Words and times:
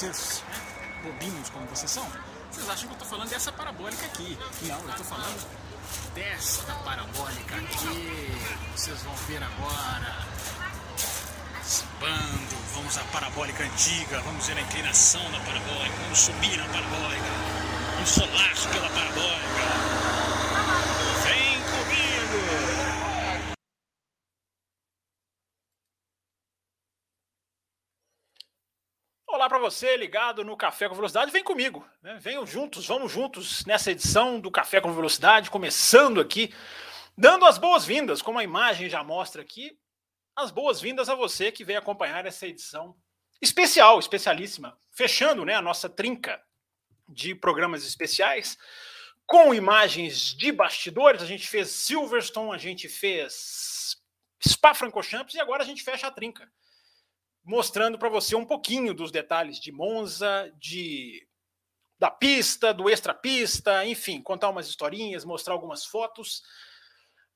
Vocês, 0.00 0.42
né, 0.48 0.56
bobinhos 1.04 1.50
como 1.50 1.66
vocês 1.66 1.90
são, 1.90 2.10
vocês 2.50 2.70
acham 2.70 2.88
que 2.88 2.94
eu 2.94 2.98
tô 2.98 3.04
falando 3.04 3.28
dessa 3.28 3.52
parabólica 3.52 4.06
aqui. 4.06 4.38
Não, 4.62 4.80
eu 4.80 4.94
tô 4.94 5.04
falando 5.04 5.46
desta 6.14 6.72
parabólica 6.76 7.56
aqui. 7.56 8.32
Vocês 8.74 9.02
vão 9.02 9.14
ver 9.14 9.42
agora. 9.42 10.26
Bando, 12.00 12.56
vamos 12.74 12.96
à 12.96 13.04
parabólica 13.12 13.62
antiga, 13.62 14.20
vamos 14.22 14.46
ver 14.46 14.56
a 14.56 14.62
inclinação 14.62 15.22
da 15.30 15.38
parabólica, 15.40 15.96
vamos 16.02 16.18
subir 16.18 16.56
na 16.56 16.64
parabólica, 16.64 17.30
vamos 17.94 18.08
solar 18.08 18.54
pela 18.72 18.88
parabólica. 18.88 19.66
Vem 21.24 21.60
comigo! 21.62 22.80
Olá 29.32 29.39
para 29.50 29.58
você 29.58 29.96
ligado 29.96 30.44
no 30.44 30.56
Café 30.56 30.88
com 30.88 30.94
Velocidade, 30.94 31.32
vem 31.32 31.42
comigo, 31.42 31.84
né? 32.00 32.16
venham 32.20 32.46
juntos, 32.46 32.86
vamos 32.86 33.10
juntos 33.10 33.64
nessa 33.64 33.90
edição 33.90 34.38
do 34.38 34.48
Café 34.48 34.80
com 34.80 34.94
Velocidade, 34.94 35.50
começando 35.50 36.20
aqui, 36.20 36.54
dando 37.18 37.44
as 37.44 37.58
boas-vindas, 37.58 38.22
como 38.22 38.38
a 38.38 38.44
imagem 38.44 38.88
já 38.88 39.02
mostra 39.02 39.42
aqui, 39.42 39.76
as 40.36 40.52
boas-vindas 40.52 41.08
a 41.08 41.16
você 41.16 41.50
que 41.50 41.64
veio 41.64 41.80
acompanhar 41.80 42.24
essa 42.26 42.46
edição 42.46 42.94
especial, 43.42 43.98
especialíssima, 43.98 44.78
fechando 44.92 45.44
né, 45.44 45.56
a 45.56 45.62
nossa 45.62 45.88
trinca 45.88 46.40
de 47.08 47.34
programas 47.34 47.84
especiais, 47.84 48.56
com 49.26 49.52
imagens 49.52 50.32
de 50.32 50.52
bastidores. 50.52 51.22
A 51.22 51.26
gente 51.26 51.48
fez 51.48 51.70
Silverstone, 51.70 52.54
a 52.54 52.58
gente 52.58 52.88
fez 52.88 53.96
Spa-Francorchamps 54.40 55.34
e 55.34 55.40
agora 55.40 55.64
a 55.64 55.66
gente 55.66 55.82
fecha 55.82 56.06
a 56.06 56.10
trinca, 56.12 56.48
mostrando 57.44 57.98
para 57.98 58.08
você 58.08 58.34
um 58.34 58.44
pouquinho 58.44 58.94
dos 58.94 59.10
detalhes 59.10 59.58
de 59.58 59.72
Monza, 59.72 60.52
de 60.58 61.26
da 61.98 62.10
pista, 62.10 62.72
do 62.72 62.88
extra-pista, 62.88 63.84
enfim, 63.84 64.22
contar 64.22 64.48
umas 64.48 64.66
historinhas, 64.66 65.22
mostrar 65.22 65.52
algumas 65.52 65.84
fotos. 65.84 66.42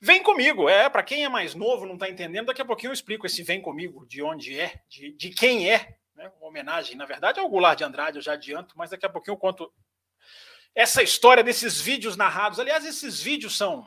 Vem 0.01 0.23
comigo, 0.23 0.71
é, 0.71 0.89
para 0.89 1.03
quem 1.03 1.23
é 1.23 1.29
mais 1.29 1.55
novo, 1.55 1.85
não 1.85 1.95
está 1.95 2.09
entendendo, 2.09 2.47
daqui 2.47 2.63
a 2.63 2.65
pouquinho 2.65 2.89
eu 2.89 2.95
explico 2.95 3.27
esse 3.27 3.43
vem 3.43 3.61
comigo, 3.61 4.07
de 4.07 4.23
onde 4.23 4.59
é, 4.59 4.83
de, 4.89 5.13
de 5.13 5.31
quem 5.31 5.71
é, 5.71 5.99
né? 6.15 6.33
Uma 6.39 6.49
homenagem, 6.49 6.97
na 6.97 7.05
verdade, 7.05 7.41
ao 7.41 7.49
Goulart 7.49 7.77
de 7.77 7.85
Andrade, 7.85 8.19
eu 8.19 8.23
já 8.23 8.33
adianto, 8.33 8.77
mas 8.77 8.91
daqui 8.91 9.05
a 9.05 9.11
pouquinho 9.11 9.35
eu 9.35 9.39
conto 9.39 9.73
essa 10.75 11.03
história 11.03 11.43
desses 11.43 11.81
vídeos 11.81 12.17
narrados. 12.17 12.59
Aliás, 12.59 12.85
esses 12.85 13.21
vídeos 13.21 13.57
são. 13.57 13.87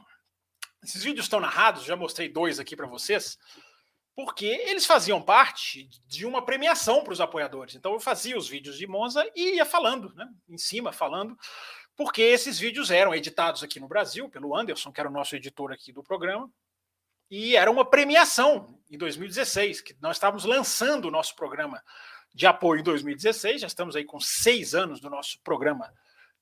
Esses 0.83 1.03
vídeos 1.03 1.25
estão 1.25 1.39
narrados, 1.39 1.83
já 1.83 1.95
mostrei 1.95 2.29
dois 2.29 2.59
aqui 2.59 2.75
para 2.75 2.85
vocês, 2.85 3.37
porque 4.17 4.47
eles 4.47 4.83
faziam 4.83 5.21
parte 5.21 5.87
de 6.07 6.25
uma 6.25 6.43
premiação 6.43 7.03
para 7.03 7.13
os 7.13 7.21
apoiadores. 7.21 7.75
Então 7.75 7.93
eu 7.93 7.99
fazia 7.99 8.35
os 8.35 8.49
vídeos 8.49 8.75
de 8.75 8.87
Monza 8.87 9.23
e 9.35 9.57
ia 9.57 9.65
falando, 9.65 10.11
né? 10.15 10.27
Em 10.49 10.57
cima, 10.57 10.91
falando 10.91 11.37
porque 11.95 12.21
esses 12.21 12.57
vídeos 12.57 12.89
eram 12.89 13.13
editados 13.13 13.63
aqui 13.63 13.79
no 13.79 13.87
Brasil 13.87 14.27
pelo 14.27 14.55
Anderson, 14.55 14.91
que 14.91 14.99
era 14.99 15.09
o 15.09 15.11
nosso 15.11 15.35
editor 15.35 15.71
aqui 15.71 15.91
do 15.91 16.03
programa, 16.03 16.49
e 17.29 17.55
era 17.55 17.69
uma 17.69 17.83
premiação 17.83 18.79
em 18.89 18.97
2016, 18.97 19.81
que 19.81 19.95
nós 19.99 20.15
estávamos 20.15 20.45
lançando 20.45 21.05
o 21.05 21.11
nosso 21.11 21.35
programa 21.35 21.83
de 22.33 22.45
apoio 22.45 22.81
em 22.81 22.83
2016, 22.83 23.61
já 23.61 23.67
estamos 23.67 23.95
aí 23.95 24.03
com 24.03 24.19
seis 24.19 24.75
anos 24.75 24.99
do 24.99 25.09
nosso 25.09 25.39
programa 25.43 25.91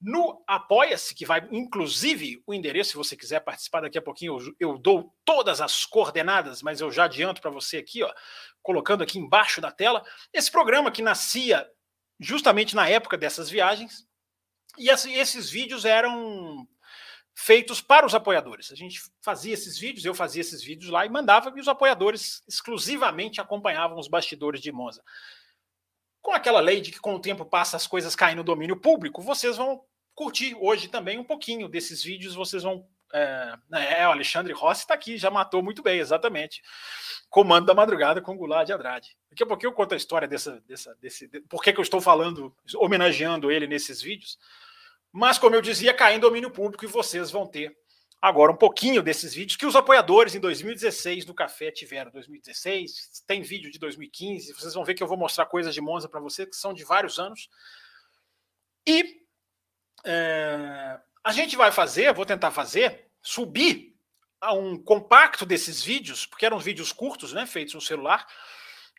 no 0.06 0.44
Apoia-se, 0.46 1.16
que 1.16 1.26
vai, 1.26 1.48
inclusive, 1.52 2.40
o 2.46 2.54
endereço, 2.54 2.92
se 2.92 2.96
você 2.96 3.18
quiser 3.18 3.40
participar 3.40 3.82
daqui 3.82 3.98
a 3.98 4.02
pouquinho, 4.02 4.38
eu, 4.38 4.56
eu 4.60 4.78
dou 4.78 5.12
todas 5.26 5.60
as 5.60 5.84
coordenadas, 5.84 6.62
mas 6.62 6.80
eu 6.80 6.92
já 6.92 7.06
adianto 7.06 7.42
para 7.42 7.50
você 7.50 7.78
aqui, 7.78 8.04
ó, 8.04 8.14
colocando 8.62 9.02
aqui 9.02 9.18
embaixo 9.18 9.60
da 9.60 9.72
tela, 9.72 10.06
esse 10.32 10.52
programa 10.52 10.92
que 10.92 11.02
nascia 11.02 11.68
justamente 12.20 12.76
na 12.76 12.88
época 12.88 13.18
dessas 13.18 13.50
viagens, 13.50 14.08
e 14.78 14.90
esses 14.90 15.50
vídeos 15.50 15.86
eram 15.86 16.68
feitos 17.34 17.82
para 17.82 18.06
os 18.06 18.14
apoiadores. 18.14 18.72
A 18.72 18.76
gente 18.76 19.02
fazia 19.24 19.56
esses 19.56 19.76
vídeos, 19.76 20.06
eu 20.06 20.14
fazia 20.14 20.42
esses 20.42 20.64
vídeos 20.64 20.92
lá 20.92 21.04
e 21.04 21.10
mandava, 21.10 21.52
e 21.56 21.60
os 21.60 21.68
apoiadores 21.68 22.44
exclusivamente 22.48 23.42
acompanhavam 23.42 23.98
os 23.98 24.08
bastidores 24.08 24.62
de 24.62 24.72
Monza. 24.72 25.02
Com 26.22 26.32
aquela 26.32 26.60
lei 26.60 26.80
de 26.80 26.92
que 26.92 27.00
com 27.00 27.16
o 27.16 27.20
tempo 27.20 27.44
passa 27.44 27.76
as 27.76 27.88
coisas 27.88 28.16
caem 28.16 28.36
no 28.36 28.44
domínio 28.44 28.80
público, 28.80 29.20
vocês 29.24 29.58
vão 29.58 29.84
curtir 30.16 30.56
hoje 30.60 30.88
também 30.88 31.20
um 31.20 31.24
pouquinho 31.24 31.68
desses 31.68 32.02
vídeos, 32.02 32.34
vocês 32.34 32.64
vão. 32.64 32.88
É, 33.14 33.56
é 34.00 34.08
o 34.08 34.12
Alexandre 34.12 34.52
Rossi 34.54 34.82
está 34.82 34.94
aqui, 34.94 35.18
já 35.18 35.30
matou 35.30 35.62
muito 35.62 35.84
bem, 35.84 36.00
exatamente. 36.00 36.64
Comando 37.30 37.66
da 37.66 37.74
Madrugada 37.74 38.22
com 38.22 38.36
Goulart 38.36 38.66
de 38.66 38.74
Andrade. 38.74 39.16
Daqui 39.30 39.44
a 39.44 39.46
pouquinho 39.46 39.70
eu 39.70 39.74
conto 39.74 39.94
a 39.94 39.98
história 39.98 40.28
dessa, 40.28 40.62
dessa, 40.62 40.96
desse. 40.96 41.28
Por 41.48 41.62
que, 41.62 41.72
que 41.72 41.80
eu 41.80 41.84
estou 41.84 42.02
falando, 42.02 42.56
homenageando 42.78 43.52
ele 43.52 43.68
nesses 43.68 44.02
vídeos. 44.02 44.40
Mas, 45.12 45.38
como 45.38 45.56
eu 45.56 45.62
dizia, 45.62 45.94
cai 45.94 46.16
em 46.16 46.20
domínio 46.20 46.52
público 46.52 46.84
e 46.84 46.88
vocês 46.88 47.32
vão 47.32 47.48
ter 47.48 47.74
agora 48.22 48.52
um 48.52 48.58
pouquinho 48.58 49.04
desses 49.04 49.34
vídeos 49.34 49.56
que 49.56 49.66
os 49.66 49.76
apoiadores 49.76 50.36
em 50.36 50.40
2016 50.40 51.26
do 51.26 51.34
Café 51.34 51.72
tiveram. 51.72 52.12
2016, 52.12 53.24
tem 53.26 53.42
vídeo 53.42 53.72
de 53.72 53.80
2015, 53.80 54.54
vocês 54.54 54.74
vão 54.74 54.84
ver 54.84 54.94
que 54.94 55.04
eu 55.04 55.08
vou 55.08 55.18
mostrar 55.18 55.46
coisas 55.46 55.74
de 55.74 55.80
Monza 55.80 56.10
para 56.10 56.20
vocês 56.20 56.50
que 56.50 56.56
são 56.56 56.74
de 56.74 56.84
vários 56.84 57.20
anos. 57.20 57.50
E 58.86 59.25
é, 60.06 61.00
a 61.24 61.32
gente 61.32 61.56
vai 61.56 61.72
fazer, 61.72 62.14
vou 62.14 62.26
tentar 62.26 62.52
fazer, 62.52 63.10
subir 63.22 63.96
a 64.40 64.54
um 64.54 64.78
compacto 64.78 65.46
desses 65.46 65.84
vídeos, 65.84 66.26
porque 66.26 66.46
eram 66.46 66.60
vídeos 66.60 66.92
curtos, 66.92 67.34
né, 67.34 67.46
feitos 67.46 67.74
no 67.74 67.82
celular, 67.82 68.28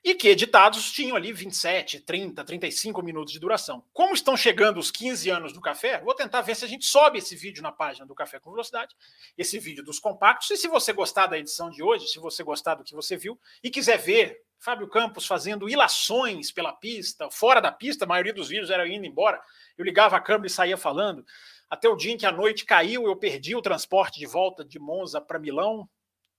e 0.06 0.14
que 0.14 0.28
editados 0.28 0.92
tinham 0.92 1.16
ali 1.16 1.32
27, 1.32 2.00
30, 2.00 2.44
35 2.44 3.02
minutos 3.02 3.32
de 3.32 3.40
duração. 3.40 3.84
Como 3.92 4.14
estão 4.14 4.36
chegando 4.36 4.78
os 4.78 4.90
15 4.90 5.30
anos 5.30 5.52
do 5.52 5.60
café, 5.60 6.00
vou 6.00 6.14
tentar 6.14 6.42
ver 6.42 6.54
se 6.54 6.64
a 6.64 6.68
gente 6.68 6.86
sobe 6.86 7.18
esse 7.18 7.34
vídeo 7.34 7.62
na 7.62 7.72
página 7.72 8.06
do 8.06 8.14
Café 8.14 8.38
com 8.38 8.52
Velocidade, 8.52 8.94
esse 9.36 9.58
vídeo 9.58 9.82
dos 9.82 9.98
compactos. 9.98 10.48
E 10.50 10.56
se 10.56 10.68
você 10.68 10.92
gostar 10.92 11.26
da 11.26 11.36
edição 11.36 11.70
de 11.70 11.82
hoje, 11.82 12.06
se 12.06 12.20
você 12.20 12.44
gostar 12.44 12.76
do 12.76 12.84
que 12.84 12.94
você 12.94 13.16
viu 13.16 13.36
e 13.64 13.68
quiser 13.68 13.98
ver 13.98 14.45
Fábio 14.58 14.88
Campos 14.88 15.26
fazendo 15.26 15.68
ilações 15.68 16.50
pela 16.50 16.72
pista, 16.72 17.30
fora 17.30 17.60
da 17.60 17.70
pista, 17.70 18.04
a 18.04 18.08
maioria 18.08 18.34
dos 18.34 18.48
vídeos 18.48 18.70
era 18.70 18.88
indo 18.88 19.06
embora. 19.06 19.40
Eu 19.76 19.84
ligava 19.84 20.16
a 20.16 20.20
câmera 20.20 20.46
e 20.46 20.50
saía 20.50 20.76
falando. 20.76 21.24
Até 21.68 21.88
o 21.88 21.96
dia 21.96 22.12
em 22.12 22.16
que 22.16 22.26
a 22.26 22.32
noite 22.32 22.64
caiu, 22.64 23.06
eu 23.06 23.16
perdi 23.16 23.54
o 23.54 23.62
transporte 23.62 24.18
de 24.18 24.26
volta 24.26 24.64
de 24.64 24.78
Monza 24.78 25.20
para 25.20 25.38
Milão. 25.38 25.88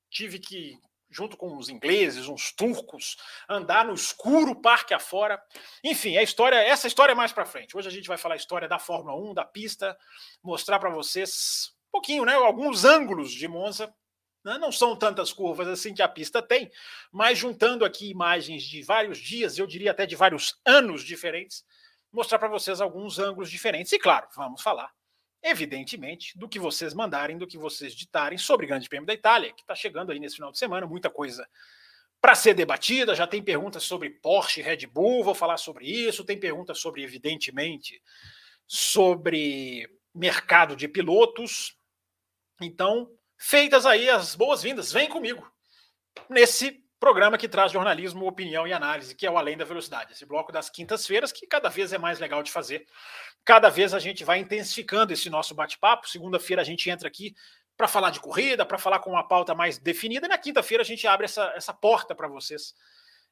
Tive 0.10 0.40
que 0.40 0.80
junto 1.10 1.38
com 1.38 1.56
os 1.58 1.70
ingleses, 1.70 2.28
uns 2.28 2.52
turcos, 2.52 3.18
andar 3.48 3.86
no 3.86 3.94
escuro 3.94 4.60
parque 4.60 4.94
afora. 4.94 5.42
Enfim, 5.84 6.18
a 6.18 6.24
história, 6.24 6.58
essa 6.58 6.88
história 6.88 7.14
é 7.14 7.16
mais 7.16 7.32
para 7.32 7.46
frente. 7.46 7.78
Hoje 7.78 7.88
a 7.88 7.92
gente 7.92 8.08
vai 8.08 8.18
falar 8.18 8.36
a 8.36 8.38
história 8.38 8.68
da 8.68 8.80
Fórmula 8.80 9.16
1, 9.16 9.34
da 9.34 9.46
pista, 9.46 9.98
mostrar 10.44 10.80
para 10.80 10.90
vocês 10.90 11.74
um 11.88 11.92
pouquinho, 11.92 12.26
né, 12.26 12.34
alguns 12.34 12.84
ângulos 12.84 13.32
de 13.32 13.48
Monza. 13.48 13.94
Né? 14.48 14.58
Não 14.58 14.72
são 14.72 14.96
tantas 14.96 15.32
curvas 15.32 15.68
assim 15.68 15.94
que 15.94 16.02
a 16.02 16.08
pista 16.08 16.42
tem, 16.42 16.72
mas 17.12 17.38
juntando 17.38 17.86
aqui 17.86 18.10
imagens 18.10 18.64
de 18.64 18.82
vários 18.82 19.18
dias, 19.18 19.58
eu 19.58 19.68
diria 19.68 19.92
até 19.92 20.06
de 20.06 20.16
vários 20.16 20.60
anos 20.66 21.04
diferentes, 21.04 21.66
mostrar 22.12 22.40
para 22.40 22.48
vocês 22.48 22.82
alguns 22.82 23.20
ângulos 23.20 23.52
diferentes. 23.52 23.92
E 23.92 24.00
claro, 24.00 24.28
vamos 24.36 24.62
falar 24.62 24.92
evidentemente, 25.44 26.38
do 26.38 26.50
que 26.50 26.60
vocês 26.60 26.94
mandarem, 26.94 27.38
do 27.38 27.48
que 27.48 27.58
vocês 27.58 27.94
ditarem 27.94 28.38
sobre 28.38 28.66
o 28.66 28.70
Grande 28.70 28.90
Prêmio 28.90 29.06
da 29.06 29.14
Itália, 29.14 29.54
que 29.54 29.62
está 29.62 29.76
chegando 29.76 30.12
aí 30.12 30.20
nesse 30.20 30.36
final 30.36 30.52
de 30.52 30.58
semana, 30.58 30.86
muita 30.88 31.10
coisa 31.10 31.48
para 32.20 32.36
ser 32.36 32.54
debatida. 32.54 33.16
Já 33.16 33.28
tem 33.28 33.42
perguntas 33.42 33.84
sobre 33.84 34.10
Porsche, 34.10 34.62
Red 34.62 34.88
Bull, 34.88 35.24
vou 35.24 35.36
falar 35.36 35.58
sobre 35.58 35.86
isso. 35.86 36.26
Tem 36.26 36.40
perguntas 36.40 36.80
sobre, 36.80 37.04
evidentemente, 37.04 38.02
sobre 38.66 39.88
mercado 40.14 40.76
de 40.76 40.88
pilotos. 40.88 41.78
Então, 42.62 43.10
feitas 43.38 43.86
aí 43.86 44.10
as 44.10 44.36
boas-vindas, 44.36 44.92
vem 44.92 45.08
comigo 45.08 45.50
nesse 46.30 46.84
programa 47.00 47.38
que 47.38 47.48
traz 47.48 47.72
jornalismo, 47.72 48.28
opinião 48.28 48.68
e 48.68 48.74
análise, 48.74 49.16
que 49.16 49.26
é 49.26 49.32
o 49.32 49.38
Além 49.38 49.56
da 49.56 49.66
Velocidade, 49.66 50.14
esse 50.14 50.26
bloco 50.26 50.52
das 50.52 50.70
quintas-feiras, 50.70 51.32
que 51.32 51.46
cada 51.46 51.70
vez 51.70 51.94
é 51.94 51.98
mais 51.98 52.20
legal 52.20 52.42
de 52.42 52.52
fazer. 52.52 52.88
Cada 53.46 53.70
vez 53.70 53.94
a 53.94 54.00
gente 54.00 54.24
vai 54.24 54.40
intensificando 54.40 55.14
esse 55.14 55.30
nosso 55.30 55.54
bate-papo. 55.54 56.10
Segunda-feira 56.10 56.62
a 56.62 56.66
gente 56.66 56.90
entra 56.90 57.08
aqui 57.08 57.36
para 57.78 57.88
falar 57.88 58.10
de 58.10 58.20
corrida, 58.20 58.66
para 58.66 58.80
falar 58.80 59.00
com 59.00 59.12
uma 59.12 59.28
pauta 59.28 59.54
mais 59.54 59.78
definida, 59.78 60.26
e 60.26 60.30
na 60.30 60.38
quinta-feira 60.38 60.82
a 60.82 60.86
gente 60.86 61.06
abre 61.06 61.26
essa, 61.26 61.54
essa 61.56 61.74
porta 61.74 62.16
para 62.16 62.28
vocês 62.28 62.74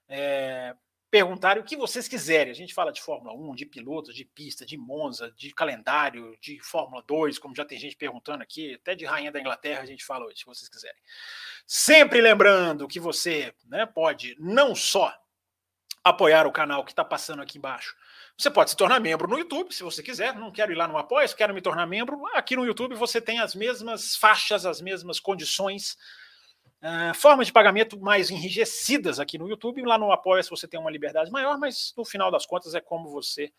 é, 0.07 0.75
perguntarem 1.15 1.63
o 1.63 1.65
que 1.65 1.77
vocês 1.77 2.09
quiserem. 2.09 2.51
A 2.51 2.55
gente 2.55 2.73
fala 2.73 2.91
de 2.91 3.01
Fórmula 3.01 3.33
1, 3.33 3.55
de 3.55 3.65
pilotos, 3.65 4.13
de 4.13 4.25
pista, 4.25 4.65
de 4.65 4.75
Monza, 4.75 5.31
de 5.37 5.49
calendário, 5.53 6.37
de 6.41 6.59
Fórmula 6.59 7.01
2, 7.07 7.39
como 7.39 7.55
já 7.55 7.63
tem 7.63 7.79
gente 7.79 7.95
perguntando 7.95 8.43
aqui, 8.43 8.73
até 8.73 8.93
de 8.93 9.05
Rainha 9.05 9.31
da 9.31 9.39
Inglaterra 9.39 9.81
a 9.81 9.85
gente 9.85 10.03
fala 10.03 10.25
hoje, 10.25 10.39
se 10.39 10.45
vocês 10.45 10.67
quiserem. 10.67 11.01
Sempre 11.65 12.19
lembrando 12.19 12.85
que 12.85 12.99
você 12.99 13.53
né, 13.69 13.85
pode 13.85 14.35
não 14.37 14.75
só 14.75 15.17
apoiar 16.03 16.45
o 16.45 16.51
canal 16.51 16.83
que 16.83 16.91
está 16.91 17.05
passando 17.05 17.41
aqui 17.41 17.59
embaixo, 17.59 17.95
você 18.37 18.51
pode 18.51 18.71
se 18.71 18.75
tornar 18.75 18.99
membro 18.99 19.25
no 19.25 19.39
YouTube, 19.39 19.73
se 19.73 19.83
você 19.83 20.03
quiser. 20.03 20.35
Não 20.35 20.51
quero 20.51 20.73
ir 20.73 20.75
lá 20.75 20.85
no 20.85 20.97
Apoia, 20.97 21.29
quero 21.29 21.53
me 21.53 21.61
tornar 21.61 21.85
membro. 21.85 22.21
Aqui 22.33 22.57
no 22.57 22.65
YouTube 22.65 22.93
você 22.93 23.21
tem 23.21 23.39
as 23.39 23.55
mesmas 23.55 24.17
faixas, 24.17 24.65
as 24.65 24.81
mesmas 24.81 25.17
condições, 25.17 25.97
uh, 26.85 27.13
formas 27.15 27.47
de 27.47 27.53
pagamento 27.53 27.99
mais 27.99 28.29
enrijecidas 28.29 29.19
aqui 29.19 29.37
no 29.37 29.49
YouTube. 29.49 29.81
Lá 29.83 29.97
no 29.97 30.11
Apoia 30.11 30.43
você 30.43 30.67
tem 30.67 30.79
uma 30.79 30.91
liberdade 30.91 31.31
maior, 31.31 31.57
mas 31.57 31.93
no 31.97 32.05
final 32.05 32.29
das 32.29 32.45
contas 32.45 32.75
é 32.75 32.79
como 32.79 33.09
você 33.09 33.51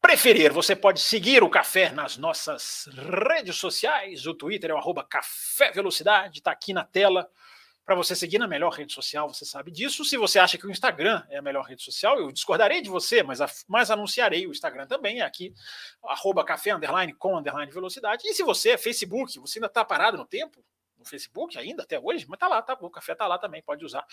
preferir. 0.00 0.52
Você 0.52 0.74
pode 0.74 1.00
seguir 1.00 1.42
o 1.42 1.50
Café 1.50 1.90
nas 1.90 2.16
nossas 2.16 2.88
redes 3.28 3.56
sociais. 3.56 4.26
O 4.26 4.34
Twitter 4.34 4.70
é 4.70 4.74
o 4.74 4.78
arroba 4.78 5.04
Café 5.04 5.70
Velocidade, 5.72 6.38
está 6.38 6.50
aqui 6.50 6.72
na 6.72 6.84
tela 6.84 7.28
para 7.84 7.94
você 7.94 8.16
seguir 8.16 8.38
na 8.38 8.48
melhor 8.48 8.70
rede 8.70 8.94
social, 8.94 9.28
você 9.28 9.44
sabe 9.44 9.70
disso. 9.70 10.04
Se 10.04 10.16
você 10.16 10.38
acha 10.38 10.56
que 10.56 10.66
o 10.66 10.70
Instagram 10.70 11.22
é 11.28 11.36
a 11.36 11.42
melhor 11.42 11.66
rede 11.66 11.82
social, 11.82 12.18
eu 12.18 12.32
discordarei 12.32 12.80
de 12.80 12.88
você, 12.88 13.22
mas, 13.22 13.42
a, 13.42 13.50
mas 13.68 13.90
anunciarei 13.90 14.46
o 14.46 14.50
Instagram 14.50 14.86
também, 14.86 15.20
é 15.20 15.22
aqui, 15.22 15.52
arroba 16.02 16.42
café, 16.42 16.72
underline, 16.74 17.12
com, 17.12 17.36
underline, 17.36 17.70
velocidade. 17.70 18.26
E 18.26 18.32
se 18.32 18.42
você 18.42 18.70
é 18.70 18.78
Facebook, 18.78 19.38
você 19.38 19.58
ainda 19.58 19.66
está 19.66 19.84
parado 19.84 20.16
no 20.16 20.24
tempo, 20.24 20.64
no 21.04 21.10
Facebook 21.10 21.58
ainda, 21.58 21.82
até 21.82 22.00
hoje, 22.00 22.26
mas 22.28 22.38
tá 22.38 22.48
lá, 22.48 22.60
tá, 22.62 22.76
o 22.80 22.90
café 22.90 23.14
tá 23.14 23.26
lá 23.26 23.38
também, 23.38 23.62
pode 23.62 23.84
usar. 23.84 24.04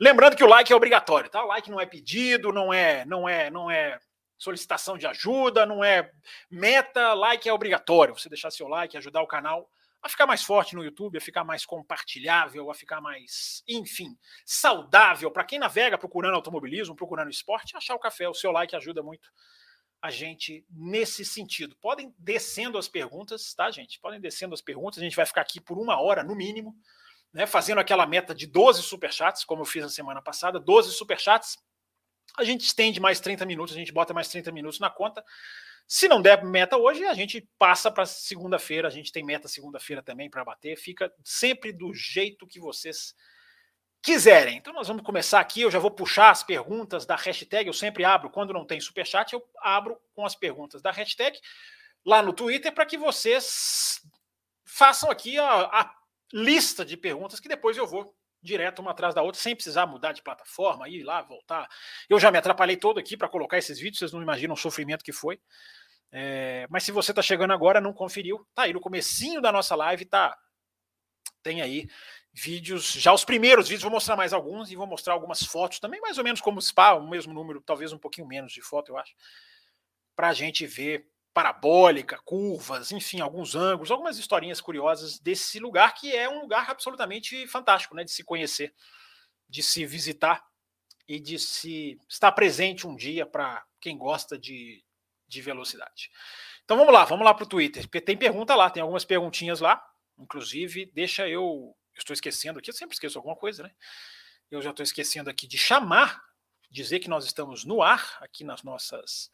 Lembrando 0.00 0.36
que 0.36 0.44
o 0.44 0.48
like 0.48 0.72
é 0.72 0.76
obrigatório, 0.76 1.30
tá? 1.30 1.42
O 1.42 1.48
like 1.48 1.70
não 1.70 1.80
é 1.80 1.86
pedido, 1.86 2.52
não 2.52 2.72
é, 2.72 3.04
não 3.04 3.28
é, 3.28 3.50
não 3.50 3.70
é 3.70 3.98
solicitação 4.36 4.98
de 4.98 5.06
ajuda, 5.06 5.64
não 5.64 5.84
é 5.84 6.10
meta, 6.50 7.14
like 7.14 7.48
é 7.48 7.52
obrigatório. 7.52 8.18
Você 8.18 8.28
deixar 8.28 8.50
seu 8.50 8.66
like, 8.68 8.96
ajudar 8.96 9.22
o 9.22 9.26
canal 9.26 9.68
a 10.02 10.08
ficar 10.08 10.26
mais 10.26 10.42
forte 10.42 10.74
no 10.74 10.82
YouTube, 10.82 11.16
a 11.16 11.20
ficar 11.20 11.44
mais 11.44 11.64
compartilhável, 11.64 12.68
a 12.68 12.74
ficar 12.74 13.00
mais, 13.00 13.62
enfim, 13.68 14.18
saudável. 14.44 15.30
Para 15.30 15.44
quem 15.44 15.60
navega 15.60 15.96
procurando 15.96 16.34
automobilismo, 16.34 16.96
procurando 16.96 17.30
esporte, 17.30 17.76
achar 17.76 17.94
o 17.94 18.00
café, 18.00 18.28
o 18.28 18.34
seu 18.34 18.50
like 18.50 18.74
ajuda 18.74 19.00
muito 19.00 19.30
a 20.02 20.10
gente 20.10 20.66
nesse 20.68 21.24
sentido. 21.24 21.76
Podem 21.76 22.12
descendo 22.18 22.76
as 22.76 22.88
perguntas, 22.88 23.54
tá, 23.54 23.70
gente? 23.70 24.00
Podem 24.00 24.20
descendo 24.20 24.52
as 24.52 24.60
perguntas. 24.60 24.98
A 24.98 25.04
gente 25.04 25.14
vai 25.14 25.24
ficar 25.24 25.42
aqui 25.42 25.60
por 25.60 25.78
uma 25.78 26.00
hora 26.00 26.24
no 26.24 26.34
mínimo, 26.34 26.76
né? 27.32 27.46
Fazendo 27.46 27.78
aquela 27.78 28.04
meta 28.04 28.34
de 28.34 28.48
12 28.48 28.82
superchats, 28.82 29.44
como 29.44 29.62
eu 29.62 29.66
fiz 29.66 29.84
na 29.84 29.88
semana 29.88 30.20
passada, 30.20 30.58
12 30.58 30.90
superchats. 30.90 31.56
A 32.36 32.42
gente 32.42 32.62
estende 32.62 32.98
mais 32.98 33.20
30 33.20 33.46
minutos, 33.46 33.76
a 33.76 33.78
gente 33.78 33.92
bota 33.92 34.12
mais 34.12 34.26
30 34.26 34.50
minutos 34.50 34.80
na 34.80 34.90
conta. 34.90 35.24
Se 35.86 36.08
não 36.08 36.20
der 36.20 36.44
meta 36.44 36.76
hoje, 36.76 37.04
a 37.04 37.14
gente 37.14 37.48
passa 37.56 37.88
para 37.88 38.04
segunda-feira. 38.04 38.88
A 38.88 38.90
gente 38.90 39.12
tem 39.12 39.24
meta 39.24 39.46
segunda-feira 39.46 40.02
também 40.02 40.28
para 40.28 40.44
bater. 40.44 40.76
Fica 40.76 41.12
sempre 41.24 41.72
do 41.72 41.94
jeito 41.94 42.46
que 42.46 42.58
vocês 42.58 43.14
quiserem. 44.02 44.56
Então 44.56 44.72
nós 44.72 44.88
vamos 44.88 45.02
começar 45.02 45.40
aqui. 45.40 45.62
Eu 45.62 45.70
já 45.70 45.78
vou 45.78 45.90
puxar 45.90 46.30
as 46.30 46.42
perguntas 46.42 47.06
da 47.06 47.16
hashtag. 47.16 47.66
Eu 47.68 47.72
sempre 47.72 48.04
abro, 48.04 48.28
quando 48.28 48.52
não 48.52 48.66
tem 48.66 48.80
superchat, 48.80 49.32
eu 49.32 49.42
abro 49.60 49.96
com 50.14 50.26
as 50.26 50.34
perguntas 50.34 50.82
da 50.82 50.90
hashtag 50.90 51.38
lá 52.04 52.20
no 52.20 52.32
Twitter 52.32 52.72
para 52.72 52.84
que 52.84 52.98
vocês 52.98 54.02
façam 54.64 55.10
aqui 55.10 55.38
a, 55.38 55.62
a, 55.62 55.94
lista 56.32 56.84
de 56.84 56.96
perguntas 56.96 57.38
que 57.38 57.48
depois 57.48 57.76
eu 57.76 57.86
vou 57.86 58.16
direto 58.40 58.80
uma 58.80 58.90
atrás 58.90 59.14
da 59.14 59.22
outra, 59.22 59.40
sem 59.40 59.54
precisar 59.54 59.86
mudar 59.86 60.12
de 60.12 60.22
plataforma, 60.22 60.88
ir 60.88 61.04
lá, 61.04 61.22
voltar. 61.22 61.68
Eu 62.08 62.18
já 62.18 62.30
me 62.30 62.38
atrapalhei 62.38 62.76
todo 62.76 62.98
aqui 62.98 63.16
para 63.16 63.28
colocar 63.28 63.56
esses 63.56 63.78
vídeos, 63.78 64.00
vocês 64.00 64.12
não 64.12 64.20
imaginam 64.20 64.54
o 64.54 64.58
sofrimento 64.58 65.04
que 65.04 65.12
foi. 65.12 65.40
É, 66.10 66.66
mas 66.68 66.82
se 66.82 66.90
você 66.90 67.12
está 67.12 67.22
chegando 67.22 67.52
agora, 67.52 67.80
não 67.80 67.92
conferiu, 67.92 68.44
tá 68.54 68.62
aí 68.62 68.72
no 68.72 68.80
comecinho 68.80 69.40
da 69.40 69.52
nossa 69.52 69.76
live, 69.76 70.04
tá? 70.06 70.36
Tem 71.42 71.62
aí 71.62 71.88
vídeos, 72.32 72.92
já 72.92 73.12
os 73.12 73.24
primeiros 73.24 73.68
vídeos, 73.68 73.82
vou 73.82 73.90
mostrar 73.90 74.16
mais 74.16 74.32
alguns 74.32 74.70
e 74.70 74.76
vou 74.76 74.86
mostrar 74.86 75.12
algumas 75.12 75.42
fotos 75.42 75.78
também, 75.78 76.00
mais 76.00 76.16
ou 76.16 76.24
menos 76.24 76.40
como 76.40 76.60
SPA, 76.60 76.94
o 76.94 77.08
mesmo 77.08 77.34
número, 77.34 77.60
talvez 77.60 77.92
um 77.92 77.98
pouquinho 77.98 78.26
menos 78.26 78.52
de 78.52 78.62
foto, 78.62 78.92
eu 78.92 78.96
acho, 78.96 79.14
para 80.16 80.28
a 80.28 80.32
gente 80.32 80.66
ver 80.66 81.06
parabólica, 81.34 82.18
curvas, 82.24 82.92
enfim, 82.92 83.20
alguns 83.20 83.54
ângulos, 83.54 83.90
algumas 83.90 84.18
historinhas 84.18 84.60
curiosas 84.60 85.18
desse 85.18 85.58
lugar 85.58 85.94
que 85.94 86.14
é 86.14 86.28
um 86.28 86.40
lugar 86.40 86.70
absolutamente 86.70 87.46
fantástico, 87.46 87.94
né, 87.94 88.04
de 88.04 88.10
se 88.10 88.24
conhecer, 88.24 88.74
de 89.48 89.62
se 89.62 89.84
visitar 89.84 90.42
e 91.08 91.18
de 91.18 91.38
se 91.38 91.98
estar 92.08 92.32
presente 92.32 92.86
um 92.86 92.94
dia 92.94 93.26
para 93.26 93.64
quem 93.80 93.96
gosta 93.96 94.38
de, 94.38 94.82
de 95.26 95.40
velocidade. 95.42 96.10
Então 96.64 96.76
vamos 96.76 96.92
lá, 96.92 97.04
vamos 97.04 97.24
lá 97.24 97.34
para 97.34 97.44
o 97.44 97.48
Twitter, 97.48 97.82
porque 97.82 98.00
tem 98.00 98.16
pergunta 98.16 98.54
lá, 98.54 98.70
tem 98.70 98.82
algumas 98.82 99.04
perguntinhas 99.04 99.60
lá, 99.60 99.82
inclusive, 100.18 100.86
deixa 100.94 101.28
eu 101.28 101.74
estou 102.02 102.14
esquecendo 102.14 102.58
aqui, 102.58 102.70
eu 102.70 102.74
sempre 102.74 102.94
esqueço 102.94 103.18
alguma 103.18 103.36
coisa, 103.36 103.62
né? 103.62 103.72
Eu 104.50 104.60
já 104.60 104.70
estou 104.70 104.84
esquecendo 104.84 105.30
aqui 105.30 105.46
de 105.46 105.56
chamar, 105.56 106.22
dizer 106.70 107.00
que 107.00 107.08
nós 107.08 107.24
estamos 107.24 107.64
no 107.64 107.82
ar 107.82 108.18
aqui 108.20 108.44
nas 108.44 108.62
nossas 108.62 109.30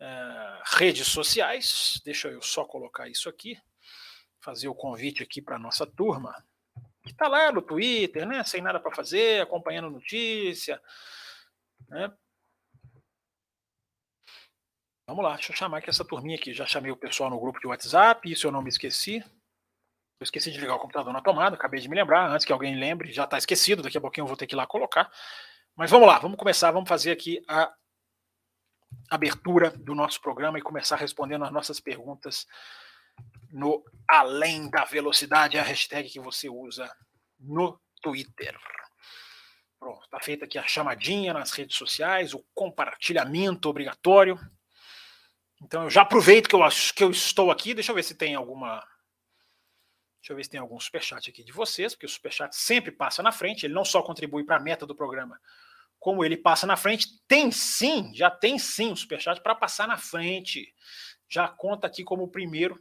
uh, 0.00 0.76
redes 0.76 1.06
sociais. 1.06 2.00
Deixa 2.04 2.28
eu 2.28 2.42
só 2.42 2.64
colocar 2.64 3.08
isso 3.08 3.28
aqui, 3.28 3.60
fazer 4.40 4.68
o 4.68 4.74
convite 4.74 5.22
aqui 5.22 5.40
para 5.40 5.56
a 5.56 5.60
nossa 5.60 5.86
turma, 5.86 6.44
que 7.02 7.10
está 7.10 7.28
lá 7.28 7.52
no 7.52 7.62
Twitter, 7.62 8.26
né, 8.26 8.42
sem 8.44 8.60
nada 8.60 8.80
para 8.80 8.94
fazer, 8.94 9.42
acompanhando 9.42 9.90
notícia. 9.90 10.80
Né? 11.88 12.12
Vamos 15.06 15.24
lá, 15.24 15.34
deixa 15.34 15.52
eu 15.52 15.56
chamar 15.56 15.78
aqui 15.78 15.90
essa 15.90 16.04
turminha 16.04 16.36
aqui. 16.36 16.54
Já 16.54 16.66
chamei 16.66 16.90
o 16.90 16.96
pessoal 16.96 17.28
no 17.28 17.40
grupo 17.40 17.60
de 17.60 17.66
WhatsApp, 17.66 18.30
isso 18.30 18.46
eu 18.46 18.52
não 18.52 18.62
me 18.62 18.68
esqueci. 18.68 19.22
Eu 20.22 20.24
esqueci 20.24 20.52
de 20.52 20.60
ligar 20.60 20.76
o 20.76 20.78
computador 20.78 21.12
na 21.12 21.20
tomada, 21.20 21.56
acabei 21.56 21.80
de 21.80 21.88
me 21.88 21.96
lembrar, 21.96 22.30
antes 22.30 22.46
que 22.46 22.52
alguém 22.52 22.78
lembre, 22.78 23.10
já 23.10 23.24
está 23.24 23.36
esquecido, 23.36 23.82
daqui 23.82 23.98
a 23.98 24.00
pouquinho 24.00 24.22
eu 24.22 24.28
vou 24.28 24.36
ter 24.36 24.46
que 24.46 24.54
ir 24.54 24.56
lá 24.56 24.64
colocar. 24.68 25.10
Mas 25.74 25.90
vamos 25.90 26.06
lá, 26.06 26.20
vamos 26.20 26.38
começar, 26.38 26.70
vamos 26.70 26.88
fazer 26.88 27.10
aqui 27.10 27.42
a 27.48 27.72
abertura 29.10 29.70
do 29.70 29.96
nosso 29.96 30.20
programa 30.20 30.60
e 30.60 30.62
começar 30.62 30.94
respondendo 30.94 31.44
as 31.44 31.50
nossas 31.50 31.80
perguntas 31.80 32.46
no 33.50 33.82
Além 34.08 34.70
da 34.70 34.84
Velocidade, 34.84 35.58
a 35.58 35.62
hashtag 35.62 36.08
que 36.08 36.20
você 36.20 36.48
usa 36.48 36.88
no 37.40 37.80
Twitter. 38.00 38.56
Pronto, 39.80 40.04
está 40.04 40.20
feita 40.20 40.44
aqui 40.44 40.56
a 40.56 40.66
chamadinha 40.68 41.34
nas 41.34 41.50
redes 41.50 41.76
sociais, 41.76 42.32
o 42.32 42.44
compartilhamento 42.54 43.68
obrigatório. 43.68 44.38
Então 45.60 45.82
eu 45.82 45.90
já 45.90 46.02
aproveito 46.02 46.48
que 46.48 46.54
eu 46.54 46.62
acho 46.62 46.94
que 46.94 47.02
eu 47.02 47.10
estou 47.10 47.50
aqui. 47.50 47.74
Deixa 47.74 47.90
eu 47.90 47.96
ver 47.96 48.04
se 48.04 48.14
tem 48.14 48.36
alguma. 48.36 48.86
Deixa 50.22 50.32
eu 50.32 50.36
ver 50.36 50.44
se 50.44 50.50
tem 50.50 50.60
algum 50.60 50.78
superchat 50.78 51.28
aqui 51.28 51.42
de 51.42 51.50
vocês, 51.50 51.94
porque 51.94 52.06
o 52.06 52.08
superchat 52.08 52.54
sempre 52.54 52.92
passa 52.92 53.24
na 53.24 53.32
frente, 53.32 53.66
ele 53.66 53.74
não 53.74 53.84
só 53.84 54.00
contribui 54.00 54.44
para 54.44 54.56
a 54.56 54.60
meta 54.60 54.86
do 54.86 54.94
programa, 54.94 55.40
como 55.98 56.24
ele 56.24 56.36
passa 56.36 56.64
na 56.64 56.76
frente, 56.76 57.08
tem 57.26 57.50
sim, 57.50 58.12
já 58.14 58.30
tem 58.30 58.56
sim 58.56 58.92
o 58.92 58.96
superchat 58.96 59.40
para 59.40 59.52
passar 59.52 59.88
na 59.88 59.98
frente. 59.98 60.72
Já 61.28 61.48
conta 61.48 61.88
aqui 61.88 62.04
como 62.04 62.22
o 62.22 62.28
primeiro, 62.28 62.80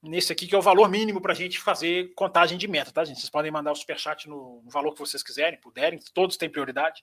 nesse 0.00 0.32
aqui, 0.32 0.46
que 0.46 0.54
é 0.54 0.58
o 0.58 0.62
valor 0.62 0.88
mínimo 0.88 1.20
para 1.20 1.32
a 1.32 1.34
gente 1.34 1.58
fazer 1.58 2.14
contagem 2.14 2.56
de 2.56 2.68
meta, 2.68 2.92
tá, 2.92 3.04
gente? 3.04 3.18
Vocês 3.18 3.30
podem 3.30 3.50
mandar 3.50 3.72
o 3.72 3.76
superchat 3.76 4.28
no, 4.28 4.62
no 4.62 4.70
valor 4.70 4.92
que 4.92 5.00
vocês 5.00 5.24
quiserem, 5.24 5.58
puderem, 5.58 5.98
todos 6.14 6.36
têm 6.36 6.48
prioridade. 6.48 7.02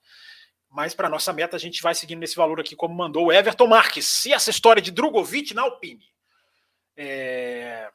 Mas 0.69 0.93
para 0.93 1.09
nossa 1.09 1.33
meta, 1.33 1.57
a 1.57 1.59
gente 1.59 1.81
vai 1.81 1.93
seguindo 1.93 2.19
nesse 2.19 2.38
valor 2.38 2.62
aqui, 2.62 2.74
como 2.74 2.95
mandou 2.95 3.25
o 3.25 3.33
Everton 3.33 3.67
Marques. 3.67 4.25
E 4.25 4.31
essa 4.31 4.50
história 4.50 4.81
de 4.81 4.91
Drogovic 4.91 5.53
na 5.53 5.63
Alpine? 5.63 6.05
É... 6.95 7.89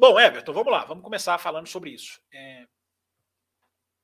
Bom, 0.00 0.18
Everton, 0.18 0.54
vamos 0.54 0.72
lá, 0.72 0.82
vamos 0.86 1.04
começar 1.04 1.36
falando 1.36 1.66
sobre 1.66 1.90
isso. 1.90 2.22
É... 2.32 2.66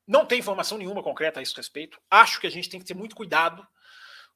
Não 0.06 0.26
tem 0.26 0.38
informação 0.38 0.76
nenhuma 0.76 1.02
concreta 1.02 1.40
a 1.40 1.42
esse 1.42 1.56
respeito. 1.56 1.98
Acho 2.10 2.38
que 2.38 2.46
a 2.46 2.50
gente 2.50 2.68
tem 2.68 2.78
que 2.78 2.84
ter 2.84 2.92
muito 2.92 3.16
cuidado 3.16 3.66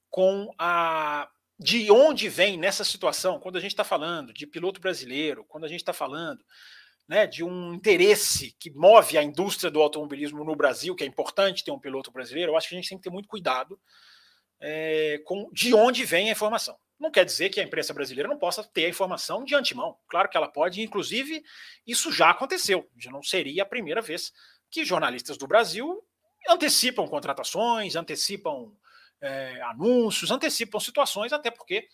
com 0.08 0.50
a 0.58 1.28
de 1.58 1.90
onde 1.90 2.30
vem 2.30 2.56
nessa 2.56 2.82
situação, 2.82 3.38
quando 3.38 3.58
a 3.58 3.60
gente 3.60 3.72
está 3.72 3.84
falando 3.84 4.32
de 4.32 4.46
piloto 4.46 4.80
brasileiro, 4.80 5.44
quando 5.44 5.64
a 5.64 5.68
gente 5.68 5.80
está 5.80 5.92
falando 5.92 6.42
né, 7.06 7.26
de 7.26 7.44
um 7.44 7.74
interesse 7.74 8.56
que 8.58 8.70
move 8.70 9.18
a 9.18 9.22
indústria 9.22 9.70
do 9.70 9.82
automobilismo 9.82 10.42
no 10.42 10.56
Brasil, 10.56 10.96
que 10.96 11.04
é 11.04 11.06
importante 11.06 11.62
ter 11.62 11.72
um 11.72 11.78
piloto 11.78 12.10
brasileiro, 12.10 12.52
eu 12.52 12.56
acho 12.56 12.70
que 12.70 12.74
a 12.74 12.78
gente 12.78 12.88
tem 12.88 12.96
que 12.96 13.04
ter 13.04 13.10
muito 13.10 13.28
cuidado 13.28 13.78
é, 14.58 15.20
com 15.26 15.50
de 15.52 15.74
onde 15.74 16.06
vem 16.06 16.30
a 16.30 16.32
informação. 16.32 16.78
Não 17.00 17.10
quer 17.10 17.24
dizer 17.24 17.48
que 17.48 17.58
a 17.58 17.64
imprensa 17.64 17.94
brasileira 17.94 18.28
não 18.28 18.38
possa 18.38 18.62
ter 18.62 18.84
a 18.84 18.88
informação 18.90 19.42
de 19.42 19.54
antemão. 19.54 19.96
Claro 20.06 20.28
que 20.28 20.36
ela 20.36 20.46
pode, 20.46 20.82
inclusive, 20.82 21.42
isso 21.86 22.12
já 22.12 22.28
aconteceu. 22.28 22.86
Já 22.98 23.10
não 23.10 23.22
seria 23.22 23.62
a 23.62 23.66
primeira 23.66 24.02
vez 24.02 24.30
que 24.70 24.84
jornalistas 24.84 25.38
do 25.38 25.46
Brasil 25.46 26.06
antecipam 26.46 27.08
contratações, 27.08 27.96
antecipam 27.96 28.74
é, 29.18 29.62
anúncios, 29.62 30.30
antecipam 30.30 30.78
situações, 30.78 31.32
até 31.32 31.50
porque 31.50 31.88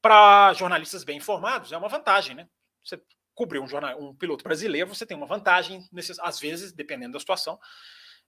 para 0.00 0.54
jornalistas 0.54 1.04
bem 1.04 1.18
informados 1.18 1.70
é 1.70 1.76
uma 1.76 1.88
vantagem, 1.88 2.34
né? 2.34 2.48
Você 2.82 2.98
cobrir 3.34 3.58
um, 3.58 3.68
jornal, 3.68 4.00
um 4.00 4.14
piloto 4.16 4.42
brasileiro, 4.42 4.88
você 4.88 5.04
tem 5.04 5.16
uma 5.16 5.26
vantagem, 5.26 5.86
nesses, 5.92 6.18
às 6.20 6.40
vezes, 6.40 6.72
dependendo 6.72 7.12
da 7.12 7.20
situação, 7.20 7.60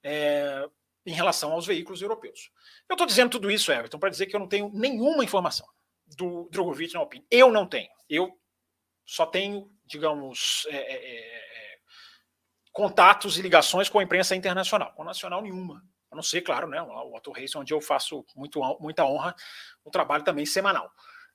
é, 0.03 0.69
em 1.07 1.13
relação 1.13 1.53
aos 1.53 1.67
veículos 1.67 2.03
europeus. 2.03 2.51
Eu 2.89 2.95
estou 2.95 3.07
dizendo 3.07 3.31
tudo 3.31 3.51
isso, 3.51 3.73
Everton, 3.73 3.99
para 3.99 4.11
dizer 4.11 4.27
que 4.27 4.37
eu 4.37 4.41
não 4.41 4.49
tenho 4.49 4.71
nenhuma 4.75 5.25
informação 5.25 5.67
do 6.17 6.49
Drogovic 6.51 6.95
na 6.95 7.01
Alpine. 7.01 7.27
Eu 7.31 7.51
não 7.51 7.67
tenho. 7.67 7.89
Eu 8.09 8.39
só 9.05 9.27
tenho, 9.27 9.71
digamos, 9.85 10.67
é, 10.69 10.77
é, 10.77 10.95
é, 10.95 11.79
contatos 12.73 13.39
e 13.39 13.43
ligações 13.43 13.89
com 13.89 13.99
a 13.99 14.03
imprensa 14.03 14.37
internacional. 14.37 14.93
Com 14.95 15.05
nacional, 15.05 15.43
nenhuma. 15.43 15.83
A 16.11 16.17
não 16.17 16.23
ser, 16.23 16.43
claro, 16.43 16.67
né, 16.69 16.83
o 16.83 16.91
Auto 16.91 17.31
Race, 17.31 17.57
onde 17.57 17.73
eu 17.73 17.81
faço 17.81 18.25
muito, 18.35 18.61
muita 18.81 19.05
honra, 19.05 19.35
um 19.85 19.91
trabalho 19.91 20.25
também 20.25 20.45
semanal. 20.45 20.91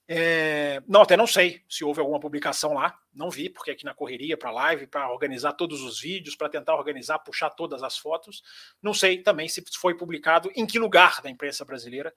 É, 0.07 0.83
não, 0.87 1.01
até 1.01 1.17
não 1.17 1.25
sei 1.25 1.63
se 1.67 1.83
houve 1.83 1.99
alguma 1.99 2.19
publicação 2.19 2.73
lá, 2.73 2.95
não 3.13 3.31
vi, 3.31 3.49
porque 3.49 3.71
aqui 3.71 3.83
na 3.83 3.93
correria 3.93 4.37
para 4.37 4.51
live, 4.51 4.85
para 4.85 5.11
organizar 5.11 5.53
todos 5.53 5.81
os 5.81 5.99
vídeos, 5.99 6.35
para 6.35 6.47
tentar 6.47 6.75
organizar, 6.75 7.19
puxar 7.19 7.49
todas 7.49 7.81
as 7.81 7.97
fotos. 7.97 8.43
Não 8.81 8.93
sei 8.93 9.23
também 9.23 9.47
se 9.47 9.63
foi 9.79 9.97
publicado, 9.97 10.51
em 10.55 10.65
que 10.65 10.77
lugar 10.77 11.21
da 11.21 11.29
imprensa 11.29 11.65
brasileira 11.65 12.13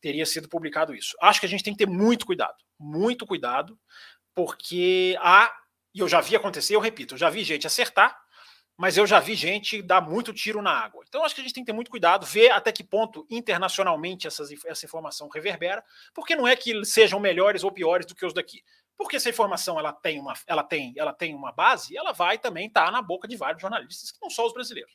teria 0.00 0.24
sido 0.24 0.48
publicado 0.48 0.94
isso. 0.94 1.14
Acho 1.20 1.40
que 1.40 1.46
a 1.46 1.48
gente 1.48 1.62
tem 1.62 1.74
que 1.74 1.84
ter 1.84 1.90
muito 1.90 2.24
cuidado, 2.24 2.56
muito 2.78 3.26
cuidado, 3.26 3.78
porque 4.34 5.16
há, 5.20 5.54
e 5.94 6.00
eu 6.00 6.08
já 6.08 6.20
vi 6.20 6.36
acontecer, 6.36 6.74
eu 6.74 6.80
repito, 6.80 7.14
eu 7.14 7.18
já 7.18 7.28
vi 7.28 7.44
gente 7.44 7.66
acertar 7.66 8.18
mas 8.76 8.96
eu 8.96 9.06
já 9.06 9.18
vi 9.18 9.34
gente 9.34 9.80
dar 9.80 10.00
muito 10.00 10.32
tiro 10.32 10.60
na 10.60 10.70
água. 10.70 11.04
Então 11.08 11.24
acho 11.24 11.34
que 11.34 11.40
a 11.40 11.44
gente 11.44 11.54
tem 11.54 11.62
que 11.64 11.66
ter 11.66 11.72
muito 11.72 11.90
cuidado, 11.90 12.26
ver 12.26 12.50
até 12.50 12.70
que 12.70 12.84
ponto 12.84 13.26
internacionalmente 13.30 14.26
essas, 14.26 14.50
essa 14.66 14.84
informação 14.84 15.28
reverbera, 15.28 15.82
porque 16.14 16.36
não 16.36 16.46
é 16.46 16.54
que 16.54 16.84
sejam 16.84 17.18
melhores 17.18 17.64
ou 17.64 17.72
piores 17.72 18.06
do 18.06 18.14
que 18.14 18.26
os 18.26 18.34
daqui. 18.34 18.62
Porque 18.96 19.16
essa 19.16 19.28
informação 19.28 19.78
ela 19.78 19.92
tem 19.92 20.18
uma, 20.18 20.34
ela 20.46 20.62
tem, 20.62 20.94
ela 20.96 21.12
tem 21.12 21.34
uma 21.34 21.52
base, 21.52 21.96
ela 21.96 22.12
vai 22.12 22.38
também 22.38 22.66
estar 22.66 22.86
tá 22.86 22.90
na 22.90 23.02
boca 23.02 23.28
de 23.28 23.36
vários 23.36 23.60
jornalistas 23.60 24.10
que 24.10 24.18
não 24.20 24.30
são 24.30 24.46
os 24.46 24.52
brasileiros. 24.52 24.92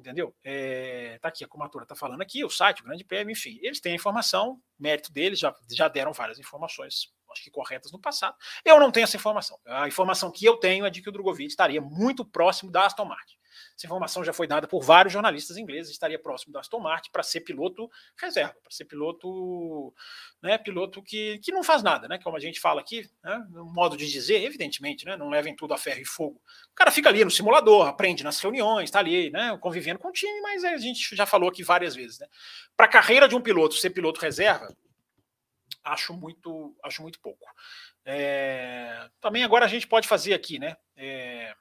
Entendeu? 0.00 0.34
É, 0.42 1.18
tá 1.20 1.28
aqui, 1.28 1.44
a 1.44 1.48
comatura 1.48 1.84
tá 1.84 1.94
falando 1.94 2.22
aqui, 2.22 2.42
o 2.42 2.48
site, 2.48 2.80
o 2.80 2.84
Grande 2.84 3.04
Prêmio, 3.04 3.32
enfim, 3.32 3.58
eles 3.62 3.80
têm 3.80 3.92
a 3.92 3.94
informação, 3.94 4.58
mérito 4.78 5.12
deles, 5.12 5.38
já, 5.38 5.54
já 5.70 5.88
deram 5.88 6.12
várias 6.12 6.38
informações 6.38 7.12
acho 7.32 7.44
que 7.44 7.50
corretas 7.50 7.92
no 7.92 7.98
passado. 8.00 8.36
Eu 8.64 8.80
não 8.80 8.90
tenho 8.90 9.04
essa 9.04 9.16
informação. 9.16 9.56
A 9.64 9.86
informação 9.86 10.30
que 10.30 10.44
eu 10.44 10.56
tenho 10.56 10.84
é 10.84 10.90
de 10.90 11.00
que 11.00 11.08
o 11.08 11.12
Drogovic 11.12 11.48
estaria 11.48 11.80
muito 11.80 12.24
próximo 12.24 12.70
da 12.70 12.86
Aston 12.86 13.04
Martin. 13.04 13.36
Essa 13.76 13.86
informação 13.86 14.24
já 14.24 14.32
foi 14.32 14.46
dada 14.46 14.66
por 14.66 14.82
vários 14.82 15.12
jornalistas 15.12 15.56
ingleses, 15.56 15.92
estaria 15.92 16.18
próximo 16.18 16.52
da 16.52 16.60
Aston 16.60 16.80
Martin 16.80 17.10
para 17.10 17.22
ser 17.22 17.40
piloto 17.40 17.90
reserva, 18.20 18.56
para 18.62 18.70
ser 18.70 18.84
piloto, 18.84 19.94
né, 20.42 20.58
piloto 20.58 21.02
que, 21.02 21.38
que 21.38 21.52
não 21.52 21.62
faz 21.62 21.82
nada, 21.82 22.08
né, 22.08 22.18
como 22.22 22.36
a 22.36 22.40
gente 22.40 22.60
fala 22.60 22.80
aqui, 22.80 23.08
né, 23.22 23.46
no 23.50 23.64
modo 23.72 23.96
de 23.96 24.10
dizer, 24.10 24.42
evidentemente, 24.42 25.04
né, 25.04 25.16
não 25.16 25.28
levem 25.28 25.54
tudo 25.54 25.74
a 25.74 25.78
ferro 25.78 26.00
e 26.00 26.04
fogo. 26.04 26.40
O 26.72 26.74
cara 26.74 26.90
fica 26.90 27.08
ali 27.08 27.24
no 27.24 27.30
simulador, 27.30 27.86
aprende 27.86 28.24
nas 28.24 28.40
reuniões, 28.40 28.84
está 28.84 28.98
ali, 28.98 29.30
né, 29.30 29.56
convivendo 29.60 29.98
com 29.98 30.08
o 30.08 30.12
time, 30.12 30.40
mas 30.40 30.64
a 30.64 30.76
gente 30.76 31.14
já 31.14 31.26
falou 31.26 31.48
aqui 31.48 31.62
várias 31.62 31.94
vezes, 31.94 32.18
né. 32.18 32.26
Para 32.76 32.86
a 32.86 32.90
carreira 32.90 33.28
de 33.28 33.34
um 33.34 33.40
piloto 33.40 33.74
ser 33.74 33.90
piloto 33.90 34.20
reserva, 34.20 34.74
acho 35.84 36.12
muito, 36.14 36.76
acho 36.82 37.02
muito 37.02 37.20
pouco. 37.20 37.44
É, 38.04 39.08
também 39.20 39.44
agora 39.44 39.64
a 39.64 39.68
gente 39.68 39.86
pode 39.86 40.08
fazer 40.08 40.34
aqui, 40.34 40.58
né? 40.58 40.76
É, 40.96 41.54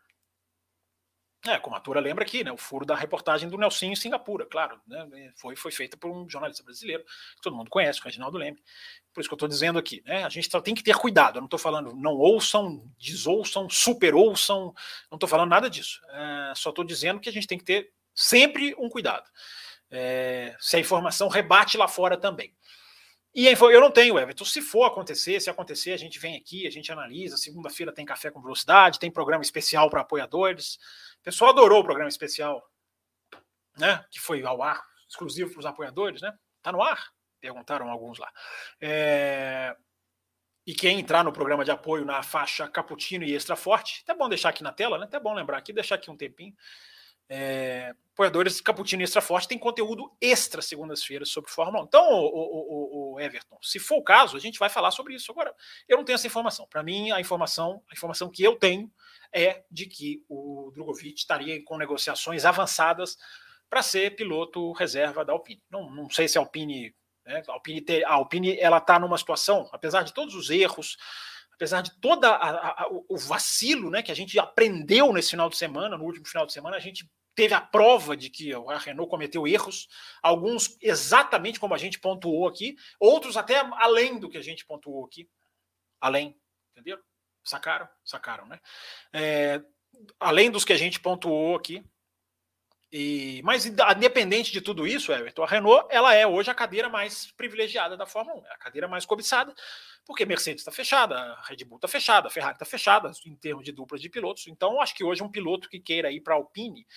é, 1.48 1.58
como 1.58 1.76
a 1.76 1.80
Tura 1.80 2.02
lembra 2.02 2.26
aqui, 2.26 2.44
né? 2.44 2.52
O 2.52 2.58
furo 2.58 2.86
da 2.86 2.96
reportagem 2.96 3.48
do 3.48 3.58
Nelson 3.58 3.86
em 3.86 3.96
Singapura, 3.96 4.46
claro, 4.46 4.80
né? 4.86 5.32
Foi, 5.36 5.56
foi 5.56 5.72
feita 5.72 5.96
por 5.96 6.12
um 6.12 6.30
jornalista 6.30 6.64
brasileiro, 6.64 7.04
que 7.04 7.42
todo 7.42 7.56
mundo 7.56 7.70
conhece, 7.70 8.02
o 8.02 8.04
Reginaldo 8.04 8.38
Leme. 8.38 8.62
Por 9.14 9.22
isso 9.22 9.30
que 9.30 9.34
eu 9.34 9.38
estou 9.38 9.48
dizendo 9.48 9.80
aqui, 9.80 10.04
né? 10.06 10.26
A 10.26 10.30
gente 10.30 10.50
tem 10.62 10.76
que 10.76 10.84
ter 10.84 10.96
cuidado. 10.96 11.38
Eu 11.38 11.42
não 11.42 11.48
estou 11.48 11.60
falando 11.60 11.96
não 11.96 12.16
ouçam, 12.16 12.84
desouçam, 13.00 13.70
super 13.70 14.14
ouçam, 14.14 14.74
não 15.10 15.16
estou 15.16 15.30
falando 15.30 15.50
nada 15.50 15.70
disso. 15.70 16.02
É, 16.10 16.54
só 16.56 16.72
estou 16.72 16.84
dizendo 16.84 17.22
que 17.22 17.30
a 17.30 17.34
gente 17.34 17.48
tem 17.48 17.58
que 17.58 17.64
ter 17.64 17.90
sempre 18.14 18.76
um 18.78 18.90
cuidado. 18.90 19.30
É, 19.90 20.56
se 20.60 20.76
a 20.76 20.80
informação 20.80 21.30
rebate 21.30 21.78
lá 21.78 21.88
fora 21.88 22.18
também. 22.18 22.54
E 23.34 23.46
eu 23.46 23.80
não 23.80 23.92
tenho, 23.92 24.18
Everton. 24.18 24.44
Se 24.44 24.62
for 24.62 24.86
acontecer, 24.86 25.40
se 25.40 25.50
acontecer, 25.50 25.94
a 25.94 25.98
gente 25.98 26.18
vem 26.20 26.36
aqui, 26.36 26.66
a 26.66 26.72
gente 26.72 26.92
analisa. 26.92 27.38
Segunda-feira 27.38 27.94
tem 27.94 28.04
café 28.04 28.32
com 28.32 28.42
velocidade, 28.42 29.00
tem 29.00 29.12
programa 29.12 29.44
especial 29.44 29.90
para 29.90 30.02
apoiadores. 30.02 30.80
O 31.20 31.24
pessoal 31.24 31.52
adorou 31.52 31.82
o 31.82 31.84
programa 31.84 32.10
especial, 32.10 32.64
né? 33.78 34.06
Que 34.12 34.20
foi 34.20 34.44
ao 34.44 34.62
ar, 34.62 34.82
exclusivo 35.08 35.52
para 35.52 35.60
os 35.60 35.66
apoiadores, 35.66 36.22
né? 36.22 36.34
Tá 36.62 36.72
no 36.72 36.82
ar? 36.82 37.12
Perguntaram 37.40 37.90
alguns 37.90 38.20
lá. 38.20 38.32
É... 38.82 39.76
E 40.66 40.74
quem 40.74 41.00
entrar 41.00 41.24
no 41.24 41.34
programa 41.34 41.66
de 41.66 41.72
apoio 41.72 42.06
na 42.06 42.22
faixa 42.22 42.68
Caputino 42.68 43.24
e 43.24 43.34
Extra 43.34 43.56
Forte, 43.56 44.02
até 44.04 44.14
bom 44.14 44.30
deixar 44.30 44.50
aqui 44.50 44.62
na 44.62 44.72
tela, 44.72 44.98
né? 44.98 45.06
Até 45.06 45.20
bom 45.20 45.34
lembrar 45.34 45.58
aqui, 45.58 45.74
deixar 45.74 45.96
aqui 45.96 46.12
um 46.12 46.18
tempinho. 46.18 46.54
É, 47.32 47.94
apoiadores 48.14 48.60
Caputino 48.60 49.04
Extra 49.04 49.22
Forte 49.22 49.48
tem 49.48 49.58
conteúdo 49.58 50.12
extra 50.20 50.62
segundas-feiras 50.62 51.30
sobre 51.30 51.52
Fórmula 51.52 51.84
1. 51.84 51.86
Então, 51.86 52.04
o, 52.04 52.28
o, 52.28 53.14
o, 53.14 53.20
Everton, 53.20 53.58
se 53.62 53.80
for 53.80 53.98
o 53.98 54.04
caso, 54.04 54.36
a 54.36 54.40
gente 54.40 54.60
vai 54.60 54.70
falar 54.70 54.92
sobre 54.92 55.16
isso. 55.16 55.32
Agora, 55.32 55.54
eu 55.88 55.98
não 55.98 56.04
tenho 56.04 56.16
essa 56.16 56.28
informação. 56.28 56.68
Para 56.68 56.84
mim, 56.84 57.12
a 57.12 57.20
informação, 57.20 57.82
a 57.90 57.94
informação 57.94 58.30
que 58.30 58.44
eu 58.44 58.56
tenho 58.56 58.92
é 59.34 59.64
de 59.70 59.86
que 59.86 60.24
o 60.28 60.72
Drogovic 60.74 61.20
estaria 61.20 61.64
com 61.64 61.78
negociações 61.78 62.46
avançadas 62.46 63.18
para 63.70 63.84
ser 63.84 64.16
piloto 64.16 64.72
reserva 64.74 65.24
da 65.24 65.34
Alpine. 65.34 65.62
Não, 65.70 65.90
não 65.90 66.10
sei 66.10 66.28
se 66.28 66.38
a 66.38 66.42
Alpine, 66.42 66.96
né, 67.26 67.44
a 67.48 67.52
Alpine, 67.52 67.82
ter, 67.82 68.04
a 68.06 68.14
Alpine 68.14 68.58
ela 68.60 68.78
está 68.78 68.98
numa 69.00 69.18
situação, 69.18 69.70
apesar 69.72 70.04
de 70.04 70.14
todos 70.14 70.34
os 70.34 70.50
erros, 70.50 70.98
apesar 71.54 71.82
de 71.82 71.92
todo 72.00 72.26
o 73.08 73.18
vacilo 73.18 73.90
né, 73.90 74.02
que 74.02 74.12
a 74.12 74.16
gente 74.16 74.40
aprendeu 74.40 75.14
nesse 75.14 75.32
final 75.32 75.50
de 75.50 75.58
semana, 75.58 75.98
no 75.98 76.06
último 76.06 76.26
final 76.26 76.46
de 76.46 76.54
semana, 76.54 76.78
a 76.78 76.80
gente 76.80 77.08
teve 77.36 77.54
a 77.54 77.62
prova 77.62 78.18
de 78.18 78.30
que 78.30 78.52
a 78.54 78.78
Renault 78.78 79.10
cometeu 79.10 79.48
erros, 79.48 79.88
alguns 80.22 80.78
exatamente 80.82 81.60
como 81.60 81.74
a 81.74 81.78
gente 81.78 82.00
pontuou 82.00 82.48
aqui, 82.48 82.76
outros 83.00 83.38
até 83.38 83.60
além 83.76 84.20
do 84.20 84.30
que 84.30 84.38
a 84.38 84.42
gente 84.42 84.66
pontuou 84.66 85.06
aqui. 85.06 85.30
Além, 86.02 86.38
entendeu? 86.72 86.98
Sacaram? 87.50 87.90
Sacaram, 88.06 88.46
né? 88.46 88.60
É, 89.12 89.62
além 90.20 90.52
dos 90.52 90.64
que 90.64 90.74
a 90.74 90.78
gente 90.78 91.00
pontuou 91.00 91.56
aqui. 91.56 91.84
E, 92.92 93.42
mas 93.44 93.68
independente 93.68 94.52
de 94.52 94.62
tudo 94.62 94.88
isso, 94.88 95.14
Everton, 95.14 95.44
a 95.44 95.48
Renault 95.48 95.88
ela 95.92 96.14
é 96.16 96.26
hoje 96.26 96.50
a 96.50 96.56
cadeira 96.56 96.90
mais 96.90 97.32
privilegiada 97.34 97.96
da 97.96 98.08
Fórmula 98.08 98.42
1, 98.42 98.46
é 98.48 98.52
a 98.52 98.58
cadeira 98.58 98.88
mais 98.88 99.06
cobiçada, 99.06 99.54
porque 100.04 100.26
Mercedes 100.26 100.62
está 100.62 100.72
fechada, 100.72 101.16
a 101.16 101.42
Red 101.44 101.66
Bull 101.66 101.78
está 101.78 101.88
fechada, 101.88 102.28
a 102.28 102.32
Ferrari 102.32 102.56
está 102.56 102.66
fechada 102.66 103.12
em 103.28 103.36
termos 103.36 103.64
de 103.64 103.72
duplas 103.72 104.02
de 104.02 104.10
pilotos. 104.10 104.48
Então, 104.48 104.82
acho 104.82 104.96
que 104.96 105.04
hoje 105.04 105.22
um 105.22 105.30
piloto 105.30 105.70
que 105.70 105.80
queira 105.80 106.12
ir 106.12 106.22
para 106.22 106.34
a 106.34 106.38
Alpine 106.38 106.88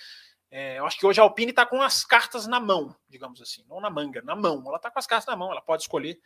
é, 0.55 0.77
acho 0.77 0.99
que 0.99 1.05
hoje 1.07 1.19
a 1.19 1.23
Alpine 1.23 1.49
está 1.49 1.65
com 1.65 1.81
as 1.81 2.05
cartas 2.05 2.45
na 2.45 2.59
mão, 2.59 2.95
digamos 3.09 3.41
assim, 3.41 3.65
não 3.67 3.81
na 3.81 3.89
manga, 3.89 4.21
na 4.21 4.35
mão. 4.35 4.63
Ela 4.67 4.75
está 4.75 4.91
com 4.91 4.99
as 4.99 5.07
cartas 5.07 5.25
na 5.25 5.35
mão, 5.35 5.51
ela 5.51 5.63
pode 5.63 5.81
escolher 5.81 6.19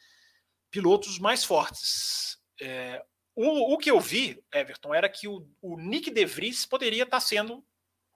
pilotos 0.70 1.18
mais 1.18 1.46
fortes. 1.46 2.38
É, 2.62 3.02
o, 3.46 3.74
o, 3.74 3.78
que 3.78 3.92
eu 3.92 4.00
vi, 4.00 4.44
Everton, 4.54 4.94
era 4.94 5.08
que 5.08 5.28
o, 5.28 5.48
o 5.62 5.78
Nick 5.78 6.10
De 6.10 6.26
Vries 6.26 6.66
poderia 6.66 7.04
estar 7.04 7.20
sendo 7.20 7.64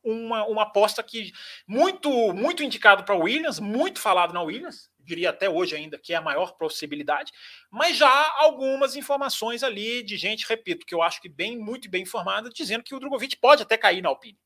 uma, 0.04 0.46
uma 0.48 0.64
aposta 0.64 1.04
que 1.04 1.32
muito 1.68 2.10
muito 2.34 2.64
indicado 2.64 3.04
para 3.04 3.16
Williams, 3.16 3.60
muito 3.60 4.00
falado 4.00 4.34
na 4.34 4.42
Williams, 4.42 4.90
diria 5.00 5.30
até 5.30 5.50
hoje 5.50 5.76
ainda 5.76 5.98
que 5.98 6.14
é 6.14 6.18
a 6.18 6.22
maior 6.22 6.54
possibilidade, 6.54 7.32
mas 7.70 7.98
já 7.98 8.10
há 8.10 8.42
algumas 8.42 8.96
informações 8.96 9.64
ali 9.64 10.02
de 10.02 10.18
gente, 10.18 10.48
repito, 10.48 10.86
que 10.86 10.96
eu 10.96 11.02
acho 11.02 11.22
que 11.22 11.30
bem 11.30 11.58
muito 11.58 11.90
bem 11.90 12.04
informada, 12.04 12.50
dizendo 12.50 12.84
que 12.84 12.96
o 12.96 13.00
Drogovic 13.00 13.38
pode 13.38 13.62
até 13.62 13.78
cair 13.78 14.02
na 14.02 14.10
Alpine 14.10 14.40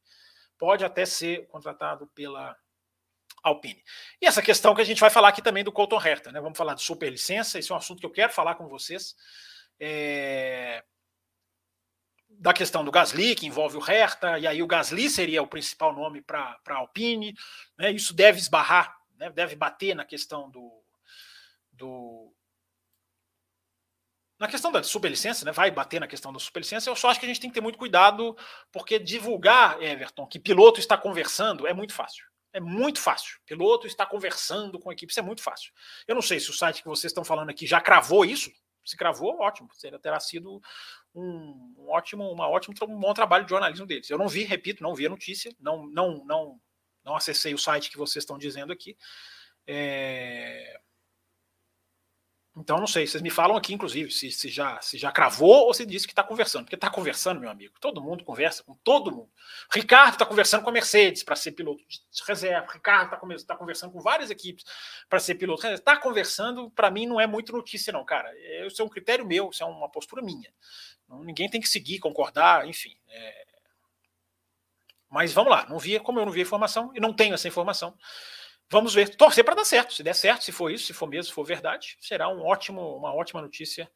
pode 0.57 0.85
até 0.85 1.05
ser 1.05 1.47
contratado 1.47 2.07
pela 2.07 2.55
Alpine. 3.43 3.83
E 4.21 4.25
essa 4.25 4.41
questão 4.41 4.73
que 4.73 4.81
a 4.81 4.85
gente 4.85 4.99
vai 4.99 5.09
falar 5.09 5.29
aqui 5.29 5.41
também 5.41 5.63
do 5.63 5.71
Colton 5.71 6.01
Herta, 6.03 6.31
né? 6.31 6.41
Vamos 6.41 6.57
falar 6.57 6.73
de 6.73 6.81
superlicença, 6.81 7.59
esse 7.59 7.71
é 7.71 7.75
um 7.75 7.77
assunto 7.77 7.99
que 7.99 8.05
eu 8.05 8.11
quero 8.11 8.33
falar 8.33 8.55
com 8.55 8.67
vocês. 8.67 9.15
É... 9.79 10.83
Da 12.29 12.53
questão 12.53 12.83
do 12.83 12.91
Gasly, 12.91 13.35
que 13.35 13.45
envolve 13.45 13.77
o 13.77 13.91
Herta, 13.91 14.37
e 14.37 14.45
aí 14.45 14.61
o 14.61 14.67
Gasly 14.67 15.09
seria 15.09 15.41
o 15.41 15.47
principal 15.47 15.93
nome 15.93 16.21
para 16.21 16.59
a 16.67 16.73
Alpine, 16.75 17.33
né? 17.77 17.91
Isso 17.91 18.13
deve 18.13 18.39
esbarrar, 18.39 18.95
né? 19.17 19.29
deve 19.29 19.55
bater 19.55 19.95
na 19.95 20.03
questão 20.03 20.49
do, 20.49 20.83
do 21.71 22.33
Na 24.37 24.49
questão 24.49 24.69
da 24.69 24.83
superlicença, 24.83 25.45
né, 25.45 25.51
vai 25.53 25.71
bater 25.71 25.99
na 25.99 26.07
questão 26.07 26.33
da 26.33 26.39
superlicença, 26.39 26.89
eu 26.89 26.95
só 26.95 27.09
acho 27.09 27.19
que 27.19 27.25
a 27.25 27.29
gente 27.29 27.39
tem 27.39 27.49
que 27.49 27.53
ter 27.53 27.61
muito 27.61 27.77
cuidado, 27.77 28.35
porque 28.69 28.99
divulgar, 28.99 29.81
Everton, 29.81 30.27
que 30.27 30.37
piloto 30.37 30.79
está 30.79 30.97
conversando 30.97 31.65
é 31.65 31.73
muito 31.73 31.93
fácil. 31.93 32.25
É 32.51 32.59
muito 32.61 33.01
fácil. 33.01 33.37
Piloto 33.45 33.85
está 33.85 34.05
conversando 34.05 34.79
com 34.79 34.89
a 34.89 34.93
equipe, 34.93 35.11
isso 35.11 35.19
é 35.19 35.23
muito 35.23 35.41
fácil. 35.41 35.73
Eu 36.07 36.15
não 36.15 36.21
sei 36.21 36.39
se 36.39 36.49
o 36.49 36.53
site 36.53 36.81
que 36.81 36.87
vocês 36.87 37.11
estão 37.11 37.23
falando 37.23 37.49
aqui 37.49 37.67
já 37.67 37.81
cravou 37.81 38.23
isso. 38.23 38.49
Se 38.85 38.95
cravou, 38.95 39.39
ótimo. 39.39 39.67
Terá 40.01 40.19
sido 40.19 40.61
um, 41.13 41.73
um 41.77 41.89
ótimo, 41.89 42.29
uma 42.31 42.47
ótimo, 42.47 42.75
um 42.83 42.99
bom 42.99 43.13
trabalho 43.13 43.45
de 43.45 43.49
jornalismo 43.49 43.85
deles. 43.85 44.09
Eu 44.09 44.17
não 44.17 44.27
vi, 44.27 44.43
repito, 44.43 44.83
não 44.83 44.93
vi 44.93 45.07
a 45.07 45.09
notícia, 45.09 45.53
não, 45.59 45.87
não, 45.87 46.23
não, 46.25 46.59
não 47.03 47.15
acessei 47.15 47.53
o 47.53 47.57
site 47.57 47.89
que 47.89 47.97
vocês 47.97 48.23
estão 48.23 48.37
dizendo 48.37 48.71
aqui. 48.71 48.95
É... 49.67 50.79
Então, 52.57 52.77
não 52.77 52.87
sei, 52.87 53.05
vocês 53.05 53.21
me 53.21 53.29
falam 53.29 53.57
aqui, 53.57 53.73
inclusive, 53.73 54.09
se, 54.09 54.31
se, 54.31 54.47
já, 54.47 54.79
se 54.79 54.97
já 54.97 55.11
cravou 55.11 55.65
ou 55.65 55.73
se 55.73 55.85
disse 55.85 56.07
que 56.07 56.13
está 56.13 56.23
conversando. 56.23 56.63
Porque 56.63 56.75
está 56.75 56.89
conversando, 56.89 57.41
meu 57.41 57.49
amigo. 57.49 57.73
Todo 57.81 58.01
mundo 58.01 58.23
conversa 58.23 58.63
com 58.63 58.73
todo 58.75 59.11
mundo. 59.11 59.29
Ricardo 59.73 60.13
está 60.13 60.25
conversando 60.25 60.63
com 60.63 60.69
a 60.69 60.73
Mercedes 60.73 61.21
para 61.21 61.35
ser 61.35 61.51
piloto 61.51 61.83
de 61.85 62.23
reserva. 62.25 62.71
Ricardo 62.71 63.13
está 63.13 63.53
tá 63.53 63.57
conversando 63.57 63.91
com 63.91 63.99
várias 63.99 64.29
equipes 64.29 64.63
para 65.09 65.19
ser 65.19 65.35
piloto 65.35 65.61
de 65.61 65.67
reserva. 65.67 65.81
Está 65.81 65.97
conversando, 65.97 66.71
para 66.71 66.89
mim, 66.89 67.05
não 67.05 67.19
é 67.19 67.27
muito 67.27 67.51
notícia, 67.51 67.91
não, 67.91 68.05
cara. 68.05 68.31
Isso 68.65 68.81
é 68.81 68.85
um 68.85 68.89
critério 68.89 69.27
meu, 69.27 69.49
isso 69.49 69.61
é 69.61 69.65
uma 69.65 69.89
postura 69.89 70.21
minha. 70.21 70.49
Ninguém 71.09 71.49
tem 71.49 71.59
que 71.59 71.67
seguir, 71.67 71.99
concordar, 71.99 72.65
enfim. 72.65 72.95
É... 73.09 73.45
Mas 75.09 75.33
vamos 75.33 75.51
lá, 75.51 75.65
não 75.67 75.77
via, 75.77 75.99
como 75.99 76.19
eu 76.19 76.25
não 76.25 76.31
vi 76.31 76.39
a 76.39 76.43
informação 76.43 76.91
e 76.95 77.01
não 77.01 77.13
tenho 77.13 77.33
essa 77.33 77.49
informação. 77.49 77.97
Vamos 78.69 78.93
ver, 78.93 79.15
torcer 79.15 79.43
para 79.43 79.55
dar 79.55 79.65
certo. 79.65 79.93
Se 79.93 80.03
der 80.03 80.15
certo, 80.15 80.43
se 80.43 80.51
for 80.51 80.71
isso, 80.71 80.87
se 80.87 80.93
for 80.93 81.07
mesmo, 81.07 81.25
se 81.25 81.33
for 81.33 81.43
verdade, 81.43 81.97
será 81.99 82.27
um 82.29 82.41
ótimo, 82.41 82.95
uma 82.95 83.13
ótima 83.13 83.41
notícia 83.41 83.89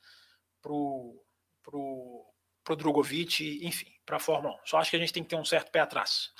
para 0.61 0.71
o 0.71 1.19
pro, 1.63 2.25
pro 2.63 2.75
Drogovic, 2.75 3.65
enfim, 3.65 3.91
para 4.05 4.17
a 4.17 4.19
Fórmula 4.19 4.55
1. 4.55 4.57
Só 4.65 4.77
acho 4.77 4.91
que 4.91 4.97
a 4.97 4.99
gente 4.99 5.13
tem 5.13 5.23
que 5.23 5.29
ter 5.29 5.35
um 5.35 5.45
certo 5.45 5.71
pé 5.71 5.79
atrás. 5.79 6.31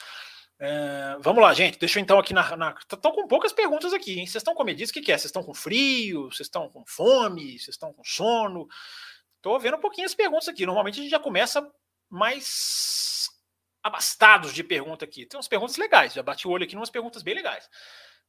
É, 0.60 1.16
vamos 1.22 1.42
lá, 1.42 1.54
gente. 1.54 1.80
Deixa 1.80 2.00
eu 2.00 2.04
então 2.04 2.20
aqui 2.20 2.34
na. 2.34 2.76
estão 2.80 3.12
com 3.12 3.28
poucas 3.28 3.54
perguntas 3.54 3.94
aqui, 3.94 4.20
hein? 4.20 4.28
Vocês 4.28 4.42
estão 4.42 4.54
com 4.54 4.64
medidas? 4.64 4.90
O 4.90 4.94
que, 4.94 5.02
que 5.02 5.12
é? 5.12 5.18
Vocês 5.18 5.26
estão 5.30 5.44
com 5.44 5.54
frio? 5.54 6.26
Vocês 6.26 6.48
estão 6.48 6.70
com 6.70 6.86
fome? 6.86 7.58
Vocês 7.58 7.76
estão 7.76 7.94
com 7.94 8.04
sono? 8.04 8.68
Estou 9.38 9.58
vendo 9.60 9.78
um 9.78 9.82
pouquinho 9.82 10.06
as 10.06 10.14
perguntas 10.14 10.50
aqui. 10.50 10.66
Normalmente 10.66 11.00
a 11.00 11.04
gente 11.04 11.12
já 11.12 11.20
começa 11.20 11.66
mais 12.10 13.30
abastados 13.82 14.54
de 14.54 14.64
pergunta 14.64 15.06
aqui. 15.06 15.26
Tem 15.26 15.38
umas 15.38 15.48
perguntas 15.48 15.78
legais. 15.78 16.14
Já 16.14 16.22
bati 16.22 16.46
o 16.46 16.52
olho 16.52 16.66
aqui 16.66 16.76
em 16.76 16.78
umas 16.78 16.90
perguntas 16.90 17.24
bem 17.24 17.36
legais. 17.36 17.70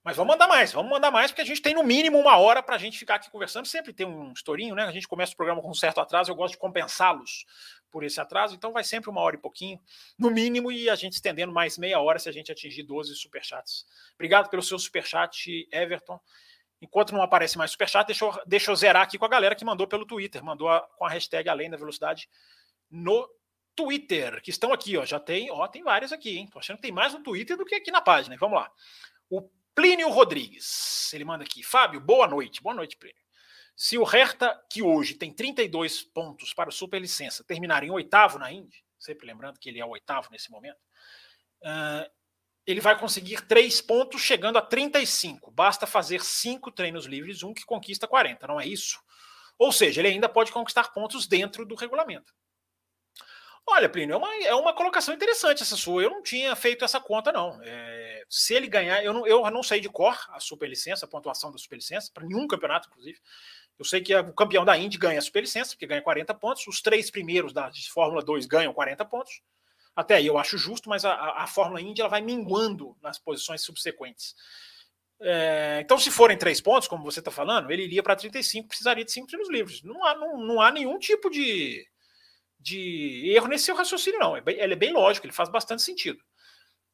Mas 0.03 0.17
vamos 0.17 0.33
mandar 0.33 0.49
mais, 0.49 0.73
vamos 0.73 0.91
mandar 0.91 1.11
mais, 1.11 1.31
porque 1.31 1.43
a 1.43 1.45
gente 1.45 1.61
tem 1.61 1.75
no 1.75 1.85
mínimo 1.85 2.19
uma 2.19 2.39
hora 2.39 2.63
para 2.63 2.75
a 2.75 2.79
gente 2.79 2.99
ficar 2.99 3.17
aqui 3.17 3.31
conversando. 3.31 3.67
Sempre 3.67 3.93
tem 3.93 4.07
um 4.07 4.33
estourinho, 4.33 4.75
né? 4.75 4.85
A 4.85 4.93
gente 4.93 5.07
começa 5.07 5.35
o 5.35 5.37
programa 5.37 5.61
com 5.61 5.71
um 5.71 5.75
certo 5.75 6.01
atraso, 6.01 6.31
eu 6.31 6.35
gosto 6.35 6.53
de 6.53 6.59
compensá-los 6.59 7.45
por 7.91 8.03
esse 8.05 8.21
atraso, 8.21 8.55
então 8.55 8.73
vai 8.73 8.85
sempre 8.85 9.11
uma 9.11 9.21
hora 9.21 9.37
e 9.37 9.39
pouquinho, 9.39 9.79
no 10.19 10.31
mínimo, 10.31 10.71
e 10.71 10.89
a 10.89 10.95
gente 10.95 11.15
estendendo 11.15 11.53
mais 11.53 11.77
meia 11.77 12.01
hora 12.01 12.19
se 12.19 12.29
a 12.29 12.33
gente 12.33 12.51
atingir 12.51 12.85
12 12.85 13.15
superchats. 13.17 13.85
Obrigado 14.15 14.49
pelo 14.49 14.63
seu 14.63 14.79
superchat, 14.79 15.69
Everton. 15.73 16.19
Enquanto 16.81 17.13
não 17.13 17.21
aparece 17.21 17.59
mais 17.59 17.73
superchat, 17.73 18.07
deixa 18.07 18.25
eu, 18.25 18.33
deixa 18.47 18.71
eu 18.71 18.77
zerar 18.77 19.03
aqui 19.03 19.19
com 19.19 19.27
a 19.27 19.29
galera 19.29 19.55
que 19.55 19.65
mandou 19.65 19.87
pelo 19.87 20.07
Twitter, 20.07 20.43
mandou 20.43 20.69
a, 20.69 20.81
com 20.97 21.05
a 21.05 21.11
hashtag 21.11 21.49
Além 21.49 21.69
da 21.69 21.77
Velocidade 21.77 22.27
no 22.91 23.29
Twitter, 23.75 24.41
que 24.41 24.51
estão 24.51 24.73
aqui, 24.73 24.97
ó. 24.97 25.05
Já 25.05 25.21
tem, 25.21 25.51
ó, 25.51 25.67
tem 25.69 25.83
várias 25.83 26.11
aqui, 26.11 26.39
hein? 26.39 26.49
Tô 26.51 26.59
achando 26.59 26.77
que 26.77 26.83
tem 26.83 26.93
mais 26.93 27.13
no 27.13 27.23
Twitter 27.23 27.57
do 27.57 27.67
que 27.67 27.75
aqui 27.75 27.91
na 27.91 28.01
página. 28.01 28.35
Vamos 28.39 28.59
lá. 28.59 28.71
O 29.29 29.43
Plínio 29.75 30.11
Rodrigues, 30.11 31.13
ele 31.13 31.25
manda 31.25 31.45
aqui. 31.45 31.63
Fábio, 31.63 32.01
boa 32.01 32.27
noite. 32.27 32.63
Boa 32.63 32.75
noite, 32.75 32.97
Plínio. 32.97 33.21
Se 33.77 33.97
o 33.97 34.05
Hertha, 34.05 34.61
que 34.69 34.83
hoje 34.83 35.15
tem 35.15 35.33
32 35.33 36.03
pontos 36.03 36.53
para 36.53 36.69
o 36.69 36.73
Superlicença, 36.73 37.45
terminar 37.45 37.83
em 37.83 37.91
oitavo 37.91 38.39
na 38.39 38.53
Indy, 38.53 38.85
sempre 38.99 39.27
lembrando 39.27 39.59
que 39.59 39.69
ele 39.69 39.81
é 39.81 39.85
o 39.85 39.91
oitavo 39.91 40.29
nesse 40.31 40.51
momento, 40.51 40.79
uh, 41.63 42.11
ele 42.67 42.81
vai 42.81 42.99
conseguir 42.99 43.47
três 43.47 43.81
pontos 43.81 44.21
chegando 44.21 44.59
a 44.59 44.63
35. 44.63 45.51
Basta 45.51 45.87
fazer 45.87 46.21
cinco 46.23 46.71
treinos 46.71 47.07
livres, 47.07 47.43
um 47.43 47.55
que 47.55 47.65
conquista 47.65 48.07
40, 48.07 48.47
não 48.47 48.61
é 48.61 48.67
isso? 48.67 49.01
Ou 49.59 49.73
seja, 49.73 50.01
ele 50.01 50.09
ainda 50.09 50.29
pode 50.29 50.53
conquistar 50.53 50.93
pontos 50.93 51.27
dentro 51.27 51.65
do 51.65 51.75
regulamento. 51.75 52.35
Olha, 53.67 53.89
Plínio, 53.89 54.15
é 54.15 54.17
uma, 54.17 54.35
é 54.45 54.55
uma 54.55 54.75
colocação 54.75 55.15
interessante 55.15 55.63
essa 55.63 55.77
sua. 55.77 56.03
Eu 56.03 56.11
não 56.11 56.23
tinha 56.23 56.57
feito 56.57 56.85
essa 56.85 57.01
conta, 57.01 57.31
não. 57.31 57.61
É, 57.63 58.00
se 58.31 58.55
ele 58.55 58.69
ganhar, 58.69 59.05
eu 59.05 59.13
não, 59.13 59.27
eu 59.27 59.51
não 59.51 59.61
sei 59.61 59.81
de 59.81 59.89
cor 59.89 60.17
a 60.29 60.39
superlicença, 60.39 61.05
a 61.05 61.09
pontuação 61.09 61.51
da 61.51 61.59
superlicença, 61.59 62.13
para 62.15 62.25
nenhum 62.25 62.47
campeonato, 62.47 62.89
inclusive. 62.89 63.19
Eu 63.77 63.85
sei 63.85 64.01
que 64.01 64.15
o 64.15 64.33
campeão 64.33 64.65
da 64.65 64.79
Indy 64.79 64.97
ganha 64.97 65.19
a 65.19 65.23
superlicença, 65.23 65.73
porque 65.73 65.87
ganha 65.87 66.01
40 66.01 66.33
pontos. 66.35 66.65
Os 66.69 66.81
três 66.81 67.11
primeiros 67.11 67.53
da 67.53 67.73
Fórmula 67.93 68.23
2 68.23 68.47
ganham 68.47 68.73
40 68.73 69.05
pontos. 69.07 69.43
Até 69.97 70.15
aí 70.15 70.27
eu 70.29 70.39
acho 70.39 70.57
justo, 70.57 70.89
mas 70.89 71.05
a, 71.05 71.43
a, 71.43 71.47
Fórmula 71.49 71.81
Indy 71.81 72.01
ela 72.01 72.09
vai 72.09 72.21
minguando 72.21 72.97
nas 73.03 73.19
posições 73.19 73.63
subsequentes. 73.63 74.37
É, 75.21 75.81
então, 75.83 75.99
se 75.99 76.11
forem 76.11 76.39
três 76.39 76.61
pontos, 76.61 76.87
como 76.87 77.03
você 77.03 77.19
está 77.19 77.33
falando, 77.33 77.71
ele 77.73 77.83
iria 77.83 78.03
para 78.03 78.15
35, 78.15 78.69
precisaria 78.69 79.05
de 79.05 79.11
cinco 79.11 79.27
treinos 79.27 79.51
livres. 79.51 79.83
Não 79.83 80.07
há, 80.07 80.15
não, 80.15 80.39
não 80.39 80.61
há 80.61 80.71
nenhum 80.71 80.99
tipo 81.01 81.29
de, 81.29 81.85
de 82.61 83.33
erro 83.35 83.49
nesse 83.49 83.65
seu 83.65 83.75
raciocínio, 83.75 84.21
não. 84.21 84.37
É 84.37 84.43
ele 84.47 84.75
é 84.75 84.77
bem 84.77 84.93
lógico, 84.93 85.27
ele 85.27 85.33
faz 85.33 85.49
bastante 85.49 85.83
sentido. 85.83 86.23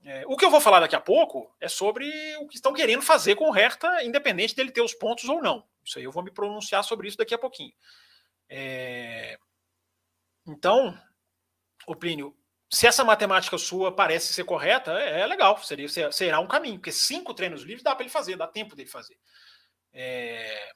É, 0.09 0.23
o 0.29 0.37
que 0.37 0.45
eu 0.45 0.51
vou 0.51 0.61
falar 0.61 0.79
daqui 0.79 0.95
a 0.95 1.01
pouco 1.01 1.53
é 1.61 1.67
sobre 1.67 2.09
o 2.37 2.47
que 2.47 2.55
estão 2.55 2.73
querendo 2.73 3.03
fazer 3.03 3.35
com 3.35 3.51
o 3.51 3.51
Hertha, 3.51 4.05
independente 4.05 4.55
dele 4.55 4.71
ter 4.71 4.81
os 4.81 4.95
pontos 4.95 5.29
ou 5.29 5.43
não. 5.43 5.67
Isso 5.85 5.99
aí 5.99 6.05
eu 6.05 6.13
vou 6.13 6.23
me 6.23 6.31
pronunciar 6.31 6.85
sobre 6.85 7.09
isso 7.09 7.19
daqui 7.19 7.35
a 7.35 7.39
pouquinho. 7.39 7.73
É... 8.49 9.37
Então, 10.47 10.97
o 11.89 11.97
Plínio, 11.97 12.37
se 12.71 12.87
essa 12.87 13.03
matemática 13.03 13.59
sua 13.59 13.91
parece 13.91 14.33
ser 14.33 14.45
correta, 14.45 14.93
é, 14.93 15.23
é 15.23 15.27
legal, 15.27 15.59
seria, 15.59 15.89
será 16.13 16.39
um 16.39 16.47
caminho, 16.47 16.77
porque 16.77 16.93
cinco 16.93 17.35
treinos 17.35 17.63
livres 17.63 17.83
dá 17.83 17.93
para 17.93 18.05
ele 18.05 18.13
fazer, 18.13 18.37
dá 18.37 18.47
tempo 18.47 18.77
dele 18.77 18.89
fazer. 18.89 19.19
É... 19.93 20.71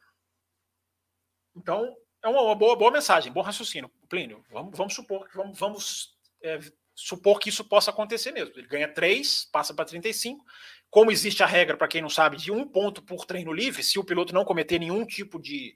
Então, 1.55 1.97
é 2.21 2.27
uma 2.27 2.57
boa, 2.57 2.75
boa 2.75 2.91
mensagem, 2.91 3.33
bom 3.33 3.43
raciocínio, 3.43 3.89
Plínio. 4.09 4.45
Vamos, 4.51 4.77
vamos 4.77 4.93
supor 4.93 5.29
que 5.29 5.37
vamos, 5.37 5.57
vamos 5.57 6.19
é, 6.43 6.59
supor 7.01 7.39
que 7.39 7.49
isso 7.49 7.65
possa 7.65 7.91
acontecer 7.91 8.31
mesmo. 8.33 8.53
Ele 8.57 8.67
ganha 8.67 8.93
3, 8.93 9.49
passa 9.51 9.73
para 9.73 9.87
35. 9.87 10.45
Como 10.91 11.11
existe 11.11 11.43
a 11.43 11.47
regra, 11.47 11.77
para 11.77 11.89
quem 11.89 12.03
não 12.03 12.11
sabe, 12.11 12.37
de 12.37 12.53
um 12.53 12.67
ponto 12.67 13.03
por 13.03 13.25
treino 13.25 13.53
livre, 13.53 13.83
se 13.83 13.99
o 13.99 14.05
piloto 14.05 14.35
não 14.35 14.45
cometer 14.45 14.79
nenhum 14.79 15.05
tipo 15.07 15.41
de. 15.41 15.75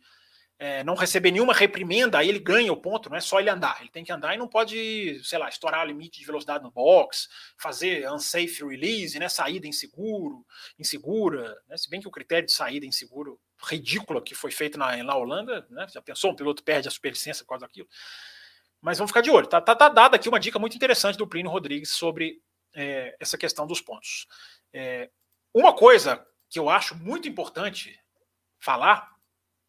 É, 0.56 0.84
não 0.84 0.94
receber 0.94 1.32
nenhuma 1.32 1.52
reprimenda, 1.52 2.18
aí 2.18 2.28
ele 2.28 2.38
ganha 2.38 2.72
o 2.72 2.76
ponto, 2.76 3.10
não 3.10 3.16
é 3.16 3.20
só 3.20 3.40
ele 3.40 3.50
andar. 3.50 3.78
Ele 3.80 3.90
tem 3.90 4.04
que 4.04 4.12
andar 4.12 4.34
e 4.34 4.38
não 4.38 4.46
pode, 4.46 5.20
sei 5.24 5.37
lá, 5.37 5.48
estourar 5.48 5.84
o 5.84 5.88
limite 5.88 6.20
de 6.20 6.26
velocidade 6.26 6.62
no 6.62 6.70
box, 6.70 7.28
fazer 7.58 8.08
unsafe 8.12 8.64
release, 8.64 9.18
né, 9.18 9.28
saída 9.28 9.66
inseguro, 9.66 10.46
insegura. 10.78 11.56
Né, 11.68 11.76
se 11.76 11.90
bem 11.90 12.00
que 12.00 12.06
o 12.06 12.10
critério 12.10 12.46
de 12.46 12.52
saída 12.52 12.87
inseguro 12.87 13.40
ridícula 13.68 14.22
que 14.22 14.34
foi 14.34 14.52
feita 14.52 14.78
na, 14.78 14.96
na 15.02 15.16
Holanda, 15.16 15.66
né, 15.70 15.87
já 15.92 16.00
pensou, 16.00 16.30
um 16.30 16.37
piloto 16.37 16.62
perde 16.62 16.87
a 16.87 16.90
superlicença 16.90 17.42
por 17.42 17.48
causa 17.48 17.66
daquilo. 17.66 17.88
Mas 18.85 18.99
vamos 18.99 19.11
ficar 19.11 19.23
de 19.23 19.31
olho. 19.31 19.47
Tá, 19.47 19.62
tá, 19.62 19.75
tá 19.75 19.88
dada 19.88 20.16
aqui 20.16 20.29
uma 20.29 20.38
dica 20.38 20.59
muito 20.59 20.77
interessante 20.77 21.16
do 21.16 21.27
Plínio 21.27 21.51
Rodrigues 21.51 21.88
sobre 21.92 22.42
é, 22.75 23.16
essa 23.18 23.38
questão 23.38 23.66
dos 23.66 23.81
pontos. 23.81 24.27
É, 24.75 25.09
uma 25.55 25.75
coisa 25.75 26.23
que 26.51 26.59
eu 26.59 26.68
acho 26.68 26.94
muito 26.94 27.27
importante 27.27 27.99
falar, 28.61 29.11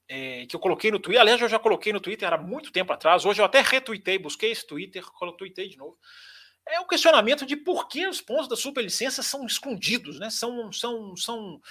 é, 0.09 0.45
que 0.45 0.53
eu 0.53 0.59
coloquei 0.59 0.91
no 0.91 0.99
Twitter, 0.99 1.21
aliás, 1.21 1.39
eu 1.39 1.47
já 1.47 1.57
coloquei 1.57 1.93
no 1.93 2.01
Twitter 2.01 2.31
há 2.31 2.37
muito 2.37 2.73
tempo 2.73 2.91
atrás, 2.91 3.23
hoje 3.23 3.41
eu 3.41 3.45
até 3.45 3.61
retuitei, 3.61 4.19
busquei 4.19 4.51
esse 4.51 4.67
Twitter, 4.67 5.05
tuitei 5.37 5.69
de 5.69 5.77
novo, 5.77 5.97
é 6.67 6.81
o 6.81 6.87
questionamento 6.87 7.45
de 7.45 7.55
por 7.55 7.87
que 7.87 8.05
os 8.05 8.19
pontos 8.19 8.49
da 8.49 8.57
superlicença 8.57 9.23
são 9.23 9.45
escondidos, 9.45 10.19
né? 10.19 10.29
são, 10.29 10.73
são, 10.73 11.15
são 11.15 11.61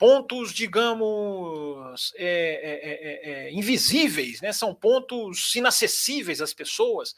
pontos, 0.00 0.54
digamos, 0.54 2.14
é 2.16 2.24
é, 2.24 2.70
é, 2.72 2.92
é, 2.92 3.48
é, 3.48 3.52
invisíveis, 3.52 4.40
né? 4.40 4.50
são 4.50 4.74
pontos 4.74 5.54
inacessíveis 5.54 6.40
às 6.40 6.54
pessoas, 6.54 7.14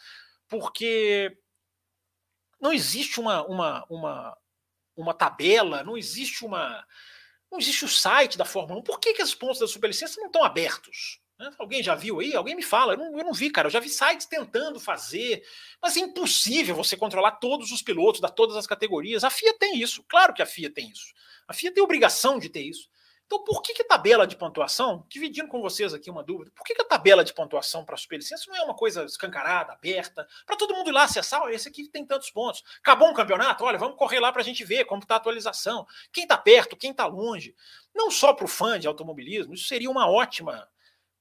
porque 0.49 1.38
não 2.61 2.73
existe 2.73 3.21
uma, 3.21 3.47
uma, 3.47 3.87
uma, 3.88 4.37
uma 4.97 5.14
tabela, 5.14 5.85
não 5.85 5.97
existe 5.97 6.45
uma. 6.45 6.85
Não 7.53 7.59
existe 7.59 7.85
o 7.85 7.88
site 7.88 8.37
da 8.37 8.45
Fórmula 8.45 8.81
1. 8.81 8.83
Por 8.83 8.99
que, 8.99 9.12
que 9.12 9.23
os 9.23 9.35
pontos 9.35 9.61
da 9.61 9.68
superlicença 9.68 10.18
não 10.18 10.27
estão 10.27 10.42
abertos? 10.42 11.21
Né? 11.38 11.51
Alguém 11.59 11.83
já 11.83 11.95
viu 11.95 12.18
aí? 12.18 12.35
Alguém 12.35 12.57
me 12.57 12.62
fala. 12.62 12.95
Eu 12.95 12.99
não, 12.99 13.18
eu 13.18 13.25
não, 13.25 13.33
vi, 13.33 13.51
cara. 13.51 13.68
Eu 13.68 13.71
já 13.71 13.79
vi 13.79 13.90
sites 13.90 14.27
tentando 14.27 14.81
fazer, 14.81 15.45
mas 15.81 15.97
é 15.97 16.01
impossível 16.01 16.75
você 16.75 16.97
controlar 16.97 17.33
todos 17.33 17.71
os 17.71 17.83
pilotos 17.83 18.21
da 18.21 18.29
todas 18.29 18.57
as 18.57 18.66
categorias. 18.66 19.23
A 19.23 19.31
FIA 19.31 19.57
tem 19.59 19.79
isso. 19.79 20.03
Claro 20.09 20.33
que 20.33 20.42
a 20.42 20.47
FIA 20.47 20.73
tem 20.73 20.88
isso. 20.88 21.12
A 21.52 21.54
FIA 21.54 21.70
tem 21.70 21.82
obrigação 21.82 22.38
de 22.38 22.48
ter 22.48 22.62
isso. 22.62 22.88
Então, 23.26 23.44
por 23.44 23.62
que, 23.62 23.74
que 23.74 23.82
a 23.82 23.86
tabela 23.86 24.26
de 24.26 24.36
pontuação, 24.36 25.06
dividindo 25.08 25.48
com 25.48 25.60
vocês 25.60 25.92
aqui 25.94 26.10
uma 26.10 26.22
dúvida, 26.22 26.50
por 26.54 26.64
que, 26.64 26.74
que 26.74 26.82
a 26.82 26.84
tabela 26.84 27.22
de 27.22 27.34
pontuação 27.34 27.84
para 27.84 27.94
a 27.94 27.98
superlicença 27.98 28.44
não 28.48 28.56
é 28.56 28.62
uma 28.62 28.74
coisa 28.74 29.04
escancarada, 29.04 29.72
aberta, 29.72 30.26
para 30.46 30.56
todo 30.56 30.74
mundo 30.74 30.88
ir 30.88 30.92
lá 30.92 31.04
acessar? 31.04 31.42
Olha, 31.42 31.54
esse 31.54 31.68
aqui 31.68 31.88
tem 31.88 32.04
tantos 32.06 32.30
pontos. 32.30 32.62
Acabou 32.78 33.08
um 33.08 33.14
campeonato? 33.14 33.64
Olha, 33.64 33.78
vamos 33.78 33.96
correr 33.96 34.20
lá 34.20 34.32
para 34.32 34.42
a 34.42 34.44
gente 34.44 34.64
ver 34.64 34.84
como 34.84 35.02
está 35.02 35.14
a 35.14 35.16
atualização. 35.18 35.86
Quem 36.12 36.24
está 36.24 36.36
perto, 36.36 36.76
quem 36.76 36.90
está 36.90 37.06
longe. 37.06 37.54
Não 37.94 38.10
só 38.10 38.32
para 38.32 38.44
o 38.44 38.48
fã 38.48 38.78
de 38.80 38.86
automobilismo, 38.86 39.54
isso 39.54 39.66
seria 39.66 39.90
uma 39.90 40.10
ótima 40.10 40.68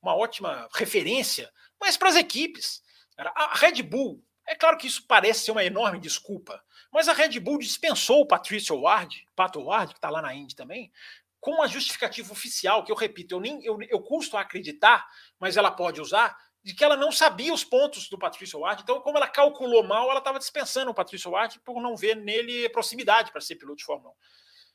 uma 0.02 0.16
ótima 0.16 0.68
referência, 0.74 1.52
mas 1.80 1.96
para 1.96 2.10
as 2.10 2.16
equipes. 2.16 2.82
A 3.18 3.56
Red 3.56 3.84
Bull, 3.84 4.24
é 4.48 4.56
claro 4.56 4.78
que 4.78 4.88
isso 4.88 5.06
parece 5.08 5.46
ser 5.46 5.52
uma 5.52 5.64
enorme 5.64 6.00
desculpa, 6.00 6.62
mas 6.92 7.08
a 7.08 7.14
Red 7.14 7.40
Bull 7.40 7.58
dispensou 7.58 8.22
o 8.22 8.28
Patricio 8.28 8.80
Ward, 8.80 9.26
Pato 9.36 9.62
Ward, 9.62 9.94
que 9.94 9.98
está 9.98 10.10
lá 10.10 10.22
na 10.22 10.34
Indy 10.34 10.56
também, 10.56 10.92
com 11.40 11.62
a 11.62 11.68
justificativa 11.68 12.32
oficial, 12.32 12.84
que 12.84 12.92
eu 12.92 12.96
repito, 12.96 13.36
eu 13.36 13.40
nem 13.40 13.64
eu, 13.66 13.78
eu 13.90 14.02
custo 14.02 14.38
a 14.38 14.42
acreditar, 14.42 15.08
mas 15.40 15.58
ela 15.58 15.72
pode 15.72 16.00
usar, 16.00 16.38
de 16.64 16.76
que 16.76 16.84
ela 16.84 16.96
não 16.96 17.12
sabia 17.12 17.54
os 17.54 17.64
pontos 17.64 18.08
do 18.08 18.20
Patrício 18.20 18.60
Ward. 18.60 18.84
Então, 18.84 19.02
como 19.02 19.18
ela 19.18 19.28
calculou 19.28 19.84
mal, 19.84 20.10
ela 20.10 20.20
estava 20.20 20.38
dispensando 20.38 20.92
o 20.92 20.94
Patrício 20.94 21.32
Ward 21.32 21.60
por 21.62 21.82
não 21.82 21.96
ver 21.96 22.16
nele 22.16 22.70
proximidade 22.70 23.32
para 23.32 23.42
ser 23.42 23.56
piloto 23.56 23.78
de 23.78 23.86
Fórmula 23.86 24.12
1. 24.12 24.16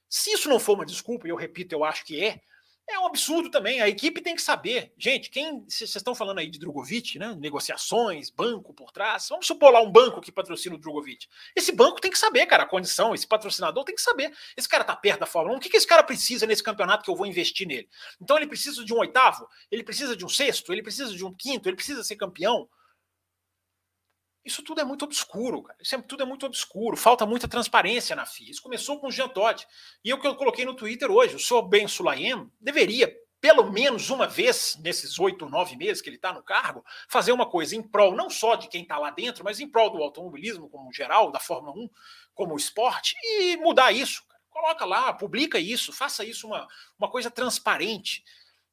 Se 0.08 0.32
isso 0.32 0.48
não 0.48 0.58
for 0.58 0.74
uma 0.74 0.86
desculpa, 0.86 1.26
e 1.26 1.30
eu 1.30 1.36
repito, 1.36 1.74
eu 1.74 1.84
acho 1.84 2.04
que 2.04 2.24
é, 2.24 2.40
é 2.88 2.98
um 2.98 3.06
absurdo 3.06 3.50
também. 3.50 3.80
A 3.80 3.88
equipe 3.88 4.20
tem 4.20 4.34
que 4.34 4.42
saber. 4.42 4.92
Gente, 4.96 5.28
quem. 5.28 5.64
Vocês 5.68 5.94
estão 5.94 6.14
falando 6.14 6.38
aí 6.38 6.48
de 6.48 6.58
Drogovic, 6.58 7.18
né? 7.18 7.34
Negociações, 7.38 8.30
banco 8.30 8.72
por 8.72 8.92
trás. 8.92 9.28
Vamos 9.28 9.46
supor 9.46 9.72
lá 9.72 9.80
um 9.80 9.90
banco 9.90 10.20
que 10.20 10.30
patrocina 10.30 10.76
o 10.76 10.78
Drogovic. 10.78 11.26
Esse 11.54 11.72
banco 11.72 12.00
tem 12.00 12.10
que 12.10 12.18
saber, 12.18 12.46
cara, 12.46 12.62
a 12.62 12.66
condição. 12.66 13.14
Esse 13.14 13.26
patrocinador 13.26 13.84
tem 13.84 13.94
que 13.94 14.02
saber. 14.02 14.32
Esse 14.56 14.68
cara 14.68 14.84
tá 14.84 14.94
perto 14.94 15.20
da 15.20 15.26
Fórmula 15.26 15.56
1. 15.56 15.58
O 15.58 15.60
que, 15.60 15.68
que 15.68 15.76
esse 15.76 15.86
cara 15.86 16.02
precisa 16.02 16.46
nesse 16.46 16.62
campeonato 16.62 17.04
que 17.04 17.10
eu 17.10 17.16
vou 17.16 17.26
investir 17.26 17.66
nele? 17.66 17.88
Então 18.20 18.36
ele 18.36 18.46
precisa 18.46 18.84
de 18.84 18.94
um 18.94 18.98
oitavo, 18.98 19.48
ele 19.70 19.82
precisa 19.82 20.16
de 20.16 20.24
um 20.24 20.28
sexto, 20.28 20.72
ele 20.72 20.82
precisa 20.82 21.12
de 21.12 21.24
um 21.24 21.34
quinto, 21.34 21.68
ele 21.68 21.76
precisa 21.76 22.04
ser 22.04 22.16
campeão. 22.16 22.68
Isso 24.46 24.62
tudo 24.62 24.80
é 24.80 24.84
muito 24.84 25.04
obscuro, 25.04 25.60
cara. 25.60 25.76
Isso 25.82 25.96
é, 25.96 26.00
tudo 26.00 26.22
é 26.22 26.26
muito 26.26 26.46
obscuro. 26.46 26.96
Falta 26.96 27.26
muita 27.26 27.48
transparência 27.48 28.14
na 28.14 28.24
FIA. 28.24 28.52
Isso 28.52 28.62
começou 28.62 29.00
com 29.00 29.08
o 29.08 29.10
Jean 29.10 29.28
Todt. 29.28 29.66
E 30.04 30.14
o 30.14 30.20
que 30.20 30.26
eu 30.26 30.36
coloquei 30.36 30.64
no 30.64 30.74
Twitter 30.74 31.10
hoje, 31.10 31.34
o 31.34 31.40
senhor 31.40 31.62
Ben 31.62 31.88
Sulayem 31.88 32.48
deveria, 32.60 33.12
pelo 33.40 33.72
menos 33.72 34.08
uma 34.08 34.28
vez 34.28 34.78
nesses 34.80 35.18
oito, 35.18 35.48
nove 35.48 35.76
meses 35.76 36.00
que 36.00 36.08
ele 36.08 36.14
está 36.14 36.32
no 36.32 36.44
cargo, 36.44 36.84
fazer 37.08 37.32
uma 37.32 37.44
coisa 37.44 37.74
em 37.74 37.82
prol 37.82 38.14
não 38.14 38.30
só 38.30 38.54
de 38.54 38.68
quem 38.68 38.82
está 38.82 38.96
lá 38.98 39.10
dentro, 39.10 39.42
mas 39.42 39.58
em 39.58 39.68
prol 39.68 39.90
do 39.90 40.00
automobilismo 40.00 40.70
como 40.70 40.92
geral, 40.92 41.32
da 41.32 41.40
Fórmula 41.40 41.76
1 41.76 41.90
como 42.32 42.56
esporte, 42.56 43.16
e 43.24 43.56
mudar 43.56 43.90
isso. 43.90 44.24
Cara. 44.28 44.40
Coloca 44.48 44.84
lá, 44.84 45.12
publica 45.12 45.58
isso, 45.58 45.92
faça 45.92 46.24
isso 46.24 46.46
uma, 46.46 46.68
uma 46.96 47.10
coisa 47.10 47.32
transparente. 47.32 48.22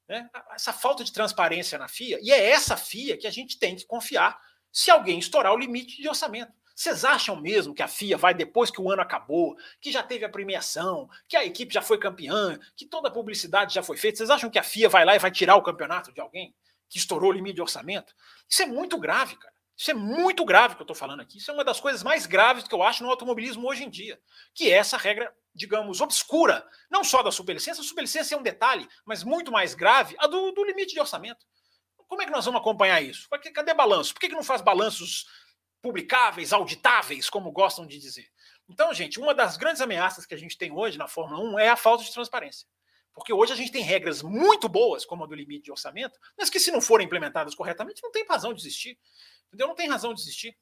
Né? 0.07 0.29
Essa 0.51 0.71
falta 0.71 1.03
de 1.03 1.11
transparência 1.11 1.79
na 1.79 1.87
FIA, 1.87 2.19
e 2.21 2.31
é 2.31 2.51
essa 2.51 2.77
FIA 2.77 3.17
que 3.17 3.25
a 3.25 3.31
gente 3.31 3.57
tem 3.57 3.75
que 3.75 3.87
confiar 3.87 4.39
se 4.73 4.89
alguém 4.89 5.19
estourar 5.19 5.53
o 5.53 5.57
limite 5.57 6.01
de 6.01 6.09
orçamento. 6.09 6.51
Vocês 6.75 7.05
acham 7.05 7.39
mesmo 7.39 7.75
que 7.75 7.83
a 7.83 7.87
FIA 7.87 8.17
vai, 8.17 8.33
depois 8.33 8.71
que 8.71 8.81
o 8.81 8.91
ano 8.91 9.03
acabou, 9.03 9.55
que 9.79 9.91
já 9.91 10.01
teve 10.01 10.25
a 10.25 10.29
premiação, 10.29 11.07
que 11.29 11.37
a 11.37 11.45
equipe 11.45 11.71
já 11.71 11.83
foi 11.83 11.99
campeã, 11.99 12.59
que 12.75 12.87
toda 12.87 13.09
a 13.09 13.11
publicidade 13.11 13.75
já 13.75 13.83
foi 13.83 13.95
feita? 13.95 14.17
Vocês 14.17 14.31
acham 14.31 14.49
que 14.49 14.57
a 14.57 14.63
FIA 14.63 14.89
vai 14.89 15.05
lá 15.05 15.15
e 15.15 15.19
vai 15.19 15.29
tirar 15.29 15.55
o 15.55 15.61
campeonato 15.61 16.11
de 16.11 16.19
alguém 16.19 16.55
que 16.89 16.97
estourou 16.97 17.29
o 17.29 17.33
limite 17.33 17.55
de 17.55 17.61
orçamento? 17.61 18.15
Isso 18.49 18.63
é 18.63 18.65
muito 18.65 18.97
grave, 18.97 19.35
cara. 19.35 19.53
Isso 19.77 19.91
é 19.91 19.93
muito 19.93 20.45
grave 20.45 20.75
que 20.75 20.81
eu 20.81 20.85
estou 20.85 20.95
falando 20.95 21.21
aqui. 21.21 21.37
Isso 21.37 21.51
é 21.51 21.53
uma 21.53 21.63
das 21.63 21.79
coisas 21.79 22.01
mais 22.01 22.25
graves 22.25 22.67
que 22.67 22.73
eu 22.73 22.81
acho 22.81 23.03
no 23.03 23.09
automobilismo 23.09 23.67
hoje 23.67 23.83
em 23.83 23.89
dia, 23.89 24.19
que 24.53 24.71
é 24.71 24.77
essa 24.77 24.97
regra, 24.97 25.31
digamos, 25.53 26.01
obscura, 26.01 26.65
não 26.89 27.03
só 27.03 27.21
da 27.21 27.31
superlicença, 27.31 27.81
a 27.81 27.83
superlicença 27.83 28.33
é 28.33 28.37
um 28.37 28.43
detalhe, 28.43 28.87
mas 29.05 29.23
muito 29.23 29.51
mais 29.51 29.75
grave, 29.75 30.15
a 30.19 30.27
do, 30.27 30.51
do 30.51 30.63
limite 30.63 30.93
de 30.93 30.99
orçamento. 30.99 31.45
Como 32.13 32.21
é 32.21 32.25
que 32.25 32.31
nós 32.31 32.45
vamos 32.45 32.61
acompanhar 32.61 33.01
isso? 33.01 33.27
Cadê 33.55 33.73
balanço? 33.73 34.13
Por 34.13 34.19
que, 34.19 34.29
que 34.29 34.35
não 34.35 34.43
faz 34.43 34.61
balanços 34.61 35.25
publicáveis, 35.81 36.53
auditáveis, 36.53 37.27
como 37.27 37.51
gostam 37.51 37.87
de 37.87 37.97
dizer? 37.97 38.31
Então, 38.69 38.93
gente, 38.93 39.19
uma 39.19 39.33
das 39.33 39.57
grandes 39.57 39.81
ameaças 39.81 40.23
que 40.23 40.35
a 40.35 40.37
gente 40.37 40.55
tem 40.55 40.71
hoje 40.71 40.95
na 40.95 41.07
Fórmula 41.07 41.43
1 41.55 41.57
é 41.57 41.69
a 41.69 41.75
falta 41.75 42.03
de 42.03 42.13
transparência. 42.13 42.67
Porque 43.15 43.33
hoje 43.33 43.51
a 43.51 43.55
gente 43.55 43.71
tem 43.71 43.81
regras 43.81 44.21
muito 44.21 44.69
boas, 44.69 45.05
como 45.05 45.23
a 45.23 45.27
do 45.27 45.33
limite 45.33 45.63
de 45.63 45.71
orçamento, 45.71 46.19
mas 46.37 46.51
que, 46.51 46.59
se 46.59 46.71
não 46.71 46.79
forem 46.79 47.07
implementadas 47.07 47.55
corretamente, 47.55 48.03
não 48.03 48.11
tem 48.11 48.23
razão 48.27 48.53
de 48.53 48.61
existir. 48.61 48.95
Entendeu? 49.47 49.67
Não 49.67 49.75
tem 49.75 49.89
razão 49.89 50.13
de 50.13 50.21
existir. 50.21 50.55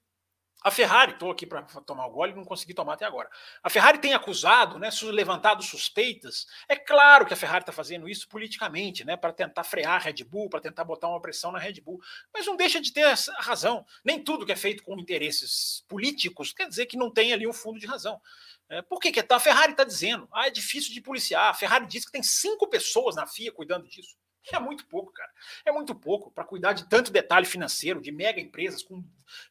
A 0.63 0.69
Ferrari, 0.69 1.13
estou 1.13 1.31
aqui 1.31 1.47
para 1.47 1.63
tomar 1.63 2.05
o 2.05 2.11
gole 2.11 2.35
não 2.35 2.45
consegui 2.45 2.73
tomar 2.73 2.93
até 2.93 3.03
agora. 3.03 3.27
A 3.63 3.69
Ferrari 3.69 3.97
tem 3.97 4.13
acusado, 4.13 4.77
né, 4.77 4.89
levantado 5.05 5.63
suspeitas. 5.63 6.45
É 6.69 6.75
claro 6.75 7.25
que 7.25 7.33
a 7.33 7.37
Ferrari 7.37 7.63
está 7.63 7.71
fazendo 7.71 8.07
isso 8.07 8.27
politicamente, 8.29 9.03
né, 9.03 9.17
para 9.17 9.33
tentar 9.33 9.63
frear 9.63 9.95
a 9.95 9.97
Red 9.97 10.23
Bull, 10.23 10.49
para 10.49 10.61
tentar 10.61 10.83
botar 10.83 11.07
uma 11.07 11.19
pressão 11.19 11.51
na 11.51 11.57
Red 11.57 11.81
Bull. 11.81 11.99
Mas 12.31 12.45
não 12.45 12.55
deixa 12.55 12.79
de 12.79 12.93
ter 12.93 13.03
a 13.03 13.15
razão. 13.41 13.83
Nem 14.05 14.23
tudo 14.23 14.45
que 14.45 14.51
é 14.51 14.55
feito 14.55 14.83
com 14.83 14.99
interesses 14.99 15.83
políticos 15.87 16.53
quer 16.53 16.67
dizer 16.67 16.85
que 16.85 16.95
não 16.95 17.11
tem 17.11 17.33
ali 17.33 17.47
um 17.47 17.53
fundo 17.53 17.79
de 17.79 17.87
razão. 17.87 18.21
É, 18.69 18.81
por 18.83 18.99
que, 18.99 19.11
que 19.11 19.25
a 19.27 19.39
Ferrari 19.39 19.71
está 19.71 19.83
dizendo? 19.83 20.29
Ah, 20.31 20.47
é 20.47 20.51
difícil 20.51 20.93
de 20.93 21.01
policiar. 21.01 21.49
A 21.49 21.53
Ferrari 21.53 21.87
diz 21.87 22.05
que 22.05 22.11
tem 22.11 22.23
cinco 22.23 22.69
pessoas 22.69 23.15
na 23.15 23.25
FIA 23.25 23.51
cuidando 23.51 23.87
disso. 23.87 24.15
É 24.51 24.59
muito 24.59 24.85
pouco, 24.87 25.11
cara. 25.11 25.31
É 25.65 25.71
muito 25.71 25.93
pouco 25.93 26.31
para 26.31 26.43
cuidar 26.43 26.73
de 26.73 26.87
tanto 26.89 27.11
detalhe 27.11 27.45
financeiro, 27.45 28.01
de 28.01 28.11
mega 28.11 28.39
empresas 28.39 28.81
com 28.81 29.03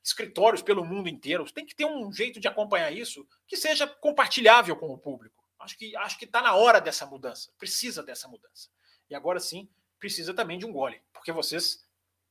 escritórios 0.02 0.62
pelo 0.62 0.84
mundo 0.84 1.08
inteiro. 1.08 1.50
Tem 1.52 1.64
que 1.64 1.74
ter 1.74 1.84
um 1.84 2.12
jeito 2.12 2.40
de 2.40 2.48
acompanhar 2.48 2.90
isso 2.90 3.26
que 3.46 3.56
seja 3.56 3.86
compartilhável 3.86 4.76
com 4.76 4.88
o 4.88 4.98
público. 4.98 5.44
Acho 5.60 5.76
que 5.76 5.94
acho 5.96 6.18
que 6.18 6.24
está 6.24 6.42
na 6.42 6.54
hora 6.54 6.80
dessa 6.80 7.06
mudança. 7.06 7.52
Precisa 7.58 8.02
dessa 8.02 8.26
mudança. 8.26 8.68
E 9.08 9.14
agora 9.14 9.38
sim, 9.38 9.68
precisa 9.98 10.32
também 10.34 10.58
de 10.58 10.66
um 10.66 10.72
gole, 10.72 11.00
porque 11.12 11.30
vocês 11.30 11.86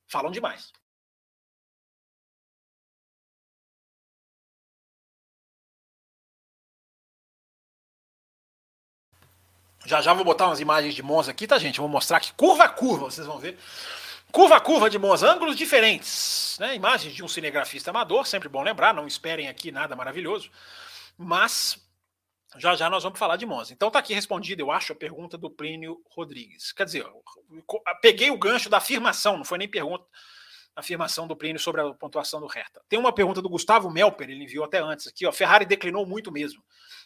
falam 0.06 0.30
demais. 0.30 0.72
Já 9.84 10.00
já 10.00 10.12
vou 10.12 10.24
botar 10.24 10.46
umas 10.46 10.60
imagens 10.60 10.94
de 10.94 11.02
Monza 11.02 11.30
aqui, 11.30 11.46
tá, 11.46 11.58
gente? 11.58 11.80
Vou 11.80 11.88
mostrar 11.88 12.18
aqui 12.18 12.32
curva 12.34 12.64
a 12.64 12.68
curva, 12.68 13.06
vocês 13.06 13.26
vão 13.26 13.38
ver. 13.38 13.58
Curva 14.30 14.56
a 14.56 14.60
curva 14.60 14.88
de 14.88 14.98
Monza, 14.98 15.30
ângulos 15.30 15.56
diferentes, 15.56 16.56
né? 16.60 16.74
Imagens 16.76 17.14
de 17.14 17.24
um 17.24 17.28
cinegrafista 17.28 17.90
amador, 17.90 18.26
sempre 18.26 18.48
bom 18.48 18.62
lembrar, 18.62 18.94
não 18.94 19.06
esperem 19.06 19.48
aqui 19.48 19.72
nada 19.72 19.96
maravilhoso. 19.96 20.50
Mas 21.16 21.78
já 22.56 22.74
já 22.76 22.90
nós 22.90 23.02
vamos 23.02 23.18
falar 23.18 23.36
de 23.36 23.46
Monza. 23.46 23.72
Então 23.72 23.90
tá 23.90 23.98
aqui 23.98 24.14
respondida, 24.14 24.62
eu 24.62 24.70
acho, 24.70 24.92
a 24.92 24.96
pergunta 24.96 25.38
do 25.38 25.50
Plínio 25.50 26.00
Rodrigues. 26.10 26.72
Quer 26.72 26.84
dizer, 26.84 27.06
peguei 28.02 28.30
o 28.30 28.38
gancho 28.38 28.68
da 28.68 28.76
afirmação, 28.76 29.36
não 29.36 29.44
foi 29.44 29.58
nem 29.58 29.68
pergunta, 29.68 30.04
afirmação 30.76 31.26
do 31.26 31.34
Plínio 31.34 31.60
sobre 31.60 31.80
a 31.80 31.92
pontuação 31.94 32.40
do 32.40 32.46
Hertha. 32.46 32.82
Tem 32.88 32.98
uma 32.98 33.12
pergunta 33.12 33.40
do 33.42 33.48
Gustavo 33.48 33.90
Melper, 33.90 34.30
ele 34.30 34.44
enviou 34.44 34.64
até 34.64 34.78
antes 34.78 35.06
aqui, 35.06 35.26
ó. 35.26 35.32
Ferrari 35.32 35.64
declinou 35.64 36.06
muito 36.06 36.30
mesmo 36.30 36.62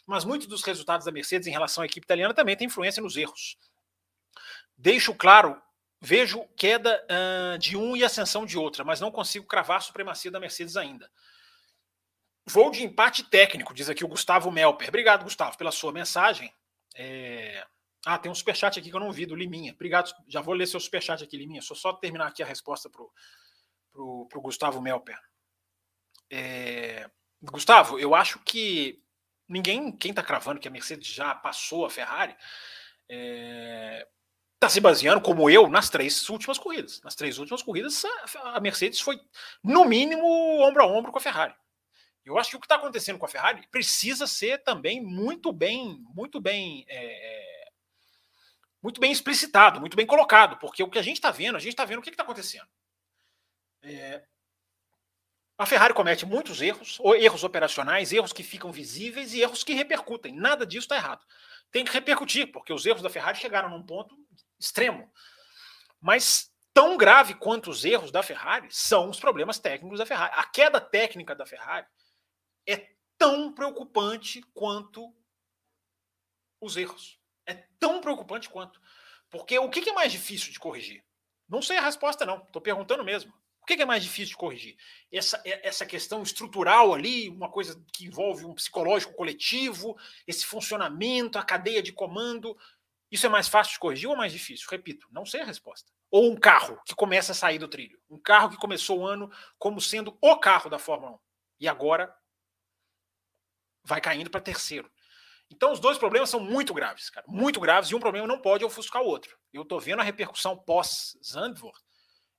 mas 0.06 0.24
muitos 0.24 0.46
dos 0.46 0.62
resultados 0.62 1.06
da 1.06 1.12
Mercedes 1.12 1.46
em 1.46 1.52
relação 1.52 1.82
à 1.82 1.86
equipe 1.86 2.04
italiana 2.04 2.34
também 2.34 2.56
têm 2.56 2.66
influência 2.66 3.02
nos 3.02 3.16
erros. 3.16 3.56
Deixo 4.76 5.14
claro, 5.14 5.60
vejo 6.00 6.44
queda 6.56 7.04
uh, 7.04 7.58
de 7.58 7.76
um 7.76 7.96
e 7.96 8.04
ascensão 8.04 8.44
de 8.44 8.58
outra, 8.58 8.84
mas 8.84 9.00
não 9.00 9.10
consigo 9.10 9.46
cravar 9.46 9.78
a 9.78 9.80
supremacia 9.80 10.30
da 10.30 10.40
Mercedes 10.40 10.76
ainda. 10.76 11.10
Vou 12.46 12.70
de 12.70 12.82
empate 12.82 13.24
técnico, 13.24 13.72
diz 13.72 13.88
aqui 13.88 14.04
o 14.04 14.08
Gustavo 14.08 14.50
Melper. 14.50 14.88
Obrigado, 14.88 15.24
Gustavo, 15.24 15.56
pela 15.56 15.72
sua 15.72 15.92
mensagem. 15.92 16.52
É... 16.94 17.66
Ah, 18.04 18.18
tem 18.18 18.30
um 18.30 18.34
superchat 18.34 18.78
aqui 18.78 18.90
que 18.90 18.96
eu 18.96 19.00
não 19.00 19.10
vi, 19.10 19.24
do 19.24 19.34
Liminha. 19.34 19.72
Obrigado, 19.72 20.12
já 20.28 20.42
vou 20.42 20.52
ler 20.52 20.66
seu 20.66 20.78
superchat 20.78 21.24
aqui, 21.24 21.38
Liminha. 21.38 21.62
Só 21.62 21.74
só 21.74 21.94
terminar 21.94 22.26
aqui 22.26 22.42
a 22.42 22.46
resposta 22.46 22.90
para 22.90 23.02
o 23.94 24.28
Gustavo 24.42 24.82
Melper. 24.82 25.18
É... 26.30 27.08
Gustavo, 27.40 27.98
eu 27.98 28.14
acho 28.14 28.38
que 28.40 29.02
ninguém, 29.48 29.92
quem 29.92 30.10
está 30.10 30.22
cravando 30.22 30.60
que 30.60 30.68
a 30.68 30.70
Mercedes 30.70 31.06
já 31.06 31.34
passou 31.34 31.84
a 31.84 31.90
Ferrari, 31.90 32.36
está 33.08 34.06
tá 34.58 34.68
se 34.68 34.80
baseando, 34.80 35.20
como 35.20 35.48
eu, 35.50 35.68
nas 35.68 35.90
três 35.90 36.28
últimas 36.28 36.58
corridas. 36.58 37.00
Nas 37.02 37.14
três 37.14 37.38
últimas 37.38 37.62
corridas, 37.62 38.04
a, 38.04 38.56
a 38.56 38.60
Mercedes 38.60 39.00
foi, 39.00 39.20
no 39.62 39.84
mínimo, 39.84 40.26
ombro 40.62 40.82
a 40.82 40.86
ombro 40.86 41.12
com 41.12 41.18
a 41.18 41.22
Ferrari. 41.22 41.54
Eu 42.24 42.38
acho 42.38 42.50
que 42.50 42.56
o 42.56 42.60
que 42.60 42.64
está 42.64 42.76
acontecendo 42.76 43.18
com 43.18 43.26
a 43.26 43.28
Ferrari 43.28 43.66
precisa 43.70 44.26
ser 44.26 44.62
também 44.62 45.02
muito 45.02 45.52
bem, 45.52 46.02
muito 46.14 46.40
bem, 46.40 46.86
é, 46.88 47.68
muito 48.82 48.98
bem 48.98 49.12
explicitado, 49.12 49.78
muito 49.78 49.96
bem 49.96 50.06
colocado, 50.06 50.58
porque 50.58 50.82
o 50.82 50.88
que 50.88 50.98
a 50.98 51.02
gente 51.02 51.16
está 51.16 51.30
vendo, 51.30 51.56
a 51.56 51.60
gente 51.60 51.72
está 51.72 51.84
vendo 51.84 51.98
o 51.98 52.02
que 52.02 52.08
está 52.08 52.22
acontecendo. 52.22 52.66
É, 53.82 54.24
a 55.56 55.66
Ferrari 55.66 55.94
comete 55.94 56.26
muitos 56.26 56.60
erros, 56.60 56.98
erros 57.16 57.44
operacionais, 57.44 58.12
erros 58.12 58.32
que 58.32 58.42
ficam 58.42 58.72
visíveis 58.72 59.34
e 59.34 59.40
erros 59.40 59.62
que 59.62 59.72
repercutem. 59.72 60.34
Nada 60.34 60.66
disso 60.66 60.86
está 60.86 60.96
errado. 60.96 61.24
Tem 61.70 61.84
que 61.84 61.92
repercutir, 61.92 62.50
porque 62.50 62.72
os 62.72 62.84
erros 62.84 63.02
da 63.02 63.10
Ferrari 63.10 63.38
chegaram 63.38 63.70
num 63.70 63.82
ponto 63.82 64.16
extremo. 64.58 65.12
Mas 66.00 66.52
tão 66.72 66.96
grave 66.96 67.34
quanto 67.34 67.70
os 67.70 67.84
erros 67.84 68.10
da 68.10 68.22
Ferrari 68.22 68.68
são 68.70 69.08
os 69.08 69.20
problemas 69.20 69.58
técnicos 69.58 69.98
da 69.98 70.06
Ferrari. 70.06 70.34
A 70.36 70.44
queda 70.44 70.80
técnica 70.80 71.34
da 71.36 71.46
Ferrari 71.46 71.86
é 72.66 72.88
tão 73.16 73.52
preocupante 73.52 74.42
quanto 74.52 75.14
os 76.60 76.76
erros. 76.76 77.20
É 77.46 77.54
tão 77.78 78.00
preocupante 78.00 78.48
quanto. 78.48 78.80
Porque 79.30 79.56
o 79.58 79.70
que 79.70 79.88
é 79.88 79.92
mais 79.92 80.10
difícil 80.10 80.52
de 80.52 80.58
corrigir? 80.58 81.04
Não 81.48 81.62
sei 81.62 81.76
a 81.76 81.82
resposta, 81.82 82.26
não. 82.26 82.38
Estou 82.38 82.60
perguntando 82.60 83.04
mesmo. 83.04 83.32
O 83.64 83.66
que 83.66 83.80
é 83.80 83.86
mais 83.86 84.02
difícil 84.02 84.32
de 84.32 84.36
corrigir? 84.36 84.76
Essa, 85.10 85.40
é, 85.42 85.66
essa 85.66 85.86
questão 85.86 86.22
estrutural 86.22 86.92
ali, 86.92 87.30
uma 87.30 87.50
coisa 87.50 87.82
que 87.94 88.04
envolve 88.04 88.44
um 88.44 88.52
psicológico 88.52 89.14
coletivo, 89.14 89.96
esse 90.26 90.44
funcionamento, 90.44 91.38
a 91.38 91.42
cadeia 91.42 91.82
de 91.82 91.90
comando. 91.90 92.54
Isso 93.10 93.24
é 93.24 93.28
mais 93.30 93.48
fácil 93.48 93.72
de 93.72 93.78
corrigir 93.78 94.06
ou 94.06 94.14
mais 94.14 94.34
difícil? 94.34 94.68
Repito, 94.70 95.08
não 95.10 95.24
sei 95.24 95.40
a 95.40 95.46
resposta. 95.46 95.90
Ou 96.10 96.30
um 96.30 96.36
carro 96.36 96.78
que 96.84 96.94
começa 96.94 97.32
a 97.32 97.34
sair 97.34 97.58
do 97.58 97.66
trilho. 97.66 97.98
Um 98.10 98.18
carro 98.18 98.50
que 98.50 98.58
começou 98.58 98.98
o 98.98 99.06
ano 99.06 99.32
como 99.58 99.80
sendo 99.80 100.14
o 100.20 100.36
carro 100.36 100.68
da 100.68 100.78
Fórmula 100.78 101.12
1. 101.12 101.18
E 101.60 101.66
agora 101.66 102.14
vai 103.82 103.98
caindo 103.98 104.28
para 104.28 104.42
terceiro. 104.42 104.92
Então 105.50 105.72
os 105.72 105.80
dois 105.80 105.96
problemas 105.96 106.28
são 106.28 106.38
muito 106.38 106.74
graves, 106.74 107.08
cara. 107.08 107.24
Muito 107.26 107.58
graves, 107.60 107.90
e 107.90 107.94
um 107.94 108.00
problema 108.00 108.26
não 108.26 108.42
pode 108.42 108.62
ofuscar 108.62 109.00
o 109.00 109.06
outro. 109.06 109.38
Eu 109.54 109.62
estou 109.62 109.80
vendo 109.80 110.00
a 110.00 110.04
repercussão 110.04 110.54
pós-Zandvoort 110.54 111.82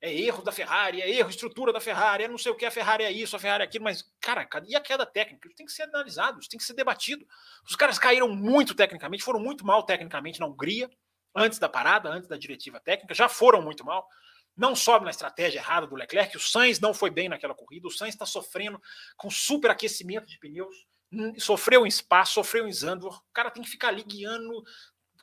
é 0.06 0.14
erro 0.14 0.44
da 0.44 0.52
Ferrari, 0.52 1.02
é 1.02 1.10
erro, 1.10 1.32
estrutura 1.32 1.74
da 1.74 1.82
Ferrari, 1.82 2.26
é 2.26 2.28
não 2.28 2.38
sei 2.38 2.52
o 2.52 2.56
que, 2.56 2.64
a 2.64 2.70
Ferrari 2.70 3.04
é 3.04 3.12
isso, 3.12 3.36
a 3.36 3.40
Ferrari 3.40 3.64
é 3.64 3.66
aquilo, 3.66 3.84
mas, 3.84 4.04
cara, 4.22 4.48
e 4.68 4.76
a 4.76 4.80
queda 4.80 5.04
técnica? 5.04 5.48
Isso 5.48 5.58
tem 5.58 5.66
que 5.66 5.72
ser 5.72 5.84
analisado, 5.84 6.40
isso 6.40 6.50
tem 6.50 6.60
que 6.60 6.64
ser 6.64 6.74
debatido. 6.74 7.26
Os 7.68 7.76
caras 7.76 7.98
caíram 7.98 8.30
muito 8.30 8.76
tecnicamente, 8.76 9.24
foram 9.24 9.40
muito 9.40 9.66
mal 9.66 9.82
tecnicamente 9.82 10.40
na 10.40 10.46
Hungria, 10.46 10.90
antes 11.36 11.58
da 11.58 11.68
parada, 11.68 12.08
antes 12.08 12.30
da 12.30 12.38
diretiva 12.38 12.80
técnica, 12.80 13.16
já 13.16 13.28
foram 13.28 13.64
muito 13.64 13.84
mal. 13.84 14.08
Não 14.56 14.76
sobe 14.76 15.06
na 15.06 15.12
estratégia 15.12 15.58
errada 15.58 15.88
do 15.88 15.96
Leclerc, 15.96 16.38
o 16.38 16.40
Sainz 16.40 16.80
não 16.80 16.94
foi 16.94 17.10
bem 17.10 17.28
naquela 17.28 17.56
corrida, 17.56 17.88
o 17.88 17.92
Sainz 17.92 18.14
está 18.14 18.28
sofrendo 18.28 18.80
com 19.18 19.32
superaquecimento 19.32 20.28
de 20.28 20.38
pneus, 20.38 20.86
hum, 21.12 21.34
sofreu 21.40 21.86
em 21.86 21.90
Spa, 21.90 22.24
sofreu 22.26 22.68
em 22.68 22.72
Zandvoort, 22.72 23.18
o 23.18 23.34
cara 23.34 23.50
tem 23.50 23.64
que 23.64 23.70
ficar 23.70 23.88
ali 23.88 24.04
guiando, 24.04 24.64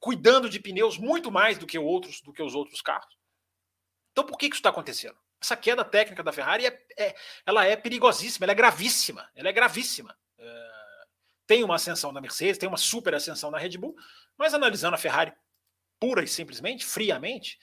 cuidando 0.00 0.50
de 0.50 0.58
pneus 0.58 0.98
muito 0.98 1.30
mais 1.30 1.56
do 1.56 1.68
que 1.68 1.78
outros, 1.78 2.20
do 2.20 2.32
que 2.32 2.42
os 2.42 2.56
outros 2.56 2.82
carros. 2.82 3.21
Então 4.12 4.24
por 4.24 4.38
que, 4.38 4.48
que 4.48 4.54
isso 4.54 4.60
está 4.60 4.70
acontecendo? 4.70 5.16
Essa 5.40 5.56
queda 5.56 5.84
técnica 5.84 6.22
da 6.22 6.32
Ferrari 6.32 6.66
é, 6.66 6.86
é, 6.96 7.16
ela 7.44 7.64
é 7.64 7.74
perigosíssima, 7.74 8.44
ela 8.44 8.52
é 8.52 8.54
gravíssima, 8.54 9.28
ela 9.34 9.48
é 9.48 9.52
gravíssima. 9.52 10.16
É, 10.38 10.70
tem 11.46 11.64
uma 11.64 11.74
ascensão 11.74 12.12
da 12.12 12.20
Mercedes, 12.20 12.58
tem 12.58 12.68
uma 12.68 12.78
super 12.78 13.14
ascensão 13.14 13.50
da 13.50 13.58
Red 13.58 13.76
Bull, 13.76 13.96
mas 14.38 14.54
analisando 14.54 14.94
a 14.94 14.98
Ferrari 14.98 15.32
pura 15.98 16.22
e 16.22 16.28
simplesmente, 16.28 16.84
friamente, 16.84 17.58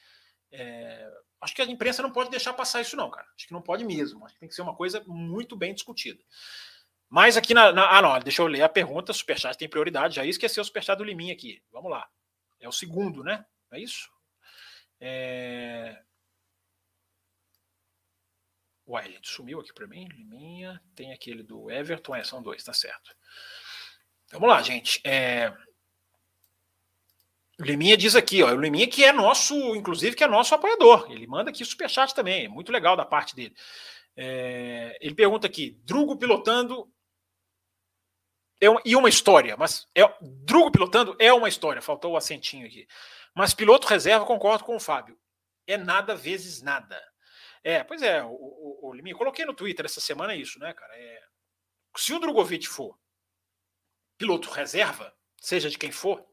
é, 0.52 1.10
acho 1.42 1.56
que 1.56 1.62
a 1.62 1.66
imprensa 1.66 2.02
não 2.02 2.12
pode 2.12 2.30
deixar 2.30 2.54
passar 2.54 2.82
isso, 2.82 2.96
não, 2.96 3.10
cara. 3.10 3.28
Acho 3.36 3.48
que 3.48 3.54
não 3.54 3.62
pode 3.62 3.86
mesmo. 3.86 4.26
Acho 4.26 4.34
que 4.34 4.40
tem 4.40 4.50
que 4.50 4.56
ser 4.56 4.62
uma 4.62 4.76
coisa 4.76 5.04
muito 5.08 5.56
bem 5.56 5.74
discutida. 5.74 6.22
Mas 7.10 7.38
aqui 7.38 7.54
na, 7.54 7.72
na. 7.72 7.98
ah, 7.98 8.02
não, 8.02 8.20
deixa 8.20 8.42
eu 8.42 8.48
ler 8.48 8.62
a 8.62 8.70
pergunta. 8.70 9.14
Superchat 9.14 9.58
tem 9.58 9.68
prioridade. 9.70 10.16
Já 10.16 10.26
esqueci 10.26 10.60
o 10.60 10.64
superchat 10.64 10.98
do 10.98 11.04
Liminha 11.04 11.34
aqui. 11.34 11.62
Vamos 11.72 11.90
lá. 11.90 12.08
É 12.60 12.68
o 12.68 12.72
segundo, 12.72 13.24
né? 13.24 13.46
É 13.72 13.80
isso? 13.80 14.10
É... 15.00 16.02
Uai, 18.90 19.12
gente, 19.12 19.30
sumiu 19.30 19.60
aqui 19.60 19.72
para 19.72 19.86
mim. 19.86 20.08
Liminha. 20.08 20.82
Tem 20.96 21.14
aquele 21.14 21.44
do 21.44 21.70
Everton. 21.70 22.16
É, 22.16 22.24
são 22.24 22.42
dois, 22.42 22.64
tá 22.64 22.74
certo. 22.74 23.16
Vamos 24.32 24.50
lá, 24.50 24.64
gente. 24.64 25.00
É... 25.06 25.54
O 27.60 27.64
Liminha 27.64 27.96
diz 27.96 28.16
aqui, 28.16 28.42
ó. 28.42 28.52
O 28.52 28.60
Liminha 28.60 28.88
que 28.88 29.04
é 29.04 29.14
nosso, 29.14 29.54
inclusive, 29.76 30.16
que 30.16 30.24
é 30.24 30.28
nosso 30.28 30.56
apoiador. 30.56 31.06
Ele 31.12 31.28
manda 31.28 31.52
aqui 31.52 31.64
superchat 31.64 32.16
também. 32.16 32.46
É 32.46 32.50
muito 32.50 32.72
legal 32.72 32.98
da 32.98 33.06
parte 33.06 33.36
dele. 33.36 33.56
É... 34.18 34.98
Ele 35.00 35.14
pergunta 35.14 35.46
aqui: 35.46 35.80
Drugo 35.84 36.18
pilotando. 36.18 36.92
É 38.60 38.70
uma, 38.72 38.82
e 38.84 38.96
uma 38.96 39.08
história, 39.08 39.56
mas 39.56 39.88
é, 39.96 40.02
Drugo 40.20 40.72
pilotando 40.72 41.16
é 41.18 41.32
uma 41.32 41.48
história, 41.48 41.82
faltou 41.82 42.12
o 42.14 42.18
acentinho 42.18 42.66
aqui. 42.66 42.88
Mas 43.34 43.54
piloto 43.54 43.88
reserva, 43.88 44.26
concordo 44.26 44.66
com 44.66 44.76
o 44.76 44.80
Fábio. 44.80 45.18
É 45.66 45.78
nada 45.78 46.14
vezes 46.14 46.62
nada. 46.62 47.02
É, 47.64 47.84
pois 47.84 48.02
é, 48.02 48.24
o, 48.24 48.30
o, 48.32 48.90
o 48.90 48.94
Liminha, 48.94 49.16
coloquei 49.16 49.46
no 49.46 49.54
Twitter 49.54 49.86
essa 49.86 50.00
semana 50.00 50.36
isso, 50.36 50.60
né, 50.60 50.74
cara? 50.74 50.94
É, 50.96 51.24
se 51.98 52.14
o 52.14 52.20
Drogovic 52.20 52.68
for 52.68 52.98
piloto 54.18 54.50
reserva, 54.50 55.14
seja 55.38 55.70
de 55.70 55.78
quem 55.78 55.92
for, 55.92 56.26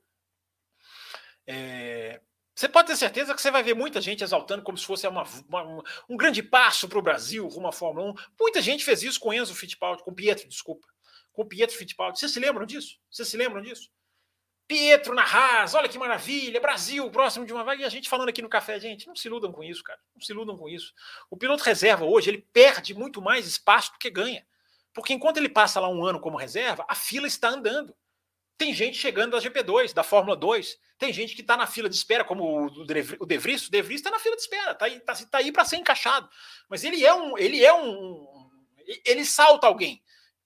é, 1.47 2.21
você 2.57 2.69
pode 2.69 2.89
ter 2.89 2.97
certeza 2.97 3.35
que 3.35 3.43
você 3.43 3.51
vai 3.51 3.63
ver 3.63 3.75
muita 3.75 4.01
gente 4.01 4.25
exaltando 4.25 4.63
como 4.63 4.79
se 4.79 4.87
fosse 4.87 5.07
uma, 5.07 5.25
uma, 5.47 5.83
um 6.09 6.17
grande 6.17 6.43
passo 6.43 6.89
para 6.89 6.99
o 6.99 7.03
Brasil 7.03 7.47
rumo 7.47 7.69
à 7.69 7.73
Fórmula 7.73 8.11
1. 8.13 8.15
Muita 8.41 8.63
gente 8.63 8.83
fez 8.83 9.03
isso 9.03 9.21
com 9.21 9.33
Enzo 9.33 9.55
Fittipaldi, 9.55 10.03
com 10.03 10.15
Pietro, 10.15 10.49
desculpa. 10.49 10.89
Com 11.33 11.47
Pietro 11.47 11.77
Fittipaldi. 11.77 12.19
Vocês 12.19 12.33
se 12.33 12.41
lembram 12.41 12.65
disso? 12.65 12.99
Vocês 13.11 13.29
se 13.29 13.37
lembram 13.37 13.61
disso? 13.61 13.91
Pietro 14.69 15.15
na 15.15 15.23
Haas, 15.23 15.75
olha 15.75 15.89
que 15.89 15.99
maravilha, 15.99 16.61
Brasil, 16.61 17.09
próximo 17.11 17.47
de 17.47 17.53
uma 17.53 17.63
vaga. 17.63 17.83
E 17.83 17.85
a 17.85 17.89
gente 17.89 18.09
falando 18.09 18.29
aqui 18.29 18.43
no 18.43 18.49
café, 18.49 18.81
gente, 18.81 19.07
não 19.07 19.15
se 19.15 19.29
iludam 19.29 19.53
com 19.53 19.63
isso, 19.63 19.83
cara. 19.83 19.99
Não 20.15 20.21
se 20.21 20.33
iludam 20.33 20.57
com 20.57 20.69
isso. 20.69 20.93
O 21.31 21.37
piloto 21.37 21.63
reserva 21.63 22.05
hoje, 22.05 22.31
ele 22.31 22.45
perde 22.53 22.93
muito 22.93 23.23
mais 23.23 23.47
espaço 23.47 23.93
do 23.93 23.99
que 23.99 24.11
ganha. 24.11 24.45
Porque 24.93 25.13
enquanto 25.13 25.37
ele 25.37 25.49
passa 25.49 25.79
lá 25.79 25.89
um 25.89 26.05
ano 26.05 26.19
como 26.19 26.37
reserva, 26.37 26.85
a 26.89 26.95
fila 26.95 27.27
está 27.27 27.51
andando. 27.51 27.95
Tem 28.59 28.73
gente 28.73 28.97
chegando 28.97 29.33
da 29.33 29.39
GP2, 29.39 29.93
da 29.93 30.03
Fórmula 30.03 30.35
2. 30.35 30.79
Tem 30.99 31.13
gente 31.13 31.35
que 31.35 31.43
está 31.43 31.57
na 31.57 31.67
fila 31.67 31.89
de 31.89 31.95
espera, 31.95 32.25
como 32.25 32.67
o 32.67 32.87
De 32.87 33.39
Vries. 33.39 33.67
O 33.67 33.71
De 33.71 33.83
Vries 33.83 34.01
está 34.01 34.11
na 34.11 34.19
fila 34.19 34.35
de 34.35 34.43
espera, 34.43 34.73
está 34.73 34.87
aí, 34.87 34.99
tá, 35.01 35.15
tá 35.15 35.39
aí 35.39 35.53
para 35.53 35.65
ser 35.65 35.77
encaixado. 35.77 36.29
Mas 36.69 36.83
ele 36.83 37.05
é 37.05 37.15
um. 37.15 37.37
Ele 37.37 37.63
é 37.63 37.73
um. 37.73 38.51
Ele 39.05 39.25
salta 39.25 39.67
alguém. 39.67 40.03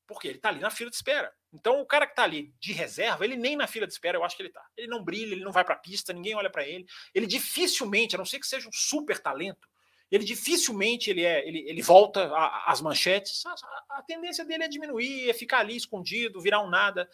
Porque 0.06 0.26
ele 0.26 0.37
está 0.38 0.48
ali 0.48 0.61
na 0.61 0.70
fila 0.70 0.90
de 0.90 0.96
espera. 0.96 1.33
Então, 1.52 1.80
o 1.80 1.86
cara 1.86 2.06
que 2.06 2.12
está 2.12 2.22
ali 2.22 2.54
de 2.60 2.72
reserva, 2.72 3.24
ele 3.24 3.36
nem 3.36 3.56
na 3.56 3.66
fila 3.66 3.86
de 3.86 3.92
espera, 3.92 4.16
eu 4.16 4.24
acho 4.24 4.36
que 4.36 4.42
ele 4.42 4.50
está. 4.50 4.64
Ele 4.76 4.86
não 4.86 5.02
brilha, 5.02 5.32
ele 5.32 5.44
não 5.44 5.52
vai 5.52 5.64
para 5.64 5.74
a 5.74 5.78
pista, 5.78 6.12
ninguém 6.12 6.34
olha 6.34 6.50
para 6.50 6.66
ele. 6.66 6.86
Ele 7.12 7.26
dificilmente, 7.26 8.14
a 8.14 8.18
não 8.18 8.24
ser 8.24 8.38
que 8.38 8.46
seja 8.46 8.68
um 8.68 8.72
super 8.72 9.18
talento, 9.18 9.68
ele 10.10 10.24
dificilmente 10.24 11.08
ele 11.08 11.24
é, 11.24 11.46
ele, 11.46 11.60
ele 11.68 11.82
volta 11.82 12.32
às 12.66 12.80
manchetes. 12.80 13.44
A, 13.46 13.98
a, 13.98 14.02
tendência 14.02 14.44
dele 14.44 14.64
é 14.64 14.68
diminuir, 14.68 15.30
é 15.30 15.32
ficar 15.32 15.58
ali 15.60 15.76
escondido, 15.76 16.40
virar 16.40 16.60
um 16.60 16.68
nada. 16.68 17.08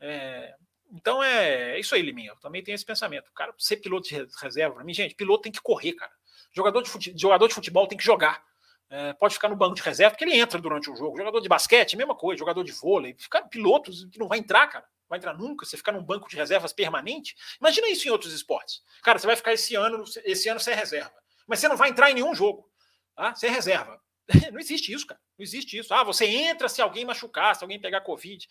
É, 0.00 0.54
então 0.92 1.22
é, 1.22 1.76
é, 1.76 1.80
isso 1.80 1.94
aí, 1.94 2.02
Liminha. 2.02 2.30
Eu 2.30 2.36
também 2.36 2.62
tenho 2.62 2.76
esse 2.76 2.84
pensamento. 2.84 3.32
Cara, 3.32 3.52
ser 3.58 3.78
piloto 3.78 4.08
de 4.08 4.26
reserva, 4.40 4.76
para 4.76 4.84
mim, 4.84 4.94
gente, 4.94 5.16
piloto 5.16 5.42
tem 5.42 5.52
que 5.52 5.60
correr, 5.60 5.94
cara. 5.94 6.12
Jogador 6.52 6.82
de, 6.82 6.88
fute, 6.88 7.12
jogador 7.16 7.48
de 7.48 7.54
futebol 7.54 7.86
tem 7.88 7.98
que 7.98 8.04
jogar. 8.04 8.42
É, 8.90 9.12
pode 9.12 9.34
ficar 9.34 9.48
no 9.48 9.56
banco 9.56 9.74
de 9.74 9.82
reserva, 9.82 10.12
porque 10.12 10.24
ele 10.24 10.38
entra 10.38 10.58
durante 10.60 10.90
o 10.90 10.96
jogo. 10.96 11.16
Jogador 11.16 11.40
de 11.40 11.48
basquete, 11.48 11.96
mesma 11.96 12.14
coisa. 12.14 12.38
Jogador 12.38 12.64
de 12.64 12.72
vôlei. 12.72 13.14
Ficar 13.18 13.42
piloto 13.42 13.90
que 14.10 14.18
não 14.18 14.28
vai 14.28 14.38
entrar, 14.38 14.66
cara. 14.66 14.86
Vai 15.08 15.18
entrar 15.18 15.34
nunca. 15.34 15.66
Você 15.66 15.76
ficar 15.76 15.92
num 15.92 16.02
banco 16.02 16.28
de 16.28 16.36
reservas 16.36 16.72
permanente. 16.72 17.36
Imagina 17.60 17.88
isso 17.88 18.08
em 18.08 18.10
outros 18.10 18.32
esportes. 18.32 18.82
Cara, 19.02 19.18
você 19.18 19.26
vai 19.26 19.36
ficar 19.36 19.52
esse 19.52 19.74
ano, 19.74 20.04
esse 20.24 20.48
ano 20.48 20.58
sem 20.58 20.74
reserva. 20.74 21.12
Mas 21.46 21.58
você 21.58 21.68
não 21.68 21.76
vai 21.76 21.90
entrar 21.90 22.10
em 22.10 22.14
nenhum 22.14 22.34
jogo. 22.34 22.70
Tá? 23.14 23.34
Sem 23.34 23.50
reserva. 23.50 24.00
Não 24.52 24.60
existe 24.60 24.92
isso, 24.92 25.06
cara. 25.06 25.18
Não 25.38 25.42
existe 25.42 25.78
isso. 25.78 25.94
Ah, 25.94 26.04
você 26.04 26.26
entra 26.26 26.68
se 26.68 26.82
alguém 26.82 27.02
machucar, 27.02 27.56
se 27.56 27.64
alguém 27.64 27.80
pegar 27.80 28.02
Covid. 28.02 28.46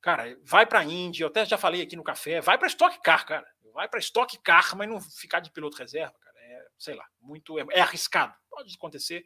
Cara, 0.00 0.38
vai 0.44 0.64
para 0.64 0.78
a 0.78 0.84
Índia. 0.84 1.24
Eu 1.24 1.28
até 1.28 1.44
já 1.44 1.58
falei 1.58 1.82
aqui 1.82 1.96
no 1.96 2.04
café. 2.04 2.40
Vai 2.40 2.56
para 2.56 2.68
Stock 2.68 3.00
Car, 3.02 3.26
cara. 3.26 3.46
Vai 3.74 3.88
para 3.88 3.98
Stock 3.98 4.38
Car, 4.38 4.76
mas 4.76 4.88
não 4.88 5.00
ficar 5.00 5.40
de 5.40 5.50
piloto 5.50 5.76
reserva, 5.76 6.14
cara. 6.20 6.36
É, 6.38 6.66
sei 6.78 6.94
lá, 6.94 7.04
muito. 7.20 7.58
É, 7.58 7.66
é 7.72 7.80
arriscado 7.80 8.32
pode 8.52 8.74
acontecer, 8.74 9.24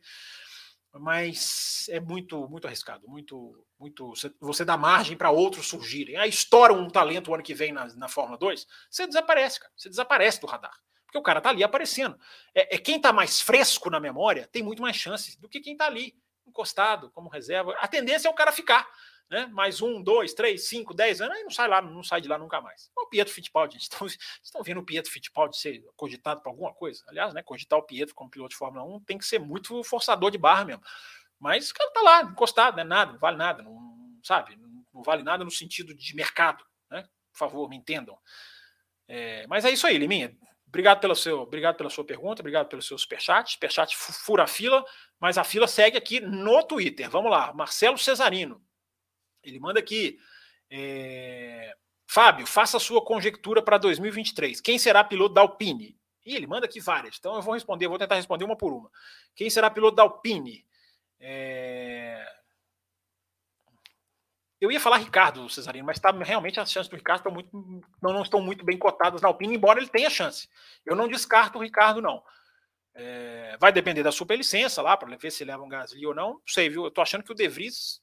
mas 0.92 1.86
é 1.90 2.00
muito 2.00 2.48
muito 2.48 2.66
arriscado, 2.66 3.06
muito 3.08 3.66
muito 3.78 4.12
você 4.40 4.64
dá 4.64 4.76
margem 4.76 5.16
para 5.16 5.30
outros 5.30 5.68
surgirem. 5.68 6.16
Aí 6.16 6.30
estoura 6.30 6.72
um 6.72 6.88
talento 6.88 7.30
o 7.30 7.34
ano 7.34 7.42
que 7.42 7.54
vem 7.54 7.72
na, 7.72 7.86
na 7.96 8.08
Fórmula 8.08 8.38
2, 8.38 8.66
você 8.88 9.06
desaparece, 9.06 9.60
cara. 9.60 9.72
Você 9.76 9.88
desaparece 9.88 10.40
do 10.40 10.46
radar. 10.46 10.74
Porque 11.04 11.18
o 11.18 11.22
cara 11.22 11.40
tá 11.40 11.50
ali 11.50 11.62
aparecendo. 11.62 12.18
É, 12.54 12.76
é 12.76 12.78
quem 12.78 13.00
tá 13.00 13.12
mais 13.12 13.40
fresco 13.40 13.90
na 13.90 14.00
memória 14.00 14.48
tem 14.50 14.62
muito 14.62 14.82
mais 14.82 14.96
chances 14.96 15.36
do 15.36 15.48
que 15.48 15.60
quem 15.60 15.76
tá 15.76 15.86
ali 15.86 16.14
encostado 16.46 17.10
como 17.10 17.28
reserva. 17.28 17.74
A 17.80 17.88
tendência 17.88 18.28
é 18.28 18.30
o 18.30 18.34
cara 18.34 18.52
ficar 18.52 18.88
né? 19.30 19.46
Mais 19.46 19.82
um, 19.82 20.02
dois, 20.02 20.34
três, 20.34 20.68
cinco, 20.68 20.94
dez 20.94 21.20
anos, 21.20 21.36
aí 21.36 21.42
não 21.42 21.50
sai 21.50 21.68
lá, 21.68 21.82
não 21.82 22.02
sai 22.02 22.20
de 22.20 22.28
lá 22.28 22.38
nunca 22.38 22.60
mais. 22.60 22.90
O 22.96 23.06
Pietro 23.06 23.32
Fittipaldi, 23.32 23.76
estão, 23.76 24.06
estão 24.42 24.62
vendo 24.62 24.80
o 24.80 24.84
Pietro 24.84 25.10
Fittipaldi 25.10 25.56
ser 25.56 25.84
cogitado 25.96 26.40
para 26.40 26.50
alguma 26.50 26.72
coisa? 26.72 27.04
Aliás, 27.08 27.34
né, 27.34 27.42
cogitar 27.42 27.78
o 27.78 27.82
Pietro 27.82 28.14
como 28.14 28.30
piloto 28.30 28.50
de 28.50 28.56
Fórmula 28.56 28.84
1 28.84 29.00
tem 29.00 29.18
que 29.18 29.26
ser 29.26 29.38
muito 29.38 29.82
forçador 29.82 30.30
de 30.30 30.38
barra 30.38 30.64
mesmo. 30.64 30.82
Mas 31.38 31.70
o 31.70 31.74
cara 31.74 31.90
tá 31.90 32.00
lá, 32.00 32.22
encostado, 32.22 32.76
né? 32.76 32.84
Nada, 32.84 33.12
não 33.12 33.18
vale 33.18 33.36
nada, 33.36 33.62
não, 33.62 34.18
sabe? 34.22 34.56
Não, 34.56 35.02
vale 35.02 35.22
nada 35.22 35.44
no 35.44 35.50
sentido 35.50 35.94
de 35.94 36.16
mercado, 36.16 36.64
né? 36.90 37.02
Por 37.32 37.38
favor, 37.38 37.68
me 37.68 37.76
entendam. 37.76 38.18
É, 39.08 39.46
mas 39.46 39.64
é 39.64 39.70
isso 39.70 39.86
aí, 39.86 39.98
Liminha. 39.98 40.36
Obrigado, 40.66 41.00
pelo 41.00 41.14
seu, 41.14 41.40
obrigado 41.40 41.76
pela 41.76 41.88
sua 41.88 42.04
pergunta, 42.04 42.42
obrigado 42.42 42.68
pelo 42.68 42.82
seu 42.82 42.98
superchat. 42.98 43.52
Superchat 43.52 43.96
fura 43.96 44.44
a 44.44 44.46
fila, 44.46 44.84
mas 45.20 45.38
a 45.38 45.44
fila 45.44 45.66
segue 45.66 45.96
aqui 45.96 46.20
no 46.20 46.62
Twitter. 46.64 47.08
Vamos 47.08 47.30
lá, 47.30 47.52
Marcelo 47.52 47.96
Cesarino. 47.96 48.65
Ele 49.46 49.60
manda 49.60 49.78
aqui. 49.78 50.18
É... 50.70 51.74
Fábio, 52.06 52.46
faça 52.46 52.76
a 52.76 52.80
sua 52.80 53.04
conjectura 53.04 53.62
para 53.62 53.78
2023. 53.78 54.60
Quem 54.60 54.78
será 54.78 55.02
piloto 55.02 55.34
da 55.34 55.40
Alpine? 55.40 55.96
E 56.24 56.34
ele 56.34 56.46
manda 56.46 56.66
aqui 56.66 56.80
várias. 56.80 57.16
Então 57.18 57.36
eu 57.36 57.42
vou 57.42 57.54
responder, 57.54 57.86
vou 57.86 57.98
tentar 57.98 58.16
responder 58.16 58.44
uma 58.44 58.56
por 58.56 58.72
uma. 58.72 58.90
Quem 59.34 59.48
será 59.48 59.70
piloto 59.70 59.96
da 59.96 60.02
Alpine? 60.02 60.66
É... 61.20 62.26
Eu 64.60 64.72
ia 64.72 64.80
falar 64.80 64.96
Ricardo 64.98 65.48
Cesarino, 65.48 65.86
mas 65.86 66.00
tá, 66.00 66.10
realmente 66.10 66.58
as 66.58 66.72
chances 66.72 66.88
do 66.88 66.96
Ricardo 66.96 67.30
muito, 67.30 67.50
não, 68.02 68.12
não 68.12 68.22
estão 68.22 68.40
muito 68.40 68.64
bem 68.64 68.78
cotadas 68.78 69.20
na 69.20 69.28
Alpine, 69.28 69.54
embora 69.54 69.78
ele 69.78 69.88
tenha 69.88 70.08
chance. 70.08 70.48
Eu 70.84 70.96
não 70.96 71.06
descarto 71.06 71.58
o 71.58 71.62
Ricardo, 71.62 72.00
não. 72.00 72.22
É... 72.94 73.56
vai 73.60 73.70
depender 73.70 74.02
da 74.02 74.10
superlicença 74.10 74.80
lá, 74.80 74.96
para 74.96 75.14
ver 75.16 75.30
se 75.30 75.44
leva 75.44 75.62
um 75.62 75.68
Gasly 75.68 76.06
ou 76.06 76.14
não. 76.14 76.34
Não 76.34 76.42
sei, 76.46 76.68
viu? 76.68 76.84
Eu 76.84 76.90
tô 76.90 77.02
achando 77.02 77.22
que 77.22 77.32
o 77.32 77.34
De 77.34 77.46
Vries 77.46 78.00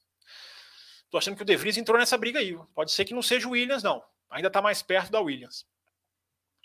Tô 1.14 1.18
achando 1.18 1.36
que 1.36 1.42
o 1.42 1.46
De 1.46 1.56
Vries 1.56 1.76
entrou 1.76 1.96
nessa 1.96 2.18
briga 2.18 2.40
aí. 2.40 2.58
Pode 2.74 2.90
ser 2.90 3.04
que 3.04 3.14
não 3.14 3.22
seja 3.22 3.46
o 3.46 3.52
Williams, 3.52 3.84
não. 3.84 4.04
Ainda 4.28 4.48
está 4.48 4.60
mais 4.60 4.82
perto 4.82 5.12
da 5.12 5.20
Williams. 5.20 5.64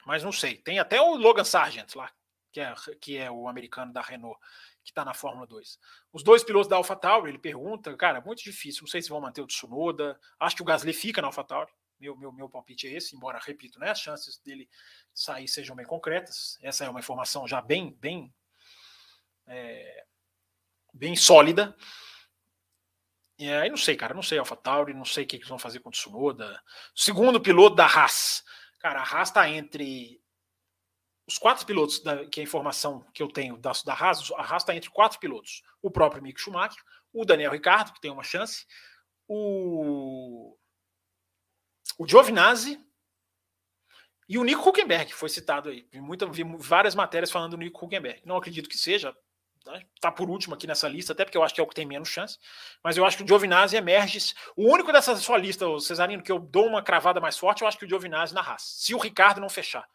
Mas 0.08 0.24
não 0.24 0.32
sei. 0.32 0.58
Tem 0.58 0.80
até 0.80 1.00
o 1.00 1.16
Logan 1.18 1.44
Sargent 1.44 1.94
lá, 1.94 2.12
que 2.52 2.60
é, 2.60 2.74
que 3.00 3.16
é 3.16 3.30
o 3.30 3.48
americano 3.48 3.94
da 3.94 4.02
Renault, 4.02 4.40
que 4.84 4.90
está 4.90 5.06
na 5.06 5.14
Fórmula 5.14 5.46
2. 5.46 5.80
Os 6.12 6.24
dois 6.24 6.44
pilotos 6.44 6.68
da 6.68 6.78
AlphaTauri, 6.78 7.30
ele 7.30 7.38
pergunta, 7.38 7.96
cara, 7.96 8.22
muito 8.22 8.42
difícil, 8.42 8.82
não 8.82 8.88
sei 8.88 9.04
se 9.04 9.10
vão 9.10 9.22
manter 9.22 9.42
o 9.42 9.46
Tsunoda, 9.46 10.20
acho 10.40 10.56
que 10.56 10.64
o 10.64 10.66
Gasly 10.66 10.94
fica 10.94 11.22
na 11.22 11.28
AlphaTauri, 11.28 11.72
meu, 12.00 12.18
meu, 12.18 12.32
meu 12.32 12.50
palpite 12.50 12.88
é 12.88 12.94
esse, 12.94 13.16
embora, 13.16 13.38
repito, 13.38 13.80
né, 13.80 13.92
as 13.92 14.02
chances 14.02 14.40
dele 14.40 14.68
sair 15.14 15.48
sejam 15.48 15.76
bem 15.76 15.86
concretas, 15.86 16.58
essa 16.64 16.84
é 16.84 16.90
uma 16.90 17.02
informação 17.02 17.48
já 17.48 17.62
bem, 17.62 17.96
bem, 18.02 18.34
é, 19.46 20.06
bem 20.92 21.16
sólida, 21.16 21.78
e 23.40 23.50
aí 23.50 23.70
não 23.70 23.78
sei, 23.78 23.96
cara, 23.96 24.14
não 24.14 24.22
sei 24.22 24.38
AlphaTauri, 24.38 24.94
não 24.94 25.06
sei 25.06 25.24
o 25.24 25.28
que 25.28 25.38
eles 25.38 25.48
vão 25.48 25.58
fazer 25.58 25.80
com 25.80 25.88
o 25.88 25.92
Tsunoda. 25.92 26.62
Segundo 26.94 27.40
piloto 27.40 27.74
da 27.74 27.86
Haas, 27.86 28.44
cara, 28.80 29.00
a 29.00 29.04
Haas 29.04 29.30
está 29.30 29.50
entre 29.50 30.22
os 31.26 31.38
quatro 31.38 31.66
pilotos, 31.66 32.04
da, 32.04 32.26
que 32.26 32.42
é 32.42 32.44
a 32.44 32.44
informação 32.44 33.06
que 33.14 33.24
eu 33.24 33.30
tenho 33.30 33.56
da, 33.58 33.72
da 33.86 33.94
Haas, 33.94 34.30
a 34.32 34.42
Haas 34.42 34.64
está 34.64 34.76
entre 34.76 34.90
quatro 34.90 35.18
pilotos. 35.20 35.62
O 35.82 35.90
próprio 35.90 36.22
Mick 36.22 36.38
Schumacher, 36.42 36.84
o 37.14 37.24
Daniel 37.24 37.54
Ricardo, 37.54 37.94
que 37.94 38.02
tem 38.02 38.12
uma 38.12 38.24
chance, 38.24 38.66
o, 39.26 40.58
o 41.98 42.06
Giovinazzi 42.06 42.78
e 44.28 44.38
o 44.38 44.44
Nico 44.44 44.68
Huckenberg, 44.68 45.06
que 45.06 45.16
foi 45.16 45.30
citado 45.30 45.70
aí. 45.70 45.88
Vi, 45.90 46.02
muita, 46.02 46.26
vi 46.28 46.44
várias 46.58 46.94
matérias 46.94 47.32
falando 47.32 47.52
do 47.52 47.58
Nico 47.58 47.86
Huckenberg. 47.86 48.22
Não 48.26 48.36
acredito 48.36 48.68
que 48.68 48.78
seja, 48.78 49.16
Está 49.96 50.12
por 50.12 50.30
último 50.30 50.56
aqui 50.56 50.66
nessa 50.66 50.88
lista, 50.88 51.14
até 51.14 51.24
porque 51.26 51.38
eu 51.38 51.44
acho 51.44 51.54
que 51.54 51.62
é 51.62 51.64
o 51.64 51.68
que 51.68 51.76
tem 51.76 51.86
menos 51.86 52.10
chance. 52.10 52.38
Mas 52.84 52.98
eu 52.98 53.06
acho 53.06 53.18
que 53.18 53.24
o 53.24 53.28
Giovinazzi 53.28 53.76
emerge. 53.76 54.34
O 54.56 54.72
único 54.72 54.92
dessa 54.92 55.16
sua 55.18 55.38
lista, 55.38 55.68
o 55.68 55.80
Cesarino, 55.80 56.24
que 56.24 56.32
eu 56.32 56.40
dou 56.40 56.66
uma 56.66 56.82
cravada 56.82 57.20
mais 57.20 57.38
forte, 57.38 57.62
eu 57.62 57.68
acho 57.68 57.78
que 57.78 57.86
o 57.86 57.90
Giovinazzi 57.90 58.34
na 58.34 58.42
raça. 58.42 58.66
Se 58.68 58.96
o 58.96 58.98
Ricardo 58.98 59.42
não 59.42 59.50
fechar. 59.50 59.88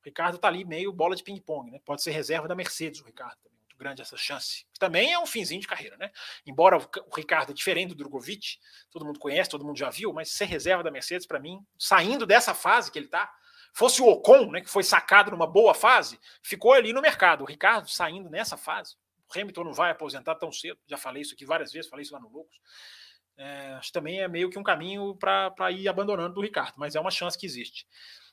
O 0.00 0.04
Ricardo 0.04 0.36
está 0.36 0.48
ali 0.48 0.64
meio 0.64 0.92
bola 0.92 1.16
de 1.16 1.22
ping-pong, 1.22 1.70
né? 1.70 1.80
Pode 1.84 2.02
ser 2.02 2.12
reserva 2.12 2.48
da 2.48 2.54
Mercedes, 2.54 3.00
o 3.00 3.04
Ricardo. 3.04 3.36
Muito 3.60 3.76
grande 3.76 4.00
essa 4.00 4.16
chance. 4.16 4.64
Também 4.78 5.12
é 5.12 5.18
um 5.18 5.26
finzinho 5.26 5.60
de 5.60 5.66
carreira, 5.66 5.96
né? 5.96 6.10
Embora 6.46 6.78
o 6.78 7.14
Ricardo 7.14 7.50
é 7.50 7.54
diferente 7.54 7.90
do 7.90 7.96
Drogovic, 7.96 8.58
todo 8.90 9.04
mundo 9.04 9.18
conhece, 9.18 9.50
todo 9.50 9.64
mundo 9.64 9.78
já 9.78 9.90
viu, 9.90 10.12
mas 10.12 10.30
ser 10.30 10.46
reserva 10.46 10.82
da 10.82 10.90
Mercedes, 10.90 11.26
para 11.26 11.38
mim, 11.38 11.60
saindo 11.78 12.24
dessa 12.24 12.54
fase 12.54 12.90
que 12.90 12.98
ele 12.98 13.06
está, 13.06 13.30
fosse 13.72 14.00
o 14.00 14.06
Ocon, 14.06 14.50
né, 14.50 14.60
que 14.60 14.70
foi 14.70 14.82
sacado 14.82 15.30
numa 15.30 15.46
boa 15.46 15.74
fase, 15.74 16.18
ficou 16.42 16.72
ali 16.72 16.92
no 16.92 17.02
mercado. 17.02 17.42
O 17.42 17.46
Ricardo 17.46 17.88
saindo 17.88 18.30
nessa 18.30 18.56
fase, 18.56 18.96
o 19.28 19.38
Hamilton 19.38 19.64
não 19.64 19.72
vai 19.72 19.90
aposentar 19.90 20.34
tão 20.36 20.50
cedo, 20.50 20.78
já 20.86 20.96
falei 20.96 21.22
isso 21.22 21.34
aqui 21.34 21.44
várias 21.44 21.72
vezes, 21.72 21.88
falei 21.88 22.02
isso 22.02 22.14
lá 22.14 22.20
no 22.20 22.28
Loucos. 22.28 22.58
É, 23.36 23.74
acho 23.74 23.88
que 23.88 23.92
também 23.92 24.20
é 24.20 24.26
meio 24.26 24.50
que 24.50 24.58
um 24.58 24.64
caminho 24.64 25.14
para 25.16 25.70
ir 25.70 25.88
abandonando 25.88 26.34
do 26.34 26.40
Ricardo, 26.40 26.74
mas 26.76 26.96
é 26.96 27.00
uma 27.00 27.10
chance 27.10 27.38
que 27.38 27.46
existe. 27.46 27.86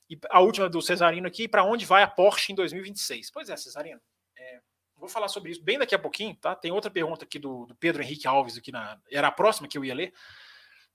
E 0.09 0.17
a 0.29 0.39
última 0.39 0.69
do 0.69 0.81
Cesarino 0.81 1.27
aqui, 1.27 1.47
para 1.47 1.63
onde 1.63 1.85
vai 1.85 2.03
a 2.03 2.07
Porsche 2.07 2.51
em 2.51 2.55
2026? 2.55 3.31
Pois 3.31 3.49
é, 3.49 3.57
Cesarino. 3.57 4.01
É, 4.37 4.61
vou 4.95 5.09
falar 5.09 5.27
sobre 5.27 5.51
isso 5.51 5.63
bem 5.63 5.77
daqui 5.77 5.93
a 5.93 5.99
pouquinho, 5.99 6.35
tá? 6.35 6.55
Tem 6.55 6.71
outra 6.71 6.89
pergunta 6.89 7.25
aqui 7.25 7.37
do, 7.37 7.65
do, 7.65 7.75
Pedro 7.75 8.01
Henrique 8.01 8.27
Alves 8.27 8.57
aqui 8.57 8.71
na. 8.71 8.99
Era 9.11 9.27
a 9.27 9.31
próxima 9.31 9.67
que 9.67 9.77
eu 9.77 9.85
ia 9.85 9.93
ler. 9.93 10.13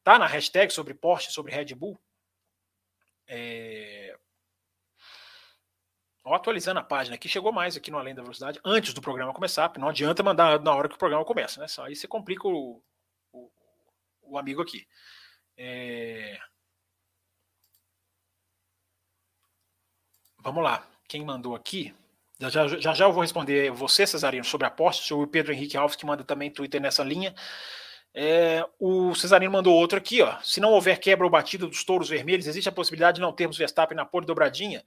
Tá 0.02 0.18
na 0.18 0.26
hashtag 0.26 0.72
sobre 0.72 0.94
Porsche, 0.94 1.32
sobre 1.32 1.52
Red 1.52 1.74
Bull. 1.74 2.00
É, 3.26 4.16
Ó, 6.22 6.34
atualizando 6.34 6.80
a 6.80 6.84
página 6.84 7.16
aqui, 7.16 7.28
chegou 7.28 7.52
mais 7.52 7.76
aqui 7.76 7.90
no 7.90 7.98
Além 7.98 8.14
da 8.14 8.22
Velocidade, 8.22 8.60
antes 8.64 8.92
do 8.92 9.00
programa 9.00 9.32
começar, 9.32 9.68
porque 9.68 9.80
não 9.80 9.88
adianta 9.88 10.22
mandar 10.22 10.60
na 10.60 10.74
hora 10.74 10.88
que 10.88 10.94
o 10.94 10.98
programa 10.98 11.24
começa, 11.24 11.60
né? 11.60 11.66
Só 11.66 11.84
aí 11.84 11.96
você 11.96 12.06
complica 12.06 12.46
o, 12.46 12.82
o, 13.32 13.50
o 14.22 14.38
amigo 14.38 14.60
aqui. 14.60 14.86
É... 15.56 16.38
Vamos 20.42 20.62
lá, 20.62 20.86
quem 21.08 21.24
mandou 21.24 21.54
aqui? 21.54 21.94
Já, 22.40 22.48
já, 22.48 22.94
já, 22.94 23.04
eu 23.04 23.12
vou 23.12 23.20
responder 23.20 23.70
você, 23.70 24.06
Cesarino, 24.06 24.44
sobre 24.44 24.64
a 24.64 24.68
aposta, 24.68 25.14
o 25.14 25.26
Pedro 25.26 25.52
Henrique 25.52 25.76
Alves, 25.76 25.96
que 25.96 26.06
manda 26.06 26.24
também 26.24 26.50
Twitter 26.50 26.80
nessa 26.80 27.04
linha. 27.04 27.34
É, 28.14 28.66
o 28.78 29.14
Cesarino 29.14 29.52
mandou 29.52 29.74
outro 29.74 29.98
aqui, 29.98 30.22
ó. 30.22 30.38
Se 30.42 30.58
não 30.58 30.70
houver 30.72 30.98
quebra 30.98 31.26
ou 31.26 31.30
batida 31.30 31.66
dos 31.66 31.84
touros 31.84 32.08
vermelhos, 32.08 32.46
existe 32.46 32.68
a 32.68 32.72
possibilidade 32.72 33.16
de 33.16 33.20
não 33.20 33.32
termos 33.32 33.58
Verstappen 33.58 33.94
na 33.94 34.06
pole 34.06 34.26
dobradinha? 34.26 34.82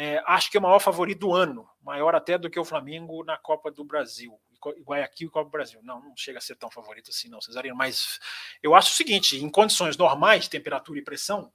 É, 0.00 0.22
acho 0.26 0.48
que 0.48 0.56
é 0.56 0.60
o 0.60 0.62
maior 0.62 0.78
favorito 0.78 1.18
do 1.18 1.34
ano, 1.34 1.68
maior 1.82 2.14
até 2.14 2.38
do 2.38 2.48
que 2.48 2.60
o 2.60 2.64
Flamengo 2.64 3.24
na 3.24 3.36
Copa 3.36 3.68
do 3.68 3.82
Brasil. 3.84 4.32
Guayaquil 4.86 5.26
e 5.26 5.30
Copa 5.30 5.46
do 5.46 5.50
Brasil. 5.50 5.80
Não, 5.82 6.00
não 6.00 6.16
chega 6.16 6.38
a 6.38 6.40
ser 6.40 6.54
tão 6.54 6.70
favorito 6.70 7.10
assim, 7.10 7.28
não, 7.28 7.40
Cesarino. 7.40 7.74
Mas 7.74 8.20
eu 8.62 8.76
acho 8.76 8.92
o 8.92 8.94
seguinte: 8.94 9.36
em 9.42 9.50
condições 9.50 9.96
normais 9.96 10.46
temperatura 10.46 11.00
e 11.00 11.02
pressão, 11.02 11.52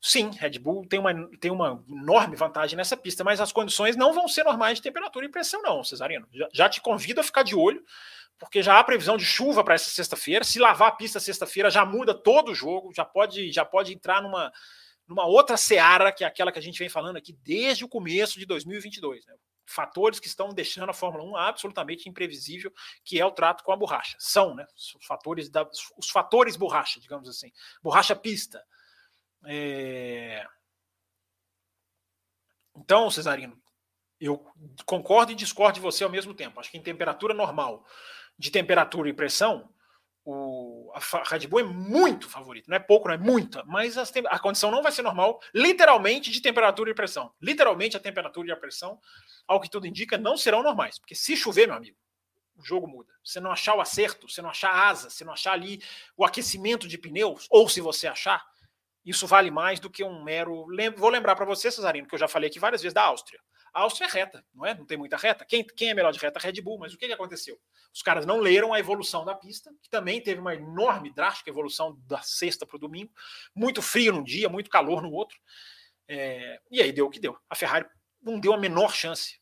sim, 0.00 0.30
Red 0.38 0.56
Bull 0.60 0.86
tem 0.86 1.00
uma, 1.00 1.28
tem 1.40 1.50
uma 1.50 1.84
enorme 1.88 2.36
vantagem 2.36 2.76
nessa 2.76 2.96
pista, 2.96 3.24
mas 3.24 3.40
as 3.40 3.50
condições 3.50 3.96
não 3.96 4.12
vão 4.12 4.28
ser 4.28 4.44
normais 4.44 4.78
de 4.78 4.82
temperatura 4.82 5.26
e 5.26 5.28
pressão, 5.28 5.60
não, 5.60 5.82
Cesarino. 5.82 6.28
Já, 6.32 6.48
já 6.52 6.68
te 6.68 6.80
convido 6.80 7.22
a 7.22 7.24
ficar 7.24 7.42
de 7.42 7.56
olho, 7.56 7.84
porque 8.38 8.62
já 8.62 8.78
há 8.78 8.84
previsão 8.84 9.16
de 9.16 9.24
chuva 9.24 9.64
para 9.64 9.74
essa 9.74 9.90
sexta-feira. 9.90 10.44
Se 10.44 10.60
lavar 10.60 10.90
a 10.90 10.92
pista 10.92 11.18
sexta-feira, 11.18 11.70
já 11.70 11.84
muda 11.84 12.14
todo 12.14 12.52
o 12.52 12.54
jogo, 12.54 12.92
já 12.94 13.04
pode, 13.04 13.50
já 13.50 13.64
pode 13.64 13.92
entrar 13.92 14.22
numa 14.22 14.52
numa 15.06 15.26
outra 15.26 15.56
seara, 15.56 16.12
que 16.12 16.24
é 16.24 16.26
aquela 16.26 16.50
que 16.50 16.58
a 16.58 16.62
gente 16.62 16.78
vem 16.78 16.88
falando 16.88 17.16
aqui 17.16 17.32
desde 17.32 17.84
o 17.84 17.88
começo 17.88 18.38
de 18.38 18.46
2022. 18.46 19.26
Né? 19.26 19.34
Fatores 19.66 20.18
que 20.18 20.26
estão 20.26 20.52
deixando 20.52 20.90
a 20.90 20.94
Fórmula 20.94 21.24
1 21.24 21.36
absolutamente 21.36 22.08
imprevisível, 22.08 22.72
que 23.04 23.20
é 23.20 23.24
o 23.24 23.30
trato 23.30 23.64
com 23.64 23.72
a 23.72 23.76
borracha. 23.76 24.16
São 24.18 24.54
né, 24.54 24.66
os, 24.74 25.04
fatores 25.06 25.48
da, 25.48 25.68
os 25.96 26.08
fatores 26.10 26.56
borracha, 26.56 27.00
digamos 27.00 27.28
assim. 27.28 27.52
Borracha 27.82 28.16
pista. 28.16 28.64
É... 29.46 30.46
Então, 32.76 33.10
Cesarino, 33.10 33.60
eu 34.20 34.44
concordo 34.86 35.32
e 35.32 35.34
discordo 35.34 35.74
de 35.74 35.80
você 35.80 36.04
ao 36.04 36.10
mesmo 36.10 36.34
tempo. 36.34 36.58
Acho 36.58 36.70
que 36.70 36.78
em 36.78 36.82
temperatura 36.82 37.34
normal, 37.34 37.86
de 38.38 38.50
temperatura 38.50 39.08
e 39.08 39.12
pressão, 39.12 39.72
o, 40.24 40.90
a 40.94 41.22
Red 41.28 41.46
Bull 41.46 41.60
é 41.60 41.64
muito 41.64 42.28
favorito, 42.28 42.68
não 42.68 42.76
é 42.76 42.80
pouco, 42.80 43.08
não 43.08 43.14
é 43.14 43.18
muita, 43.18 43.62
mas 43.64 43.98
as, 43.98 44.12
a 44.26 44.38
condição 44.38 44.70
não 44.70 44.82
vai 44.82 44.90
ser 44.90 45.02
normal, 45.02 45.38
literalmente 45.54 46.30
de 46.30 46.40
temperatura 46.40 46.90
e 46.90 46.94
pressão. 46.94 47.32
Literalmente 47.40 47.96
a 47.96 48.00
temperatura 48.00 48.48
e 48.48 48.52
a 48.52 48.56
pressão, 48.56 48.98
ao 49.46 49.60
que 49.60 49.68
tudo 49.68 49.86
indica, 49.86 50.16
não 50.16 50.36
serão 50.36 50.62
normais, 50.62 50.98
porque 50.98 51.14
se 51.14 51.36
chover, 51.36 51.66
meu 51.66 51.76
amigo, 51.76 51.96
o 52.56 52.64
jogo 52.64 52.86
muda. 52.86 53.12
Se 53.22 53.40
não 53.40 53.50
achar 53.50 53.74
o 53.74 53.80
acerto, 53.80 54.28
se 54.28 54.40
não 54.40 54.48
achar 54.48 54.70
a 54.70 54.88
asa, 54.88 55.10
se 55.10 55.24
não 55.24 55.32
achar 55.32 55.52
ali 55.52 55.82
o 56.16 56.24
aquecimento 56.24 56.88
de 56.88 56.96
pneus, 56.96 57.46
ou 57.50 57.68
se 57.68 57.80
você 57.80 58.06
achar, 58.06 58.44
isso 59.04 59.26
vale 59.26 59.50
mais 59.50 59.78
do 59.78 59.90
que 59.90 60.02
um 60.02 60.22
mero. 60.22 60.66
Vou 60.96 61.10
lembrar 61.10 61.36
para 61.36 61.44
você, 61.44 61.70
Cesarino, 61.70 62.06
que 62.06 62.14
eu 62.14 62.18
já 62.18 62.28
falei 62.28 62.48
aqui 62.48 62.58
várias 62.58 62.80
vezes 62.80 62.94
da 62.94 63.02
Áustria. 63.02 63.40
A 63.74 63.80
Áustria 63.80 64.06
é 64.06 64.10
reta, 64.10 64.46
não 64.54 64.64
é? 64.64 64.72
Não 64.72 64.86
tem 64.86 64.96
muita 64.96 65.16
reta. 65.16 65.44
Quem, 65.44 65.64
quem 65.64 65.90
é 65.90 65.94
melhor 65.94 66.12
de 66.12 66.18
reta? 66.20 66.38
Red 66.38 66.60
Bull. 66.62 66.78
Mas 66.78 66.94
o 66.94 66.96
que, 66.96 67.08
que 67.08 67.12
aconteceu? 67.12 67.60
Os 67.92 68.02
caras 68.02 68.24
não 68.24 68.38
leram 68.38 68.72
a 68.72 68.78
evolução 68.78 69.24
da 69.24 69.34
pista, 69.34 69.74
que 69.82 69.90
também 69.90 70.20
teve 70.20 70.40
uma 70.40 70.54
enorme, 70.54 71.12
drástica 71.12 71.50
evolução 71.50 72.00
da 72.06 72.22
sexta 72.22 72.64
para 72.64 72.76
o 72.76 72.78
domingo. 72.78 73.12
Muito 73.52 73.82
frio 73.82 74.12
num 74.12 74.22
dia, 74.22 74.48
muito 74.48 74.70
calor 74.70 75.02
no 75.02 75.10
outro. 75.10 75.36
É, 76.06 76.60
e 76.70 76.80
aí 76.80 76.92
deu 76.92 77.06
o 77.06 77.10
que 77.10 77.18
deu. 77.18 77.36
A 77.50 77.56
Ferrari 77.56 77.86
não 78.22 78.38
deu 78.38 78.54
a 78.54 78.58
menor 78.58 78.94
chance. 78.94 79.40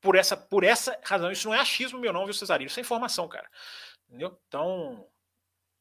Por 0.00 0.16
essa, 0.16 0.36
por 0.36 0.64
essa 0.64 0.98
razão. 1.04 1.30
Isso 1.30 1.46
não 1.46 1.54
é 1.54 1.60
achismo 1.60 2.00
meu, 2.00 2.12
não, 2.12 2.24
viu, 2.24 2.34
Cesarino? 2.34 2.68
Isso 2.68 2.80
é 2.80 2.82
informação, 2.82 3.28
cara. 3.28 3.48
Entendeu? 4.08 4.36
Então, 4.48 5.08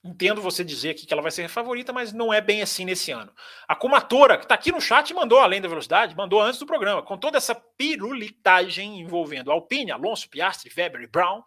Entendo 0.05 0.41
você 0.41 0.65
dizer 0.65 0.89
aqui 0.89 1.05
que 1.05 1.13
ela 1.13 1.21
vai 1.21 1.31
ser 1.31 1.47
favorita, 1.47 1.93
mas 1.93 2.11
não 2.11 2.33
é 2.33 2.41
bem 2.41 2.61
assim 2.61 2.83
nesse 2.83 3.09
ano. 3.11 3.33
A 3.65 3.73
Kumatora, 3.73 4.37
que 4.37 4.43
está 4.43 4.53
aqui 4.53 4.69
no 4.69 4.81
chat, 4.81 5.13
mandou 5.13 5.39
além 5.39 5.61
da 5.61 5.69
velocidade, 5.69 6.13
mandou 6.13 6.41
antes 6.41 6.59
do 6.59 6.65
programa, 6.65 7.01
com 7.01 7.17
toda 7.17 7.37
essa 7.37 7.55
pirulitagem 7.55 8.99
envolvendo 8.99 9.49
Alpine, 9.49 9.91
Alonso, 9.91 10.29
Piastri, 10.29 10.69
Weber 10.75 11.03
e 11.03 11.07
Brown. 11.07 11.41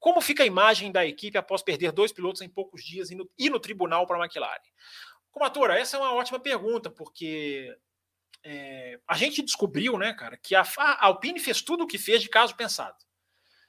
Como 0.00 0.22
fica 0.22 0.42
a 0.42 0.46
imagem 0.46 0.90
da 0.90 1.04
equipe 1.04 1.36
após 1.36 1.62
perder 1.62 1.92
dois 1.92 2.10
pilotos 2.10 2.40
em 2.40 2.48
poucos 2.48 2.82
dias 2.82 3.10
e 3.10 3.14
no, 3.14 3.28
e 3.38 3.50
no 3.50 3.60
tribunal 3.60 4.06
para 4.06 4.16
a 4.16 4.24
McLaren? 4.24 4.58
Kumatora, 5.30 5.78
essa 5.78 5.98
é 5.98 6.00
uma 6.00 6.14
ótima 6.14 6.40
pergunta, 6.40 6.90
porque 6.90 7.76
é, 8.42 8.98
a 9.06 9.18
gente 9.18 9.42
descobriu, 9.42 9.98
né, 9.98 10.14
cara, 10.14 10.38
que 10.38 10.54
a, 10.54 10.66
a 10.78 11.06
Alpine 11.08 11.38
fez 11.38 11.60
tudo 11.60 11.84
o 11.84 11.86
que 11.86 11.98
fez 11.98 12.22
de 12.22 12.30
caso 12.30 12.56
pensado 12.56 12.96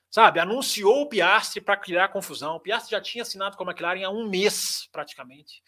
sabe, 0.09 0.39
anunciou 0.39 1.01
o 1.01 1.09
Piastri 1.09 1.61
para 1.61 1.77
criar 1.77 2.09
confusão. 2.09 2.55
O 2.55 2.59
Piastri 2.59 2.91
já 2.91 3.01
tinha 3.01 3.21
assinado 3.21 3.55
com 3.55 3.63
a 3.63 3.67
McLaren 3.67 4.03
há 4.03 4.09
um 4.09 4.27
mês, 4.27 4.87
praticamente. 4.91 5.61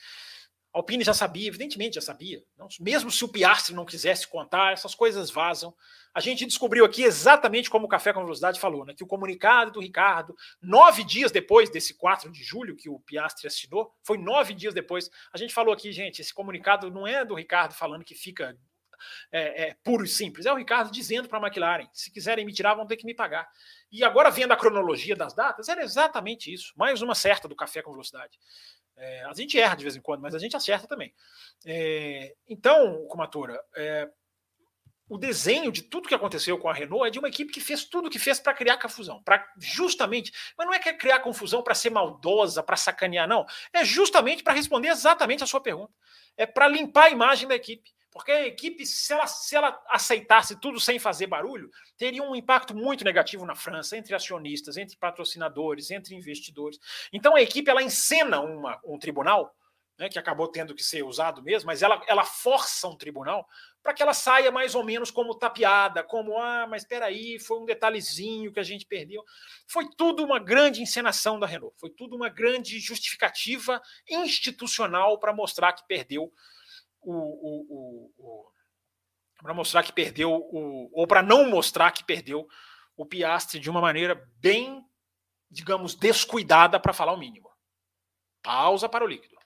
A 0.73 0.77
Alpine 0.77 1.03
já 1.03 1.13
sabia, 1.13 1.49
evidentemente 1.49 1.95
já 1.95 2.01
sabia. 2.01 2.41
Não, 2.57 2.67
mesmo 2.79 3.11
se 3.11 3.25
o 3.25 3.27
Piastri 3.27 3.75
não 3.75 3.85
quisesse 3.85 4.25
contar, 4.27 4.71
essas 4.71 4.95
coisas 4.95 5.29
vazam. 5.29 5.75
A 6.13 6.21
gente 6.21 6.45
descobriu 6.45 6.85
aqui 6.85 7.03
exatamente 7.03 7.69
como 7.69 7.85
o 7.85 7.89
Café 7.89 8.13
com 8.13 8.21
Velocidade 8.21 8.59
falou, 8.59 8.85
né, 8.85 8.93
que 8.93 9.03
o 9.03 9.07
comunicado 9.07 9.71
do 9.71 9.81
Ricardo, 9.81 10.35
nove 10.61 11.03
dias 11.03 11.31
depois 11.31 11.69
desse 11.69 11.93
4 11.97 12.31
de 12.31 12.41
julho 12.41 12.75
que 12.75 12.89
o 12.89 12.99
Piastri 13.01 13.47
assinou, 13.47 13.93
foi 14.01 14.17
nove 14.17 14.53
dias 14.53 14.73
depois. 14.73 15.09
A 15.33 15.37
gente 15.37 15.53
falou 15.53 15.73
aqui, 15.73 15.91
gente, 15.91 16.21
esse 16.21 16.33
comunicado 16.33 16.89
não 16.89 17.05
é 17.05 17.25
do 17.25 17.35
Ricardo 17.35 17.73
falando 17.73 18.05
que 18.05 18.15
fica 18.15 18.57
é, 19.31 19.69
é, 19.69 19.75
puro 19.83 20.03
e 20.03 20.07
simples. 20.07 20.45
É 20.45 20.53
o 20.53 20.55
Ricardo 20.55 20.91
dizendo 20.91 21.27
para 21.27 21.37
a 21.39 21.41
McLaren: 21.41 21.87
se 21.93 22.11
quiserem 22.11 22.45
me 22.45 22.53
tirar, 22.53 22.75
vão 22.75 22.85
ter 22.85 22.97
que 22.97 23.05
me 23.05 23.13
pagar. 23.13 23.47
E 23.91 24.03
agora, 24.03 24.29
vendo 24.31 24.51
a 24.51 24.57
cronologia 24.57 25.15
das 25.15 25.33
datas, 25.33 25.69
era 25.69 25.83
exatamente 25.83 26.53
isso. 26.53 26.73
Mais 26.75 27.01
uma 27.01 27.15
certa 27.15 27.47
do 27.47 27.55
café 27.55 27.81
com 27.81 27.91
velocidade. 27.91 28.37
É, 28.97 29.23
a 29.25 29.33
gente 29.33 29.59
erra 29.59 29.75
de 29.75 29.83
vez 29.83 29.95
em 29.95 30.01
quando, 30.01 30.21
mas 30.21 30.35
a 30.35 30.39
gente 30.39 30.55
acerta 30.55 30.87
também. 30.87 31.13
É, 31.65 32.35
então, 32.47 33.05
Comatura, 33.07 33.59
é, 33.75 34.09
o 35.11 35.17
desenho 35.17 35.73
de 35.73 35.81
tudo 35.81 36.07
que 36.07 36.15
aconteceu 36.15 36.57
com 36.57 36.69
a 36.69 36.73
Renault 36.73 37.05
é 37.05 37.09
de 37.09 37.19
uma 37.19 37.27
equipe 37.27 37.51
que 37.51 37.59
fez 37.59 37.83
tudo 37.83 38.07
o 38.07 38.09
que 38.09 38.17
fez 38.17 38.39
para 38.39 38.53
criar 38.53 38.77
confusão, 38.77 39.21
para 39.21 39.45
justamente, 39.57 40.31
mas 40.57 40.65
não 40.65 40.73
é 40.73 40.79
que 40.79 40.87
é 40.87 40.93
criar 40.93 41.19
confusão 41.19 41.61
para 41.61 41.75
ser 41.75 41.89
maldosa, 41.89 42.63
para 42.63 42.77
sacanear, 42.77 43.27
não. 43.27 43.45
É 43.73 43.83
justamente 43.83 44.41
para 44.41 44.53
responder 44.53 44.87
exatamente 44.87 45.43
a 45.43 45.47
sua 45.47 45.59
pergunta. 45.59 45.91
É 46.37 46.45
para 46.45 46.65
limpar 46.69 47.07
a 47.07 47.09
imagem 47.09 47.45
da 47.45 47.55
equipe. 47.55 47.91
Porque 48.11 48.31
a 48.31 48.45
equipe, 48.45 48.85
se 48.85 49.13
ela, 49.13 49.25
se 49.25 49.55
ela 49.55 49.81
aceitasse 49.87 50.59
tudo 50.59 50.79
sem 50.79 50.99
fazer 50.99 51.27
barulho, 51.27 51.71
teria 51.97 52.21
um 52.21 52.35
impacto 52.35 52.75
muito 52.75 53.05
negativo 53.05 53.45
na 53.45 53.55
França, 53.55 53.97
entre 53.97 54.13
acionistas, 54.13 54.75
entre 54.75 54.97
patrocinadores, 54.97 55.89
entre 55.91 56.13
investidores. 56.13 56.77
Então 57.13 57.35
a 57.35 57.41
equipe 57.41 57.69
ela 57.69 57.81
encena 57.81 58.41
uma, 58.41 58.79
um 58.83 58.99
tribunal 58.99 59.55
né, 60.01 60.09
que 60.09 60.17
acabou 60.17 60.47
tendo 60.47 60.73
que 60.73 60.83
ser 60.83 61.03
usado 61.03 61.43
mesmo, 61.43 61.67
mas 61.67 61.83
ela, 61.83 62.03
ela 62.07 62.25
força 62.25 62.87
um 62.87 62.97
tribunal 62.97 63.47
para 63.83 63.93
que 63.93 64.01
ela 64.01 64.15
saia 64.15 64.51
mais 64.51 64.73
ou 64.73 64.83
menos 64.83 65.11
como 65.11 65.35
tapeada, 65.35 66.03
como, 66.03 66.39
ah, 66.39 66.65
mas 66.67 66.81
espera 66.81 67.05
aí, 67.05 67.39
foi 67.39 67.59
um 67.59 67.65
detalhezinho 67.65 68.51
que 68.51 68.59
a 68.59 68.63
gente 68.63 68.85
perdeu. 68.85 69.23
Foi 69.67 69.87
tudo 69.95 70.23
uma 70.23 70.39
grande 70.39 70.81
encenação 70.81 71.39
da 71.39 71.45
Renault, 71.45 71.75
foi 71.79 71.91
tudo 71.91 72.15
uma 72.15 72.29
grande 72.29 72.79
justificativa 72.79 73.81
institucional 74.09 75.19
para 75.19 75.33
mostrar 75.33 75.71
que 75.73 75.87
perdeu 75.87 76.33
o, 77.01 77.13
o, 77.13 78.13
o, 78.17 78.51
para 79.41 79.53
mostrar 79.53 79.83
que 79.83 79.91
perdeu 79.93 80.31
o, 80.31 80.89
ou 80.93 81.07
para 81.07 81.21
não 81.21 81.49
mostrar 81.49 81.91
que 81.91 82.03
perdeu 82.03 82.47
o 82.95 83.05
Piastre 83.05 83.59
de 83.59 83.69
uma 83.69 83.81
maneira 83.81 84.15
bem, 84.37 84.85
digamos, 85.49 85.95
descuidada 85.95 86.79
para 86.79 86.93
falar 86.93 87.13
o 87.13 87.17
mínimo. 87.17 87.49
Pausa 88.41 88.87
para 88.89 89.03
o 89.03 89.07
líquido. 89.07 89.39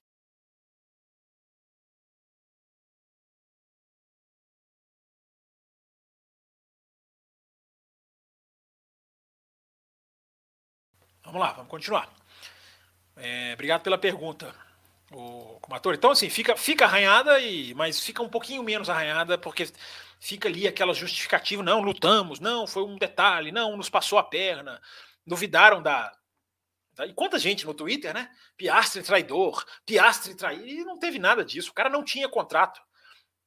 Vamos 11.23 11.41
lá, 11.41 11.53
vamos 11.53 11.69
continuar. 11.71 12.13
É, 13.15 13.53
obrigado 13.53 13.81
pela 13.81 13.97
pergunta, 13.97 14.53
o 15.15 15.59
Comator. 15.61 15.93
Então, 15.93 16.11
assim, 16.11 16.29
fica, 16.29 16.55
fica 16.55 16.85
arranhada, 16.85 17.39
e, 17.39 17.73
mas 17.73 17.99
fica 17.99 18.21
um 18.21 18.29
pouquinho 18.29 18.63
menos 18.63 18.89
arranhada, 18.89 19.37
porque 19.37 19.67
fica 20.19 20.49
ali 20.49 20.67
aquela 20.67 20.93
justificativa, 20.93 21.63
não, 21.63 21.81
lutamos, 21.81 22.39
não, 22.39 22.67
foi 22.67 22.83
um 22.83 22.97
detalhe, 22.97 23.51
não, 23.51 23.77
nos 23.77 23.89
passou 23.89 24.19
a 24.19 24.23
perna, 24.23 24.81
duvidaram 25.25 25.81
da. 25.81 26.11
e 27.07 27.13
quanta 27.13 27.39
gente 27.39 27.65
no 27.65 27.73
Twitter, 27.73 28.13
né? 28.13 28.29
Piastre 28.57 29.03
traidor, 29.03 29.63
Piastre 29.85 30.35
traído, 30.35 30.67
e 30.67 30.83
não 30.83 30.99
teve 30.99 31.17
nada 31.17 31.45
disso, 31.45 31.71
o 31.71 31.73
cara 31.73 31.89
não 31.89 32.03
tinha 32.03 32.27
contrato. 32.27 32.81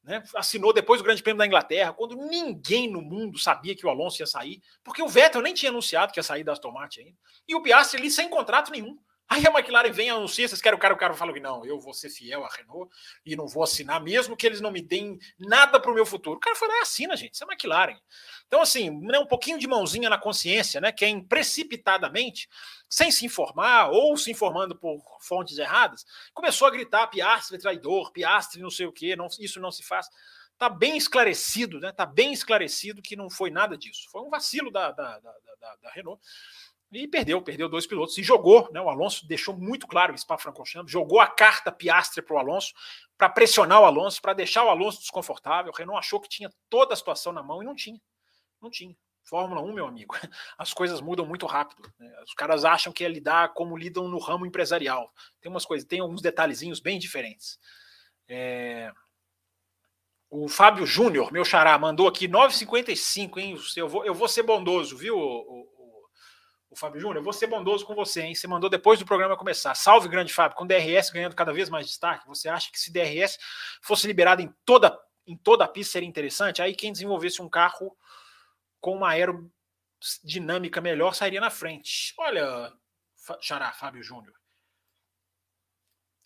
Né, 0.03 0.23
assinou 0.37 0.73
depois 0.73 1.01
do 1.01 1.05
Grande 1.05 1.23
Prêmio 1.23 1.39
da 1.39 1.47
Inglaterra, 1.47 1.93
quando 1.93 2.17
ninguém 2.17 2.91
no 2.91 3.03
mundo 3.03 3.39
sabia 3.39 3.77
que 3.77 3.85
o 3.85 3.91
Alonso 3.91 4.23
ia 4.23 4.27
sair, 4.27 4.63
porque 4.83 5.03
o 5.03 5.09
Vettel 5.09 5.43
nem 5.43 5.53
tinha 5.53 5.71
anunciado 5.71 6.13
que 6.13 6.19
ia 6.19 6.23
sair 6.23 6.45
da 6.45 6.53
Aston 6.53 6.71
Martin 6.71 7.01
ainda. 7.01 7.19
E 7.47 7.55
o 7.55 7.61
Piastri 7.61 8.01
ali 8.01 8.11
sem 8.11 8.31
contrato 8.31 8.71
nenhum. 8.71 8.97
Aí 9.29 9.47
a 9.47 9.51
McLaren 9.51 9.93
vem 9.93 10.09
anuncia, 10.09 10.49
vocês 10.49 10.63
querem 10.63 10.77
o 10.77 10.81
cara, 10.81 10.95
o 10.95 10.97
cara 10.97 11.13
fala 11.13 11.35
que 11.35 11.41
não, 11.41 11.65
eu 11.65 11.79
vou 11.79 11.93
ser 11.93 12.09
fiel 12.09 12.45
à 12.45 12.49
Renault 12.49 12.91
e 13.27 13.37
não 13.37 13.47
vou 13.47 13.63
assinar, 13.63 14.03
mesmo 14.03 14.35
que 14.35 14.47
eles 14.47 14.61
não 14.61 14.71
me 14.71 14.81
deem 14.81 15.19
nada 15.39 15.79
para 15.79 15.91
o 15.91 15.95
meu 15.95 16.07
futuro. 16.07 16.39
O 16.39 16.41
cara 16.41 16.57
lá 16.63 16.79
e 16.79 16.81
assina, 16.81 17.15
gente, 17.15 17.35
isso 17.35 17.45
é 17.45 17.47
McLaren. 17.47 17.99
Então, 18.47 18.63
assim, 18.63 18.91
né, 19.03 19.19
um 19.19 19.27
pouquinho 19.27 19.59
de 19.59 19.67
mãozinha 19.67 20.09
na 20.09 20.17
consciência, 20.17 20.81
né? 20.81 20.91
Quem 20.91 21.23
precipitadamente, 21.23 22.49
sem 22.89 23.11
se 23.11 23.27
informar 23.27 23.91
ou 23.91 24.17
se 24.17 24.31
informando 24.31 24.75
por 24.75 24.99
fontes 25.21 25.59
erradas, 25.59 26.07
começou 26.33 26.67
a 26.67 26.71
gritar 26.71 27.07
Piastre 27.09 27.59
traidor, 27.59 28.11
Piastre 28.13 28.63
não 28.63 28.71
sei 28.71 28.87
o 28.87 28.93
quê, 28.93 29.15
não, 29.15 29.27
isso 29.39 29.61
não 29.61 29.71
se 29.71 29.83
faz. 29.83 30.09
Tá 30.57 30.69
bem 30.69 30.97
esclarecido, 30.97 31.79
né? 31.79 31.93
Tá 31.93 32.05
bem 32.05 32.33
esclarecido 32.33 33.03
que 33.03 33.15
não 33.15 33.31
foi 33.31 33.51
nada 33.51 33.77
disso. 33.77 34.09
Foi 34.11 34.23
um 34.23 34.31
vacilo 34.31 34.73
da, 34.73 34.91
da, 34.91 35.21
da, 35.21 35.33
da, 35.61 35.77
da 35.77 35.91
Renault. 35.91 36.21
E 36.91 37.07
perdeu, 37.07 37.43
perdeu 37.43 37.69
dois 37.69 37.87
pilotos 37.87 38.17
e 38.17 38.23
jogou, 38.23 38.71
né? 38.73 38.81
O 38.81 38.89
Alonso 38.89 39.27
deixou 39.27 39.55
muito 39.55 39.87
claro 39.87 40.15
o 40.15 40.19
Spa-Francorchamps, 40.19 40.91
jogou 40.91 41.21
a 41.21 41.27
carta 41.27 41.71
Piastre 41.71 42.23
para 42.23 42.35
o 42.35 42.39
Alonso 42.39 42.73
para 43.17 43.29
pressionar 43.29 43.81
o 43.83 43.85
Alonso, 43.85 44.23
para 44.23 44.33
deixar 44.33 44.65
o 44.65 44.71
Alonso 44.71 45.01
desconfortável. 45.01 45.71
O 45.71 45.77
Renault 45.77 45.99
achou 45.99 46.19
que 46.19 46.29
tinha 46.29 46.51
toda 46.71 46.95
a 46.95 46.97
situação 46.97 47.33
na 47.33 47.43
mão 47.43 47.63
e 47.63 47.67
não 47.67 47.75
tinha. 47.75 48.01
Não 48.63 48.71
tinha. 48.71 48.97
Fórmula 49.23 49.61
1, 49.61 49.75
meu 49.75 49.87
amigo, 49.87 50.15
as 50.57 50.73
coisas 50.73 51.03
mudam 51.03 51.27
muito 51.27 51.45
rápido. 51.45 51.93
Né? 51.99 52.11
Os 52.25 52.33
caras 52.33 52.65
acham 52.65 52.91
que 52.91 53.05
é 53.05 53.09
lidar 53.09 53.53
como 53.53 53.77
lidam 53.77 54.09
no 54.09 54.19
ramo 54.19 54.47
empresarial. 54.47 55.13
Tem 55.41 55.51
umas 55.51 55.67
coisas, 55.67 55.87
tem 55.87 56.01
alguns 56.01 56.23
detalhezinhos 56.23 56.81
bem 56.81 56.99
diferentes. 56.99 57.59
É... 58.27 58.91
O 60.31 60.49
Fábio 60.49 60.87
Júnior, 60.87 61.33
meu 61.33 61.45
xará, 61.45 61.79
mandou 61.79 62.07
aqui 62.07 62.29
9,55, 62.29 63.39
hein? 63.39 63.57
Eu 63.77 63.89
vou, 63.89 64.05
eu 64.05 64.15
vou 64.15 64.29
ser 64.29 64.43
bondoso, 64.43 64.97
viu, 64.97 65.19
o, 66.71 66.77
Fábio 66.77 67.01
Júnior, 67.01 67.23
vou 67.23 67.33
ser 67.33 67.47
bondoso 67.47 67.85
com 67.85 67.95
você, 67.95 68.23
hein? 68.23 68.35
Você 68.35 68.47
mandou 68.47 68.69
depois 68.69 68.99
do 68.99 69.05
programa 69.07 69.37
começar. 69.37 69.75
Salve, 69.75 70.09
grande 70.09 70.33
Fábio, 70.33 70.57
com 70.57 70.67
DRS 70.67 71.11
ganhando 71.11 71.35
cada 71.35 71.53
vez 71.53 71.69
mais 71.69 71.87
destaque. 71.87 72.27
Você 72.27 72.49
acha 72.49 72.71
que 72.71 72.79
se 72.79 72.93
DRS 72.93 73.39
fosse 73.83 74.07
liberado 74.07 74.43
em 74.43 74.53
toda, 74.65 74.99
em 75.27 75.37
toda 75.37 75.65
a 75.65 75.69
pista 75.69 75.93
seria 75.93 76.09
interessante? 76.09 76.63
Aí 76.63 76.75
quem 76.75 76.93
desenvolvesse 76.93 77.41
um 77.41 77.49
carro 77.49 77.97
com 78.81 78.97
uma 78.97 79.11
aerodinâmica 79.11 80.81
melhor 80.81 81.15
sairia 81.15 81.41
na 81.41 81.51
frente. 81.51 82.15
Olha, 82.19 82.73
Xará, 83.41 83.73
Fábio 83.73 84.03
Júnior. 84.03 84.35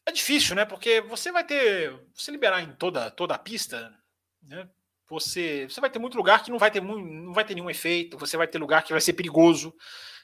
É 0.04 0.12
difícil, 0.12 0.56
né? 0.56 0.64
Porque 0.64 1.00
você 1.00 1.30
vai 1.30 1.44
ter. 1.44 1.96
Você 2.14 2.30
liberar 2.30 2.60
em 2.60 2.72
toda, 2.72 3.10
toda 3.10 3.34
a 3.34 3.38
pista, 3.38 3.96
né? 4.42 4.68
Você, 5.08 5.68
você 5.68 5.80
vai 5.80 5.90
ter 5.90 5.98
muito 5.98 6.16
lugar 6.16 6.42
que 6.42 6.50
não 6.50 6.58
vai 6.58 6.70
ter, 6.70 6.80
não 6.80 7.32
vai 7.32 7.44
ter 7.44 7.54
nenhum 7.54 7.68
efeito, 7.68 8.16
você 8.16 8.36
vai 8.36 8.48
ter 8.48 8.58
lugar 8.58 8.82
que 8.82 8.92
vai 8.92 9.00
ser 9.00 9.12
perigoso. 9.12 9.74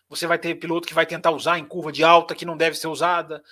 Você 0.09 0.27
vai 0.27 0.39
ter 0.39 0.55
piloto 0.55 0.89
que 0.89 0.95
vai 0.95 1.07
tentar 1.07 1.31
usar 1.31 1.59
em 1.59 1.65
curva 1.65 1.93
de 1.93 2.03
alta 2.03 2.35
que 2.35 2.47
não 2.47 2.57
deve 2.57 2.77
ser 2.77 2.89
usada. 2.89 3.43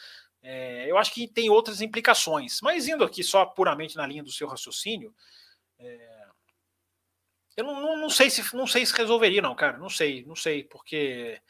É, 0.42 0.90
eu 0.90 0.96
acho 0.96 1.12
que 1.12 1.28
tem 1.28 1.50
outras 1.50 1.80
implicações. 1.80 2.60
Mas 2.62 2.88
indo 2.88 3.04
aqui 3.04 3.22
só 3.22 3.44
puramente 3.44 3.96
na 3.96 4.06
linha 4.06 4.22
do 4.22 4.32
seu 4.32 4.46
raciocínio, 4.46 5.14
é, 5.78 6.26
eu 7.56 7.64
não, 7.64 7.80
não, 7.80 7.96
não, 7.96 8.10
sei 8.10 8.30
se 8.30 8.54
não 8.54 8.66
sei 8.66 8.84
se 8.84 8.94
resolveria, 8.94 9.42
não, 9.42 9.54
cara. 9.54 9.78
Não 9.78 9.88
sei, 9.88 10.24
não 10.24 10.36
sei, 10.36 10.64
porque 10.64 11.40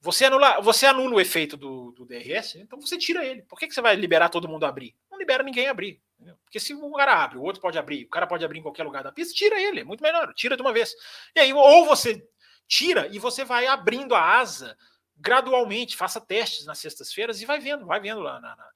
você 0.00 0.24
anula, 0.24 0.60
você 0.60 0.86
anula 0.86 1.14
o 1.14 1.20
efeito 1.20 1.56
do, 1.56 1.92
do 1.92 2.04
DRS, 2.04 2.56
então 2.56 2.80
você 2.80 2.98
tira 2.98 3.24
ele. 3.24 3.42
Por 3.42 3.58
que, 3.58 3.68
que 3.68 3.74
você 3.74 3.80
vai 3.80 3.94
liberar 3.94 4.28
todo 4.28 4.48
mundo 4.48 4.66
a 4.66 4.68
abrir? 4.68 4.96
Não 5.10 5.18
libera 5.18 5.44
ninguém 5.44 5.68
a 5.68 5.70
abrir. 5.70 6.02
Porque 6.44 6.60
se 6.60 6.74
um 6.74 6.92
cara 6.92 7.22
abre, 7.22 7.38
o 7.38 7.42
outro 7.42 7.60
pode 7.60 7.78
abrir, 7.78 8.04
o 8.04 8.08
cara 8.08 8.26
pode 8.26 8.44
abrir 8.44 8.58
em 8.58 8.62
qualquer 8.62 8.84
lugar 8.84 9.02
da 9.02 9.12
pista, 9.12 9.34
tira 9.34 9.60
ele, 9.60 9.80
é 9.80 9.84
muito 9.84 10.02
melhor, 10.02 10.32
tira 10.34 10.56
de 10.56 10.62
uma 10.62 10.72
vez. 10.72 10.94
E 11.34 11.40
aí, 11.40 11.52
ou 11.52 11.86
você 11.86 12.24
tira 12.72 13.06
e 13.08 13.18
você 13.18 13.44
vai 13.44 13.66
abrindo 13.66 14.14
a 14.14 14.38
asa 14.38 14.74
gradualmente, 15.14 15.94
faça 15.94 16.18
testes 16.18 16.64
nas 16.64 16.78
sextas-feiras 16.78 17.42
e 17.42 17.44
vai 17.44 17.60
vendo, 17.60 17.84
vai 17.84 18.00
vendo 18.00 18.20
lá 18.20 18.40
na, 18.40 18.56
na, 18.56 18.70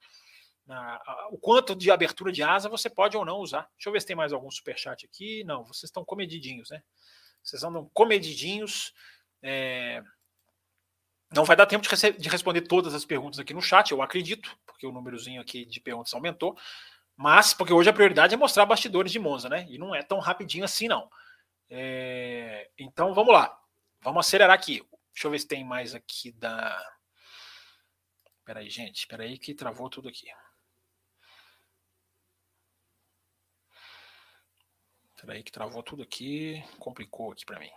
na, 0.67 1.27
o 1.31 1.37
quanto 1.39 1.75
de 1.75 1.89
abertura 1.89 2.31
de 2.31 2.43
asa 2.43 2.69
você 2.69 2.91
pode 2.91 3.17
ou 3.17 3.25
não 3.25 3.39
usar. 3.39 3.67
Deixa 3.73 3.89
eu 3.89 3.91
ver 3.93 3.99
se 3.99 4.05
tem 4.05 4.15
mais 4.15 4.31
algum 4.31 4.51
superchat 4.51 5.03
aqui. 5.03 5.43
Não, 5.45 5.65
vocês 5.65 5.85
estão 5.85 6.05
comedidinhos, 6.05 6.69
né? 6.69 6.83
Vocês 7.43 7.63
andam 7.63 7.89
comedidinhos. 7.91 8.93
É... 9.41 10.03
Não 11.33 11.43
vai 11.43 11.55
dar 11.55 11.65
tempo 11.65 11.87
de, 11.87 12.11
de, 12.11 12.29
responder 12.29 12.61
todas 12.61 12.93
as 12.93 13.03
perguntas 13.03 13.39
aqui 13.39 13.53
no 13.53 13.61
chat, 13.63 13.91
eu 13.91 14.03
acredito, 14.03 14.55
porque 14.65 14.85
o 14.85 14.91
númerozinho 14.91 15.41
aqui 15.41 15.65
de 15.65 15.81
perguntas 15.81 16.13
aumentou. 16.13 16.55
Mas, 17.15 17.51
porque 17.51 17.73
hoje 17.73 17.89
a 17.89 17.93
prioridade 17.93 18.35
é 18.35 18.37
mostrar 18.37 18.65
bastidores 18.67 19.11
de 19.11 19.17
Monza, 19.17 19.49
né? 19.49 19.65
E 19.67 19.79
não 19.79 19.95
é 19.95 20.03
tão 20.03 20.19
rapidinho 20.19 20.63
assim, 20.63 20.87
não. 20.87 21.09
É... 21.67 22.69
Então, 22.77 23.11
vamos 23.15 23.33
lá. 23.33 23.59
Vamos 24.01 24.25
acelerar 24.25 24.55
aqui. 24.55 24.85
Deixa 25.13 25.27
eu 25.27 25.31
ver 25.31 25.39
se 25.39 25.47
tem 25.47 25.63
mais 25.63 25.95
aqui 25.95 26.31
da. 26.31 26.79
Peraí, 28.45 28.69
gente. 28.69 29.07
Peraí 29.07 29.37
que 29.37 29.53
travou 29.53 29.89
tudo 29.89 30.09
aqui. 30.09 30.27
Peraí 35.19 35.43
que 35.43 35.51
travou 35.51 35.81
tudo 35.83 36.03
aqui. 36.03 36.63
Complicou 36.79 37.31
aqui 37.31 37.45
para 37.45 37.59
mim. 37.59 37.71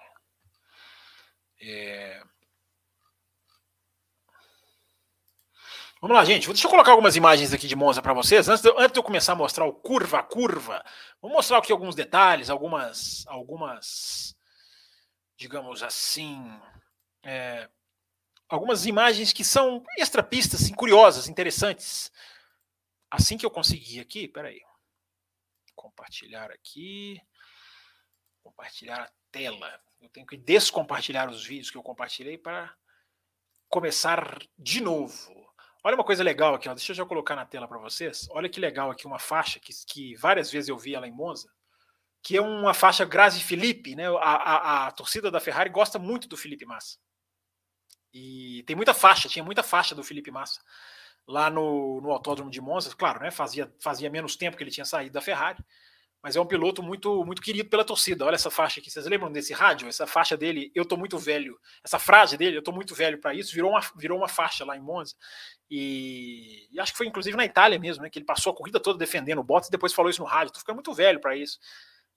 É... 1.61 2.23
Vamos 6.01 6.17
lá, 6.17 6.25
gente. 6.25 6.47
Deixa 6.47 6.67
eu 6.67 6.71
colocar 6.71 6.93
algumas 6.93 7.17
imagens 7.17 7.53
aqui 7.53 7.67
de 7.67 7.77
Monza 7.77 8.01
para 8.01 8.15
vocês. 8.15 8.49
Antes 8.49 8.63
de, 8.63 8.71
antes 8.71 8.93
de 8.93 8.99
eu 8.99 9.03
começar 9.03 9.33
a 9.33 9.37
mostrar 9.37 9.67
o 9.67 9.73
curva 9.73 10.23
curva, 10.23 10.83
vou 11.21 11.31
mostrar 11.31 11.59
aqui 11.59 11.73
alguns 11.73 11.95
detalhes, 11.95 12.49
algumas, 12.49 13.27
algumas 13.27 14.35
digamos 15.41 15.83
assim, 15.83 16.39
é, 17.23 17.67
algumas 18.47 18.85
imagens 18.85 19.33
que 19.33 19.43
são 19.43 19.83
extrapistas, 19.97 20.61
assim, 20.61 20.75
curiosas, 20.75 21.29
interessantes. 21.29 22.13
Assim 23.11 23.39
que 23.39 23.47
eu 23.47 23.51
conseguir 23.51 24.01
aqui, 24.01 24.29
peraí, 24.29 24.61
compartilhar 25.75 26.51
aqui, 26.51 27.19
compartilhar 28.43 29.01
a 29.01 29.11
tela. 29.33 29.81
Eu 29.99 30.11
tenho 30.11 30.27
que 30.27 30.37
descompartilhar 30.37 31.31
os 31.31 31.43
vídeos 31.43 31.71
que 31.71 31.79
eu 31.79 31.83
compartilhei 31.83 32.37
para 32.37 32.77
começar 33.67 34.39
de 34.59 34.83
novo. 34.83 35.51
Olha 35.83 35.95
uma 35.95 36.05
coisa 36.05 36.23
legal 36.23 36.55
aqui, 36.55 36.69
ó. 36.69 36.75
deixa 36.75 36.93
eu 36.93 36.97
já 36.97 37.07
colocar 37.07 37.35
na 37.35 37.47
tela 37.47 37.67
para 37.67 37.79
vocês. 37.79 38.29
Olha 38.33 38.49
que 38.49 38.61
legal 38.61 38.91
aqui 38.91 39.07
uma 39.07 39.19
faixa 39.19 39.59
que, 39.59 39.73
que 39.87 40.15
várias 40.17 40.51
vezes 40.51 40.69
eu 40.69 40.77
vi 40.77 40.95
ela 40.95 41.09
em 41.09 41.13
Monza. 41.13 41.51
Que 42.23 42.37
é 42.37 42.41
uma 42.41 42.75
faixa 42.75 43.05
Grazi 43.05 43.43
Felipe, 43.43 43.95
né? 43.95 44.09
A, 44.09 44.21
a, 44.21 44.87
a, 44.87 44.91
torcida 44.93 45.31
da 45.31 45.41
Ferrari 45.41 45.71
gosta 45.71 45.99
muito 45.99 46.29
do 46.29 46.37
Felipe 46.37 46.67
Massa. 46.67 46.99
E 48.13 48.63
tem 48.67 48.77
muita 48.77 48.93
faixa, 48.93 49.29
tinha 49.29 49.45
muita 49.45 49.63
faixa 49.63 49.95
do 49.95 50.03
Felipe 50.03 50.31
Massa 50.31 50.61
lá 51.27 51.49
no, 51.49 52.01
no 52.01 52.11
Autódromo 52.11 52.51
de 52.51 52.61
Monza, 52.61 52.95
claro, 52.97 53.21
né? 53.21 53.31
Fazia, 53.31 53.73
fazia 53.81 54.11
menos 54.11 54.37
tempo 54.37 54.57
que 54.57 54.63
ele 54.63 54.71
tinha 54.71 54.85
saído 54.85 55.13
da 55.13 55.21
Ferrari, 55.21 55.59
mas 56.23 56.37
é 56.37 56.41
um 56.41 56.47
piloto 56.47 56.83
muito 56.83 57.25
muito 57.25 57.41
querido 57.41 57.69
pela 57.69 57.85
torcida. 57.85 58.25
Olha 58.25 58.35
essa 58.35 58.51
faixa 58.51 58.81
aqui, 58.81 58.91
vocês 58.91 59.07
lembram 59.07 59.31
desse 59.31 59.53
rádio? 59.53 59.89
Essa 59.89 60.07
faixa 60.07 60.37
dele, 60.37 60.71
eu 60.75 60.85
tô 60.85 60.97
muito 60.97 61.17
velho. 61.19 61.59
Essa 61.85 61.99
frase 61.99 62.37
dele, 62.37 62.57
eu 62.57 62.63
tô 62.63 62.73
muito 62.73 62.95
velho 62.95 63.19
para 63.19 63.33
isso, 63.33 63.55
virou 63.55 63.71
uma, 63.71 63.81
virou 63.97 64.19
uma 64.19 64.29
faixa 64.29 64.65
lá 64.65 64.77
em 64.77 64.81
Monza. 64.81 65.15
E, 65.71 66.69
e, 66.73 66.81
acho 66.81 66.93
que 66.93 66.99
foi 66.99 67.07
inclusive 67.07 67.37
na 67.37 67.45
Itália 67.45 67.79
mesmo, 67.79 68.03
né? 68.03 68.11
Que 68.11 68.19
ele 68.19 68.27
passou 68.27 68.53
a 68.53 68.57
corrida 68.57 68.81
toda 68.81 68.99
defendendo 68.99 69.39
o 69.39 69.45
Bottas 69.45 69.69
e 69.69 69.73
depois 69.73 69.95
falou 69.95 70.11
isso 70.11 70.21
no 70.21 70.29
rádio. 70.29 70.53
Tô 70.53 70.59
ficando 70.59 70.77
muito 70.77 70.93
velho 70.93 71.21
para 71.21 71.37
isso. 71.37 71.59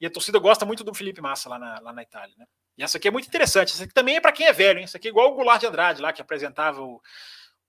E 0.04 0.06
a 0.06 0.10
torcida 0.10 0.38
gosta 0.38 0.66
muito 0.66 0.84
do 0.84 0.94
Felipe 0.94 1.22
Massa 1.22 1.48
lá 1.48 1.58
na, 1.58 1.80
lá 1.80 1.94
na 1.94 2.04
Itália, 2.04 2.36
né? 2.38 2.46
E 2.78 2.84
essa 2.84 2.98
aqui 2.98 3.08
é 3.08 3.12
muito 3.12 3.26
interessante. 3.26 3.72
Essa 3.72 3.86
aqui 3.86 3.94
também 3.94 4.18
é 4.18 4.20
para 4.20 4.34
quem 4.34 4.46
é 4.46 4.52
velho, 4.52 4.78
hein? 4.78 4.84
Essa 4.84 4.98
aqui 4.98 5.08
é 5.08 5.10
igual 5.10 5.32
o 5.32 5.34
Goulart 5.34 5.62
de 5.62 5.68
Andrade 5.68 6.02
lá, 6.02 6.12
que 6.12 6.22
apresentava 6.22 6.82
o, 6.82 7.02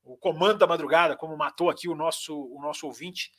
o 0.03 0.17
Comando 0.17 0.59
da 0.59 0.67
Madrugada, 0.67 1.17
como 1.17 1.37
matou 1.37 1.71
aqui 1.71 1.89
o 1.89 1.95
nosso, 1.95 2.37
o 2.37 2.61
nosso 2.61 2.89
ouvinte. 2.89 3.31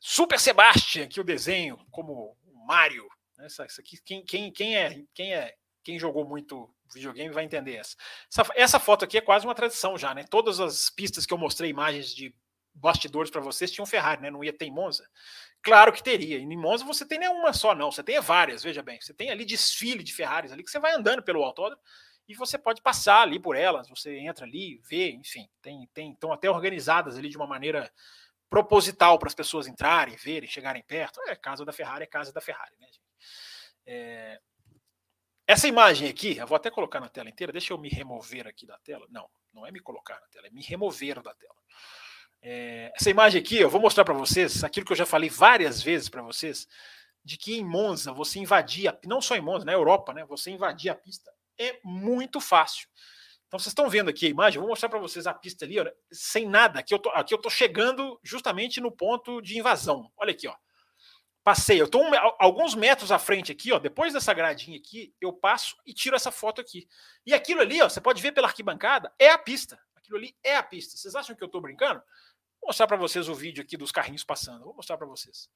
Super 0.00 0.40
Sebastian, 0.40 1.04
aqui 1.04 1.20
o 1.20 1.24
desenho, 1.24 1.76
como 1.90 2.34
o 2.46 2.66
Mario. 2.66 3.06
Né? 3.36 3.44
Essa, 3.44 3.64
essa 3.64 3.82
aqui, 3.82 3.98
quem, 4.02 4.24
quem, 4.24 4.50
quem, 4.50 4.78
é, 4.78 5.04
quem 5.12 5.34
é 5.34 5.54
quem 5.82 5.98
jogou 5.98 6.26
muito 6.26 6.74
videogame 6.90 7.34
vai 7.34 7.44
entender 7.44 7.74
essa. 7.74 7.96
essa. 8.32 8.52
essa. 8.54 8.80
foto 8.80 9.04
aqui 9.04 9.18
é 9.18 9.20
quase 9.20 9.44
uma 9.44 9.54
tradição 9.54 9.98
já, 9.98 10.14
né? 10.14 10.24
Todas 10.24 10.58
as 10.58 10.88
pistas 10.88 11.26
que 11.26 11.34
eu 11.34 11.38
mostrei 11.38 11.68
imagens 11.68 12.14
de 12.14 12.34
bastidores 12.74 13.30
para 13.30 13.40
vocês 13.40 13.70
tinham 13.70 13.86
Ferrari, 13.86 14.20
né? 14.20 14.30
Não 14.30 14.42
ia 14.42 14.52
ter 14.52 14.66
em 14.66 14.72
Monza. 14.72 15.08
Claro 15.62 15.92
que 15.92 16.02
teria. 16.02 16.38
E 16.38 16.42
em 16.42 16.56
Monza 16.56 16.84
você 16.84 17.06
tem 17.06 17.18
nenhuma 17.18 17.52
só, 17.52 17.74
não. 17.74 17.90
Você 17.90 18.02
tem 18.02 18.20
várias, 18.20 18.62
veja 18.62 18.82
bem. 18.82 19.00
Você 19.00 19.14
tem 19.14 19.30
ali 19.30 19.44
desfile 19.44 20.02
de 20.02 20.12
Ferraris 20.12 20.52
ali 20.52 20.62
que 20.62 20.70
você 20.70 20.78
vai 20.78 20.92
andando 20.92 21.22
pelo 21.22 21.42
autódromo 21.42 21.80
e 22.28 22.34
você 22.34 22.58
pode 22.58 22.82
passar 22.82 23.22
ali 23.22 23.38
por 23.38 23.56
elas. 23.56 23.88
Você 23.88 24.18
entra 24.18 24.44
ali, 24.44 24.80
vê, 24.84 25.10
enfim. 25.12 25.48
Tem, 25.62 25.88
tem, 25.94 26.12
estão 26.12 26.32
até 26.32 26.50
organizadas 26.50 27.16
ali 27.16 27.28
de 27.28 27.36
uma 27.36 27.46
maneira 27.46 27.90
proposital 28.50 29.18
para 29.18 29.28
as 29.28 29.34
pessoas 29.34 29.66
entrarem, 29.66 30.16
verem, 30.16 30.48
chegarem 30.48 30.82
perto. 30.82 31.20
É 31.26 31.34
casa 31.34 31.64
da 31.64 31.72
Ferrari, 31.72 32.04
é 32.04 32.06
casa 32.06 32.32
da 32.32 32.40
Ferrari, 32.40 32.76
né, 32.78 32.86
gente? 32.86 33.00
É... 33.86 34.40
Essa 35.46 35.68
imagem 35.68 36.08
aqui, 36.08 36.38
eu 36.38 36.46
vou 36.46 36.56
até 36.56 36.70
colocar 36.70 37.00
na 37.00 37.08
tela 37.08 37.28
inteira. 37.28 37.52
Deixa 37.52 37.72
eu 37.72 37.78
me 37.78 37.88
remover 37.88 38.46
aqui 38.46 38.66
da 38.66 38.78
tela. 38.78 39.06
Não, 39.10 39.28
não 39.52 39.66
é 39.66 39.70
me 39.70 39.80
colocar 39.80 40.18
na 40.20 40.26
tela, 40.28 40.46
é 40.46 40.50
me 40.50 40.62
remover 40.62 41.22
da 41.22 41.34
tela. 41.34 41.54
É, 42.46 42.92
essa 42.94 43.08
imagem 43.08 43.40
aqui, 43.40 43.56
eu 43.56 43.70
vou 43.70 43.80
mostrar 43.80 44.04
para 44.04 44.12
vocês 44.12 44.62
aquilo 44.62 44.84
que 44.84 44.92
eu 44.92 44.96
já 44.96 45.06
falei 45.06 45.30
várias 45.30 45.82
vezes 45.82 46.10
para 46.10 46.20
vocês, 46.20 46.68
de 47.24 47.38
que 47.38 47.58
em 47.58 47.64
Monza 47.64 48.12
você 48.12 48.38
invadia, 48.38 48.98
não 49.06 49.22
só 49.22 49.34
em 49.34 49.40
Monza, 49.40 49.64
na 49.64 49.72
Europa, 49.72 50.12
né? 50.12 50.26
Você 50.26 50.50
invadia 50.50 50.92
a 50.92 50.94
pista 50.94 51.32
é 51.58 51.78
muito 51.82 52.40
fácil. 52.40 52.86
Então 53.46 53.58
vocês 53.58 53.68
estão 53.68 53.88
vendo 53.88 54.10
aqui 54.10 54.26
a 54.26 54.28
imagem, 54.28 54.58
vou 54.58 54.68
mostrar 54.68 54.90
para 54.90 54.98
vocês 54.98 55.26
a 55.26 55.32
pista 55.32 55.64
ali, 55.64 55.80
ó, 55.80 55.90
sem 56.12 56.46
nada. 56.46 56.80
Aqui 56.80 56.92
eu, 56.92 56.98
tô, 56.98 57.08
aqui 57.10 57.32
eu 57.32 57.38
tô 57.38 57.48
chegando 57.48 58.20
justamente 58.22 58.78
no 58.80 58.92
ponto 58.92 59.40
de 59.40 59.58
invasão. 59.58 60.10
Olha 60.16 60.32
aqui, 60.32 60.46
ó. 60.46 60.54
Passei, 61.42 61.80
eu 61.80 61.84
estou 61.84 62.02
um, 62.02 62.10
alguns 62.38 62.74
metros 62.74 63.12
à 63.12 63.18
frente 63.18 63.52
aqui, 63.52 63.72
ó. 63.72 63.78
Depois 63.78 64.12
dessa 64.12 64.34
gradinha 64.34 64.76
aqui, 64.76 65.14
eu 65.20 65.32
passo 65.32 65.76
e 65.86 65.94
tiro 65.94 66.16
essa 66.16 66.30
foto 66.30 66.60
aqui. 66.60 66.88
E 67.24 67.32
aquilo 67.32 67.60
ali, 67.60 67.80
ó, 67.80 67.88
você 67.88 68.00
pode 68.00 68.20
ver 68.20 68.32
pela 68.32 68.48
arquibancada, 68.48 69.12
é 69.18 69.30
a 69.30 69.38
pista. 69.38 69.78
Aquilo 69.94 70.18
ali 70.18 70.36
é 70.42 70.56
a 70.56 70.62
pista. 70.62 70.96
Vocês 70.96 71.14
acham 71.14 71.36
que 71.36 71.42
eu 71.42 71.46
estou 71.46 71.60
brincando? 71.60 72.02
Vou 72.64 72.68
mostrar 72.70 72.86
para 72.86 72.96
vocês 72.96 73.28
o 73.28 73.34
vídeo 73.34 73.62
aqui 73.62 73.76
dos 73.76 73.92
carrinhos 73.92 74.24
passando. 74.24 74.64
Vou 74.64 74.74
mostrar 74.74 74.96
para 74.96 75.06
vocês 75.06 75.50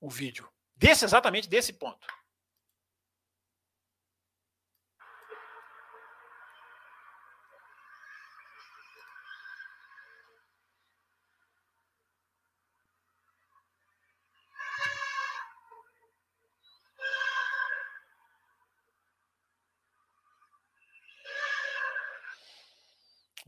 o 0.00 0.08
vídeo 0.08 0.48
desse 0.76 1.04
exatamente 1.04 1.48
desse 1.48 1.72
ponto. 1.72 2.06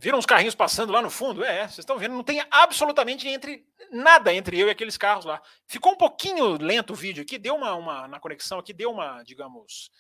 Viram 0.05 0.19
os 0.19 0.27
carrinhos 0.27 0.55
passando 0.55 0.93
lá 0.93 1.01
no 1.01 1.09
fundo? 1.09 1.43
É, 1.43 1.61
vocês 1.61 1.79
estão 1.79 1.97
vendo, 1.97 2.15
não 2.15 2.23
tem 2.23 2.45
absolutamente 2.51 3.27
entre 3.27 3.67
nada 3.91 4.35
entre 4.35 4.59
eu 4.59 4.69
e 4.69 4.71
aqueles 4.71 4.99
carros 4.99 5.25
lá. 5.25 5.41
Ficou 5.67 5.93
um 5.93 5.97
pouquinho 5.97 6.59
lento 6.63 6.93
o 6.93 6.95
vídeo 6.95 7.23
aqui, 7.23 7.39
deu 7.39 7.55
uma, 7.55 7.75
uma 7.75 8.07
na 8.07 8.21
conexão 8.21 8.59
aqui, 8.59 8.75
deu 8.75 8.91
uma, 8.91 9.23
digamos, 9.23 9.91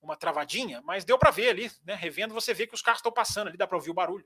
uma 0.00 0.16
travadinha, 0.16 0.80
mas 0.80 1.04
deu 1.04 1.18
para 1.18 1.30
ver 1.30 1.50
ali, 1.50 1.70
né? 1.84 1.94
Revendo, 1.94 2.32
você 2.32 2.54
vê 2.54 2.66
que 2.66 2.74
os 2.74 2.80
carros 2.80 3.00
estão 3.00 3.12
passando 3.12 3.48
ali, 3.48 3.58
dá 3.58 3.66
para 3.66 3.76
ouvir 3.76 3.90
o 3.90 3.94
barulho. 3.94 4.24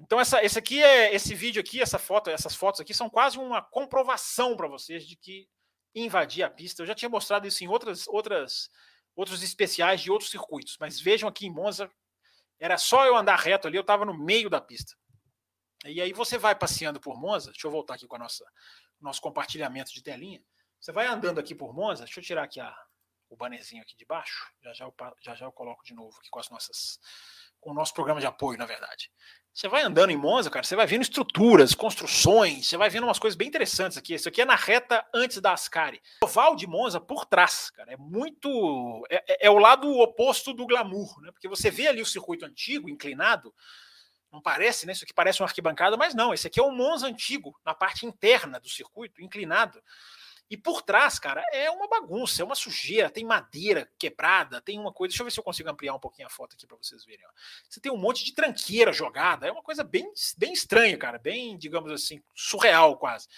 Então 0.00 0.18
essa, 0.18 0.42
esse 0.42 0.58
aqui 0.58 0.82
é 0.82 1.14
esse 1.14 1.34
vídeo 1.34 1.60
aqui, 1.60 1.82
essa 1.82 1.98
foto, 1.98 2.30
essas 2.30 2.54
fotos 2.54 2.80
aqui 2.80 2.94
são 2.94 3.10
quase 3.10 3.36
uma 3.36 3.60
comprovação 3.60 4.56
para 4.56 4.68
vocês 4.68 5.06
de 5.06 5.16
que 5.16 5.46
invadir 5.94 6.44
a 6.44 6.48
pista. 6.48 6.80
Eu 6.80 6.86
já 6.86 6.94
tinha 6.94 7.10
mostrado 7.10 7.46
isso 7.46 7.62
em 7.62 7.68
outras 7.68 8.08
outras 8.08 8.70
outros 9.14 9.42
especiais 9.42 10.00
de 10.00 10.10
outros 10.10 10.30
circuitos, 10.30 10.78
mas 10.80 10.98
vejam 10.98 11.28
aqui 11.28 11.44
em 11.44 11.52
Monza 11.52 11.90
era 12.60 12.76
só 12.76 13.06
eu 13.06 13.16
andar 13.16 13.36
reto 13.36 13.66
ali, 13.66 13.76
eu 13.76 13.80
estava 13.80 14.04
no 14.04 14.14
meio 14.14 14.50
da 14.50 14.60
pista. 14.60 14.94
E 15.86 16.00
aí 16.00 16.12
você 16.12 16.36
vai 16.36 16.54
passeando 16.54 17.00
por 17.00 17.18
Monza, 17.18 17.50
deixa 17.50 17.66
eu 17.66 17.70
voltar 17.70 17.94
aqui 17.94 18.06
com 18.06 18.16
a 18.16 18.18
nossa 18.18 18.44
nosso 19.00 19.20
compartilhamento 19.22 19.92
de 19.94 20.02
telinha. 20.02 20.44
Você 20.78 20.92
vai 20.92 21.06
andando 21.06 21.40
aqui 21.40 21.54
por 21.54 21.74
Monza, 21.74 22.04
deixa 22.04 22.20
eu 22.20 22.24
tirar 22.24 22.44
aqui 22.44 22.60
a, 22.60 22.76
o 23.30 23.36
banezinho 23.36 23.82
aqui 23.82 23.96
de 23.96 24.04
baixo, 24.04 24.52
já 24.62 24.74
já, 24.74 24.84
eu, 24.84 24.94
já 25.22 25.34
já 25.34 25.46
eu 25.46 25.52
coloco 25.52 25.82
de 25.82 25.94
novo 25.94 26.18
aqui 26.18 26.28
com 26.28 26.38
as 26.38 26.50
nossas 26.50 26.98
com 27.58 27.70
o 27.70 27.74
nosso 27.74 27.94
programa 27.94 28.20
de 28.20 28.26
apoio, 28.26 28.58
na 28.58 28.66
verdade. 28.66 29.10
Você 29.52 29.68
vai 29.68 29.82
andando 29.82 30.10
em 30.10 30.16
Monza, 30.16 30.48
cara, 30.48 30.64
você 30.64 30.76
vai 30.76 30.86
vendo 30.86 31.02
estruturas, 31.02 31.74
construções, 31.74 32.66
você 32.66 32.76
vai 32.76 32.88
vendo 32.88 33.04
umas 33.04 33.18
coisas 33.18 33.36
bem 33.36 33.48
interessantes 33.48 33.98
aqui. 33.98 34.14
Isso 34.14 34.28
aqui 34.28 34.40
é 34.40 34.44
na 34.44 34.54
reta 34.54 35.04
antes 35.12 35.38
da 35.38 35.52
Ascari. 35.52 36.00
O 36.22 36.26
oval 36.26 36.54
de 36.54 36.66
Monza 36.66 37.00
por 37.00 37.26
trás, 37.26 37.68
cara, 37.70 37.92
é 37.92 37.96
muito. 37.96 39.04
É, 39.10 39.16
é, 39.16 39.46
é, 39.46 39.50
o 39.50 39.58
lado 39.58 39.90
oposto 39.98 40.54
do 40.54 40.66
glamour, 40.66 41.20
né? 41.20 41.32
Porque 41.32 41.48
você 41.48 41.70
vê 41.70 41.88
ali 41.88 42.00
o 42.00 42.06
circuito 42.06 42.46
antigo, 42.46 42.88
inclinado. 42.88 43.52
Não 44.32 44.40
parece, 44.40 44.86
né? 44.86 44.92
Isso 44.92 45.04
aqui 45.04 45.12
parece 45.12 45.42
uma 45.42 45.48
arquibancada, 45.48 45.96
mas 45.96 46.14
não. 46.14 46.32
Esse 46.32 46.46
aqui 46.46 46.60
é 46.60 46.62
o 46.62 46.70
Monza 46.70 47.08
antigo, 47.08 47.58
na 47.64 47.74
parte 47.74 48.06
interna 48.06 48.60
do 48.60 48.68
circuito, 48.68 49.20
inclinado. 49.20 49.82
E 50.50 50.56
por 50.56 50.82
trás, 50.82 51.16
cara, 51.16 51.44
é 51.52 51.70
uma 51.70 51.86
bagunça, 51.86 52.42
é 52.42 52.44
uma 52.44 52.56
sujeira, 52.56 53.08
tem 53.08 53.24
madeira 53.24 53.88
quebrada, 53.96 54.60
tem 54.60 54.80
uma 54.80 54.92
coisa. 54.92 55.10
Deixa 55.12 55.22
eu 55.22 55.24
ver 55.24 55.30
se 55.30 55.38
eu 55.38 55.44
consigo 55.44 55.70
ampliar 55.70 55.94
um 55.94 56.00
pouquinho 56.00 56.26
a 56.26 56.30
foto 56.30 56.54
aqui 56.54 56.66
para 56.66 56.76
vocês 56.76 57.04
verem. 57.04 57.24
Ó. 57.24 57.30
Você 57.68 57.80
tem 57.80 57.92
um 57.92 57.96
monte 57.96 58.24
de 58.24 58.34
tranqueira 58.34 58.92
jogada, 58.92 59.46
é 59.46 59.52
uma 59.52 59.62
coisa 59.62 59.84
bem, 59.84 60.10
bem 60.36 60.52
estranha, 60.52 60.98
cara, 60.98 61.18
bem, 61.18 61.56
digamos 61.56 61.92
assim, 61.92 62.20
surreal 62.34 62.98
quase. 62.98 63.28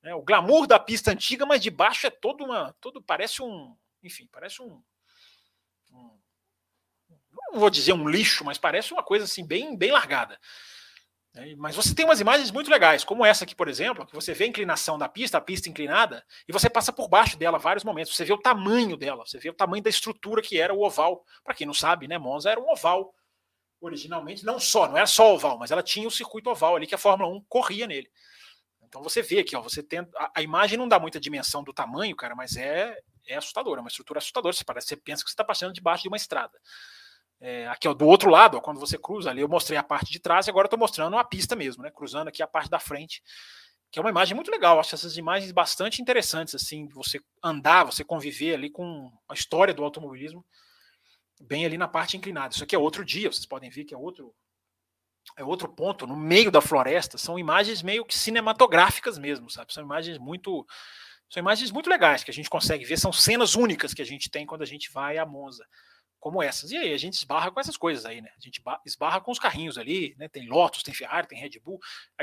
É, 0.00 0.14
o 0.14 0.22
glamour 0.22 0.68
da 0.68 0.78
pista 0.78 1.10
antiga, 1.10 1.44
mas 1.44 1.60
de 1.60 1.70
baixo 1.70 2.06
é 2.06 2.10
todo 2.10 2.44
uma. 2.44 2.72
todo 2.80 3.02
Parece 3.02 3.42
um. 3.42 3.76
Enfim, 4.00 4.28
parece 4.30 4.62
um, 4.62 4.80
um. 5.90 6.20
Não 7.52 7.58
vou 7.58 7.68
dizer 7.68 7.94
um 7.94 8.08
lixo, 8.08 8.44
mas 8.44 8.58
parece 8.58 8.92
uma 8.92 9.02
coisa 9.02 9.24
assim, 9.24 9.44
bem, 9.44 9.76
bem 9.76 9.90
largada. 9.90 10.38
Né, 11.34 11.54
mas 11.56 11.76
você 11.76 11.94
tem 11.94 12.04
umas 12.04 12.20
imagens 12.20 12.50
muito 12.50 12.70
legais, 12.70 13.04
como 13.04 13.24
essa 13.24 13.44
aqui, 13.44 13.54
por 13.54 13.68
exemplo, 13.68 14.06
que 14.06 14.14
você 14.14 14.34
vê 14.34 14.44
a 14.44 14.48
inclinação 14.48 14.98
da 14.98 15.08
pista, 15.08 15.38
a 15.38 15.40
pista 15.40 15.68
inclinada, 15.68 16.24
e 16.48 16.52
você 16.52 16.68
passa 16.68 16.92
por 16.92 17.08
baixo 17.08 17.38
dela 17.38 17.58
vários 17.58 17.84
momentos. 17.84 18.14
Você 18.14 18.24
vê 18.24 18.32
o 18.32 18.38
tamanho 18.38 18.96
dela, 18.96 19.24
você 19.24 19.38
vê 19.38 19.48
o 19.48 19.54
tamanho 19.54 19.82
da 19.82 19.90
estrutura 19.90 20.42
que 20.42 20.58
era 20.58 20.74
o 20.74 20.84
oval. 20.84 21.24
Para 21.44 21.54
quem 21.54 21.66
não 21.66 21.74
sabe, 21.74 22.08
né, 22.08 22.18
Monza 22.18 22.50
era 22.50 22.60
um 22.60 22.70
oval 22.70 23.14
originalmente, 23.80 24.44
não 24.44 24.60
só, 24.60 24.86
não 24.86 24.96
era 24.96 25.06
só 25.06 25.34
oval, 25.34 25.58
mas 25.58 25.70
ela 25.70 25.82
tinha 25.82 26.06
o 26.06 26.10
circuito 26.10 26.50
oval 26.50 26.76
ali 26.76 26.86
que 26.86 26.94
a 26.94 26.98
Fórmula 26.98 27.32
1 27.34 27.44
corria 27.48 27.86
nele. 27.86 28.10
Então 28.82 29.02
você 29.02 29.22
vê 29.22 29.38
aqui, 29.38 29.56
ó, 29.56 29.62
você 29.62 29.82
tem 29.82 30.00
a, 30.00 30.32
a 30.36 30.42
imagem 30.42 30.76
não 30.76 30.88
dá 30.88 30.98
muita 30.98 31.20
dimensão 31.20 31.62
do 31.62 31.72
tamanho, 31.72 32.14
cara, 32.16 32.34
mas 32.34 32.56
é 32.56 32.94
é 33.26 33.34
é 33.34 33.80
uma 33.80 33.88
estrutura 33.88 34.18
assustadora. 34.18 34.52
Você 34.52 34.64
parece, 34.64 34.88
você 34.88 34.96
pensa 34.96 35.22
que 35.22 35.30
você 35.30 35.34
está 35.34 35.44
passando 35.44 35.72
debaixo 35.72 36.02
de 36.02 36.08
uma 36.08 36.16
estrada. 36.16 36.58
É, 37.40 37.66
aqui 37.68 37.88
ó, 37.88 37.94
do 37.94 38.06
outro 38.06 38.30
lado, 38.30 38.58
ó, 38.58 38.60
quando 38.60 38.78
você 38.78 38.98
cruza 38.98 39.30
ali, 39.30 39.40
eu 39.40 39.48
mostrei 39.48 39.78
a 39.78 39.82
parte 39.82 40.12
de 40.12 40.20
trás 40.20 40.46
e 40.46 40.50
agora 40.50 40.66
estou 40.66 40.78
mostrando 40.78 41.16
a 41.16 41.24
pista 41.24 41.56
mesmo, 41.56 41.82
né? 41.82 41.90
Cruzando 41.90 42.28
aqui 42.28 42.42
a 42.42 42.46
parte 42.46 42.68
da 42.68 42.78
frente, 42.78 43.22
que 43.90 43.98
é 43.98 44.02
uma 44.02 44.10
imagem 44.10 44.34
muito 44.34 44.50
legal. 44.50 44.78
Acho 44.78 44.94
essas 44.94 45.16
imagens 45.16 45.50
bastante 45.50 46.02
interessantes, 46.02 46.54
assim, 46.54 46.86
você 46.88 47.18
andar, 47.42 47.84
você 47.84 48.04
conviver 48.04 48.54
ali 48.54 48.68
com 48.70 49.10
a 49.26 49.32
história 49.32 49.72
do 49.72 49.82
automobilismo, 49.82 50.44
bem 51.40 51.64
ali 51.64 51.78
na 51.78 51.88
parte 51.88 52.16
inclinada. 52.16 52.54
Isso 52.54 52.62
aqui 52.62 52.76
é 52.76 52.78
outro 52.78 53.04
dia, 53.04 53.32
vocês 53.32 53.46
podem 53.46 53.70
ver 53.70 53.84
que 53.84 53.94
é 53.94 53.98
outro 53.98 54.34
é 55.36 55.44
outro 55.44 55.68
ponto 55.68 56.06
no 56.06 56.16
meio 56.16 56.50
da 56.50 56.60
floresta. 56.60 57.16
São 57.16 57.38
imagens 57.38 57.82
meio 57.82 58.04
que 58.04 58.18
cinematográficas 58.18 59.16
mesmo, 59.16 59.48
sabe? 59.48 59.72
São 59.72 59.82
imagens 59.82 60.18
muito 60.18 60.66
são 61.30 61.40
imagens 61.40 61.70
muito 61.70 61.88
legais 61.88 62.24
que 62.24 62.30
a 62.30 62.34
gente 62.34 62.50
consegue 62.50 62.84
ver, 62.84 62.98
são 62.98 63.12
cenas 63.12 63.54
únicas 63.54 63.94
que 63.94 64.02
a 64.02 64.04
gente 64.04 64.28
tem 64.28 64.44
quando 64.44 64.62
a 64.62 64.66
gente 64.66 64.90
vai 64.92 65.16
a 65.16 65.24
Monza 65.24 65.64
como 66.20 66.42
essas. 66.42 66.70
E 66.70 66.76
aí 66.76 66.92
a 66.92 66.98
gente 66.98 67.14
esbarra 67.14 67.50
com 67.50 67.58
essas 67.58 67.76
coisas 67.76 68.04
aí, 68.04 68.20
né? 68.20 68.30
A 68.36 68.40
gente 68.40 68.62
esbarra 68.86 69.20
com 69.20 69.32
os 69.32 69.38
carrinhos 69.38 69.78
ali, 69.78 70.14
né? 70.18 70.28
Tem 70.28 70.46
Lotus, 70.46 70.82
tem 70.82 70.94
Ferrari, 70.94 71.26
tem 71.26 71.40
Red 71.40 71.58
Bull. 71.58 71.80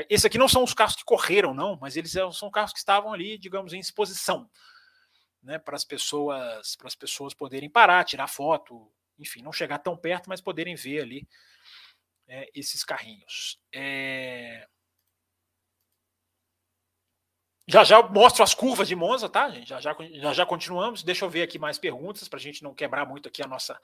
Esse 0.08 0.26
aqui 0.26 0.38
não 0.38 0.48
são 0.48 0.62
os 0.62 0.72
carros 0.72 0.94
que 0.94 1.04
correram, 1.04 1.52
não, 1.52 1.76
mas 1.80 1.96
eles 1.96 2.14
são 2.32 2.50
carros 2.50 2.72
que 2.72 2.78
estavam 2.78 3.12
ali, 3.12 3.36
digamos, 3.36 3.72
em 3.72 3.80
exposição. 3.80 4.48
né, 5.42 5.58
para 5.58 5.76
as 5.76 5.84
pessoas, 5.84 6.76
para 6.76 6.88
as 6.88 6.94
pessoas 6.94 7.34
poderem 7.34 7.70
parar, 7.70 8.04
tirar 8.04 8.26
foto, 8.26 8.90
enfim, 9.18 9.42
não 9.42 9.52
chegar 9.52 9.78
tão 9.78 9.96
perto, 9.96 10.28
mas 10.28 10.40
poderem 10.40 10.74
ver 10.74 11.00
ali 11.00 11.28
é, 12.26 12.48
esses 12.54 12.84
carrinhos. 12.84 13.58
É... 13.72 14.66
Já 17.70 17.84
já 17.84 18.02
mostro 18.02 18.42
as 18.42 18.54
curvas 18.54 18.88
de 18.88 18.96
Monza, 18.96 19.28
tá, 19.28 19.50
gente? 19.50 19.68
Já 19.68 19.78
já, 19.78 19.94
já, 20.14 20.32
já 20.32 20.46
continuamos. 20.46 21.02
Deixa 21.02 21.26
eu 21.26 21.28
ver 21.28 21.42
aqui 21.42 21.58
mais 21.58 21.76
perguntas 21.76 22.26
para 22.26 22.38
a 22.38 22.40
gente 22.40 22.62
não 22.62 22.72
quebrar 22.72 23.04
muito 23.04 23.28
aqui 23.28 23.42
a 23.42 23.46
nossa, 23.46 23.78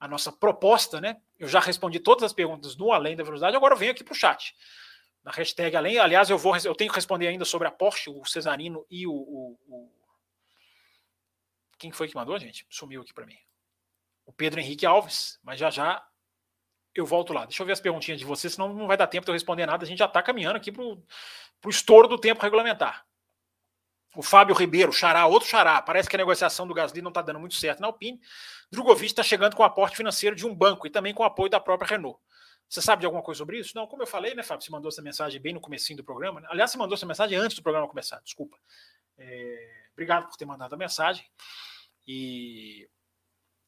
a 0.00 0.08
nossa 0.08 0.32
proposta, 0.32 1.00
né? 1.00 1.20
Eu 1.38 1.46
já 1.46 1.60
respondi 1.60 2.00
todas 2.00 2.24
as 2.24 2.32
perguntas 2.32 2.76
no 2.76 2.90
Além 2.90 3.14
da 3.14 3.22
Velocidade, 3.22 3.54
agora 3.56 3.74
eu 3.74 3.78
venho 3.78 3.92
aqui 3.92 4.02
para 4.02 4.10
o 4.10 4.16
chat. 4.16 4.56
Na 5.22 5.30
hashtag 5.30 5.76
Além. 5.76 6.00
Aliás, 6.00 6.30
eu 6.30 6.36
vou 6.36 6.56
eu 6.56 6.74
tenho 6.74 6.90
que 6.90 6.96
responder 6.96 7.28
ainda 7.28 7.44
sobre 7.44 7.68
a 7.68 7.70
Porsche, 7.70 8.10
o 8.10 8.24
Cesarino 8.24 8.84
e 8.90 9.06
o. 9.06 9.12
o, 9.12 9.58
o... 9.68 9.92
Quem 11.78 11.92
foi 11.92 12.08
que 12.08 12.16
mandou, 12.16 12.36
gente? 12.40 12.66
Sumiu 12.68 13.02
aqui 13.02 13.14
para 13.14 13.24
mim. 13.24 13.38
O 14.26 14.32
Pedro 14.32 14.58
Henrique 14.58 14.84
Alves, 14.84 15.38
mas 15.44 15.60
já 15.60 15.70
já 15.70 16.04
eu 16.92 17.06
volto 17.06 17.32
lá. 17.32 17.44
Deixa 17.44 17.62
eu 17.62 17.66
ver 17.66 17.72
as 17.72 17.80
perguntinhas 17.80 18.18
de 18.18 18.26
vocês, 18.26 18.54
senão 18.54 18.74
não 18.74 18.88
vai 18.88 18.96
dar 18.96 19.06
tempo 19.06 19.24
de 19.24 19.30
eu 19.30 19.34
responder 19.34 19.64
nada. 19.64 19.84
A 19.84 19.88
gente 19.88 19.98
já 19.98 20.06
está 20.06 20.20
caminhando 20.20 20.56
aqui 20.56 20.72
para 20.72 20.82
o 20.82 21.04
estouro 21.68 22.08
do 22.08 22.18
tempo 22.18 22.42
regulamentar. 22.42 23.06
O 24.14 24.22
Fábio 24.22 24.54
Ribeiro, 24.54 24.92
Xará, 24.92 25.26
outro 25.26 25.48
Xará. 25.48 25.80
Parece 25.80 26.08
que 26.08 26.16
a 26.16 26.18
negociação 26.18 26.66
do 26.66 26.74
Gasly 26.74 27.00
não 27.00 27.08
está 27.08 27.22
dando 27.22 27.40
muito 27.40 27.54
certo 27.54 27.80
na 27.80 27.86
Alpine. 27.86 28.20
Drogovic 28.70 29.06
está 29.06 29.22
chegando 29.22 29.56
com 29.56 29.62
aporte 29.62 29.96
financeiro 29.96 30.36
de 30.36 30.46
um 30.46 30.54
banco 30.54 30.86
e 30.86 30.90
também 30.90 31.14
com 31.14 31.24
apoio 31.24 31.50
da 31.50 31.58
própria 31.58 31.88
Renault. 31.88 32.18
Você 32.68 32.80
sabe 32.80 33.00
de 33.00 33.06
alguma 33.06 33.22
coisa 33.22 33.38
sobre 33.38 33.58
isso? 33.58 33.72
Não, 33.74 33.86
como 33.86 34.02
eu 34.02 34.06
falei, 34.06 34.34
né, 34.34 34.42
Fábio? 34.42 34.64
Você 34.64 34.70
mandou 34.70 34.88
essa 34.88 35.02
mensagem 35.02 35.40
bem 35.40 35.52
no 35.52 35.60
comecinho 35.60 35.96
do 35.96 36.04
programa. 36.04 36.40
Né? 36.40 36.48
Aliás, 36.50 36.70
você 36.70 36.78
mandou 36.78 36.94
essa 36.94 37.06
mensagem 37.06 37.36
antes 37.36 37.56
do 37.56 37.62
programa 37.62 37.88
começar, 37.88 38.20
desculpa. 38.22 38.56
É... 39.18 39.82
Obrigado 39.92 40.28
por 40.28 40.36
ter 40.36 40.46
mandado 40.46 40.74
a 40.74 40.78
mensagem. 40.78 41.24
E 42.06 42.88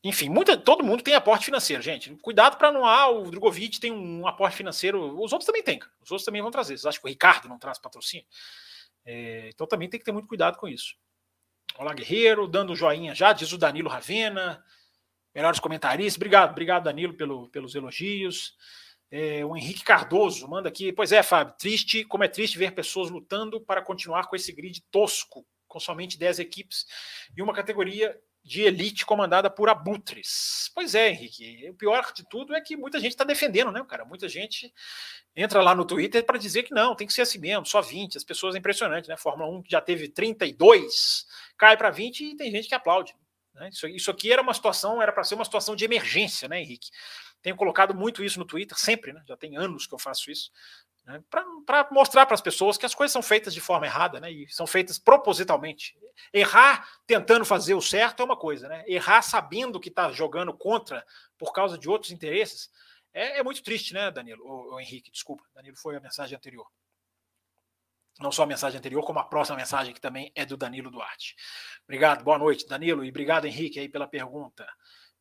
enfim, 0.02 0.28
muita, 0.28 0.54
todo 0.54 0.84
mundo 0.84 1.02
tem 1.02 1.14
aporte 1.14 1.46
financeiro, 1.46 1.82
gente. 1.82 2.14
Cuidado 2.16 2.58
para 2.58 2.70
não. 2.70 2.84
Ah, 2.84 3.08
o 3.08 3.30
Drogovic 3.30 3.80
tem 3.80 3.90
um 3.90 4.26
aporte 4.26 4.54
financeiro. 4.54 5.18
Os 5.22 5.32
outros 5.32 5.46
também 5.46 5.62
têm. 5.62 5.80
Os 6.02 6.10
outros 6.10 6.26
também 6.26 6.42
vão 6.42 6.50
trazer. 6.50 6.76
Vocês 6.76 6.84
acham 6.84 7.00
que 7.00 7.06
o 7.06 7.10
Ricardo 7.10 7.48
não 7.48 7.58
traz 7.58 7.78
patrocínio? 7.78 8.26
É, 9.04 9.48
então 9.48 9.66
também 9.66 9.88
tem 9.88 9.98
que 9.98 10.04
ter 10.04 10.12
muito 10.12 10.28
cuidado 10.28 10.58
com 10.58 10.68
isso. 10.68 10.94
Olá, 11.76 11.92
Guerreiro, 11.92 12.46
dando 12.46 12.76
joinha 12.76 13.14
já, 13.14 13.32
diz 13.32 13.52
o 13.52 13.58
Danilo 13.58 13.88
Ravena. 13.88 14.64
Melhores 15.34 15.58
comentaristas. 15.58 16.16
Obrigado, 16.16 16.52
obrigado, 16.52 16.84
Danilo, 16.84 17.14
pelo, 17.14 17.48
pelos 17.48 17.74
elogios. 17.74 18.54
É, 19.10 19.44
o 19.44 19.56
Henrique 19.56 19.84
Cardoso 19.84 20.48
manda 20.48 20.68
aqui. 20.68 20.92
Pois 20.92 21.12
é, 21.12 21.22
Fábio, 21.22 21.54
triste, 21.58 22.04
como 22.04 22.24
é 22.24 22.28
triste 22.28 22.56
ver 22.58 22.72
pessoas 22.72 23.10
lutando 23.10 23.60
para 23.60 23.82
continuar 23.82 24.28
com 24.28 24.36
esse 24.36 24.52
grid 24.52 24.80
tosco, 24.90 25.44
com 25.66 25.80
somente 25.80 26.18
10 26.18 26.38
equipes 26.38 26.86
e 27.36 27.42
uma 27.42 27.52
categoria 27.52 28.16
de 28.44 28.62
elite 28.62 29.06
comandada 29.06 29.48
por 29.48 29.70
abutres. 29.70 30.70
Pois 30.74 30.94
é, 30.94 31.10
Henrique. 31.10 31.70
O 31.70 31.74
pior 31.74 32.12
de 32.12 32.28
tudo 32.28 32.54
é 32.54 32.60
que 32.60 32.76
muita 32.76 33.00
gente 33.00 33.12
está 33.12 33.24
defendendo, 33.24 33.72
né, 33.72 33.82
cara? 33.88 34.04
Muita 34.04 34.28
gente 34.28 34.72
entra 35.34 35.62
lá 35.62 35.74
no 35.74 35.86
Twitter 35.86 36.22
para 36.24 36.38
dizer 36.38 36.64
que 36.64 36.74
não, 36.74 36.94
tem 36.94 37.06
que 37.06 37.12
ser 37.12 37.22
assim 37.22 37.38
mesmo, 37.38 37.64
só 37.64 37.80
20. 37.80 38.18
As 38.18 38.24
pessoas 38.24 38.54
é 38.54 38.58
impressionante, 38.58 39.08
né? 39.08 39.16
Fórmula 39.16 39.50
1 39.50 39.64
já 39.66 39.80
teve 39.80 40.08
32, 40.08 41.26
cai 41.56 41.74
para 41.74 41.90
20 41.90 42.20
e 42.20 42.36
tem 42.36 42.50
gente 42.50 42.68
que 42.68 42.74
aplaude. 42.74 43.16
Né? 43.54 43.70
Isso, 43.70 43.88
isso 43.88 44.10
aqui 44.10 44.30
era 44.30 44.42
uma 44.42 44.52
situação, 44.52 45.00
era 45.00 45.12
para 45.12 45.24
ser 45.24 45.36
uma 45.36 45.44
situação 45.44 45.74
de 45.74 45.84
emergência, 45.84 46.46
né, 46.46 46.60
Henrique? 46.60 46.90
Tenho 47.40 47.56
colocado 47.56 47.94
muito 47.94 48.22
isso 48.22 48.38
no 48.38 48.44
Twitter, 48.44 48.78
sempre, 48.78 49.12
né? 49.12 49.22
Já 49.26 49.36
tem 49.36 49.56
anos 49.56 49.86
que 49.86 49.94
eu 49.94 49.98
faço 49.98 50.30
isso 50.30 50.50
né, 51.04 51.22
para 51.30 51.88
mostrar 51.90 52.26
para 52.26 52.34
as 52.34 52.40
pessoas 52.40 52.78
que 52.78 52.86
as 52.86 52.94
coisas 52.94 53.12
são 53.12 53.22
feitas 53.22 53.52
de 53.52 53.60
forma 53.60 53.86
errada, 53.86 54.20
né, 54.20 54.30
e 54.30 54.48
são 54.50 54.66
feitas 54.66 54.98
propositalmente. 54.98 55.96
Errar 56.32 56.88
tentando 57.06 57.44
fazer 57.44 57.74
o 57.74 57.80
certo 57.82 58.22
é 58.22 58.24
uma 58.24 58.36
coisa, 58.36 58.68
né? 58.68 58.84
Errar 58.86 59.20
sabendo 59.22 59.80
que 59.80 59.88
está 59.88 60.12
jogando 60.12 60.52
contra 60.54 61.04
por 61.36 61.52
causa 61.52 61.76
de 61.76 61.88
outros 61.88 62.12
interesses 62.12 62.70
é, 63.14 63.38
é 63.38 63.42
muito 63.44 63.62
triste, 63.62 63.94
né, 63.94 64.10
Danilo? 64.10 64.44
Ou, 64.44 64.80
Henrique, 64.80 65.10
desculpa, 65.10 65.44
Danilo 65.54 65.76
foi 65.76 65.96
a 65.96 66.00
mensagem 66.00 66.36
anterior. 66.36 66.66
Não 68.18 68.32
só 68.32 68.42
a 68.42 68.46
mensagem 68.46 68.78
anterior, 68.78 69.04
como 69.04 69.20
a 69.20 69.24
próxima 69.24 69.56
mensagem 69.56 69.94
que 69.94 70.00
também 70.00 70.32
é 70.34 70.44
do 70.44 70.56
Danilo 70.56 70.90
Duarte. 70.90 71.36
Obrigado, 71.84 72.24
boa 72.24 72.38
noite, 72.38 72.66
Danilo, 72.66 73.04
e 73.04 73.08
obrigado, 73.08 73.46
Henrique, 73.46 73.78
aí 73.78 73.88
pela 73.88 74.06
pergunta. 74.06 74.66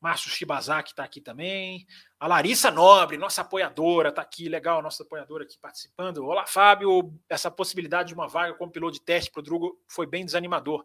Márcio 0.03 0.29
Shibazaki 0.29 0.89
está 0.89 1.05
aqui 1.05 1.21
também. 1.21 1.87
A 2.19 2.27
Larissa 2.27 2.69
Nobre, 2.69 3.15
nossa 3.15 3.39
apoiadora, 3.39 4.09
está 4.09 4.21
aqui. 4.21 4.49
Legal, 4.49 4.81
nossa 4.81 5.01
apoiadora 5.01 5.45
aqui 5.45 5.57
participando. 5.57 6.25
Olá, 6.25 6.45
Fábio. 6.45 7.17
Essa 7.29 7.49
possibilidade 7.49 8.09
de 8.09 8.13
uma 8.13 8.27
vaga 8.27 8.53
como 8.55 8.69
piloto 8.69 8.95
de 8.95 9.01
teste 9.01 9.31
para 9.31 9.39
o 9.39 9.43
Drugo 9.43 9.81
foi 9.87 10.05
bem 10.05 10.25
desanimador. 10.25 10.83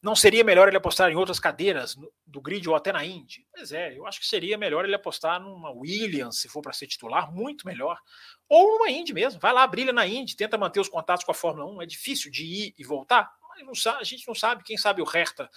Não 0.00 0.14
seria 0.14 0.44
melhor 0.44 0.68
ele 0.68 0.76
apostar 0.76 1.10
em 1.10 1.16
outras 1.16 1.40
cadeiras 1.40 1.96
do 2.24 2.40
grid 2.40 2.68
ou 2.68 2.76
até 2.76 2.92
na 2.92 3.04
Indy? 3.04 3.44
Pois 3.52 3.72
é, 3.72 3.98
eu 3.98 4.06
acho 4.06 4.20
que 4.20 4.26
seria 4.26 4.56
melhor 4.56 4.84
ele 4.84 4.94
apostar 4.94 5.40
numa 5.40 5.72
Williams, 5.72 6.38
se 6.38 6.48
for 6.48 6.62
para 6.62 6.72
ser 6.72 6.86
titular, 6.86 7.34
muito 7.34 7.66
melhor. 7.66 7.98
Ou 8.48 8.78
numa 8.78 8.88
Indy 8.88 9.12
mesmo. 9.12 9.40
Vai 9.40 9.52
lá, 9.52 9.66
brilha 9.66 9.92
na 9.92 10.06
Indy, 10.06 10.36
tenta 10.36 10.56
manter 10.56 10.78
os 10.78 10.88
contatos 10.88 11.24
com 11.24 11.32
a 11.32 11.34
Fórmula 11.34 11.66
1. 11.72 11.82
É 11.82 11.86
difícil 11.86 12.30
de 12.30 12.44
ir 12.44 12.74
e 12.78 12.84
voltar. 12.84 13.32
Mas 13.66 13.84
não, 13.84 13.98
a 13.98 14.04
gente 14.04 14.28
não 14.28 14.34
sabe. 14.34 14.62
Quem 14.62 14.76
sabe 14.76 15.02
o 15.02 15.04
Hertha 15.04 15.50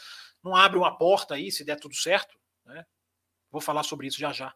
não 0.43 0.55
abre 0.55 0.79
uma 0.79 0.97
porta 0.97 1.35
aí, 1.35 1.51
se 1.51 1.63
der 1.63 1.79
tudo 1.79 1.93
certo. 1.93 2.35
Né? 2.67 2.85
Vou 3.49 3.61
falar 3.61 3.83
sobre 3.83 4.07
isso 4.07 4.19
já 4.19 4.31
já. 4.31 4.53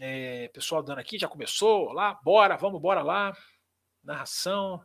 É, 0.00 0.48
pessoal 0.48 0.82
dando 0.82 1.00
aqui, 1.00 1.18
já 1.18 1.28
começou 1.28 1.92
lá, 1.92 2.14
bora, 2.22 2.56
vamos, 2.56 2.80
bora 2.80 3.02
lá. 3.02 3.36
Narração. 4.02 4.82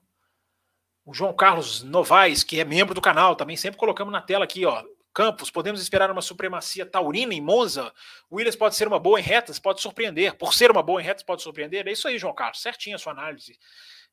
O 1.06 1.14
João 1.14 1.36
Carlos 1.36 1.84
Novaes, 1.84 2.44
que 2.44 2.60
é 2.60 2.66
membro 2.66 2.96
do 2.96 3.02
canal, 3.02 3.36
também 3.36 3.56
sempre 3.56 3.80
colocamos 3.80 4.12
na 4.12 4.22
tela 4.22 4.46
aqui, 4.46 4.66
ó. 4.66 4.84
Campos, 5.14 5.52
podemos 5.52 5.80
esperar 5.80 6.10
uma 6.10 6.24
supremacia 6.24 6.88
taurina 6.88 7.36
em 7.36 7.42
Monza? 7.42 7.94
Williams 8.32 8.56
pode 8.56 8.76
ser 8.76 8.88
uma 8.88 8.98
boa 8.98 9.20
em 9.20 9.24
retas, 9.24 9.60
pode 9.60 9.80
surpreender. 9.80 10.36
Por 10.36 10.56
ser 10.56 10.72
uma 10.72 10.82
boa 10.82 11.00
em 11.00 11.06
retas, 11.06 11.22
pode 11.22 11.44
surpreender. 11.44 11.88
É 11.88 11.92
isso 11.92 12.08
aí, 12.08 12.18
João 12.18 12.34
Carlos, 12.34 12.62
certinho 12.62 12.96
a 12.96 13.00
sua 13.00 13.12
análise. 13.12 13.60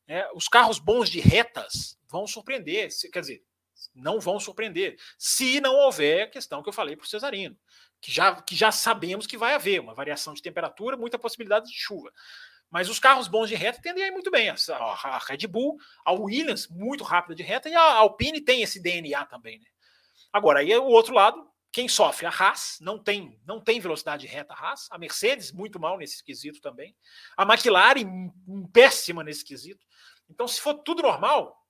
É, 0.07 0.29
os 0.35 0.47
carros 0.47 0.77
bons 0.77 1.09
de 1.09 1.19
retas 1.19 1.97
vão 2.07 2.27
surpreender, 2.27 2.89
quer 3.11 3.21
dizer, 3.21 3.43
não 3.93 4.19
vão 4.19 4.39
surpreender, 4.39 4.97
se 5.17 5.59
não 5.61 5.75
houver 5.75 6.23
a 6.23 6.27
questão 6.27 6.61
que 6.61 6.69
eu 6.69 6.73
falei 6.73 6.95
para 6.95 7.05
o 7.05 7.07
Cesarino 7.07 7.57
que 8.01 8.11
já, 8.11 8.41
que 8.41 8.55
já 8.55 8.71
sabemos 8.71 9.27
que 9.27 9.37
vai 9.37 9.53
haver 9.53 9.79
uma 9.79 9.93
variação 9.93 10.33
de 10.33 10.41
temperatura, 10.41 10.97
muita 10.97 11.19
possibilidade 11.19 11.67
de 11.69 11.77
chuva. 11.77 12.11
Mas 12.69 12.89
os 12.89 12.99
carros 12.99 13.27
bons 13.27 13.47
de 13.47 13.55
reta 13.55 13.81
tendem 13.81 14.03
a 14.03 14.07
ir 14.07 14.11
muito 14.11 14.31
bem. 14.31 14.49
A 14.49 15.19
Red 15.27 15.45
Bull, 15.47 15.77
a 16.03 16.11
Williams, 16.11 16.67
muito 16.67 17.03
rápida 17.03 17.35
de 17.35 17.43
reta, 17.43 17.69
e 17.69 17.75
a 17.75 17.93
Alpine 17.95 18.41
tem 18.41 18.63
esse 18.63 18.81
DNA 18.81 19.23
também. 19.25 19.59
Né? 19.59 19.65
Agora, 20.33 20.59
aí 20.59 20.75
o 20.75 20.85
outro 20.85 21.13
lado, 21.13 21.47
quem 21.71 21.87
sofre? 21.87 22.25
A 22.25 22.29
Haas, 22.29 22.77
não 22.81 22.97
tem, 22.97 23.39
não 23.45 23.61
tem 23.61 23.79
velocidade 23.79 24.25
de 24.25 24.33
reta 24.33 24.53
a 24.53 24.57
Haas. 24.57 24.87
A 24.89 24.97
Mercedes, 24.97 25.51
muito 25.51 25.79
mal 25.79 25.97
nesse 25.97 26.23
quesito 26.23 26.59
também. 26.59 26.95
A 27.37 27.43
McLaren, 27.43 28.31
péssima 28.73 29.23
nesse 29.23 29.45
quesito. 29.45 29.85
Então, 30.29 30.47
se 30.47 30.59
for 30.59 30.75
tudo 30.75 31.03
normal, 31.03 31.60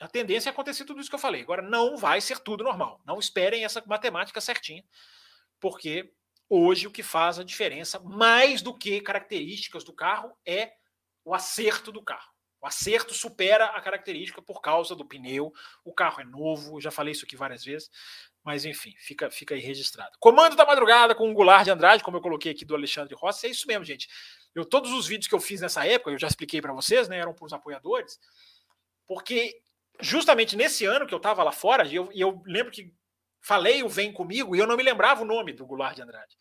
a 0.00 0.08
tendência 0.08 0.48
é 0.48 0.52
acontecer 0.52 0.84
tudo 0.84 1.00
isso 1.00 1.10
que 1.10 1.14
eu 1.14 1.20
falei. 1.20 1.42
Agora, 1.42 1.62
não 1.62 1.96
vai 1.96 2.20
ser 2.20 2.38
tudo 2.38 2.64
normal. 2.64 3.00
Não 3.04 3.18
esperem 3.18 3.64
essa 3.64 3.82
matemática 3.86 4.40
certinha 4.40 4.84
porque 5.60 6.12
hoje 6.48 6.86
o 6.86 6.90
que 6.90 7.02
faz 7.02 7.38
a 7.38 7.44
diferença, 7.44 7.98
mais 8.00 8.62
do 8.62 8.76
que 8.76 9.00
características 9.00 9.84
do 9.84 9.92
carro, 9.92 10.36
é 10.46 10.72
o 11.24 11.34
acerto 11.34 11.92
do 11.92 12.02
carro. 12.02 12.32
O 12.60 12.66
acerto 12.66 13.14
supera 13.14 13.66
a 13.66 13.80
característica 13.80 14.42
por 14.42 14.60
causa 14.60 14.96
do 14.96 15.04
pneu. 15.04 15.52
O 15.84 15.92
carro 15.92 16.20
é 16.20 16.24
novo, 16.24 16.80
já 16.80 16.90
falei 16.90 17.12
isso 17.12 17.24
aqui 17.24 17.36
várias 17.36 17.64
vezes, 17.64 17.88
mas 18.42 18.64
enfim, 18.64 18.94
fica, 18.98 19.30
fica 19.30 19.54
aí 19.54 19.60
registrado. 19.60 20.16
Comando 20.18 20.56
da 20.56 20.66
madrugada 20.66 21.14
com 21.14 21.30
o 21.30 21.34
Goulart 21.34 21.64
de 21.64 21.70
Andrade, 21.70 22.02
como 22.02 22.16
eu 22.16 22.20
coloquei 22.20 22.50
aqui 22.50 22.64
do 22.64 22.74
Alexandre 22.74 23.14
Rossi, 23.14 23.46
é 23.46 23.50
isso 23.50 23.66
mesmo, 23.68 23.84
gente. 23.84 24.08
Eu 24.54 24.64
todos 24.64 24.92
os 24.92 25.06
vídeos 25.06 25.28
que 25.28 25.34
eu 25.34 25.40
fiz 25.40 25.60
nessa 25.60 25.86
época, 25.86 26.10
eu 26.10 26.18
já 26.18 26.26
expliquei 26.26 26.60
para 26.60 26.72
vocês, 26.72 27.08
né, 27.08 27.18
eram 27.18 27.32
para 27.32 27.46
os 27.46 27.52
apoiadores, 27.52 28.18
porque 29.06 29.60
justamente 30.00 30.56
nesse 30.56 30.84
ano 30.84 31.06
que 31.06 31.14
eu 31.14 31.18
estava 31.18 31.42
lá 31.42 31.52
fora, 31.52 31.86
e 31.86 31.94
eu, 31.94 32.08
e 32.12 32.20
eu 32.20 32.42
lembro 32.46 32.72
que 32.72 32.92
falei 33.40 33.82
o 33.82 33.88
Vem 33.88 34.12
Comigo 34.12 34.54
e 34.54 34.58
eu 34.58 34.66
não 34.66 34.76
me 34.76 34.82
lembrava 34.82 35.22
o 35.22 35.24
nome 35.24 35.52
do 35.52 35.66
Goulart 35.66 35.94
de 35.94 36.02
Andrade. 36.02 36.36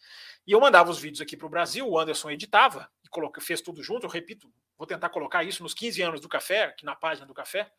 E 0.46 0.52
eu 0.52 0.60
mandava 0.60 0.90
os 0.90 1.00
vídeos 1.00 1.22
aqui 1.22 1.36
para 1.36 1.48
o 1.48 1.50
Brasil, 1.50 1.88
o 1.88 2.00
Anderson 2.00 2.32
editava 2.32 2.90
e 3.04 3.10
coloca, 3.10 3.42
fez 3.42 3.62
tudo 3.62 3.84
junto. 3.84 4.06
Eu 4.06 4.10
repito, 4.10 4.52
vou 4.78 4.88
tentar 4.88 5.10
colocar 5.10 5.44
isso 5.44 5.64
nos 5.64 5.74
15 5.74 6.02
anos 6.02 6.22
do 6.22 6.30
café, 6.30 6.66
aqui 6.66 6.86
na 6.86 6.96
página 6.96 7.26
do 7.26 7.34
café, 7.34 7.72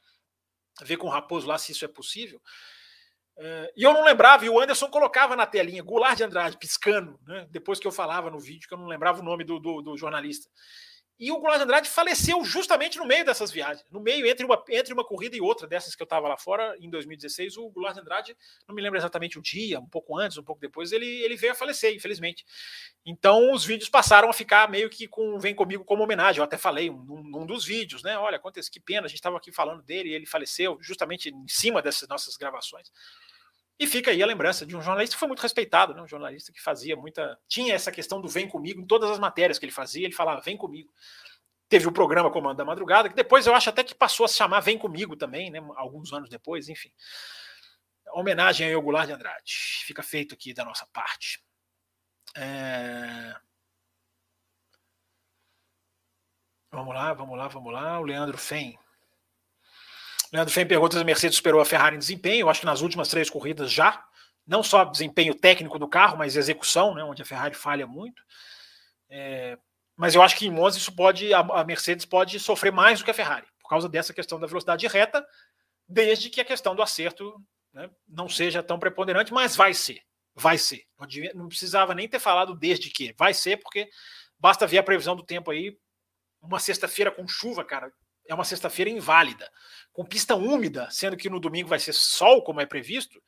ver 0.83 0.97
com 0.97 1.07
o 1.07 1.11
Raposo 1.11 1.47
lá 1.47 1.59
se 1.59 1.73
isso 1.73 1.85
é 1.85 1.89
possível. 1.89 2.41
Uh, 3.37 3.71
e 3.77 3.85
eu 3.85 3.93
não 3.93 4.05
lembrava, 4.05 4.45
e 4.45 4.51
o 4.51 4.59
Anderson 4.59 4.89
colocava 4.89 5.37
na 5.37 5.47
telinha 5.47 5.83
Goulart 5.83 6.17
de 6.17 6.25
Andrade, 6.25 6.59
piscando, 6.59 7.21
né, 7.25 7.47
depois 7.51 7.79
que 7.79 7.87
eu 7.87 7.93
falava 7.93 8.31
no 8.31 8.39
vídeo, 8.39 8.67
que 8.67 8.75
eu 8.75 8.79
não 8.79 8.89
lembrava 8.89 9.21
o 9.21 9.25
nome 9.25 9.45
do, 9.45 9.61
do, 9.61 9.81
do 9.81 9.97
jornalista. 9.97 10.51
E 11.19 11.33
o 11.33 11.39
Goulart 11.39 11.61
Andrade 11.61 11.91
faleceu 11.91 12.45
justamente 12.45 12.97
no 12.97 13.05
meio 13.05 13.25
dessas 13.25 13.51
viagens. 13.51 13.85
No 13.91 14.01
meio, 14.01 14.25
entre 14.25 14.47
uma, 14.47 14.63
entre 14.69 14.93
uma 14.93 15.05
corrida 15.05 15.37
e 15.37 15.41
outra 15.41 15.67
dessas 15.67 15.97
que 15.97 16.03
eu 16.03 16.05
estava 16.05 16.29
lá 16.29 16.37
fora, 16.37 16.77
em 16.79 16.89
2016, 16.89 17.57
o 17.57 17.69
Goulart 17.71 17.97
Andrade, 17.99 18.37
não 18.69 18.75
me 18.75 18.81
lembro 18.81 18.99
exatamente 18.99 19.37
o 19.37 19.43
dia, 19.43 19.81
um 19.81 19.89
pouco 19.89 20.17
antes, 20.17 20.39
um 20.39 20.45
pouco 20.45 20.61
depois, 20.61 20.93
ele, 20.93 21.07
ele 21.07 21.35
veio 21.35 21.53
a 21.53 21.57
falecer, 21.57 21.93
infelizmente. 21.93 22.47
Então 23.05 23.53
os 23.53 23.65
vídeos 23.65 23.89
passaram 23.89 24.31
a 24.31 24.33
ficar 24.33 24.71
meio 24.71 24.89
que 24.89 25.09
com 25.09 25.41
Vem 25.41 25.55
Comigo 25.55 25.85
como 25.85 26.05
homenagem. 26.05 26.39
Eu 26.39 26.45
até 26.45 26.57
falei 26.57 26.89
num, 26.89 27.23
num 27.25 27.47
dos 27.47 27.65
vídeos, 27.65 28.03
né? 28.05 28.17
Olha, 28.17 28.37
acontece 28.37 28.71
que 28.71 28.79
pena, 28.79 29.07
a 29.07 29.09
gente 29.09 29.19
estava 29.19 29.37
aqui 29.37 29.51
falando 29.51 29.83
dele 29.83 30.11
e 30.11 30.15
ele 30.15 30.27
faleceu 30.27 30.79
justamente 30.81 31.31
em 31.31 31.49
cima 31.49 31.83
dessas 31.83 32.09
nossas 32.09 32.37
gravações. 32.37 32.93
E 33.79 33.87
fica 33.87 34.11
aí 34.11 34.21
a 34.23 34.27
lembrança 34.27 34.67
de 34.67 34.77
um 34.77 34.83
jornalista 34.83 35.15
que 35.15 35.21
foi 35.21 35.29
muito 35.29 35.41
respeitado, 35.41 35.95
né? 35.95 36.03
um 36.03 36.07
jornalista 36.07 36.53
que 36.53 36.61
fazia 36.61 36.97
muita. 36.97 37.39
Tinha 37.47 37.75
essa 37.75 37.93
questão 37.93 38.21
do 38.21 38.29
vem 38.29 38.49
comigo 38.49 38.81
em 38.81 38.87
todas 38.87 39.11
as 39.11 39.19
matérias 39.19 39.59
que 39.59 39.65
ele 39.65 39.73
fazia, 39.73 40.05
ele 40.05 40.15
falava 40.15 40.41
vem 40.41 40.57
comigo. 40.57 40.93
Teve 41.69 41.87
o 41.87 41.93
programa 41.93 42.31
Comando 42.31 42.57
da 42.57 42.65
Madrugada, 42.65 43.09
que 43.09 43.15
depois 43.15 43.47
eu 43.47 43.55
acho 43.55 43.69
até 43.69 43.85
que 43.85 43.95
passou 43.95 44.25
a 44.25 44.29
se 44.29 44.37
chamar 44.37 44.61
Vem 44.61 44.79
Comigo 44.79 45.15
também, 45.15 45.51
né? 45.51 45.61
Alguns 45.77 46.13
anos 46.15 46.31
depois, 46.31 46.69
enfim. 46.69 46.91
Homenagem 48.15 48.67
a 48.67 48.71
Eugulard 48.71 49.07
de 49.07 49.13
Andrade. 49.13 49.83
Fica 49.85 50.03
feito 50.03 50.35
aqui 50.35 50.55
da 50.55 50.65
nossa 50.65 50.87
parte. 50.87 51.45
É... 52.35 53.37
Vamos 56.71 56.95
lá, 56.95 57.13
vamos 57.13 57.37
lá, 57.37 57.49
vamos 57.49 57.73
lá. 57.73 58.01
O 58.01 58.05
Leandro 58.05 58.39
Fem. 58.39 58.79
Leandro 60.33 60.53
Fem 60.53 60.67
pergunta 60.67 60.97
se 60.97 61.03
a 61.03 61.05
Mercedes 61.05 61.37
superou 61.37 61.61
a 61.61 61.65
Ferrari 61.65 61.97
em 61.97 61.99
desempenho. 61.99 62.43
Eu 62.43 62.51
acho 62.51 62.61
que 62.61 62.67
nas 62.67 62.81
últimas 62.81 63.09
três 63.09 63.31
corridas 63.31 63.71
já. 63.71 64.05
Não 64.47 64.63
só 64.63 64.85
desempenho 64.85 65.35
técnico 65.35 65.79
do 65.79 65.87
carro, 65.87 66.17
mas 66.17 66.37
execução, 66.37 66.95
né, 66.95 67.05
onde 67.05 67.21
a 67.21 67.25
Ferrari 67.25 67.55
falha 67.55 67.87
muito. 67.87 68.23
É, 69.11 69.59
mas 69.95 70.15
eu 70.15 70.23
acho 70.23 70.37
que 70.37 70.47
em 70.47 70.51
Monza 70.51 70.79
isso 70.79 70.95
pode, 70.95 71.35
a, 71.35 71.65
Mercedes 71.65 72.07
pode 72.07 72.39
sofrer 72.41 72.73
mais 72.73 72.99
do 72.99 73.05
que 73.05 73.11
a 73.11 73.15
Ferrari, 73.15 73.47
por 73.61 73.69
causa 73.69 73.89
dessa 73.89 74.15
questão 74.15 74.39
da 74.39 74.47
velocidade 74.47 74.87
reta, 74.87 75.27
desde 75.87 76.31
que 76.31 76.41
a 76.41 76.45
questão 76.45 76.75
do 76.75 76.81
acerto 76.81 77.35
né, 77.73 77.91
não 78.09 78.29
seja 78.29 78.63
tão 78.63 78.79
preponderante, 78.79 79.33
mas 79.33 79.57
vai 79.57 79.75
ser. 79.75 80.01
Vai 80.35 80.57
ser. 80.57 80.85
Não, 81.35 81.49
precisava 81.49 81.95
nem 81.95 82.09
ter 82.09 82.21
falado 82.21 82.55
desde 82.55 82.91
que. 82.91 83.13
Vai 83.19 83.35
ser, 83.35 83.57
porque 83.57 83.91
basta 84.39 84.67
ver 84.67 84.79
a 84.79 84.85
previsão 84.85 85.17
do 85.17 85.25
tempo 85.25 85.51
aí. 85.51 85.77
Uma 86.41 86.61
sexta-feira 86.61 87.11
com 87.11 87.27
chuva, 87.27 87.65
cara, 87.65 87.93
é 88.29 88.35
uma 88.35 88.45
sexta-feira 88.45 88.91
inválida. 88.91 89.51
Com 89.93 90.05
pista 90.05 90.37
úmida, 90.37 90.89
sendo 90.91 91.17
que 91.17 91.29
no 91.29 91.41
domingo 91.41 91.69
vai 91.69 91.81
ser 91.81 91.93
sol, 91.93 92.45
como 92.45 92.61
é 92.61 92.67
previsto. 92.67 93.21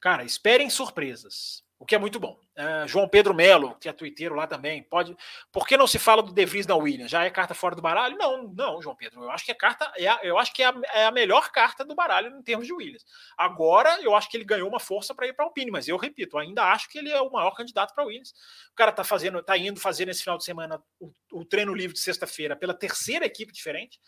Cara, 0.00 0.24
esperem 0.24 0.68
surpresas 0.70 1.62
o 1.80 1.86
que 1.86 1.94
é 1.94 1.98
muito 1.98 2.18
bom. 2.18 2.36
Uh, 2.56 2.88
João 2.88 3.08
Pedro 3.08 3.32
Melo, 3.32 3.76
que 3.76 3.88
é 3.88 3.92
twitteiro 3.92 4.34
lá 4.34 4.48
também, 4.48 4.82
pode. 4.82 5.16
Por 5.52 5.64
que 5.64 5.76
não 5.76 5.86
se 5.86 5.96
fala 5.96 6.20
do 6.20 6.32
De 6.32 6.44
Vries 6.44 6.66
na 6.66 6.74
Williams? 6.74 7.08
Já 7.08 7.24
é 7.24 7.30
carta 7.30 7.54
fora 7.54 7.76
do 7.76 7.82
baralho? 7.82 8.18
Não, 8.18 8.48
não, 8.48 8.82
João 8.82 8.96
Pedro. 8.96 9.22
Eu 9.22 9.30
acho 9.30 9.44
que 9.44 9.52
a 9.52 9.54
carta 9.54 9.92
é 9.96 10.08
a, 10.08 10.18
eu 10.24 10.36
acho 10.36 10.52
que 10.52 10.60
é 10.60 10.66
a, 10.66 10.74
é 10.92 11.04
a, 11.04 11.12
melhor 11.12 11.52
carta 11.52 11.84
do 11.84 11.94
baralho 11.94 12.36
em 12.36 12.42
termos 12.42 12.66
de 12.66 12.72
Williams. 12.72 13.04
Agora, 13.36 14.02
eu 14.02 14.12
acho 14.16 14.28
que 14.28 14.36
ele 14.36 14.44
ganhou 14.44 14.68
uma 14.68 14.80
força 14.80 15.14
para 15.14 15.28
ir 15.28 15.34
para 15.34 15.44
o 15.44 15.48
Alpine, 15.48 15.70
mas 15.70 15.86
eu 15.86 15.96
repito, 15.96 16.36
ainda 16.36 16.64
acho 16.64 16.88
que 16.88 16.98
ele 16.98 17.12
é 17.12 17.20
o 17.20 17.30
maior 17.30 17.52
candidato 17.52 17.94
para 17.94 18.04
Williams. 18.04 18.32
O 18.72 18.74
cara 18.74 18.90
tá 18.90 19.04
fazendo, 19.04 19.40
tá 19.40 19.56
indo 19.56 19.78
fazer 19.78 20.06
nesse 20.06 20.24
final 20.24 20.36
de 20.36 20.44
semana 20.44 20.82
o, 20.98 21.12
o 21.32 21.44
treino 21.44 21.72
livre 21.72 21.94
de 21.94 22.00
sexta-feira 22.00 22.56
pela 22.56 22.74
terceira 22.74 23.24
equipe 23.24 23.52
diferente. 23.52 24.00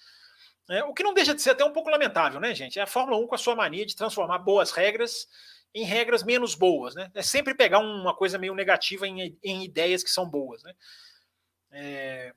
Né? 0.68 0.82
O 0.84 0.92
que 0.92 1.04
não 1.04 1.14
deixa 1.14 1.34
de 1.34 1.40
ser 1.40 1.50
até 1.50 1.64
um 1.64 1.72
pouco 1.72 1.88
lamentável, 1.88 2.40
né, 2.40 2.52
gente? 2.52 2.80
É 2.80 2.82
a 2.82 2.86
Fórmula 2.86 3.16
1 3.16 3.28
com 3.28 3.34
a 3.36 3.38
sua 3.38 3.54
mania 3.54 3.86
de 3.86 3.94
transformar 3.94 4.38
boas 4.38 4.72
regras 4.72 5.28
em 5.74 5.84
regras 5.84 6.22
menos 6.22 6.54
boas, 6.54 6.94
né? 6.94 7.10
É 7.14 7.22
sempre 7.22 7.54
pegar 7.54 7.78
uma 7.78 8.14
coisa 8.14 8.38
meio 8.38 8.54
negativa 8.54 9.06
em, 9.06 9.38
em 9.42 9.64
ideias 9.64 10.02
que 10.02 10.10
são 10.10 10.28
boas, 10.28 10.62
né? 10.62 10.74
É, 11.70 12.34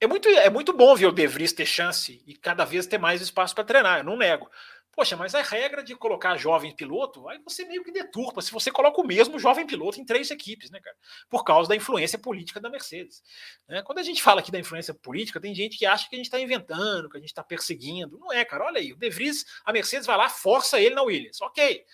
é, 0.00 0.06
muito, 0.06 0.28
é 0.28 0.50
muito 0.50 0.72
bom 0.72 0.94
ver 0.94 1.06
o 1.06 1.12
De 1.12 1.26
Vries 1.26 1.52
ter 1.52 1.66
chance 1.66 2.22
e 2.26 2.34
cada 2.36 2.64
vez 2.64 2.86
ter 2.86 2.98
mais 2.98 3.22
espaço 3.22 3.54
para 3.54 3.64
treinar, 3.64 3.98
eu 3.98 4.04
não 4.04 4.16
nego. 4.16 4.50
Poxa, 4.92 5.16
mas 5.16 5.34
a 5.34 5.40
regra 5.40 5.84
de 5.84 5.94
colocar 5.94 6.36
jovem 6.36 6.74
piloto, 6.74 7.28
aí 7.28 7.38
você 7.44 7.64
meio 7.64 7.84
que 7.84 7.92
deturpa 7.92 8.42
se 8.42 8.50
você 8.50 8.72
coloca 8.72 9.00
o 9.00 9.06
mesmo 9.06 9.38
jovem 9.38 9.64
piloto 9.64 10.00
em 10.00 10.04
três 10.04 10.30
equipes, 10.30 10.70
né, 10.70 10.80
cara? 10.80 10.96
Por 11.28 11.44
causa 11.44 11.68
da 11.68 11.76
influência 11.76 12.18
política 12.18 12.60
da 12.60 12.68
Mercedes. 12.68 13.22
Né? 13.68 13.82
Quando 13.82 13.98
a 13.98 14.02
gente 14.02 14.20
fala 14.20 14.40
aqui 14.40 14.50
da 14.50 14.58
influência 14.58 14.92
política, 14.92 15.40
tem 15.40 15.54
gente 15.54 15.78
que 15.78 15.86
acha 15.86 16.08
que 16.08 16.16
a 16.16 16.18
gente 16.18 16.26
está 16.26 16.40
inventando, 16.40 17.08
que 17.08 17.16
a 17.16 17.20
gente 17.20 17.30
está 17.30 17.42
perseguindo. 17.42 18.18
Não 18.18 18.32
é, 18.32 18.44
cara. 18.44 18.64
Olha 18.64 18.78
aí, 18.78 18.92
o 18.92 18.96
De 18.96 19.08
Vries, 19.08 19.44
a 19.64 19.72
Mercedes 19.72 20.06
vai 20.06 20.16
lá, 20.16 20.28
força 20.28 20.80
ele 20.80 20.94
na 20.94 21.02
Williams. 21.02 21.40
Ok. 21.40 21.84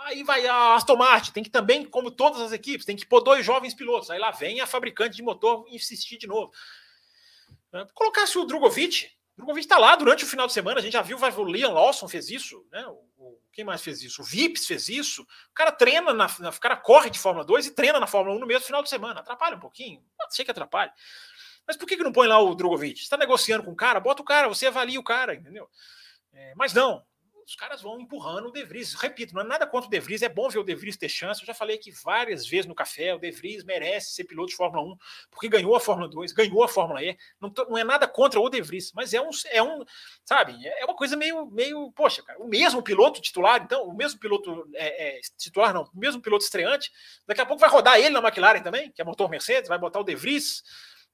Aí 0.00 0.22
vai 0.22 0.46
a 0.46 0.74
Aston 0.74 0.96
Martin, 0.96 1.32
tem 1.32 1.42
que 1.42 1.50
também, 1.50 1.84
como 1.84 2.10
todas 2.10 2.40
as 2.40 2.52
equipes, 2.52 2.86
tem 2.86 2.96
que 2.96 3.06
pôr 3.06 3.20
dois 3.20 3.44
jovens 3.44 3.74
pilotos. 3.74 4.10
Aí 4.10 4.18
lá 4.18 4.30
vem 4.30 4.60
a 4.60 4.66
fabricante 4.66 5.16
de 5.16 5.22
motor 5.22 5.66
insistir 5.68 6.18
de 6.18 6.26
novo. 6.26 6.52
É, 7.72 7.84
colocasse 7.94 8.38
o 8.38 8.44
Drogovic, 8.44 9.06
o 9.06 9.36
Drogovic 9.38 9.66
está 9.66 9.78
lá 9.78 9.96
durante 9.96 10.24
o 10.24 10.26
final 10.26 10.46
de 10.46 10.52
semana, 10.52 10.78
a 10.78 10.82
gente 10.82 10.92
já 10.92 11.02
viu, 11.02 11.18
o 11.18 11.44
Liam 11.44 11.72
Lawson 11.72 12.08
fez 12.08 12.30
isso, 12.30 12.64
né? 12.70 12.86
O, 12.86 13.08
quem 13.58 13.64
mais 13.64 13.82
fez 13.82 14.00
isso? 14.04 14.22
O 14.22 14.24
Vips 14.24 14.66
fez 14.66 14.88
isso. 14.88 15.22
O 15.22 15.52
cara 15.52 15.72
treina, 15.72 16.14
na, 16.14 16.28
na, 16.38 16.50
o 16.50 16.60
cara 16.60 16.76
corre 16.76 17.10
de 17.10 17.18
Fórmula 17.18 17.44
2 17.44 17.66
e 17.66 17.70
treina 17.72 17.98
na 17.98 18.06
Fórmula 18.06 18.36
1 18.36 18.38
no 18.38 18.46
mesmo 18.46 18.64
final 18.64 18.84
de 18.84 18.88
semana. 18.88 19.18
Atrapalha 19.18 19.56
um 19.56 19.60
pouquinho? 19.60 20.00
Não 20.16 20.30
sei 20.30 20.44
que 20.44 20.50
atrapalha. 20.52 20.92
Mas 21.66 21.76
por 21.76 21.84
que, 21.84 21.96
que 21.96 22.04
não 22.04 22.12
põe 22.12 22.28
lá 22.28 22.38
o 22.38 22.54
Drogovic? 22.54 23.00
Está 23.00 23.16
negociando 23.16 23.64
com 23.64 23.72
o 23.72 23.76
cara? 23.76 23.98
Bota 23.98 24.22
o 24.22 24.24
cara, 24.24 24.46
você 24.46 24.68
avalia 24.68 25.00
o 25.00 25.02
cara, 25.02 25.34
entendeu? 25.34 25.68
É, 26.32 26.52
mas 26.54 26.72
não, 26.72 27.04
os 27.48 27.56
caras 27.56 27.80
vão 27.80 27.98
empurrando 27.98 28.48
o 28.48 28.52
De 28.52 28.62
Vries. 28.62 28.92
Repito, 28.92 29.34
não 29.34 29.40
é 29.40 29.44
nada 29.44 29.66
contra 29.66 29.88
o 29.88 29.90
De 29.90 29.98
Vries, 29.98 30.20
é 30.20 30.28
bom 30.28 30.50
ver 30.50 30.58
o 30.58 30.62
De 30.62 30.74
Vries 30.74 30.98
ter 30.98 31.08
chance. 31.08 31.40
Eu 31.40 31.46
já 31.46 31.54
falei 31.54 31.76
aqui 31.76 31.90
várias 31.90 32.46
vezes 32.46 32.66
no 32.66 32.74
café, 32.74 33.14
o 33.14 33.18
De 33.18 33.30
Vries 33.30 33.64
merece 33.64 34.12
ser 34.12 34.24
piloto 34.24 34.50
de 34.50 34.54
Fórmula 34.54 34.82
1, 34.92 34.98
porque 35.30 35.48
ganhou 35.48 35.74
a 35.74 35.80
Fórmula 35.80 36.10
2, 36.10 36.32
ganhou 36.32 36.62
a 36.62 36.68
Fórmula 36.68 37.02
E. 37.02 37.16
Não, 37.40 37.48
tô, 37.48 37.64
não 37.64 37.78
é 37.78 37.82
nada 37.82 38.06
contra 38.06 38.38
o 38.38 38.50
De 38.50 38.60
Vries, 38.60 38.92
mas 38.92 39.14
é 39.14 39.20
um, 39.22 39.30
é 39.46 39.62
um, 39.62 39.82
sabe, 40.26 40.58
é 40.62 40.84
uma 40.84 40.94
coisa 40.94 41.16
meio, 41.16 41.46
meio, 41.46 41.90
poxa, 41.92 42.22
cara, 42.22 42.38
o 42.38 42.46
mesmo 42.46 42.82
piloto 42.82 43.18
titular, 43.18 43.62
então, 43.62 43.88
o 43.88 43.96
mesmo 43.96 44.20
piloto 44.20 44.68
é, 44.74 45.16
é, 45.16 45.20
titular, 45.38 45.72
não, 45.72 45.84
o 45.84 45.98
mesmo 45.98 46.20
piloto 46.20 46.44
estreante, 46.44 46.92
daqui 47.26 47.40
a 47.40 47.46
pouco 47.46 47.60
vai 47.60 47.70
rodar 47.70 47.98
ele 47.98 48.10
na 48.10 48.20
McLaren 48.20 48.60
também, 48.60 48.92
que 48.92 49.00
é 49.00 49.04
motor 49.06 49.30
Mercedes, 49.30 49.70
vai 49.70 49.78
botar 49.78 50.00
o 50.00 50.04
De 50.04 50.14
Vries, 50.14 50.62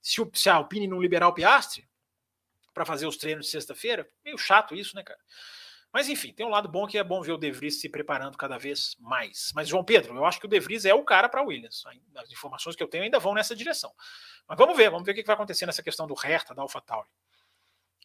se, 0.03 0.20
o, 0.20 0.28
se 0.35 0.51
a 0.51 0.57
Alpine 0.57 0.89
não 0.89 1.01
liberar 1.01 1.28
o 1.28 1.32
Piastri 1.32 1.89
para 2.74 2.85
fazer 2.85 3.07
os 3.07 3.16
treinos 3.16 3.47
de 3.47 3.53
sexta-feira, 3.53 4.05
meio 4.24 4.37
chato 4.37 4.74
isso, 4.74 4.97
né, 4.97 5.05
cara? 5.05 5.20
Mas 5.95 6.09
enfim, 6.09 6.32
tem 6.32 6.45
um 6.45 6.49
lado 6.49 6.68
bom 6.68 6.88
que 6.88 6.99
é 6.99 7.05
bom 7.05 7.22
ver 7.22 7.30
o 7.30 7.38
De 7.38 7.53
Vries 7.53 7.80
se 7.80 7.88
preparando 7.88 8.36
cada 8.36 8.59
vez 8.59 8.97
mais. 8.99 9.53
Mas, 9.55 9.68
João 9.68 9.84
Pedro, 9.84 10.16
eu 10.16 10.24
acho 10.24 10.40
que 10.40 10.47
o 10.47 10.49
De 10.49 10.59
Vries 10.59 10.84
é 10.84 10.92
o 10.92 11.05
cara 11.05 11.28
para 11.28 11.40
Williams. 11.40 11.84
As 12.16 12.32
informações 12.32 12.74
que 12.74 12.82
eu 12.82 12.88
tenho 12.88 13.05
ainda 13.05 13.20
vão 13.20 13.32
nessa 13.32 13.55
direção. 13.55 13.95
Mas 14.49 14.59
vamos 14.59 14.76
ver, 14.76 14.90
vamos 14.90 15.07
ver 15.07 15.12
o 15.12 15.14
que 15.14 15.22
vai 15.22 15.34
acontecer 15.34 15.66
nessa 15.66 15.84
questão 15.84 16.05
do 16.09 16.14
Hertha, 16.14 16.53
da 16.53 16.62
AlphaTauri. 16.62 17.09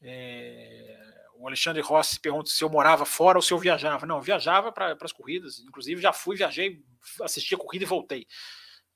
É... 0.03 1.15
O 1.33 1.47
Alexandre 1.47 1.81
Rossi 1.81 2.19
pergunta 2.19 2.51
se 2.51 2.63
eu 2.63 2.69
morava 2.69 3.07
fora 3.07 3.39
ou 3.39 3.41
se 3.41 3.51
eu 3.51 3.57
viajava. 3.57 4.05
Não, 4.05 4.17
eu 4.17 4.21
viajava 4.21 4.71
para 4.71 4.95
as 5.01 5.11
corridas. 5.11 5.57
Inclusive, 5.57 5.99
já 5.99 6.13
fui, 6.13 6.35
viajei, 6.35 6.83
assisti 7.23 7.55
a 7.55 7.57
corrida 7.57 7.85
e 7.85 7.87
voltei. 7.87 8.27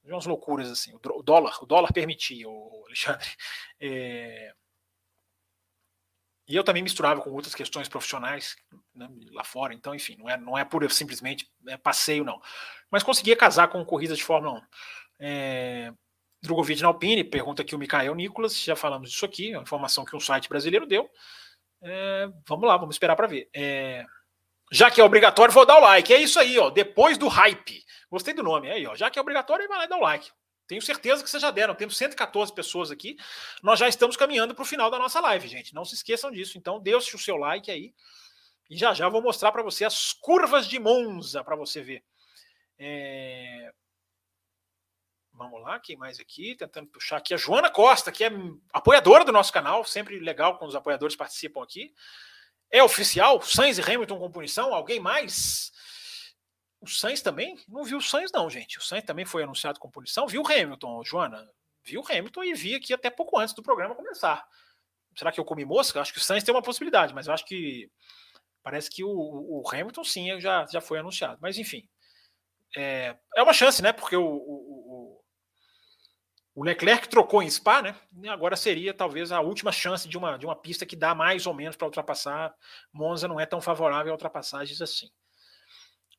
Umas 0.03 0.27
loucuras 0.27 0.69
assim. 0.69 0.93
O 0.93 1.23
dólar, 1.23 1.57
o 1.63 1.65
dólar 1.65 1.91
permitia, 1.91 2.47
o 2.47 2.83
Alexandre. 2.85 3.27
É... 3.79 4.53
E 6.47 6.55
eu 6.55 6.63
também 6.63 6.83
misturava 6.83 7.21
com 7.21 7.31
outras 7.31 7.55
questões 7.55 7.87
profissionais 7.87 8.55
né, 8.93 9.07
lá 9.31 9.43
fora, 9.43 9.73
então, 9.73 9.95
enfim, 9.95 10.17
não 10.17 10.29
é, 10.29 10.37
não 10.37 10.57
é 10.57 10.65
pura 10.65 10.89
simplesmente 10.89 11.49
é 11.67 11.77
passeio, 11.77 12.25
não. 12.25 12.41
Mas 12.91 13.01
conseguia 13.01 13.35
casar 13.35 13.69
com 13.69 13.83
corridas 13.85 14.17
de 14.17 14.23
Fórmula 14.23 14.59
1. 14.59 14.61
É, 15.19 15.93
Drogovic 16.41 16.81
na 16.81 16.89
Alpine, 16.89 17.23
pergunta 17.23 17.61
aqui 17.61 17.73
o 17.73 17.79
Mikael 17.79 18.13
Nicolas, 18.13 18.61
já 18.61 18.75
falamos 18.75 19.09
disso 19.09 19.25
aqui, 19.25 19.53
é 19.53 19.57
uma 19.57 19.63
informação 19.63 20.03
que 20.03 20.15
um 20.15 20.19
site 20.19 20.49
brasileiro 20.49 20.85
deu. 20.85 21.09
É, 21.81 22.29
vamos 22.47 22.67
lá, 22.67 22.75
vamos 22.75 22.95
esperar 22.95 23.15
para 23.15 23.27
ver. 23.27 23.49
É, 23.55 24.05
já 24.71 24.89
que 24.89 24.99
é 24.99 25.03
obrigatório, 25.03 25.53
vou 25.53 25.65
dar 25.65 25.77
o 25.77 25.81
like. 25.81 26.13
É 26.13 26.17
isso 26.17 26.39
aí, 26.39 26.57
ó. 26.57 26.69
Depois 26.69 27.17
do 27.17 27.27
hype. 27.27 27.83
Gostei 28.09 28.33
do 28.33 28.43
nome, 28.43 28.69
aí, 28.71 28.85
ó. 28.87 28.95
Já 28.95 29.09
que 29.09 29.19
é 29.19 29.21
obrigatório, 29.21 29.67
vai 29.67 29.77
lá 29.77 29.85
e 29.85 29.87
dá 29.87 29.97
o 29.97 30.01
like. 30.01 30.31
Tenho 30.67 30.81
certeza 30.81 31.23
que 31.23 31.29
vocês 31.29 31.41
já 31.41 31.51
deram. 31.51 31.75
Temos 31.75 31.97
114 31.97 32.53
pessoas 32.53 32.91
aqui. 32.91 33.17
Nós 33.61 33.79
já 33.79 33.87
estamos 33.87 34.15
caminhando 34.15 34.55
para 34.55 34.61
o 34.61 34.65
final 34.65 34.89
da 34.89 34.97
nossa 34.97 35.19
live, 35.19 35.47
gente. 35.47 35.73
Não 35.73 35.83
se 35.83 35.95
esqueçam 35.95 36.31
disso. 36.31 36.57
Então, 36.57 36.79
deixe 36.79 37.15
o 37.15 37.19
seu 37.19 37.35
like 37.35 37.69
aí. 37.69 37.93
E 38.69 38.77
já 38.77 38.93
já 38.93 39.09
vou 39.09 39.21
mostrar 39.21 39.51
para 39.51 39.61
você 39.61 39.85
as 39.85 40.13
curvas 40.13 40.67
de 40.67 40.79
Monza 40.79 41.43
para 41.43 41.55
você 41.55 41.81
ver. 41.81 42.03
É... 42.77 43.71
Vamos 45.33 45.61
lá, 45.61 45.79
quem 45.79 45.97
mais 45.97 46.19
aqui? 46.19 46.55
Tentando 46.55 46.87
puxar 46.87 47.17
aqui 47.17 47.33
a 47.33 47.37
Joana 47.37 47.69
Costa, 47.69 48.11
que 48.11 48.23
é 48.23 48.31
apoiadora 48.71 49.25
do 49.25 49.31
nosso 49.31 49.51
canal. 49.51 49.83
Sempre 49.83 50.19
legal 50.19 50.57
quando 50.57 50.69
os 50.69 50.75
apoiadores 50.75 51.15
participam 51.15 51.63
aqui. 51.63 51.93
É 52.69 52.83
oficial? 52.83 53.41
Sainz 53.41 53.77
e 53.77 53.81
Hamilton 53.81 54.17
com 54.17 54.31
punição? 54.31 54.73
Alguém 54.73 54.99
mais? 54.99 55.71
O 56.83 56.87
Sainz 56.89 57.21
também? 57.21 57.57
Não 57.67 57.85
viu 57.85 57.97
o 57.97 58.01
Sainz, 58.01 58.29
não, 58.31 58.49
gente. 58.49 58.77
O 58.77 58.81
Sainz 58.81 59.05
também 59.05 59.25
foi 59.25 59.43
anunciado 59.43 59.79
com 59.79 59.89
punição. 59.89 60.27
Viu 60.27 60.41
o 60.41 60.45
Hamilton, 60.45 61.01
Joana? 61.05 61.49
Viu 61.81 62.01
o 62.01 62.05
Hamilton 62.05 62.43
e 62.43 62.53
vi 62.53 62.75
aqui 62.75 62.93
até 62.93 63.09
pouco 63.09 63.39
antes 63.39 63.55
do 63.55 63.63
programa 63.63 63.95
começar. 63.95 64.45
Será 65.15 65.31
que 65.31 65.39
eu 65.39 65.45
comi 65.45 65.63
mosca? 65.63 66.01
Acho 66.01 66.11
que 66.11 66.19
o 66.19 66.21
Sainz 66.21 66.43
tem 66.43 66.53
uma 66.53 66.61
possibilidade, 66.61 67.13
mas 67.13 67.27
eu 67.27 67.33
acho 67.33 67.45
que 67.45 67.89
parece 68.61 68.89
que 68.89 69.03
o, 69.03 69.09
o 69.09 69.63
Hamilton 69.71 70.03
sim 70.03 70.39
já, 70.41 70.65
já 70.65 70.81
foi 70.81 70.99
anunciado. 70.99 71.37
Mas 71.41 71.57
enfim, 71.57 71.87
é, 72.75 73.15
é 73.35 73.43
uma 73.43 73.53
chance, 73.53 73.81
né? 73.81 73.93
Porque 73.93 74.17
o, 74.17 74.25
o, 74.25 75.23
o 76.55 76.63
Leclerc 76.63 77.07
trocou 77.07 77.41
em 77.41 77.49
Spa, 77.49 77.81
né? 77.81 77.95
E 78.21 78.27
agora 78.27 78.55
seria 78.55 78.93
talvez 78.93 79.31
a 79.31 79.39
última 79.39 79.71
chance 79.71 80.07
de 80.07 80.17
uma, 80.17 80.37
de 80.37 80.45
uma 80.45 80.55
pista 80.55 80.85
que 80.85 80.95
dá 80.95 81.15
mais 81.15 81.47
ou 81.47 81.53
menos 81.53 81.75
para 81.75 81.87
ultrapassar. 81.87 82.53
Monza 82.91 83.27
não 83.27 83.39
é 83.39 83.45
tão 83.45 83.61
favorável 83.61 84.11
a 84.11 84.15
ultrapassagens 84.15 84.81
assim. 84.81 85.09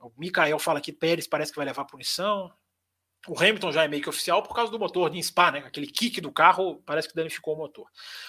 O 0.01 0.13
Mikael 0.17 0.59
fala 0.59 0.81
que 0.81 0.93
Pérez 0.93 1.27
parece 1.27 1.53
que 1.53 1.57
vai 1.57 1.67
levar 1.67 1.85
punição. 1.85 2.53
O 3.27 3.39
Hamilton 3.39 3.73
já 3.73 3.85
é 3.85 3.89
meio 3.89 4.03
que 4.03 4.09
oficial 4.09 4.43
por 4.43 4.55
causa 4.55 4.71
do 4.71 4.79
motor 4.79 5.09
de 5.09 5.23
Spa, 5.23 5.51
né? 5.51 5.61
Aquele 5.61 5.87
kick 5.87 6.21
do 6.21 6.31
carro 6.31 6.83
parece 6.85 7.09
que 7.09 7.15
danificou 7.15 7.55
o 7.55 7.57
motor. 7.57 7.89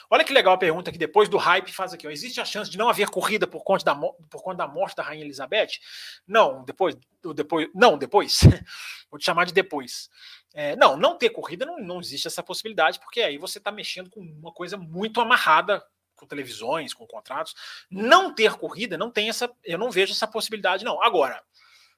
Olha 0.09 0.23
que 0.23 0.31
legal 0.31 0.53
a 0.53 0.57
pergunta 0.57 0.89
que 0.89 0.97
depois 0.97 1.27
do 1.27 1.35
hype 1.35 1.69
faz 1.73 1.93
aqui. 1.93 2.07
Ó. 2.07 2.09
Existe 2.09 2.39
a 2.39 2.45
chance 2.45 2.71
de 2.71 2.77
não 2.77 2.87
haver 2.87 3.09
corrida 3.09 3.45
por 3.45 3.63
conta 3.63 3.83
da, 3.83 3.93
por 3.93 4.41
conta 4.41 4.57
da 4.57 4.67
morte 4.67 4.95
da 4.95 5.03
Rainha 5.03 5.25
Elizabeth? 5.25 5.79
Não, 6.25 6.63
depois. 6.63 6.95
depois 7.35 7.67
não, 7.75 7.97
depois. 7.97 8.39
Vou 9.11 9.19
te 9.19 9.25
chamar 9.25 9.45
de 9.45 9.53
depois. 9.53 10.09
É, 10.53 10.77
não, 10.77 10.95
não 10.95 11.17
ter 11.17 11.29
corrida 11.29 11.65
não, 11.65 11.77
não 11.77 11.99
existe 11.99 12.27
essa 12.27 12.41
possibilidade, 12.41 12.97
porque 12.99 13.19
aí 13.19 13.37
você 13.37 13.57
está 13.57 13.73
mexendo 13.73 14.09
com 14.09 14.21
uma 14.21 14.53
coisa 14.53 14.77
muito 14.77 15.19
amarrada 15.19 15.83
com 16.15 16.25
televisões, 16.25 16.93
com 16.93 17.05
contratos. 17.05 17.53
Não 17.89 18.33
ter 18.33 18.53
corrida 18.53 18.97
não 18.97 19.11
tem 19.11 19.29
essa. 19.29 19.51
Eu 19.63 19.77
não 19.77 19.91
vejo 19.91 20.13
essa 20.13 20.27
possibilidade, 20.27 20.85
não. 20.85 21.01
Agora, 21.01 21.43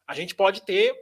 a 0.07 0.13
gente 0.13 0.35
pode 0.35 0.61
ter 0.61 0.95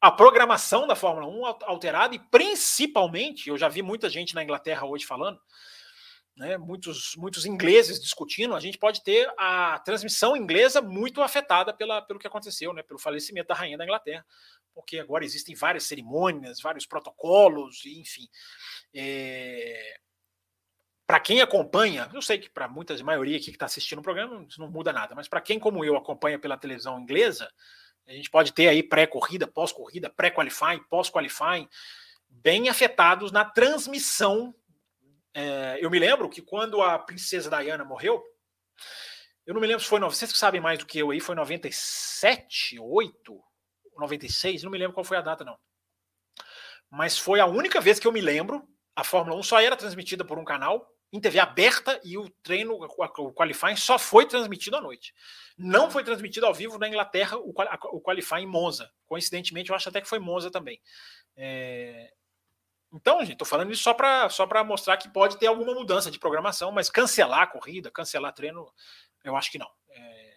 a 0.00 0.10
programação 0.10 0.86
da 0.86 0.94
Fórmula 0.94 1.26
1 1.26 1.46
alterada 1.64 2.14
e 2.14 2.18
principalmente, 2.18 3.48
eu 3.48 3.58
já 3.58 3.68
vi 3.68 3.82
muita 3.82 4.08
gente 4.08 4.34
na 4.34 4.44
Inglaterra 4.44 4.86
hoje 4.86 5.04
falando, 5.04 5.40
né, 6.36 6.56
muitos, 6.56 7.16
muitos 7.16 7.44
ingleses 7.44 8.00
discutindo, 8.00 8.54
a 8.54 8.60
gente 8.60 8.78
pode 8.78 9.02
ter 9.02 9.28
a 9.36 9.80
transmissão 9.80 10.36
inglesa 10.36 10.80
muito 10.80 11.20
afetada 11.20 11.74
pela, 11.74 12.00
pelo 12.00 12.18
que 12.18 12.28
aconteceu, 12.28 12.72
né, 12.72 12.82
pelo 12.82 12.98
falecimento 12.98 13.48
da 13.48 13.54
rainha 13.54 13.76
da 13.76 13.84
Inglaterra, 13.84 14.24
porque 14.72 15.00
agora 15.00 15.24
existem 15.24 15.56
várias 15.56 15.82
cerimônias, 15.84 16.60
vários 16.60 16.86
protocolos, 16.86 17.84
enfim. 17.84 18.28
É... 18.94 19.98
Para 21.08 21.20
quem 21.20 21.40
acompanha, 21.40 22.06
eu 22.12 22.20
sei 22.20 22.36
que 22.36 22.50
para 22.50 22.68
muitas 22.68 23.00
maioria 23.00 23.38
aqui 23.38 23.46
que 23.46 23.52
está 23.52 23.64
assistindo 23.64 24.00
o 24.00 24.02
programa, 24.02 24.44
isso 24.46 24.60
não 24.60 24.70
muda 24.70 24.92
nada, 24.92 25.14
mas 25.14 25.26
para 25.26 25.40
quem, 25.40 25.58
como 25.58 25.82
eu, 25.82 25.96
acompanha 25.96 26.38
pela 26.38 26.58
televisão 26.58 27.00
inglesa, 27.00 27.50
a 28.06 28.12
gente 28.12 28.28
pode 28.28 28.52
ter 28.52 28.68
aí 28.68 28.82
pré-corrida, 28.82 29.46
pós-corrida, 29.46 30.10
pré-qualifying, 30.10 30.82
pós-qualifying, 30.90 31.66
bem 32.28 32.68
afetados 32.68 33.32
na 33.32 33.42
transmissão. 33.42 34.54
É, 35.32 35.78
eu 35.80 35.88
me 35.88 35.98
lembro 35.98 36.28
que 36.28 36.42
quando 36.42 36.82
a 36.82 36.98
princesa 36.98 37.48
Diana 37.48 37.86
morreu, 37.86 38.22
eu 39.46 39.54
não 39.54 39.62
me 39.62 39.66
lembro 39.66 39.82
se 39.82 39.88
foi, 39.88 40.00
vocês 40.00 40.30
que 40.30 40.36
sabem 40.36 40.60
mais 40.60 40.78
do 40.78 40.84
que 40.84 40.98
eu 40.98 41.10
aí, 41.10 41.20
foi 41.20 41.34
97, 41.34 42.78
8, 42.78 43.40
96, 43.96 44.62
não 44.62 44.70
me 44.70 44.76
lembro 44.76 44.92
qual 44.92 45.04
foi 45.04 45.16
a 45.16 45.22
data 45.22 45.42
não. 45.42 45.58
Mas 46.90 47.18
foi 47.18 47.40
a 47.40 47.46
única 47.46 47.80
vez 47.80 47.98
que 47.98 48.06
eu 48.06 48.12
me 48.12 48.20
lembro, 48.20 48.62
a 48.94 49.02
Fórmula 49.02 49.38
1 49.38 49.42
só 49.42 49.58
era 49.58 49.74
transmitida 49.74 50.22
por 50.22 50.38
um 50.38 50.44
canal 50.44 50.97
em 51.12 51.20
TV 51.20 51.38
aberta 51.38 52.00
e 52.04 52.18
o 52.18 52.28
treino, 52.42 52.74
o 52.74 53.32
qualifying 53.32 53.76
só 53.76 53.98
foi 53.98 54.26
transmitido 54.26 54.76
à 54.76 54.80
noite. 54.80 55.14
Não 55.56 55.90
foi 55.90 56.04
transmitido 56.04 56.46
ao 56.46 56.52
vivo 56.52 56.78
na 56.78 56.88
Inglaterra 56.88 57.38
o, 57.38 57.54
o 57.92 58.00
qualifying 58.00 58.42
em 58.42 58.46
Monza. 58.46 58.90
Coincidentemente, 59.06 59.70
eu 59.70 59.76
acho 59.76 59.88
até 59.88 60.00
que 60.00 60.08
foi 60.08 60.18
Monza 60.18 60.50
também. 60.50 60.80
É... 61.36 62.12
Então, 62.92 63.20
gente, 63.20 63.32
estou 63.32 63.46
falando 63.46 63.72
isso 63.72 63.82
só 63.82 63.94
para 63.94 64.28
só 64.28 64.46
mostrar 64.64 64.96
que 64.96 65.08
pode 65.08 65.38
ter 65.38 65.46
alguma 65.46 65.74
mudança 65.74 66.10
de 66.10 66.18
programação, 66.18 66.72
mas 66.72 66.90
cancelar 66.90 67.42
a 67.42 67.46
corrida, 67.46 67.90
cancelar 67.90 68.32
treino, 68.32 68.70
eu 69.24 69.36
acho 69.36 69.50
que 69.50 69.58
não. 69.58 69.70
É... 69.90 70.34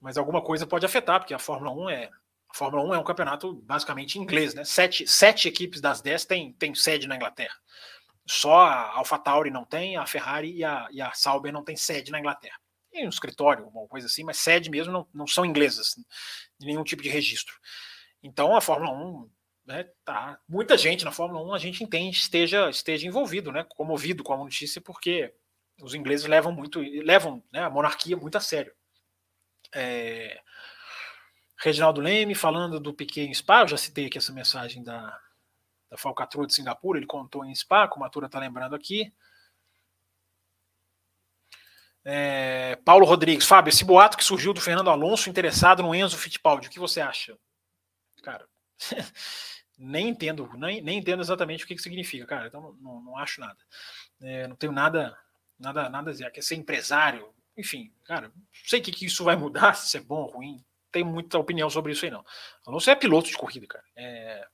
Mas 0.00 0.18
alguma 0.18 0.42
coisa 0.42 0.66
pode 0.66 0.84
afetar, 0.84 1.20
porque 1.20 1.34
a 1.34 1.38
Fórmula 1.38 1.72
1 1.72 1.90
é. 1.90 2.10
A 2.50 2.56
Fórmula 2.56 2.84
1 2.84 2.94
é 2.94 2.98
um 2.98 3.04
campeonato 3.04 3.52
basicamente 3.52 4.18
inglês, 4.18 4.54
né? 4.54 4.64
Sete, 4.64 5.06
sete 5.08 5.48
equipes 5.48 5.80
das 5.80 6.00
dez 6.00 6.24
têm 6.24 6.52
tem 6.52 6.74
sede 6.74 7.08
na 7.08 7.16
Inglaterra. 7.16 7.54
Só 8.26 8.60
a 8.60 8.98
AlphaTauri 8.98 9.50
não 9.50 9.64
tem, 9.64 9.96
a 9.96 10.06
Ferrari 10.06 10.56
e 10.56 10.64
a, 10.64 10.88
e 10.90 11.00
a 11.00 11.12
Sauber 11.12 11.52
não 11.52 11.62
tem 11.62 11.76
sede 11.76 12.10
na 12.10 12.18
Inglaterra. 12.18 12.58
Tem 12.90 13.06
um 13.06 13.10
escritório, 13.10 13.66
uma 13.68 13.86
coisa 13.88 14.06
assim, 14.06 14.24
mas 14.24 14.38
sede 14.38 14.70
mesmo 14.70 14.92
não, 14.92 15.08
não 15.12 15.26
são 15.26 15.44
inglesas, 15.44 15.96
nenhum 16.60 16.84
tipo 16.84 17.02
de 17.02 17.08
registro. 17.08 17.54
Então 18.22 18.56
a 18.56 18.60
Fórmula 18.60 18.92
1, 18.92 19.30
né, 19.66 19.84
tá, 20.04 20.38
muita 20.48 20.78
gente 20.78 21.04
na 21.04 21.12
Fórmula 21.12 21.44
1 21.44 21.54
a 21.54 21.58
gente 21.58 21.84
entende 21.84 22.16
esteja, 22.16 22.70
esteja 22.70 23.06
envolvido, 23.06 23.52
né, 23.52 23.64
comovido 23.64 24.22
com 24.22 24.32
a 24.32 24.38
notícia, 24.38 24.80
porque 24.80 25.34
os 25.82 25.94
ingleses 25.94 26.26
levam 26.26 26.52
muito, 26.52 26.80
levam 26.80 27.42
né, 27.52 27.60
a 27.60 27.70
monarquia 27.70 28.16
muito 28.16 28.38
a 28.38 28.40
sério. 28.40 28.72
É, 29.74 30.40
Reginaldo 31.58 32.00
Leme 32.00 32.34
falando 32.34 32.78
do 32.80 32.94
Piquet 32.94 33.26
em 33.26 33.34
Spa, 33.34 33.62
eu 33.62 33.68
já 33.68 33.76
citei 33.76 34.06
aqui 34.06 34.18
essa 34.18 34.32
mensagem 34.32 34.82
da, 34.82 35.20
da 35.94 35.98
falcatrua 35.98 36.44
de 36.44 36.52
Singapura, 36.52 36.98
ele 36.98 37.06
contou 37.06 37.44
em 37.44 37.54
Spa, 37.54 37.86
como 37.86 38.04
a 38.04 38.10
Tura 38.10 38.26
está 38.26 38.40
lembrando 38.40 38.74
aqui. 38.74 39.14
É, 42.04 42.76
Paulo 42.84 43.06
Rodrigues, 43.06 43.46
Fábio, 43.46 43.70
esse 43.70 43.84
boato 43.84 44.16
que 44.16 44.24
surgiu 44.24 44.52
do 44.52 44.60
Fernando 44.60 44.90
Alonso 44.90 45.30
interessado 45.30 45.84
no 45.84 45.94
Enzo 45.94 46.18
Fittipaldi, 46.18 46.66
o 46.66 46.70
que 46.70 46.80
você 46.80 47.00
acha? 47.00 47.38
Cara, 48.24 48.46
nem 49.78 50.08
entendo, 50.08 50.50
nem, 50.56 50.82
nem 50.82 50.98
entendo 50.98 51.22
exatamente 51.22 51.62
o 51.62 51.66
que, 51.66 51.76
que 51.76 51.82
significa, 51.82 52.26
cara. 52.26 52.48
Então 52.48 52.76
não, 52.80 53.00
não 53.00 53.16
acho 53.16 53.40
nada. 53.40 53.58
É, 54.20 54.48
não 54.48 54.56
tenho 54.56 54.72
nada, 54.72 55.16
nada, 55.56 55.88
nada 55.88 56.10
a 56.10 56.12
dizer. 56.12 56.28
Quer 56.32 56.42
ser 56.42 56.56
empresário, 56.56 57.32
enfim, 57.56 57.92
cara, 58.04 58.32
sei 58.66 58.80
o 58.80 58.82
que, 58.82 58.90
que 58.90 59.06
isso 59.06 59.22
vai 59.22 59.36
mudar, 59.36 59.74
se 59.74 59.96
é 59.96 60.00
bom 60.00 60.22
ou 60.22 60.30
ruim. 60.32 60.64
Tenho 60.90 61.06
muita 61.06 61.38
opinião 61.38 61.70
sobre 61.70 61.92
isso 61.92 62.04
aí, 62.04 62.10
não. 62.10 62.24
Alonso 62.66 62.90
é 62.90 62.96
piloto 62.96 63.28
de 63.28 63.36
corrida, 63.36 63.66
cara. 63.68 63.84
É, 63.96 64.46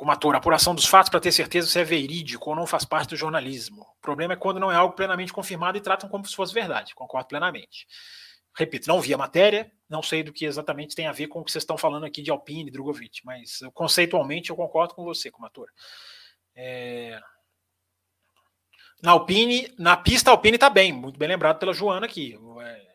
como 0.00 0.12
ator, 0.12 0.34
apuração 0.34 0.74
dos 0.74 0.86
fatos 0.86 1.10
para 1.10 1.20
ter 1.20 1.30
certeza 1.30 1.68
se 1.68 1.78
é 1.78 1.84
verídico 1.84 2.48
ou 2.48 2.56
não 2.56 2.66
faz 2.66 2.86
parte 2.86 3.10
do 3.10 3.16
jornalismo. 3.16 3.82
O 3.82 4.00
problema 4.00 4.32
é 4.32 4.36
quando 4.36 4.58
não 4.58 4.72
é 4.72 4.74
algo 4.74 4.94
plenamente 4.94 5.30
confirmado 5.30 5.76
e 5.76 5.80
tratam 5.82 6.08
como 6.08 6.24
se 6.26 6.34
fosse 6.34 6.54
verdade. 6.54 6.94
Concordo 6.94 7.28
plenamente. 7.28 7.86
Repito, 8.56 8.88
não 8.88 8.98
vi 8.98 9.12
a 9.12 9.18
matéria, 9.18 9.70
não 9.90 10.02
sei 10.02 10.22
do 10.22 10.32
que 10.32 10.46
exatamente 10.46 10.96
tem 10.96 11.06
a 11.06 11.12
ver 11.12 11.26
com 11.26 11.40
o 11.40 11.44
que 11.44 11.52
vocês 11.52 11.60
estão 11.60 11.76
falando 11.76 12.06
aqui 12.06 12.22
de 12.22 12.30
Alpine, 12.30 12.70
Drogovic, 12.70 13.20
mas 13.26 13.60
conceitualmente 13.74 14.48
eu 14.48 14.56
concordo 14.56 14.94
com 14.94 15.04
você, 15.04 15.30
como 15.30 15.44
ator. 15.44 15.68
É... 16.56 17.20
Na 19.02 19.10
Alpine, 19.10 19.70
na 19.78 19.98
pista, 19.98 20.30
a 20.30 20.32
Alpine 20.32 20.54
está 20.54 20.70
bem, 20.70 20.94
muito 20.94 21.18
bem 21.18 21.28
lembrado 21.28 21.58
pela 21.58 21.74
Joana 21.74 22.06
aqui. 22.06 22.38
É... 22.62 22.86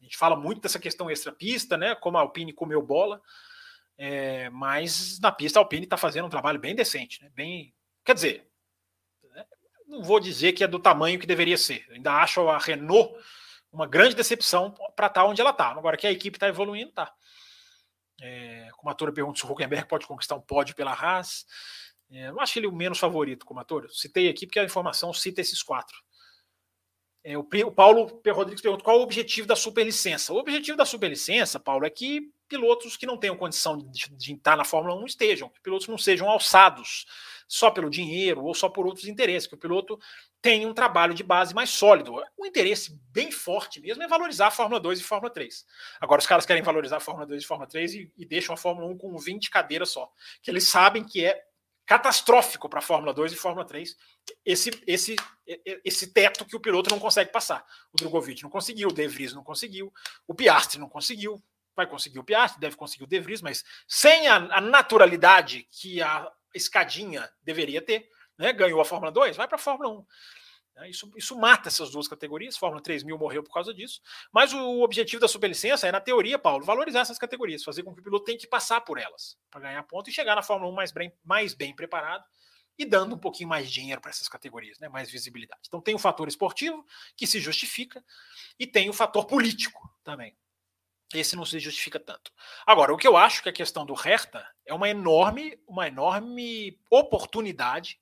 A 0.00 0.02
gente 0.02 0.16
fala 0.16 0.34
muito 0.34 0.62
dessa 0.62 0.78
questão 0.78 1.10
extra-pista, 1.10 1.76
né? 1.76 1.94
Como 1.94 2.16
a 2.16 2.22
Alpine 2.22 2.54
comeu 2.54 2.80
bola. 2.80 3.20
É, 3.96 4.50
mas 4.50 5.20
na 5.20 5.30
pista 5.30 5.58
a 5.58 5.62
Alpine 5.62 5.84
está 5.84 5.96
fazendo 5.96 6.26
um 6.26 6.30
trabalho 6.30 6.58
bem 6.58 6.74
decente, 6.74 7.22
né? 7.22 7.30
bem, 7.32 7.72
quer 8.04 8.14
dizer, 8.14 8.48
né? 9.32 9.44
não 9.86 10.02
vou 10.02 10.18
dizer 10.18 10.52
que 10.52 10.64
é 10.64 10.66
do 10.66 10.80
tamanho 10.80 11.18
que 11.18 11.26
deveria 11.26 11.56
ser. 11.56 11.86
Ainda 11.90 12.12
acho 12.14 12.48
a 12.48 12.58
Renault 12.58 13.14
uma 13.72 13.86
grande 13.86 14.14
decepção 14.14 14.70
para 14.70 15.06
estar 15.06 15.10
tá 15.10 15.24
onde 15.24 15.40
ela 15.40 15.50
está. 15.50 15.68
Agora 15.68 15.96
que 15.96 16.06
a 16.06 16.12
equipe 16.12 16.36
está 16.36 16.48
evoluindo, 16.48 16.92
tá. 16.92 17.12
É, 18.20 18.68
como 18.76 18.90
a 18.90 18.94
Tora 18.94 19.12
pergunta 19.12 19.38
se 19.38 19.44
o 19.44 19.50
Huckenberg 19.50 19.88
pode 19.88 20.06
conquistar 20.06 20.36
um 20.36 20.40
pódio 20.40 20.74
pela 20.74 20.92
Haas. 20.92 21.44
É, 22.10 22.28
eu 22.28 22.40
acho 22.40 22.58
ele 22.58 22.66
o 22.66 22.72
menos 22.72 22.98
favorito 22.98 23.44
como 23.44 23.60
ator. 23.60 23.90
Citei 23.90 24.28
aqui 24.28 24.46
porque 24.46 24.60
a 24.60 24.64
informação 24.64 25.12
cita 25.12 25.40
esses 25.40 25.62
quatro. 25.62 25.96
É, 27.24 27.36
o, 27.36 27.40
o, 27.40 27.72
Paulo 27.72 28.18
P. 28.18 28.30
Rodrigues 28.30 28.62
pergunta 28.62 28.84
qual 28.84 29.00
o 29.00 29.02
objetivo 29.02 29.48
da 29.48 29.56
superlicença. 29.56 30.32
O 30.32 30.36
objetivo 30.36 30.76
da 30.76 30.84
superlicença, 30.84 31.58
Paulo, 31.58 31.84
é 31.86 31.90
que 31.90 32.30
pilotos 32.48 32.96
que 32.96 33.06
não 33.06 33.16
tenham 33.16 33.36
condição 33.36 33.76
de, 33.76 34.10
de 34.10 34.34
estar 34.34 34.56
na 34.56 34.64
Fórmula 34.64 34.94
1 34.96 35.06
estejam, 35.06 35.48
que 35.48 35.60
pilotos 35.60 35.88
não 35.88 35.98
sejam 35.98 36.28
alçados 36.28 37.06
só 37.48 37.70
pelo 37.70 37.90
dinheiro 37.90 38.44
ou 38.44 38.54
só 38.54 38.68
por 38.68 38.86
outros 38.86 39.06
interesses, 39.06 39.46
que 39.46 39.54
o 39.54 39.58
piloto 39.58 39.98
tenha 40.40 40.68
um 40.68 40.74
trabalho 40.74 41.14
de 41.14 41.22
base 41.22 41.54
mais 41.54 41.70
sólido. 41.70 42.14
O 42.36 42.46
interesse 42.46 42.98
bem 43.10 43.30
forte 43.30 43.80
mesmo 43.80 44.02
é 44.02 44.08
valorizar 44.08 44.48
a 44.48 44.50
Fórmula 44.50 44.80
2 44.80 45.00
e 45.00 45.02
Fórmula 45.02 45.32
3. 45.32 45.64
Agora, 46.00 46.20
os 46.20 46.26
caras 46.26 46.46
querem 46.46 46.62
valorizar 46.62 46.98
a 46.98 47.00
Fórmula 47.00 47.26
2 47.26 47.42
e 47.42 47.46
Fórmula 47.46 47.68
3 47.68 47.94
e, 47.94 48.12
e 48.16 48.26
deixam 48.26 48.54
a 48.54 48.56
Fórmula 48.56 48.86
1 48.88 48.98
com 48.98 49.16
20 49.16 49.50
cadeiras 49.50 49.90
só, 49.90 50.10
que 50.42 50.50
eles 50.50 50.68
sabem 50.68 51.04
que 51.04 51.24
é 51.24 51.42
catastrófico 51.86 52.68
para 52.68 52.78
a 52.78 52.82
Fórmula 52.82 53.12
2 53.12 53.32
e 53.32 53.36
Fórmula 53.36 53.66
3 53.66 53.94
esse, 54.44 54.70
esse, 54.86 55.16
esse 55.84 56.12
teto 56.12 56.44
que 56.44 56.56
o 56.56 56.60
piloto 56.60 56.90
não 56.90 56.98
consegue 56.98 57.30
passar. 57.30 57.64
O 57.92 57.96
Drogovic 57.96 58.42
não 58.42 58.50
conseguiu, 58.50 58.88
o 58.88 58.92
De 58.92 59.06
Vries 59.06 59.34
não 59.34 59.44
conseguiu, 59.44 59.92
o 60.26 60.34
Piastri 60.34 60.80
não 60.80 60.88
conseguiu, 60.88 61.42
vai 61.76 61.86
conseguir 61.86 62.18
o 62.18 62.24
Piastri, 62.24 62.60
deve 62.60 62.76
conseguir 62.76 63.04
o 63.04 63.06
De 63.06 63.20
Vries, 63.20 63.42
mas 63.42 63.64
sem 63.86 64.26
a, 64.28 64.36
a 64.36 64.60
naturalidade 64.60 65.68
que 65.70 66.00
a 66.02 66.30
escadinha 66.54 67.28
deveria 67.42 67.82
ter, 67.82 68.08
né? 68.38 68.52
ganhou 68.52 68.80
a 68.80 68.84
Fórmula 68.84 69.10
2, 69.10 69.36
vai 69.36 69.48
para 69.48 69.56
a 69.56 69.60
Fórmula 69.60 69.90
1. 69.90 70.06
Né? 70.76 70.90
Isso, 70.90 71.10
isso 71.16 71.38
mata 71.38 71.68
essas 71.68 71.90
duas 71.90 72.08
categorias. 72.08 72.56
Fórmula 72.56 72.82
3000 72.82 73.16
morreu 73.18 73.42
por 73.42 73.52
causa 73.52 73.72
disso. 73.72 74.00
Mas 74.32 74.52
o 74.52 74.82
objetivo 74.82 75.20
da 75.20 75.28
superlicença 75.28 75.86
é, 75.86 75.92
na 75.92 76.00
teoria, 76.00 76.38
Paulo, 76.38 76.64
valorizar 76.64 77.00
essas 77.00 77.18
categorias, 77.18 77.64
fazer 77.64 77.82
com 77.82 77.94
que 77.94 78.00
o 78.00 78.04
piloto 78.04 78.24
tenha 78.24 78.38
que 78.38 78.46
passar 78.46 78.80
por 78.80 78.98
elas 78.98 79.36
para 79.50 79.60
ganhar 79.60 79.82
ponto 79.84 80.10
e 80.10 80.12
chegar 80.12 80.34
na 80.34 80.42
Fórmula 80.42 80.70
1 80.72 80.74
mais 80.74 80.92
bem, 80.92 81.12
mais 81.24 81.54
bem 81.54 81.74
preparado 81.74 82.24
e 82.76 82.84
dando 82.84 83.14
um 83.14 83.18
pouquinho 83.18 83.48
mais 83.48 83.68
de 83.68 83.72
dinheiro 83.72 84.00
para 84.00 84.10
essas 84.10 84.28
categorias, 84.28 84.78
né? 84.80 84.88
mais 84.88 85.10
visibilidade. 85.10 85.62
Então 85.66 85.80
tem 85.80 85.94
o 85.94 85.98
fator 85.98 86.26
esportivo, 86.26 86.84
que 87.16 87.26
se 87.26 87.38
justifica, 87.38 88.04
e 88.58 88.66
tem 88.66 88.90
o 88.90 88.92
fator 88.92 89.26
político 89.26 89.88
também. 90.02 90.36
Esse 91.14 91.36
não 91.36 91.44
se 91.44 91.58
justifica 91.58 92.00
tanto. 92.00 92.32
Agora, 92.66 92.92
o 92.92 92.96
que 92.96 93.06
eu 93.06 93.16
acho 93.16 93.42
que 93.42 93.48
a 93.48 93.52
questão 93.52 93.86
do 93.86 93.94
Hertha 93.94 94.46
é 94.66 94.74
uma 94.74 94.88
enorme, 94.88 95.58
uma 95.66 95.86
enorme 95.86 96.78
oportunidade 96.90 97.98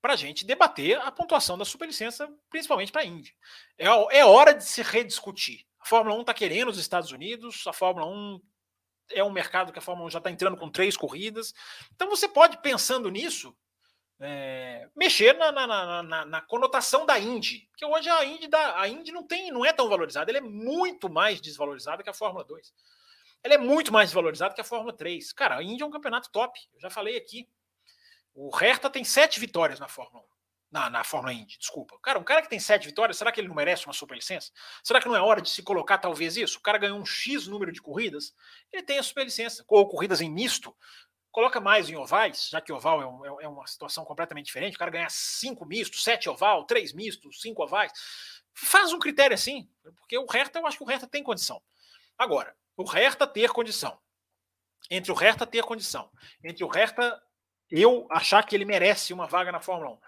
para 0.00 0.14
a 0.14 0.16
gente 0.16 0.44
debater 0.44 0.98
a 1.00 1.10
pontuação 1.10 1.56
da 1.56 1.64
superlicença, 1.64 2.28
principalmente 2.50 2.92
para 2.92 3.02
a 3.02 3.06
Índia. 3.06 3.32
É, 3.78 3.86
é 4.18 4.24
hora 4.24 4.52
de 4.52 4.64
se 4.64 4.82
rediscutir. 4.82 5.64
A 5.80 5.86
Fórmula 5.86 6.16
1 6.16 6.20
está 6.22 6.34
querendo 6.34 6.68
os 6.68 6.78
Estados 6.78 7.10
Unidos, 7.10 7.66
a 7.66 7.72
Fórmula 7.72 8.06
1 8.06 8.40
é 9.12 9.22
um 9.22 9.30
mercado 9.30 9.72
que 9.72 9.78
a 9.78 9.82
Fórmula 9.82 10.08
1 10.08 10.10
já 10.10 10.18
está 10.18 10.30
entrando 10.30 10.56
com 10.56 10.70
três 10.70 10.96
corridas. 10.96 11.52
Então 11.94 12.08
você 12.08 12.26
pode, 12.28 12.58
pensando 12.58 13.10
nisso, 13.10 13.54
é, 14.20 14.88
mexer 14.94 15.36
na, 15.36 15.50
na, 15.50 16.02
na, 16.02 16.24
na, 16.24 16.40
conotação 16.42 17.04
da 17.04 17.18
Indy. 17.18 17.66
Porque 17.70 17.84
hoje 17.84 18.08
a 18.08 18.24
Indy, 18.24 18.48
da, 18.48 18.80
a 18.80 18.88
Indy 18.88 19.12
não, 19.12 19.26
tem, 19.26 19.50
não 19.50 19.64
é 19.64 19.72
tão 19.72 19.88
valorizada, 19.88 20.30
ela 20.30 20.38
é 20.38 20.40
muito 20.40 21.10
mais 21.10 21.40
desvalorizada 21.40 22.02
que 22.02 22.10
a 22.10 22.14
Fórmula 22.14 22.44
2. 22.44 22.72
Ela 23.42 23.54
é 23.54 23.58
muito 23.58 23.92
mais 23.92 24.08
desvalorizada 24.08 24.54
que 24.54 24.60
a 24.60 24.64
Fórmula 24.64 24.96
3. 24.96 25.32
Cara, 25.32 25.56
a 25.56 25.62
Indy 25.62 25.82
é 25.82 25.86
um 25.86 25.90
campeonato 25.90 26.30
top. 26.30 26.58
Eu 26.72 26.80
já 26.80 26.88
falei 26.88 27.16
aqui. 27.16 27.46
O 28.34 28.48
Hertha 28.50 28.88
tem 28.88 29.04
sete 29.04 29.38
vitórias 29.38 29.78
na 29.78 29.86
Fórmula 29.86 30.24
1. 30.24 30.34
Na, 30.70 30.90
na 30.90 31.04
Fórmula 31.04 31.32
Indy, 31.32 31.58
desculpa. 31.58 31.96
Cara, 32.02 32.18
um 32.18 32.24
cara 32.24 32.42
que 32.42 32.48
tem 32.48 32.58
sete 32.58 32.86
vitórias, 32.86 33.16
será 33.16 33.30
que 33.30 33.40
ele 33.40 33.46
não 33.46 33.54
merece 33.54 33.86
uma 33.86 33.92
superlicença? 33.92 34.50
Será 34.82 35.00
que 35.00 35.06
não 35.06 35.14
é 35.14 35.20
hora 35.20 35.40
de 35.40 35.50
se 35.50 35.62
colocar 35.62 35.98
talvez 35.98 36.36
isso? 36.36 36.58
O 36.58 36.62
cara 36.62 36.78
ganhou 36.78 36.98
um 36.98 37.04
X 37.04 37.46
número 37.46 37.70
de 37.70 37.80
corridas, 37.80 38.34
ele 38.72 38.82
tem 38.82 38.98
a 38.98 39.02
superlicença. 39.02 39.64
Ou 39.68 39.86
corridas 39.86 40.20
em 40.20 40.28
misto, 40.28 40.74
coloca 41.34 41.60
mais 41.60 41.90
em 41.90 41.96
ovais, 41.96 42.48
já 42.48 42.60
que 42.60 42.72
oval 42.72 43.02
é, 43.02 43.06
um, 43.06 43.40
é, 43.40 43.44
é 43.44 43.48
uma 43.48 43.66
situação 43.66 44.04
completamente 44.04 44.46
diferente. 44.46 44.76
O 44.76 44.78
cara 44.78 44.92
ganhar 44.92 45.10
cinco 45.10 45.66
mistos, 45.66 46.04
sete 46.04 46.30
oval, 46.30 46.64
três 46.64 46.92
mistos, 46.92 47.40
cinco 47.40 47.64
ovais. 47.64 47.90
Faz 48.54 48.92
um 48.92 49.00
critério 49.00 49.34
assim, 49.34 49.68
porque 49.96 50.16
o 50.16 50.26
Hertha, 50.26 50.60
eu 50.60 50.66
acho 50.66 50.78
que 50.78 50.84
o 50.84 50.86
Hertha 50.86 51.08
tem 51.08 51.24
condição. 51.24 51.60
Agora, 52.16 52.56
o 52.76 52.84
Hertha 52.84 53.26
ter 53.26 53.50
condição. 53.50 53.98
Entre 54.88 55.10
o 55.10 55.14
Hertha 55.14 55.44
ter 55.44 55.64
condição, 55.64 56.08
entre 56.42 56.62
o 56.62 56.68
Hertha 56.68 57.20
eu 57.68 58.06
achar 58.10 58.46
que 58.46 58.54
ele 58.54 58.64
merece 58.64 59.12
uma 59.12 59.26
vaga 59.26 59.50
na 59.50 59.58
Fórmula 59.58 59.92
1 59.92 59.98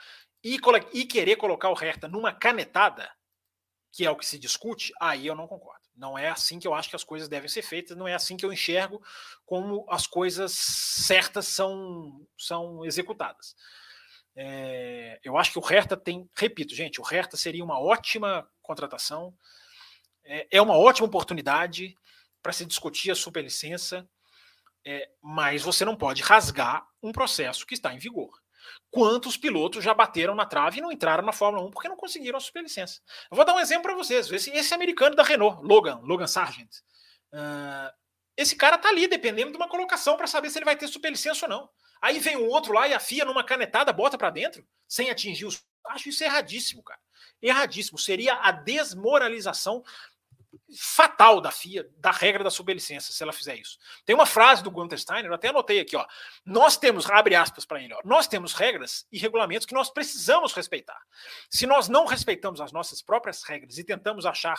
e, 0.45 0.61
e 0.93 1.05
querer 1.07 1.35
colocar 1.37 1.71
o 1.71 1.75
Hertha 1.75 2.07
numa 2.07 2.33
canetada, 2.33 3.11
que 3.93 4.07
é 4.07 4.11
o 4.11 4.17
que 4.17 4.27
se 4.27 4.39
discute, 4.39 4.93
aí 5.01 5.27
eu 5.27 5.35
não 5.35 5.49
concordo. 5.49 5.86
Não 5.97 6.19
é 6.19 6.29
assim 6.29 6.59
que 6.59 6.69
eu 6.69 6.75
acho 6.75 6.91
que 6.91 6.97
as 6.97 7.05
coisas 7.05 7.29
devem 7.29 7.49
ser 7.49 7.63
feitas, 7.63 7.97
não 7.97 8.07
é 8.07 8.15
assim 8.15 8.37
que 8.37 8.45
eu 8.45 8.53
enxergo 8.53 9.03
como 9.45 9.87
as 9.89 10.07
coisas 10.07 10.53
certas 10.53 11.47
são, 11.47 12.27
são 12.37 12.85
executadas. 12.85 13.57
É, 14.37 15.19
eu 15.25 15.39
acho 15.39 15.51
que 15.53 15.59
o 15.59 15.63
Hertha 15.63 15.97
tem, 15.97 16.29
repito, 16.37 16.75
gente, 16.75 17.01
o 17.01 17.05
Hertha 17.05 17.39
seria 17.39 17.65
uma 17.65 17.81
ótima 17.81 18.47
contratação, 18.61 19.35
é, 20.23 20.47
é 20.51 20.61
uma 20.61 20.77
ótima 20.77 21.07
oportunidade 21.07 21.97
para 22.43 22.53
se 22.53 22.67
discutir 22.67 23.11
a 23.11 23.15
superlicença, 23.15 24.07
é, 24.85 25.11
mas 25.23 25.63
você 25.63 25.85
não 25.85 25.97
pode 25.97 26.23
rasgar 26.23 26.87
um 27.03 27.11
processo 27.11 27.67
que 27.67 27.75
está 27.75 27.95
em 27.95 27.99
vigor. 27.99 28.31
Quantos 28.91 29.37
pilotos 29.37 29.85
já 29.85 29.93
bateram 29.93 30.35
na 30.35 30.47
trave 30.47 30.79
e 30.79 30.81
não 30.81 30.93
entraram 30.93 31.25
na 31.25 31.33
Fórmula 31.33 31.67
1 31.67 31.71
porque 31.71 31.89
não 31.89 31.97
conseguiram 31.97 32.39
a 32.39 32.41
superlicença? 32.41 33.01
Eu 33.31 33.37
vou 33.37 33.45
dar 33.45 33.55
um 33.55 33.61
exemplo 33.61 33.85
para 33.85 33.95
vocês. 33.95 34.31
Esse, 34.31 34.51
esse, 34.51 34.75
americano 34.75 35.15
da 35.15 35.23
Renault, 35.23 35.63
Logan, 35.63 36.01
Logan 36.03 36.27
Sargent. 36.27 36.71
Uh, 37.33 37.93
esse 38.37 38.55
cara 38.55 38.79
tá 38.79 38.89
ali 38.89 39.09
dependendo 39.09 39.51
de 39.51 39.57
uma 39.57 39.69
colocação 39.69 40.17
para 40.17 40.27
saber 40.27 40.51
se 40.51 40.59
ele 40.59 40.65
vai 40.65 40.77
ter 40.77 40.89
superlicença 40.89 41.47
ou 41.47 41.51
não. 41.51 41.71
Aí 42.01 42.19
vem 42.19 42.37
um 42.37 42.49
outro 42.49 42.73
lá 42.73 42.87
e 42.87 42.95
afia 42.95 43.25
numa 43.25 43.43
canetada, 43.43 43.93
bota 43.93 44.19
para 44.19 44.31
dentro, 44.31 44.67
sem 44.87 45.11
atingir 45.11 45.47
os. 45.47 45.65
Acho 45.87 46.09
isso 46.09 46.23
erradíssimo, 46.23 46.83
cara. 46.83 47.01
Erradíssimo. 47.41 47.99
Seria 47.99 48.35
a 48.35 48.51
desmoralização 48.51 49.83
fatal 50.79 51.41
da 51.41 51.51
FIA, 51.51 51.89
da 51.99 52.11
regra 52.11 52.43
da 52.43 52.51
superlicença, 52.51 53.13
se 53.13 53.23
ela 53.23 53.33
fizer 53.33 53.57
isso. 53.57 53.79
Tem 54.05 54.15
uma 54.15 54.27
frase 54.27 54.63
do 54.63 54.71
Gunther 54.71 54.99
Steiner, 54.99 55.27
eu 55.27 55.35
até 55.35 55.49
anotei 55.49 55.81
aqui, 55.81 55.97
ó. 55.97 56.07
Nós 56.45 56.77
temos, 56.77 57.09
abre 57.09 57.35
aspas 57.35 57.65
para 57.65 57.83
ele, 57.83 57.95
ó, 57.95 58.01
nós 58.05 58.27
temos 58.27 58.53
regras 58.53 59.07
e 59.11 59.19
regulamentos 59.19 59.67
que 59.67 59.75
nós 59.75 59.91
precisamos 59.91 60.53
respeitar. 60.53 61.01
Se 61.51 61.67
nós 61.67 61.89
não 61.89 62.07
respeitamos 62.07 62.61
as 62.61 62.73
nossas 62.73 63.01
próprias 63.01 63.43
regras 63.43 63.79
e 63.79 63.85
tentamos 63.85 64.27
achar 64.27 64.57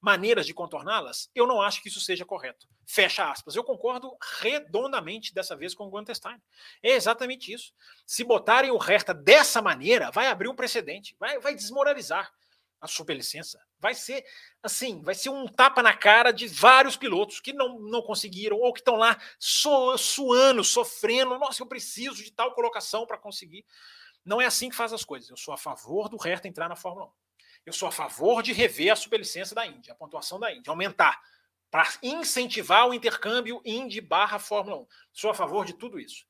maneiras 0.00 0.46
de 0.46 0.54
contorná-las, 0.54 1.30
eu 1.34 1.46
não 1.46 1.60
acho 1.60 1.82
que 1.82 1.88
isso 1.88 2.00
seja 2.00 2.24
correto. 2.24 2.66
Fecha 2.86 3.30
aspas. 3.30 3.54
Eu 3.54 3.62
concordo 3.62 4.16
redondamente 4.40 5.32
dessa 5.32 5.54
vez 5.56 5.74
com 5.74 5.84
o 5.84 5.90
Gunther 5.90 6.16
Steiner. 6.16 6.40
É 6.82 6.90
exatamente 6.90 7.52
isso. 7.52 7.72
Se 8.06 8.24
botarem 8.24 8.70
o 8.70 8.78
Hertha 8.78 9.14
dessa 9.14 9.62
maneira, 9.62 10.10
vai 10.10 10.26
abrir 10.26 10.48
um 10.48 10.56
precedente, 10.56 11.16
vai, 11.18 11.38
vai 11.38 11.54
desmoralizar 11.54 12.32
a 12.80 12.86
superlicença. 12.86 13.60
Vai 13.78 13.94
ser 13.94 14.24
assim, 14.62 15.02
vai 15.02 15.14
ser 15.14 15.28
um 15.28 15.46
tapa 15.46 15.82
na 15.82 15.94
cara 15.94 16.32
de 16.32 16.48
vários 16.48 16.96
pilotos 16.96 17.40
que 17.40 17.52
não, 17.52 17.78
não 17.78 18.02
conseguiram 18.02 18.58
ou 18.58 18.72
que 18.72 18.80
estão 18.80 18.96
lá 18.96 19.20
so, 19.38 19.96
suando, 19.98 20.64
sofrendo. 20.64 21.38
Nossa, 21.38 21.62
eu 21.62 21.66
preciso 21.66 22.22
de 22.22 22.32
tal 22.32 22.54
colocação 22.54 23.06
para 23.06 23.18
conseguir. 23.18 23.64
Não 24.24 24.40
é 24.40 24.46
assim 24.46 24.70
que 24.70 24.76
faz 24.76 24.92
as 24.92 25.04
coisas. 25.04 25.28
Eu 25.28 25.36
sou 25.36 25.52
a 25.52 25.58
favor 25.58 26.08
do 26.08 26.16
Hertha 26.16 26.48
entrar 26.48 26.68
na 26.68 26.76
Fórmula 26.76 27.06
1. 27.06 27.10
Eu 27.66 27.72
sou 27.72 27.88
a 27.88 27.92
favor 27.92 28.42
de 28.42 28.52
rever 28.52 28.92
a 28.92 28.96
superlicença 28.96 29.54
da 29.54 29.66
Indy, 29.66 29.90
a 29.90 29.94
pontuação 29.94 30.40
da 30.40 30.52
Indy, 30.52 30.68
aumentar 30.68 31.20
para 31.70 31.86
incentivar 32.02 32.88
o 32.88 32.94
intercâmbio 32.94 33.60
Indy 33.64 34.00
barra 34.00 34.38
Fórmula 34.38 34.78
1. 34.78 34.86
Sou 35.12 35.30
a 35.30 35.34
favor 35.34 35.64
de 35.64 35.74
tudo 35.74 36.00
isso. 36.00 36.26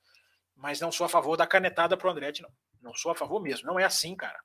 Mas 0.55 0.81
não 0.81 0.93
sou 0.93 1.07
a 1.07 1.09
favor 1.09 1.37
da 1.37 1.47
canetada 1.47 1.97
para 1.97 2.09
o 2.09 2.11
Andretti, 2.11 2.43
não. 2.43 2.53
Não 2.83 2.95
sou 2.95 3.13
a 3.13 3.15
favor 3.15 3.41
mesmo. 3.41 3.67
Não 3.67 3.79
é 3.79 3.85
assim, 3.85 4.15
cara. 4.15 4.39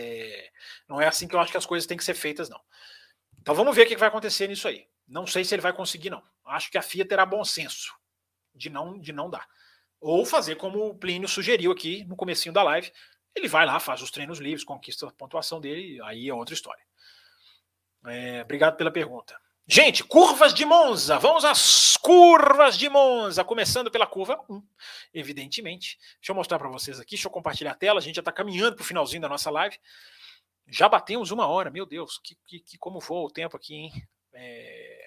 É, 0.00 0.50
não 0.88 1.00
é 1.00 1.06
assim 1.06 1.28
que 1.28 1.34
eu 1.34 1.40
acho 1.40 1.52
que 1.52 1.58
as 1.58 1.66
coisas 1.66 1.86
têm 1.86 1.96
que 1.96 2.04
ser 2.04 2.14
feitas, 2.14 2.48
não. 2.48 2.60
Então 3.40 3.54
vamos 3.54 3.74
ver 3.74 3.86
o 3.86 3.86
que 3.86 3.96
vai 3.96 4.08
acontecer 4.08 4.48
nisso 4.48 4.68
aí. 4.68 4.86
Não 5.06 5.26
sei 5.26 5.44
se 5.44 5.54
ele 5.54 5.62
vai 5.62 5.72
conseguir, 5.72 6.10
não. 6.10 6.22
Acho 6.44 6.70
que 6.70 6.78
a 6.78 6.82
FIA 6.82 7.06
terá 7.06 7.26
bom 7.26 7.44
senso 7.44 7.94
de 8.54 8.70
não, 8.70 8.98
de 8.98 9.12
não 9.12 9.28
dar. 9.28 9.46
Ou 10.00 10.24
fazer 10.24 10.56
como 10.56 10.86
o 10.86 10.94
Plínio 10.94 11.28
sugeriu 11.28 11.72
aqui 11.72 12.04
no 12.04 12.16
comecinho 12.16 12.52
da 12.52 12.62
live. 12.62 12.92
Ele 13.34 13.48
vai 13.48 13.66
lá, 13.66 13.78
faz 13.78 14.02
os 14.02 14.10
treinos 14.10 14.38
livres, 14.38 14.64
conquista 14.64 15.06
a 15.06 15.12
pontuação 15.12 15.60
dele, 15.60 16.00
aí 16.02 16.28
é 16.28 16.34
outra 16.34 16.54
história. 16.54 16.82
É, 18.06 18.42
obrigado 18.42 18.76
pela 18.76 18.90
pergunta. 18.90 19.38
Gente, 19.72 20.02
curvas 20.02 20.52
de 20.52 20.64
Monza. 20.64 21.16
Vamos 21.16 21.44
às 21.44 21.96
curvas 21.96 22.76
de 22.76 22.88
Monza. 22.88 23.44
Começando 23.44 23.88
pela 23.88 24.04
curva 24.04 24.44
1, 24.50 24.60
evidentemente. 25.14 25.96
Deixa 26.16 26.32
eu 26.32 26.34
mostrar 26.34 26.58
para 26.58 26.68
vocês 26.68 26.98
aqui. 26.98 27.10
Deixa 27.10 27.28
eu 27.28 27.30
compartilhar 27.30 27.70
a 27.70 27.76
tela. 27.76 28.00
A 28.00 28.02
gente 28.02 28.16
já 28.16 28.20
está 28.20 28.32
caminhando 28.32 28.74
para 28.74 28.82
o 28.82 28.84
finalzinho 28.84 29.22
da 29.22 29.28
nossa 29.28 29.48
live. 29.48 29.78
Já 30.66 30.88
batemos 30.88 31.30
uma 31.30 31.46
hora. 31.46 31.70
Meu 31.70 31.86
Deus, 31.86 32.18
que, 32.18 32.36
que, 32.48 32.58
que 32.58 32.78
como 32.78 32.98
voa 32.98 33.28
o 33.28 33.30
tempo 33.30 33.56
aqui, 33.56 33.76
hein? 33.76 33.92
É... 34.32 35.06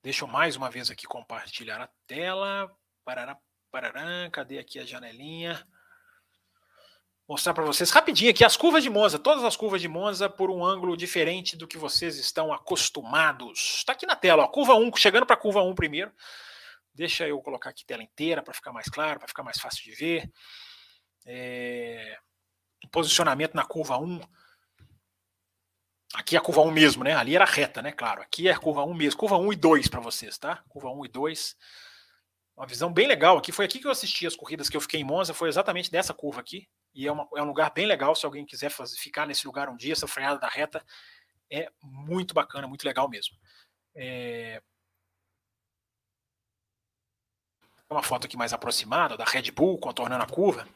Deixa 0.00 0.22
eu 0.22 0.28
mais 0.28 0.54
uma 0.54 0.70
vez 0.70 0.92
aqui 0.92 1.04
compartilhar 1.04 1.80
a 1.80 1.90
tela. 2.06 2.72
Parará, 3.04 3.36
parará. 3.72 4.30
Cadê 4.30 4.60
aqui 4.60 4.78
a 4.78 4.84
janelinha? 4.84 5.66
Mostrar 7.28 7.52
para 7.52 7.64
vocês 7.64 7.90
rapidinho 7.90 8.30
aqui 8.30 8.42
as 8.42 8.56
curvas 8.56 8.82
de 8.82 8.88
Monza, 8.88 9.18
todas 9.18 9.44
as 9.44 9.54
curvas 9.54 9.82
de 9.82 9.88
Monza 9.88 10.30
por 10.30 10.50
um 10.50 10.64
ângulo 10.64 10.96
diferente 10.96 11.56
do 11.56 11.68
que 11.68 11.76
vocês 11.76 12.16
estão 12.16 12.52
acostumados. 12.52 13.76
Está 13.76 13.92
aqui 13.92 14.06
na 14.06 14.16
tela, 14.16 14.44
ó, 14.44 14.48
curva 14.48 14.74
1, 14.74 14.96
chegando 14.96 15.26
para 15.26 15.34
a 15.34 15.38
curva 15.38 15.62
1 15.62 15.74
primeiro. 15.74 16.10
Deixa 16.94 17.28
eu 17.28 17.40
colocar 17.42 17.70
aqui 17.70 17.84
tela 17.84 18.02
inteira 18.02 18.42
para 18.42 18.54
ficar 18.54 18.72
mais 18.72 18.88
claro, 18.88 19.18
para 19.18 19.28
ficar 19.28 19.42
mais 19.42 19.60
fácil 19.60 19.84
de 19.84 19.92
ver. 19.92 20.32
É... 21.26 22.18
Posicionamento 22.90 23.54
na 23.54 23.64
curva 23.64 23.98
1. 23.98 24.20
Aqui 26.14 26.34
é 26.34 26.38
a 26.38 26.42
curva 26.42 26.62
1 26.62 26.70
mesmo, 26.70 27.04
né? 27.04 27.14
Ali 27.14 27.36
era 27.36 27.44
reta, 27.44 27.82
né? 27.82 27.92
Claro. 27.92 28.22
Aqui 28.22 28.48
é 28.48 28.52
a 28.52 28.58
curva 28.58 28.82
1 28.82 28.94
mesmo. 28.94 29.20
Curva 29.20 29.36
1 29.36 29.52
e 29.52 29.56
2 29.56 29.88
para 29.88 30.00
vocês, 30.00 30.38
tá? 30.38 30.64
Curva 30.68 30.90
1 30.90 31.04
e 31.04 31.08
2. 31.08 31.56
Uma 32.56 32.66
visão 32.66 32.92
bem 32.92 33.06
legal 33.06 33.36
aqui. 33.36 33.52
Foi 33.52 33.66
aqui 33.66 33.78
que 33.78 33.86
eu 33.86 33.90
assisti 33.90 34.26
as 34.26 34.34
corridas 34.34 34.68
que 34.68 34.76
eu 34.76 34.80
fiquei 34.80 35.00
em 35.00 35.04
Monza. 35.04 35.34
Foi 35.34 35.48
exatamente 35.48 35.90
dessa 35.90 36.14
curva 36.14 36.40
aqui. 36.40 36.66
E 36.98 37.06
é, 37.06 37.12
uma, 37.12 37.28
é 37.36 37.40
um 37.40 37.46
lugar 37.46 37.70
bem 37.70 37.86
legal. 37.86 38.12
Se 38.16 38.26
alguém 38.26 38.44
quiser 38.44 38.70
fazer, 38.70 38.96
ficar 38.96 39.24
nesse 39.24 39.46
lugar 39.46 39.68
um 39.68 39.76
dia, 39.76 39.92
essa 39.92 40.08
freada 40.08 40.40
da 40.40 40.48
reta 40.48 40.84
é 41.48 41.70
muito 41.80 42.34
bacana, 42.34 42.66
muito 42.66 42.84
legal 42.84 43.08
mesmo. 43.08 43.36
É... 43.94 44.60
Uma 47.88 48.02
foto 48.02 48.26
aqui 48.26 48.36
mais 48.36 48.52
aproximada 48.52 49.16
da 49.16 49.24
Red 49.24 49.52
Bull 49.52 49.78
contornando 49.78 50.24
a 50.24 50.26
curva. 50.26 50.68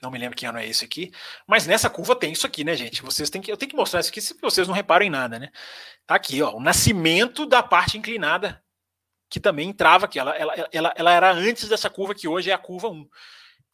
Não 0.00 0.12
me 0.12 0.18
lembro 0.18 0.36
que 0.36 0.46
ano 0.46 0.58
é 0.58 0.66
esse 0.66 0.84
aqui. 0.84 1.10
Mas 1.44 1.66
nessa 1.66 1.90
curva 1.90 2.14
tem 2.14 2.30
isso 2.30 2.46
aqui, 2.46 2.62
né, 2.62 2.76
gente? 2.76 3.02
Vocês 3.02 3.28
têm 3.28 3.42
que, 3.42 3.50
eu 3.50 3.56
tenho 3.56 3.70
que 3.70 3.76
mostrar 3.76 3.98
isso 3.98 4.10
aqui 4.10 4.20
se 4.20 4.38
vocês 4.40 4.68
não 4.68 4.74
reparam 4.76 5.04
em 5.04 5.10
nada, 5.10 5.40
né? 5.40 5.50
Tá 6.06 6.14
aqui, 6.14 6.40
ó, 6.40 6.54
o 6.54 6.60
nascimento 6.60 7.44
da 7.46 7.64
parte 7.64 7.98
inclinada 7.98 8.64
que 9.28 9.40
também 9.40 9.70
entrava 9.70 10.04
aqui. 10.04 10.20
Ela, 10.20 10.36
ela, 10.36 10.68
ela, 10.70 10.94
ela 10.96 11.12
era 11.12 11.32
antes 11.32 11.68
dessa 11.68 11.90
curva 11.90 12.14
que 12.14 12.28
hoje 12.28 12.48
é 12.48 12.54
a 12.54 12.58
curva 12.58 12.88
1. 12.88 13.08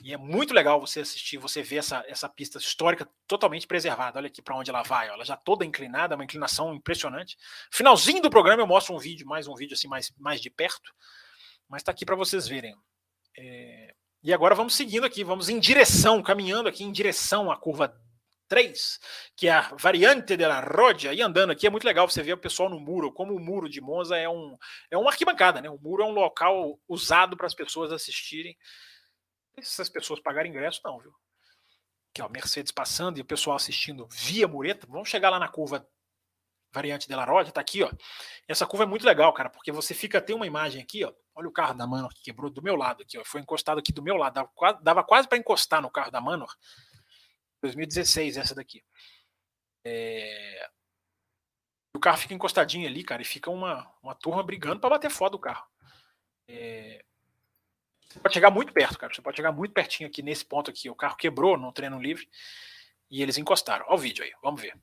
E 0.02 0.12
é 0.12 0.16
muito 0.16 0.52
legal 0.52 0.80
você 0.80 1.00
assistir, 1.00 1.38
você 1.38 1.62
ver 1.62 1.76
essa, 1.76 2.04
essa 2.08 2.28
pista 2.28 2.58
histórica 2.58 3.08
totalmente 3.28 3.68
preservada. 3.68 4.18
Olha 4.18 4.26
aqui 4.26 4.42
para 4.42 4.56
onde 4.56 4.68
ela 4.68 4.82
vai, 4.82 5.08
ó. 5.08 5.14
ela 5.14 5.24
já 5.24 5.36
toda 5.36 5.64
inclinada, 5.64 6.16
uma 6.16 6.24
inclinação 6.24 6.74
impressionante. 6.74 7.36
Finalzinho 7.70 8.20
do 8.20 8.28
programa 8.28 8.60
eu 8.60 8.66
mostro 8.66 8.94
um 8.94 8.98
vídeo, 8.98 9.24
mais 9.24 9.46
um 9.46 9.54
vídeo 9.54 9.74
assim 9.74 9.86
mais, 9.86 10.12
mais 10.18 10.40
de 10.40 10.50
perto, 10.50 10.92
mas 11.68 11.82
está 11.82 11.92
aqui 11.92 12.04
para 12.04 12.16
vocês 12.16 12.48
verem. 12.48 12.74
É... 13.38 13.94
E 14.24 14.32
agora 14.32 14.56
vamos 14.56 14.74
seguindo 14.74 15.04
aqui, 15.04 15.22
vamos 15.22 15.48
em 15.48 15.60
direção, 15.60 16.20
caminhando 16.20 16.68
aqui 16.68 16.82
em 16.82 16.90
direção 16.90 17.48
à 17.48 17.56
curva 17.56 17.96
3, 18.48 18.98
que 19.36 19.46
é 19.46 19.52
a 19.52 19.60
variante 19.78 20.36
da 20.36 20.60
Rodia, 20.60 21.14
e 21.14 21.22
andando 21.22 21.52
aqui 21.52 21.66
é 21.66 21.70
muito 21.70 21.86
legal 21.86 22.08
você 22.08 22.22
ver 22.22 22.34
o 22.34 22.38
pessoal 22.38 22.68
no 22.68 22.78
muro, 22.78 23.12
como 23.12 23.34
o 23.34 23.40
muro 23.40 23.68
de 23.68 23.80
Monza 23.80 24.16
é 24.16 24.28
um 24.28 24.58
é 24.90 24.98
uma 24.98 25.10
arquibancada, 25.10 25.60
né? 25.60 25.70
O 25.70 25.78
muro 25.78 26.02
é 26.02 26.06
um 26.06 26.12
local 26.12 26.78
usado 26.88 27.36
para 27.36 27.46
as 27.46 27.54
pessoas 27.54 27.92
assistirem. 27.92 28.56
Se 29.60 29.82
as 29.82 29.88
pessoas 29.88 30.20
pagarem 30.20 30.50
ingresso, 30.50 30.80
não, 30.84 30.98
viu? 30.98 31.14
Que 32.14 32.22
ó, 32.22 32.28
Mercedes 32.28 32.72
passando 32.72 33.18
e 33.18 33.20
o 33.20 33.24
pessoal 33.24 33.56
assistindo 33.56 34.06
via 34.10 34.48
mureta, 34.48 34.86
vamos 34.88 35.08
chegar 35.08 35.30
lá 35.30 35.38
na 35.38 35.48
curva 35.48 35.86
variante 36.72 37.06
dela 37.06 37.24
Roda, 37.24 37.52
tá 37.52 37.60
aqui, 37.60 37.82
ó. 37.82 37.90
Essa 38.48 38.66
curva 38.66 38.84
é 38.84 38.86
muito 38.86 39.04
legal, 39.04 39.32
cara, 39.32 39.50
porque 39.50 39.70
você 39.70 39.94
fica, 39.94 40.20
tem 40.20 40.34
uma 40.34 40.46
imagem 40.46 40.82
aqui, 40.82 41.04
ó. 41.04 41.12
Olha 41.34 41.48
o 41.48 41.52
carro 41.52 41.74
da 41.74 41.86
Manor 41.86 42.12
que 42.14 42.22
quebrou 42.22 42.50
do 42.50 42.62
meu 42.62 42.76
lado 42.76 43.02
aqui, 43.02 43.18
ó. 43.18 43.24
Foi 43.24 43.40
encostado 43.40 43.78
aqui 43.78 43.92
do 43.92 44.02
meu 44.02 44.16
lado, 44.16 44.34
dava 44.34 44.50
quase, 44.54 44.82
dava 44.82 45.04
quase 45.04 45.28
para 45.28 45.38
encostar 45.38 45.82
no 45.82 45.90
carro 45.90 46.10
da 46.10 46.20
Manor. 46.20 46.52
2016, 47.62 48.38
essa 48.38 48.54
daqui. 48.54 48.82
É... 49.84 50.70
O 51.94 52.00
carro 52.00 52.16
fica 52.16 52.34
encostadinho 52.34 52.88
ali, 52.88 53.04
cara, 53.04 53.20
e 53.22 53.24
fica 53.24 53.50
uma, 53.50 53.88
uma 54.02 54.14
turma 54.14 54.42
brigando 54.42 54.80
para 54.80 54.90
bater 54.90 55.10
foda 55.10 55.36
o 55.36 55.40
carro. 55.40 55.66
É... 56.48 57.04
Você 58.12 58.20
pode 58.20 58.34
chegar 58.34 58.50
muito 58.50 58.72
perto, 58.72 58.98
cara. 58.98 59.12
Você 59.12 59.22
pode 59.22 59.36
chegar 59.36 59.52
muito 59.52 59.72
pertinho 59.72 60.08
aqui 60.08 60.22
nesse 60.22 60.44
ponto 60.44 60.70
aqui. 60.70 60.90
O 60.90 60.94
carro 60.94 61.16
quebrou 61.16 61.56
no 61.56 61.72
treino 61.72 62.00
livre 62.00 62.28
e 63.10 63.22
eles 63.22 63.38
encostaram. 63.38 63.86
Olha 63.88 63.94
o 63.94 63.98
vídeo 63.98 64.22
aí, 64.22 64.32
vamos 64.42 64.60
ver. 64.60 64.74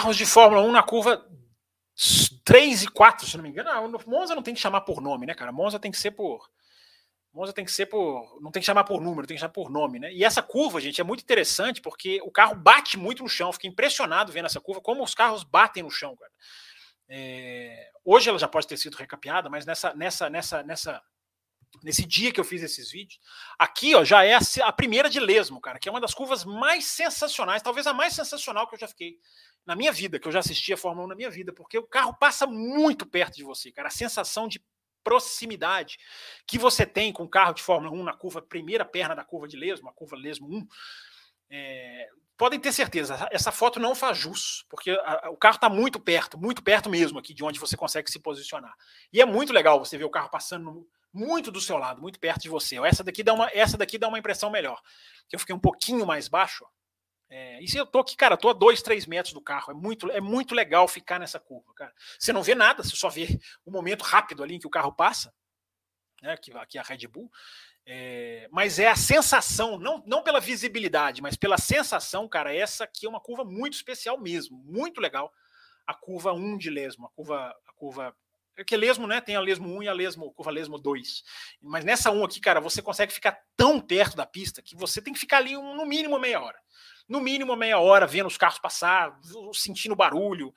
Carros 0.00 0.16
de 0.16 0.24
Fórmula 0.24 0.62
1 0.62 0.72
na 0.72 0.82
curva 0.82 1.22
3 2.44 2.84
e 2.84 2.88
4, 2.88 3.26
se 3.26 3.36
não 3.36 3.44
me 3.44 3.50
engano. 3.50 3.68
Ah, 3.68 3.86
Monza 4.06 4.34
não 4.34 4.42
tem 4.42 4.54
que 4.54 4.60
chamar 4.60 4.80
por 4.80 5.00
nome, 5.02 5.26
né, 5.26 5.34
cara? 5.34 5.52
Monza 5.52 5.78
tem 5.78 5.90
que 5.90 5.98
ser 5.98 6.12
por. 6.12 6.48
Monza 7.34 7.52
tem 7.52 7.66
que 7.66 7.70
ser 7.70 7.84
por. 7.86 8.40
Não 8.40 8.50
tem 8.50 8.60
que 8.60 8.66
chamar 8.66 8.84
por 8.84 9.00
número, 9.00 9.26
tem 9.26 9.36
que 9.36 9.40
chamar 9.40 9.52
por 9.52 9.70
nome, 9.70 9.98
né? 9.98 10.10
E 10.12 10.24
essa 10.24 10.42
curva, 10.42 10.80
gente, 10.80 11.00
é 11.02 11.04
muito 11.04 11.22
interessante 11.22 11.82
porque 11.82 12.18
o 12.22 12.30
carro 12.30 12.54
bate 12.54 12.96
muito 12.96 13.22
no 13.22 13.28
chão. 13.28 13.52
Fiquei 13.52 13.68
impressionado 13.68 14.32
vendo 14.32 14.46
essa 14.46 14.60
curva, 14.60 14.80
como 14.80 15.04
os 15.04 15.14
carros 15.14 15.44
batem 15.44 15.82
no 15.82 15.90
chão, 15.90 16.16
cara. 16.16 16.32
É... 17.10 17.90
Hoje 18.02 18.30
ela 18.30 18.38
já 18.38 18.48
pode 18.48 18.66
ter 18.66 18.78
sido 18.78 18.96
recapeada, 18.96 19.50
mas 19.50 19.66
nessa, 19.66 19.92
nessa, 19.92 20.30
nessa, 20.30 20.62
nessa, 20.62 21.02
nesse 21.82 22.06
dia 22.06 22.32
que 22.32 22.40
eu 22.40 22.44
fiz 22.44 22.62
esses 22.62 22.90
vídeos, 22.90 23.20
aqui 23.58 23.94
ó, 23.94 24.02
já 24.02 24.24
é 24.24 24.34
a, 24.34 24.40
a 24.64 24.72
primeira 24.72 25.10
de 25.10 25.20
Lesmo, 25.20 25.60
cara, 25.60 25.78
que 25.78 25.88
é 25.88 25.92
uma 25.92 26.00
das 26.00 26.14
curvas 26.14 26.42
mais 26.44 26.86
sensacionais, 26.86 27.60
talvez 27.60 27.86
a 27.86 27.92
mais 27.92 28.14
sensacional 28.14 28.66
que 28.66 28.74
eu 28.74 28.78
já 28.78 28.88
fiquei 28.88 29.18
na 29.66 29.76
minha 29.76 29.92
vida, 29.92 30.18
que 30.18 30.26
eu 30.26 30.32
já 30.32 30.40
assisti 30.40 30.72
a 30.72 30.76
Fórmula 30.76 31.06
1 31.06 31.08
na 31.08 31.14
minha 31.14 31.30
vida, 31.30 31.52
porque 31.52 31.78
o 31.78 31.86
carro 31.86 32.14
passa 32.18 32.46
muito 32.46 33.06
perto 33.06 33.36
de 33.36 33.44
você, 33.44 33.70
cara. 33.70 33.88
A 33.88 33.90
sensação 33.90 34.48
de 34.48 34.64
proximidade 35.02 35.98
que 36.46 36.58
você 36.58 36.84
tem 36.84 37.12
com 37.12 37.24
o 37.24 37.28
carro 37.28 37.54
de 37.54 37.62
Fórmula 37.62 37.94
1 37.94 38.02
na 38.04 38.12
curva, 38.12 38.42
primeira 38.42 38.84
perna 38.84 39.14
da 39.14 39.24
curva 39.24 39.48
de 39.48 39.56
Lesmo, 39.56 39.88
a 39.88 39.92
curva 39.92 40.16
Lesmo 40.16 40.48
1, 40.48 40.66
é, 41.50 42.08
podem 42.36 42.60
ter 42.60 42.72
certeza, 42.72 43.28
essa 43.30 43.52
foto 43.52 43.80
não 43.80 43.94
faz 43.94 44.16
jus, 44.16 44.64
porque 44.68 44.90
a, 44.90 45.26
a, 45.26 45.30
o 45.30 45.36
carro 45.36 45.56
está 45.56 45.68
muito 45.68 46.00
perto, 46.00 46.38
muito 46.38 46.62
perto 46.62 46.88
mesmo 46.88 47.18
aqui 47.18 47.34
de 47.34 47.44
onde 47.44 47.58
você 47.58 47.76
consegue 47.76 48.10
se 48.10 48.18
posicionar. 48.18 48.74
E 49.12 49.20
é 49.20 49.26
muito 49.26 49.52
legal 49.52 49.78
você 49.78 49.98
ver 49.98 50.04
o 50.04 50.10
carro 50.10 50.30
passando 50.30 50.88
muito 51.12 51.50
do 51.50 51.60
seu 51.60 51.76
lado, 51.76 52.00
muito 52.00 52.20
perto 52.20 52.42
de 52.42 52.48
você. 52.48 52.78
Essa 52.78 53.02
daqui 53.02 53.22
dá 53.22 53.34
uma, 53.34 53.50
essa 53.52 53.76
daqui 53.76 53.98
dá 53.98 54.08
uma 54.08 54.18
impressão 54.18 54.50
melhor. 54.50 54.80
Eu 55.30 55.38
fiquei 55.38 55.54
um 55.54 55.60
pouquinho 55.60 56.06
mais 56.06 56.28
baixo, 56.28 56.64
ó, 56.64 56.68
é, 57.30 57.62
e 57.62 57.68
se 57.68 57.78
eu 57.78 57.86
tô 57.86 58.00
aqui, 58.00 58.16
cara, 58.16 58.36
tô 58.36 58.48
a 58.48 58.52
dois, 58.52 58.82
três 58.82 59.06
metros 59.06 59.32
do 59.32 59.40
carro. 59.40 59.70
É 59.70 59.74
muito, 59.74 60.10
é 60.10 60.20
muito 60.20 60.52
legal 60.52 60.88
ficar 60.88 61.20
nessa 61.20 61.38
curva, 61.38 61.72
cara. 61.74 61.94
Você 62.18 62.32
não 62.32 62.42
vê 62.42 62.56
nada, 62.56 62.82
você 62.82 62.96
só 62.96 63.08
vê 63.08 63.38
o 63.64 63.70
momento 63.70 64.02
rápido 64.02 64.42
ali 64.42 64.56
em 64.56 64.58
que 64.58 64.66
o 64.66 64.70
carro 64.70 64.92
passa, 64.92 65.32
né? 66.20 66.32
Aqui, 66.32 66.50
aqui 66.56 66.76
a 66.76 66.82
Red 66.82 67.06
Bull. 67.06 67.30
É, 67.86 68.48
mas 68.50 68.80
é 68.80 68.88
a 68.88 68.96
sensação, 68.96 69.78
não, 69.78 70.02
não 70.06 70.24
pela 70.24 70.40
visibilidade, 70.40 71.22
mas 71.22 71.36
pela 71.36 71.56
sensação, 71.56 72.28
cara. 72.28 72.54
Essa 72.54 72.82
aqui 72.82 73.06
é 73.06 73.08
uma 73.08 73.20
curva 73.20 73.44
muito 73.44 73.74
especial 73.74 74.18
mesmo, 74.20 74.58
muito 74.64 75.00
legal. 75.00 75.32
A 75.86 75.94
curva 75.94 76.32
1 76.32 76.58
de 76.58 76.68
Lesmo, 76.68 77.06
a 77.06 77.10
curva, 77.10 77.54
a 77.66 77.72
curva 77.74 78.16
é 78.56 78.64
que 78.64 78.76
Lesmo, 78.76 79.06
né, 79.06 79.20
tem 79.20 79.36
a 79.36 79.40
Lesmo 79.40 79.68
1 79.78 79.84
e 79.84 79.88
a 79.88 79.92
Lesmo, 79.92 80.32
curva 80.32 80.50
Lesmo 80.50 80.78
2. 80.78 81.22
Mas 81.62 81.84
nessa 81.84 82.10
1 82.10 82.24
aqui, 82.24 82.40
cara, 82.40 82.60
você 82.60 82.82
consegue 82.82 83.12
ficar 83.12 83.40
tão 83.56 83.80
perto 83.80 84.16
da 84.16 84.26
pista 84.26 84.60
que 84.60 84.74
você 84.76 85.00
tem 85.00 85.12
que 85.14 85.18
ficar 85.20 85.38
ali 85.38 85.56
um, 85.56 85.76
no 85.76 85.86
mínimo 85.86 86.18
meia 86.18 86.40
hora 86.40 86.58
no 87.10 87.20
mínimo 87.20 87.56
meia 87.56 87.80
hora 87.80 88.06
vendo 88.06 88.28
os 88.28 88.38
carros 88.38 88.60
passar, 88.60 89.18
sentindo 89.52 89.96
barulho. 89.96 90.54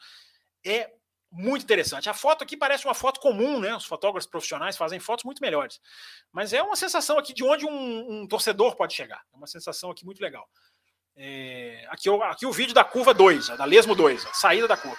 É 0.63 0.91
muito 1.31 1.63
interessante. 1.63 2.07
A 2.07 2.13
foto 2.13 2.43
aqui 2.43 2.55
parece 2.55 2.85
uma 2.85 2.93
foto 2.93 3.19
comum, 3.19 3.59
né? 3.59 3.75
Os 3.75 3.85
fotógrafos 3.85 4.29
profissionais 4.29 4.77
fazem 4.77 4.99
fotos 4.99 5.25
muito 5.25 5.41
melhores. 5.41 5.81
Mas 6.31 6.53
é 6.53 6.61
uma 6.61 6.75
sensação 6.75 7.17
aqui 7.17 7.33
de 7.33 7.43
onde 7.43 7.65
um, 7.65 8.21
um 8.21 8.27
torcedor 8.27 8.75
pode 8.75 8.93
chegar. 8.93 9.23
É 9.33 9.35
uma 9.35 9.47
sensação 9.47 9.89
aqui 9.89 10.05
muito 10.05 10.21
legal. 10.21 10.47
É, 11.15 11.87
aqui, 11.89 12.07
aqui 12.09 12.45
o 12.45 12.51
vídeo 12.51 12.73
da 12.73 12.83
curva 12.83 13.15
2, 13.15 13.47
da 13.57 13.65
Lesmo 13.65 13.95
2, 13.95 14.27
saída 14.33 14.67
da 14.67 14.77
curva. 14.77 14.97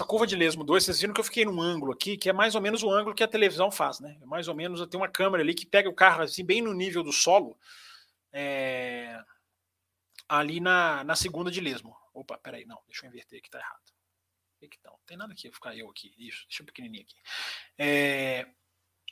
Essa 0.00 0.04
curva 0.06 0.26
de 0.26 0.34
Lesmo 0.34 0.64
2, 0.64 0.84
vocês 0.84 1.00
viram 1.00 1.12
que 1.12 1.20
eu 1.20 1.24
fiquei 1.24 1.44
num 1.44 1.60
ângulo 1.60 1.92
aqui, 1.92 2.16
que 2.16 2.30
é 2.30 2.32
mais 2.32 2.54
ou 2.54 2.60
menos 2.60 2.82
o 2.82 2.90
ângulo 2.90 3.14
que 3.14 3.22
a 3.22 3.28
televisão 3.28 3.70
faz, 3.70 4.00
né? 4.00 4.16
É 4.20 4.24
mais 4.24 4.48
ou 4.48 4.54
menos, 4.54 4.84
tem 4.86 4.98
uma 4.98 5.08
câmera 5.08 5.42
ali 5.42 5.54
que 5.54 5.66
pega 5.66 5.90
o 5.90 5.94
carro 5.94 6.22
assim, 6.22 6.42
bem 6.42 6.62
no 6.62 6.72
nível 6.72 7.02
do 7.02 7.12
solo, 7.12 7.56
é... 8.32 9.20
ali 10.26 10.58
na, 10.58 11.04
na 11.04 11.14
segunda 11.14 11.50
de 11.50 11.60
Lesmo. 11.60 11.94
Opa, 12.14 12.38
peraí, 12.38 12.64
não, 12.64 12.80
deixa 12.86 13.04
eu 13.04 13.10
inverter 13.10 13.38
aqui, 13.38 13.50
tá 13.50 13.58
errado. 13.58 13.78
Que 14.60 14.78
não, 14.84 14.98
tem 15.06 15.16
nada 15.16 15.32
aqui, 15.32 15.50
ficar 15.50 15.74
eu 15.76 15.88
aqui. 15.88 16.12
Isso, 16.18 16.44
deixa 16.48 16.62
eu 16.62 16.66
pequenininho 16.66 17.02
aqui. 17.02 17.16
É... 17.78 18.46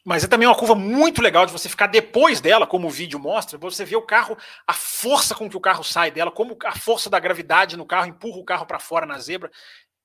Mas 0.04 0.24
é 0.24 0.28
também 0.28 0.48
uma 0.48 0.56
curva 0.56 0.74
muito 0.74 1.20
legal 1.20 1.44
de 1.44 1.52
você 1.52 1.68
ficar 1.68 1.86
depois 1.86 2.40
dela, 2.40 2.66
como 2.66 2.86
o 2.86 2.90
vídeo 2.90 3.18
mostra, 3.18 3.58
você 3.58 3.84
vê 3.84 3.96
o 3.96 4.02
carro, 4.02 4.38
a 4.66 4.72
força 4.72 5.34
com 5.34 5.50
que 5.50 5.56
o 5.56 5.60
carro 5.60 5.82
sai 5.82 6.10
dela, 6.10 6.30
como 6.30 6.56
a 6.64 6.78
força 6.78 7.10
da 7.10 7.18
gravidade 7.18 7.76
no 7.76 7.84
carro 7.84 8.06
empurra 8.06 8.38
o 8.38 8.44
carro 8.44 8.66
para 8.66 8.78
fora 8.78 9.04
na 9.04 9.18
zebra 9.18 9.50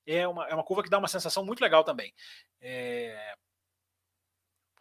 é 0.05 0.27
uma, 0.27 0.47
é 0.47 0.53
uma 0.53 0.63
curva 0.63 0.83
que 0.83 0.89
dá 0.89 0.97
uma 0.97 1.07
sensação 1.07 1.45
muito 1.45 1.61
legal 1.61 1.83
também. 1.83 2.13
É... 2.61 3.35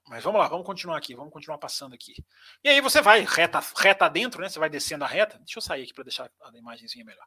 Mas 0.08 0.24
vamos 0.24 0.40
lá, 0.40 0.48
vamos 0.48 0.66
continuar 0.66 0.96
aqui, 0.96 1.14
vamos 1.14 1.32
continuar 1.32 1.58
passando 1.58 1.94
aqui. 1.94 2.14
E 2.62 2.68
aí 2.68 2.80
você 2.80 3.00
vai 3.00 3.24
reta, 3.24 3.60
reta 3.76 4.08
dentro, 4.08 4.42
né? 4.42 4.48
Você 4.48 4.58
vai 4.58 4.68
descendo 4.68 5.04
a 5.04 5.06
reta. 5.06 5.38
Deixa 5.38 5.58
eu 5.58 5.62
sair 5.62 5.84
aqui 5.84 5.94
para 5.94 6.04
deixar 6.04 6.30
a 6.42 6.58
imagenzinha 6.58 7.04
melhor. 7.04 7.26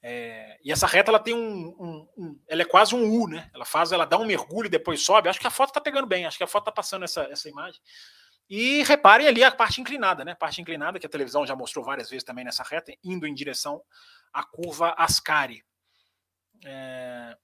É... 0.00 0.56
e 0.62 0.70
essa 0.70 0.86
reta 0.86 1.10
ela 1.10 1.18
tem 1.18 1.34
um, 1.34 1.74
um, 1.80 2.08
um, 2.16 2.40
ela 2.46 2.62
é 2.62 2.64
quase 2.64 2.94
um 2.94 3.04
U, 3.04 3.26
né? 3.28 3.50
Ela 3.52 3.64
faz, 3.64 3.90
ela 3.90 4.04
dá 4.04 4.16
um 4.16 4.26
mergulho 4.26 4.66
e 4.66 4.70
depois 4.70 5.02
sobe. 5.02 5.28
Acho 5.28 5.40
que 5.40 5.46
a 5.46 5.50
foto 5.50 5.70
está 5.70 5.80
pegando 5.80 6.06
bem, 6.06 6.26
acho 6.26 6.38
que 6.38 6.44
a 6.44 6.48
foto 6.48 6.62
está 6.62 6.72
passando 6.72 7.04
essa, 7.04 7.22
essa 7.24 7.48
imagem. 7.48 7.80
E 8.48 8.82
reparem 8.84 9.26
ali 9.26 9.44
a 9.44 9.52
parte 9.52 9.80
inclinada, 9.80 10.24
né? 10.24 10.34
Parte 10.34 10.60
inclinada 10.60 10.98
que 10.98 11.06
a 11.06 11.10
televisão 11.10 11.46
já 11.46 11.54
mostrou 11.54 11.84
várias 11.84 12.08
vezes 12.08 12.24
também 12.24 12.44
nessa 12.44 12.62
reta, 12.62 12.92
indo 13.04 13.26
em 13.26 13.34
direção 13.34 13.82
à 14.32 14.42
curva 14.42 14.94
Ascari. 14.96 15.62
É... 16.64 17.36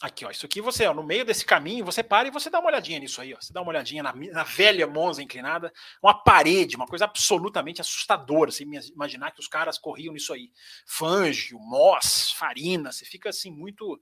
Aqui, 0.00 0.24
ó, 0.24 0.30
isso 0.30 0.46
aqui 0.46 0.60
você, 0.60 0.86
ó, 0.86 0.94
no 0.94 1.02
meio 1.02 1.24
desse 1.24 1.44
caminho, 1.44 1.84
você 1.84 2.04
para 2.04 2.28
e 2.28 2.30
você 2.30 2.48
dá 2.48 2.60
uma 2.60 2.68
olhadinha 2.68 3.00
nisso 3.00 3.20
aí, 3.20 3.34
ó. 3.34 3.36
Você 3.40 3.52
dá 3.52 3.60
uma 3.60 3.70
olhadinha 3.70 4.00
na, 4.00 4.12
na 4.14 4.44
velha 4.44 4.86
Monza 4.86 5.20
inclinada, 5.20 5.72
uma 6.00 6.14
parede, 6.14 6.76
uma 6.76 6.86
coisa 6.86 7.04
absolutamente 7.04 7.80
assustadora. 7.80 8.52
Você 8.52 8.62
imaginar 8.62 9.32
que 9.32 9.40
os 9.40 9.48
caras 9.48 9.76
corriam 9.76 10.14
nisso 10.14 10.32
aí. 10.32 10.52
Fangio, 10.86 11.58
Moss, 11.58 12.30
Farina, 12.30 12.92
você 12.92 13.04
fica 13.04 13.30
assim 13.30 13.50
muito 13.50 14.00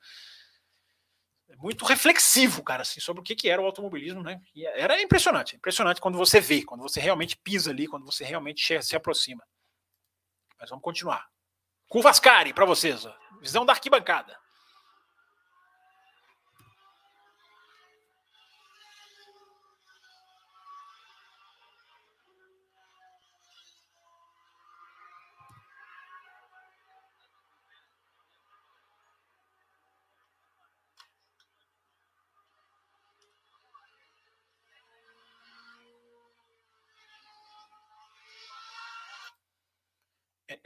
muito 1.59 1.85
reflexivo, 1.85 2.63
cara, 2.63 2.83
assim, 2.83 3.01
sobre 3.01 3.21
o 3.21 3.25
que, 3.25 3.37
que 3.37 3.49
era 3.49 3.63
o 3.63 3.65
automobilismo, 3.65 4.23
né? 4.23 4.41
E 4.55 4.67
era 4.67 5.01
impressionante, 5.01 5.57
impressionante 5.57 6.01
quando 6.01 6.19
você 6.19 6.41
vê, 6.41 6.65
quando 6.65 6.83
você 6.83 7.01
realmente 7.01 7.37
pisa 7.37 7.71
ali, 7.71 7.87
quando 7.87 8.05
você 8.05 8.25
realmente 8.25 8.83
se 8.83 8.97
aproxima. 8.97 9.45
Mas 10.59 10.71
vamos 10.71 10.83
continuar. 10.83 11.27
Curvascari 11.89 12.53
para 12.53 12.65
vocês, 12.65 13.07
ó. 13.07 13.17
visão 13.41 13.65
da 13.65 13.73
arquibancada. 13.73 14.37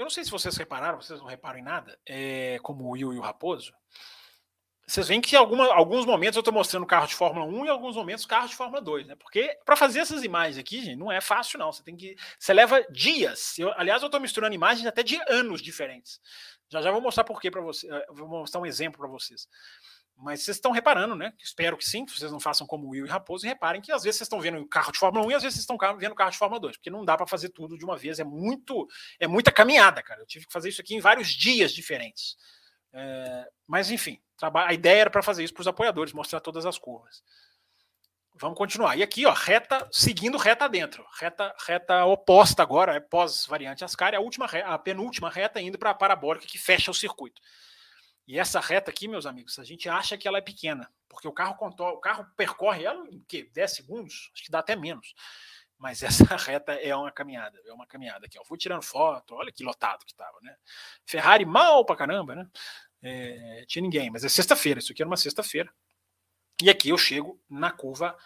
Eu 0.01 0.05
não 0.05 0.10
sei 0.10 0.24
se 0.24 0.31
vocês 0.31 0.56
repararam, 0.56 0.98
vocês 0.98 1.20
não 1.20 1.27
reparam 1.27 1.59
em 1.59 1.62
nada, 1.62 1.98
é, 2.06 2.59
como 2.62 2.85
o 2.85 2.93
Will 2.93 3.12
e 3.12 3.18
o 3.18 3.20
Raposo. 3.20 3.70
Vocês 4.86 5.06
veem 5.06 5.20
que 5.20 5.36
em 5.36 5.39
alguns 5.39 6.06
momentos 6.06 6.36
eu 6.36 6.40
estou 6.40 6.55
mostrando 6.55 6.86
carro 6.86 7.06
de 7.06 7.14
Fórmula 7.14 7.44
1 7.44 7.66
e 7.66 7.68
alguns 7.68 7.94
momentos 7.94 8.24
carro 8.24 8.48
de 8.48 8.56
Fórmula 8.56 8.81
2, 8.81 9.06
né? 9.06 9.14
Porque 9.14 9.56
para 9.64 9.77
fazer 9.77 10.01
essas 10.01 10.24
imagens 10.24 10.56
aqui, 10.56 10.82
gente, 10.82 10.97
não 10.97 11.12
é 11.12 11.20
fácil, 11.20 11.59
não. 11.59 11.70
Você 11.70 11.82
tem 11.85 11.94
que. 11.94 12.16
Você 12.39 12.52
leva 12.55 12.82
dias. 12.90 13.59
Eu, 13.59 13.72
aliás, 13.77 14.02
eu 14.02 14.06
estou 14.06 14.18
misturando 14.18 14.55
imagens 14.55 14.86
até 14.86 15.02
de 15.02 15.20
anos 15.28 15.60
diferentes. 15.60 16.18
Já 16.70 16.81
já 16.81 16.90
vou 16.90 17.01
mostrar 17.01 17.22
por 17.22 17.39
quê 17.39 17.51
para 17.51 17.60
vocês. 17.60 17.93
Eh, 17.93 18.06
vou 18.10 18.27
mostrar 18.27 18.60
um 18.60 18.66
exemplo 18.66 18.98
para 18.98 19.09
vocês. 19.09 19.47
Mas 20.23 20.43
vocês 20.43 20.57
estão 20.57 20.71
reparando, 20.71 21.17
né? 21.17 21.33
Espero 21.39 21.77
que 21.77 21.85
sim, 21.85 22.05
que 22.05 22.13
vocês 22.13 22.31
não 22.31 22.41
façam 22.41 22.67
como 22.67 22.89
Will 22.91 23.07
e 23.07 23.09
Raposo 23.09 23.47
e 23.47 23.49
reparem 23.49 23.81
que 23.81 23.91
às 23.91 24.03
vezes 24.03 24.19
vocês 24.19 24.27
estão 24.27 24.41
vendo 24.41 24.65
carro 24.67 24.93
de 24.93 24.99
Fórmula 24.99 25.27
1 25.27 25.31
e 25.31 25.35
às 25.35 25.43
vezes 25.43 25.55
vocês 25.57 25.79
estão 25.79 25.97
vendo 25.97 26.15
carro 26.15 26.31
de 26.31 26.39
Fórmula 26.39 26.61
2, 26.61 26.77
porque 26.77 26.91
não 26.91 27.05
dá 27.05 27.17
para 27.17 27.27
fazer 27.27 27.49
tudo 27.49 27.79
de 27.79 27.85
uma 27.85 27.97
vez, 27.97 28.19
é 28.19 28.25
muito, 28.25 28.87
é 29.19 29.27
muita 29.27 29.51
caminhada, 29.51 30.03
cara. 30.03 30.21
Eu 30.21 30.27
tive 30.27 30.47
que 30.47 30.53
fazer 30.53 30.69
isso 30.69 30.81
aqui 30.81 30.95
em 30.95 31.01
vários 31.01 31.29
dias 31.29 31.73
diferentes. 31.73 32.37
É, 32.93 33.49
mas 33.67 33.91
enfim, 33.91 34.21
a 34.43 34.75
ideia 34.75 35.03
era 35.03 35.11
para 35.11 35.23
fazer 35.23 35.45
isso 35.45 35.55
para 35.55 35.63
os 35.63 35.69
apoiadores, 35.69 36.13
mostrar 36.13 36.41
todas 36.41 36.67
as 36.67 36.79
curvas. 36.79 37.23
Vamos 38.35 38.57
continuar. 38.57 38.97
E 38.97 39.03
aqui, 39.03 39.27
ó, 39.27 39.33
reta, 39.33 39.87
seguindo 39.93 40.39
reta 40.39 40.69
dentro, 40.69 41.05
reta, 41.19 41.55
reta 41.67 42.05
oposta 42.07 42.63
agora, 42.63 42.95
é 42.95 43.01
pós 43.01 43.45
variante 43.47 43.85
Ascari, 43.85 44.17
a 44.17 44.21
última, 44.21 44.47
a 44.47 44.79
penúltima 44.79 45.29
reta 45.29 45.61
indo 45.61 45.79
para 45.79 45.91
a 45.91 45.95
parabólica 45.95 46.47
que 46.47 46.59
fecha 46.59 46.91
o 46.91 46.95
circuito. 46.95 47.41
E 48.31 48.39
essa 48.39 48.61
reta 48.61 48.93
aqui, 48.93 49.09
meus 49.09 49.27
amigos, 49.27 49.59
a 49.59 49.65
gente 49.65 49.89
acha 49.89 50.16
que 50.16 50.28
ela 50.28 50.39
é 50.39 50.40
pequena, 50.40 50.89
porque 51.09 51.27
o 51.27 51.32
carro 51.32 51.57
o 51.59 51.97
carro 51.98 52.24
percorre 52.36 52.85
ela 52.85 53.05
em 53.11 53.19
quê? 53.27 53.51
10 53.52 53.73
segundos, 53.73 54.31
acho 54.32 54.44
que 54.44 54.52
dá 54.52 54.61
até 54.61 54.77
menos. 54.77 55.16
Mas 55.77 56.01
essa 56.05 56.36
reta 56.36 56.74
é 56.74 56.94
uma 56.94 57.11
caminhada, 57.11 57.61
é 57.66 57.73
uma 57.73 57.89
caminhada 57.89 58.27
aqui. 58.27 58.39
Ó. 58.39 58.44
Fui 58.44 58.57
tirando 58.57 58.82
foto, 58.82 59.35
olha 59.35 59.51
que 59.51 59.65
lotado 59.65 60.07
que 60.07 60.15
tava, 60.15 60.39
né? 60.43 60.55
Ferrari 61.05 61.44
mal 61.44 61.85
pra 61.85 61.97
caramba, 61.97 62.36
né? 62.36 62.48
É, 63.02 63.65
tinha 63.66 63.82
ninguém, 63.82 64.11
mas 64.11 64.23
é 64.23 64.28
sexta-feira, 64.28 64.78
isso 64.78 64.93
aqui 64.93 65.02
era 65.02 65.11
uma 65.11 65.16
sexta-feira. 65.16 65.69
E 66.62 66.70
aqui 66.70 66.90
eu 66.90 66.98
chego 66.98 67.43
na 67.51 67.73
curva 67.73 68.16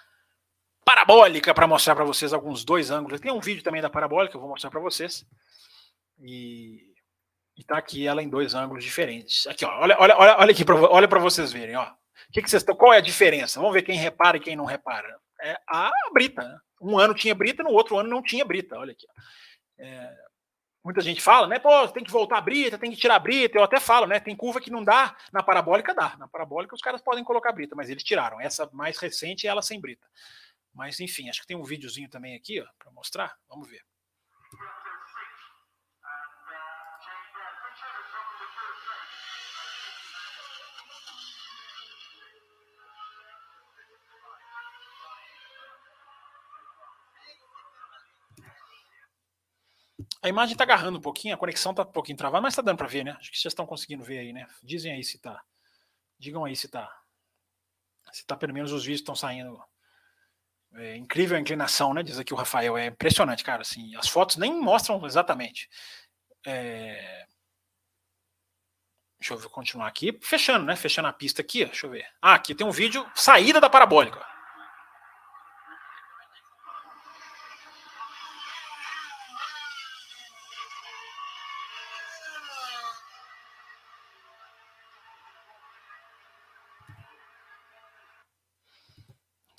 parabólica 0.85 1.55
para 1.55 1.67
mostrar 1.67 1.95
para 1.95 2.05
vocês 2.05 2.35
alguns 2.35 2.63
dois 2.63 2.91
ângulos. 2.91 3.23
Tem 3.23 3.33
um 3.33 3.41
vídeo 3.41 3.65
também 3.65 3.81
da 3.81 3.89
parabólica, 3.89 4.37
eu 4.37 4.41
vou 4.41 4.51
mostrar 4.51 4.69
para 4.69 4.81
vocês. 4.81 5.27
E 6.21 6.94
e 7.57 7.63
tá 7.63 7.79
aqui 7.79 8.07
ela 8.07 8.23
em 8.23 8.29
dois 8.29 8.55
ângulos 8.55 8.85
diferentes. 8.85 9.47
Aqui, 9.47 9.65
ó, 9.65 9.81
olha, 9.81 9.97
olha, 9.99 10.17
olha, 10.17 10.37
olha 10.39 10.51
aqui, 10.51 10.65
pra, 10.65 10.75
olha 10.75 11.09
para 11.09 11.21
vocês 11.21 11.53
verem, 11.53 11.77
ó. 11.77 11.93
Que 12.33 12.43
que 12.43 12.51
vocês, 12.51 12.65
qual 12.65 12.93
é 12.93 12.99
a 12.99 13.03
diferença? 13.03 13.61
Vamos 13.61 13.75
ver 13.75 13.83
quem 13.83 13.97
repara 13.97 14.37
e 14.37 14.41
quem 14.41 14.57
não 14.57 14.65
repara. 14.65 15.21
É 15.41 15.57
a 15.69 15.93
brita. 16.13 16.43
Né? 16.43 16.59
Um 16.81 16.99
ano 16.99 17.15
tinha 17.15 17.35
brita, 17.35 17.63
no 17.63 17.71
outro 17.71 17.97
ano 17.99 18.09
não 18.09 18.23
tinha 18.23 18.45
brita. 18.45 18.77
Olha 18.77 18.93
aqui. 18.93 19.07
É, 19.79 20.17
muita 20.83 21.01
gente 21.01 21.21
fala, 21.21 21.47
né? 21.47 21.59
Pô, 21.59 21.87
tem 21.89 22.03
que 22.03 22.11
voltar 22.11 22.39
a 22.39 22.41
brita, 22.41 22.79
tem 22.79 22.91
que 22.91 22.97
tirar 22.97 23.17
a 23.17 23.21
brita. 23.21 23.57
Eu 23.57 23.63
até 23.63 23.79
falo, 23.79 24.07
né? 24.07 24.19
Tem 24.19 24.35
curva 24.35 24.61
que 24.61 24.71
não 24.71 24.83
dá, 24.83 25.17
na 25.33 25.43
parabólica 25.43 25.95
dá. 25.95 26.17
Na 26.17 26.27
parabólica 26.27 26.75
os 26.75 26.81
caras 26.81 27.03
podem 27.03 27.23
colocar 27.23 27.53
brita, 27.53 27.77
mas 27.77 27.89
eles 27.89 28.03
tiraram. 28.03 28.41
Essa 28.41 28.69
mais 28.73 28.99
recente 28.99 29.47
é 29.47 29.51
ela 29.51 29.63
sem 29.63 29.81
brita. 29.81 30.07
Mas 30.75 30.99
enfim, 30.99 31.29
acho 31.29 31.41
que 31.41 31.47
tem 31.47 31.57
um 31.57 31.63
videozinho 31.63 32.11
também 32.11 32.35
aqui, 32.35 32.61
ó, 32.61 32.67
para 32.79 32.91
mostrar. 32.91 33.37
Vamos 33.49 33.69
ver. 33.69 33.83
A 50.25 50.29
imagem 50.31 50.55
está 50.55 50.65
agarrando 50.65 50.97
um 50.97 51.03
pouquinho, 51.03 51.35
a 51.35 51.37
conexão 51.37 51.73
está 51.73 51.83
um 51.83 51.93
pouquinho 51.93 52.17
travada, 52.17 52.41
mas 52.41 52.55
está 52.55 52.63
dando 52.63 52.79
para 52.79 52.87
ver, 52.87 53.05
né? 53.05 53.15
Acho 53.21 53.31
que 53.31 53.39
vocês 53.39 53.51
estão 53.51 53.67
conseguindo 53.67 54.03
ver 54.03 54.21
aí, 54.21 54.33
né? 54.33 54.49
Dizem 54.63 54.91
aí 54.91 55.05
se 55.05 55.19
tá. 55.19 55.45
Digam 56.19 56.47
aí 56.47 56.57
se 56.57 56.67
tá. 56.67 56.91
Se 58.11 58.25
tá, 58.25 58.35
pelo 58.35 58.55
menos 58.55 58.73
os 58.73 58.87
vídeos 58.87 59.03
estão 59.03 59.15
saindo. 59.15 59.63
É, 60.77 60.97
incrível 60.97 61.37
a 61.37 61.41
inclinação, 61.41 61.93
né? 61.93 62.03
Diz 62.03 62.19
aqui 62.19 62.33
o 62.33 62.39
Rafael. 62.39 62.75
É 62.79 62.87
impressionante, 62.87 63.45
cara. 63.45 63.61
Assim, 63.61 63.95
as 63.97 64.09
fotos 64.09 64.37
nem 64.39 64.59
mostram 64.59 65.05
exatamente. 65.05 65.69
É... 66.47 67.27
Deixa 69.21 69.35
eu 69.35 69.51
continuar 69.51 69.89
aqui. 69.89 70.19
Fechando, 70.23 70.65
né? 70.65 70.75
Fechando 70.75 71.09
a 71.09 71.13
pista 71.13 71.43
aqui. 71.43 71.67
Deixa 71.67 71.87
eu 71.87 71.91
ver. 71.91 72.07
Ah, 72.23 72.33
aqui 72.33 72.55
tem 72.55 72.67
um 72.67 72.71
vídeo 72.71 73.07
saída 73.15 73.61
da 73.61 73.69
parabólica. 73.69 74.25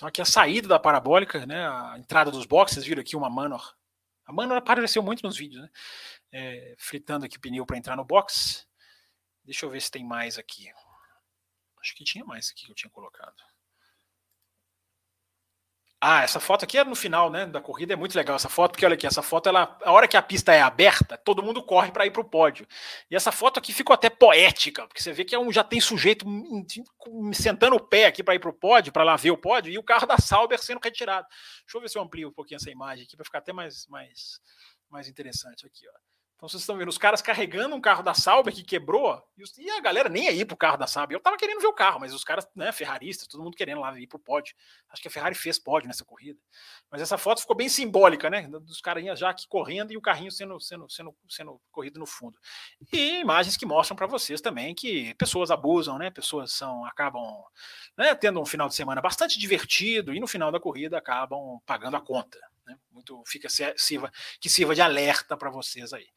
Então 0.05 0.09
aqui 0.09 0.21
a 0.21 0.25
saída 0.25 0.67
da 0.67 0.77
parabólica, 0.77 1.47
né, 1.47 1.67
a 1.67 1.95
entrada 1.97 2.29
dos 2.29 2.45
boxes, 2.45 2.85
viram 2.85 3.01
aqui 3.01 3.15
uma 3.15 3.27
Manor. 3.27 3.75
A 4.23 4.31
Manor 4.31 4.55
apareceu 4.55 5.01
muito 5.01 5.23
nos 5.23 5.35
vídeos, 5.35 5.63
né? 5.63 5.69
É, 6.31 6.75
fritando 6.77 7.25
aqui 7.25 7.39
pneu 7.39 7.65
para 7.65 7.75
entrar 7.75 7.95
no 7.95 8.05
box. 8.05 8.67
Deixa 9.43 9.65
eu 9.65 9.69
ver 9.71 9.81
se 9.81 9.89
tem 9.89 10.05
mais 10.05 10.37
aqui. 10.37 10.67
Acho 11.81 11.95
que 11.95 12.03
tinha 12.03 12.23
mais 12.23 12.51
aqui 12.51 12.65
que 12.65 12.71
eu 12.71 12.75
tinha 12.75 12.91
colocado. 12.91 13.33
Ah, 16.01 16.21
essa 16.23 16.39
foto 16.39 16.65
aqui 16.65 16.77
é 16.77 16.83
no 16.83 16.95
final, 16.95 17.31
né, 17.31 17.45
da 17.45 17.61
corrida, 17.61 17.93
é 17.93 17.95
muito 17.95 18.15
legal 18.15 18.35
essa 18.35 18.49
foto, 18.49 18.73
porque 18.73 18.85
olha 18.85 18.95
aqui, 18.95 19.07
essa 19.07 19.23
foto, 19.23 19.47
ela, 19.49 19.77
a 19.81 19.91
hora 19.91 20.07
que 20.07 20.17
a 20.17 20.21
pista 20.21 20.53
é 20.53 20.61
aberta, 20.61 21.17
todo 21.17 21.41
mundo 21.41 21.63
corre 21.63 21.91
para 21.91 22.05
ir 22.05 22.11
para 22.11 22.21
o 22.21 22.29
pódio. 22.29 22.67
E 23.09 23.15
essa 23.15 23.31
foto 23.31 23.57
aqui 23.57 23.73
ficou 23.73 23.93
até 23.93 24.09
poética, 24.09 24.85
porque 24.87 25.01
você 25.01 25.13
vê 25.13 25.23
que 25.25 25.33
é 25.33 25.39
um, 25.39 25.51
já 25.51 25.63
tem 25.63 25.79
sujeito 25.79 26.25
sentando 27.33 27.75
o 27.75 27.79
pé 27.79 28.05
aqui 28.05 28.21
para 28.23 28.35
ir 28.35 28.39
para 28.39 28.49
o 28.49 28.53
pódio, 28.53 28.93
para 28.93 29.03
lá 29.03 29.15
ver 29.15 29.31
o 29.31 29.37
pódio, 29.37 29.71
e 29.71 29.77
o 29.77 29.83
carro 29.83 30.05
da 30.05 30.17
Sauber 30.17 30.61
sendo 30.61 30.79
retirado. 30.83 31.25
Deixa 31.63 31.77
eu 31.77 31.81
ver 31.81 31.89
se 31.89 31.97
eu 31.97 32.03
amplio 32.03 32.29
um 32.29 32.33
pouquinho 32.33 32.57
essa 32.57 32.69
imagem 32.69 33.05
aqui 33.05 33.15
para 33.15 33.25
ficar 33.25 33.39
até 33.39 33.53
mais, 33.53 33.87
mais, 33.87 34.39
mais 34.89 35.07
interessante 35.07 35.65
aqui, 35.65 35.87
ó. 35.89 36.14
Então 36.35 36.49
vocês 36.49 36.61
estão 36.61 36.77
vendo 36.77 36.89
os 36.89 36.97
caras 36.97 37.21
carregando 37.21 37.75
um 37.75 37.79
carro 37.81 38.03
da 38.03 38.13
Sauber 38.13 38.53
que 38.53 38.61
quebrou 38.61 39.23
e 39.57 39.69
a 39.71 39.79
galera 39.79 40.09
nem 40.09 40.27
aí 40.27 40.43
pro 40.43 40.57
carro 40.57 40.75
da 40.75 40.85
Sauber. 40.85 41.15
Eu 41.15 41.21
tava 41.21 41.37
querendo 41.37 41.61
ver 41.61 41.67
o 41.67 41.73
carro, 41.73 41.99
mas 41.99 42.13
os 42.13 42.25
caras, 42.25 42.45
né, 42.53 42.73
ferraristas, 42.73 43.27
todo 43.27 43.41
mundo 43.41 43.55
querendo 43.55 43.79
lá 43.79 43.97
ir 43.97 44.05
pro 44.05 44.19
pódio. 44.19 44.53
Acho 44.89 45.01
que 45.01 45.07
a 45.07 45.11
Ferrari 45.11 45.33
fez 45.33 45.57
pódio 45.57 45.87
nessa 45.87 46.03
corrida. 46.03 46.37
Mas 46.91 47.01
essa 47.01 47.17
foto 47.17 47.39
ficou 47.39 47.55
bem 47.55 47.69
simbólica, 47.69 48.29
né? 48.29 48.47
Dos 48.49 48.81
carinhas 48.81 49.17
já 49.17 49.29
aqui 49.29 49.47
correndo 49.47 49.93
e 49.93 49.97
o 49.97 50.01
carrinho 50.01 50.31
sendo, 50.31 50.59
sendo, 50.59 50.89
sendo, 50.89 51.15
sendo 51.29 51.61
corrido 51.71 51.99
no 51.99 52.05
fundo. 52.05 52.37
E 52.91 53.21
imagens 53.21 53.55
que 53.55 53.65
mostram 53.65 53.95
para 53.95 54.07
vocês 54.07 54.41
também 54.41 54.75
que 54.75 55.15
pessoas 55.15 55.49
abusam, 55.49 55.97
né? 55.97 56.11
Pessoas 56.11 56.51
são 56.51 56.85
acabam 56.85 57.23
né, 57.97 58.13
tendo 58.13 58.41
um 58.41 58.45
final 58.45 58.67
de 58.67 58.75
semana 58.75 59.01
bastante 59.01 59.39
divertido 59.39 60.13
e 60.13 60.19
no 60.19 60.27
final 60.27 60.51
da 60.51 60.59
corrida 60.59 60.97
acabam 60.97 61.59
pagando 61.65 61.95
a 61.95 62.01
conta. 62.01 62.37
Né? 62.65 62.77
Muito 62.91 63.23
fica 63.25 63.47
sirva, 63.77 64.11
que 64.39 64.49
sirva 64.49 64.73
de 64.73 64.81
alerta 64.81 65.37
para 65.37 65.49
vocês 65.49 65.93
aí. 65.93 66.07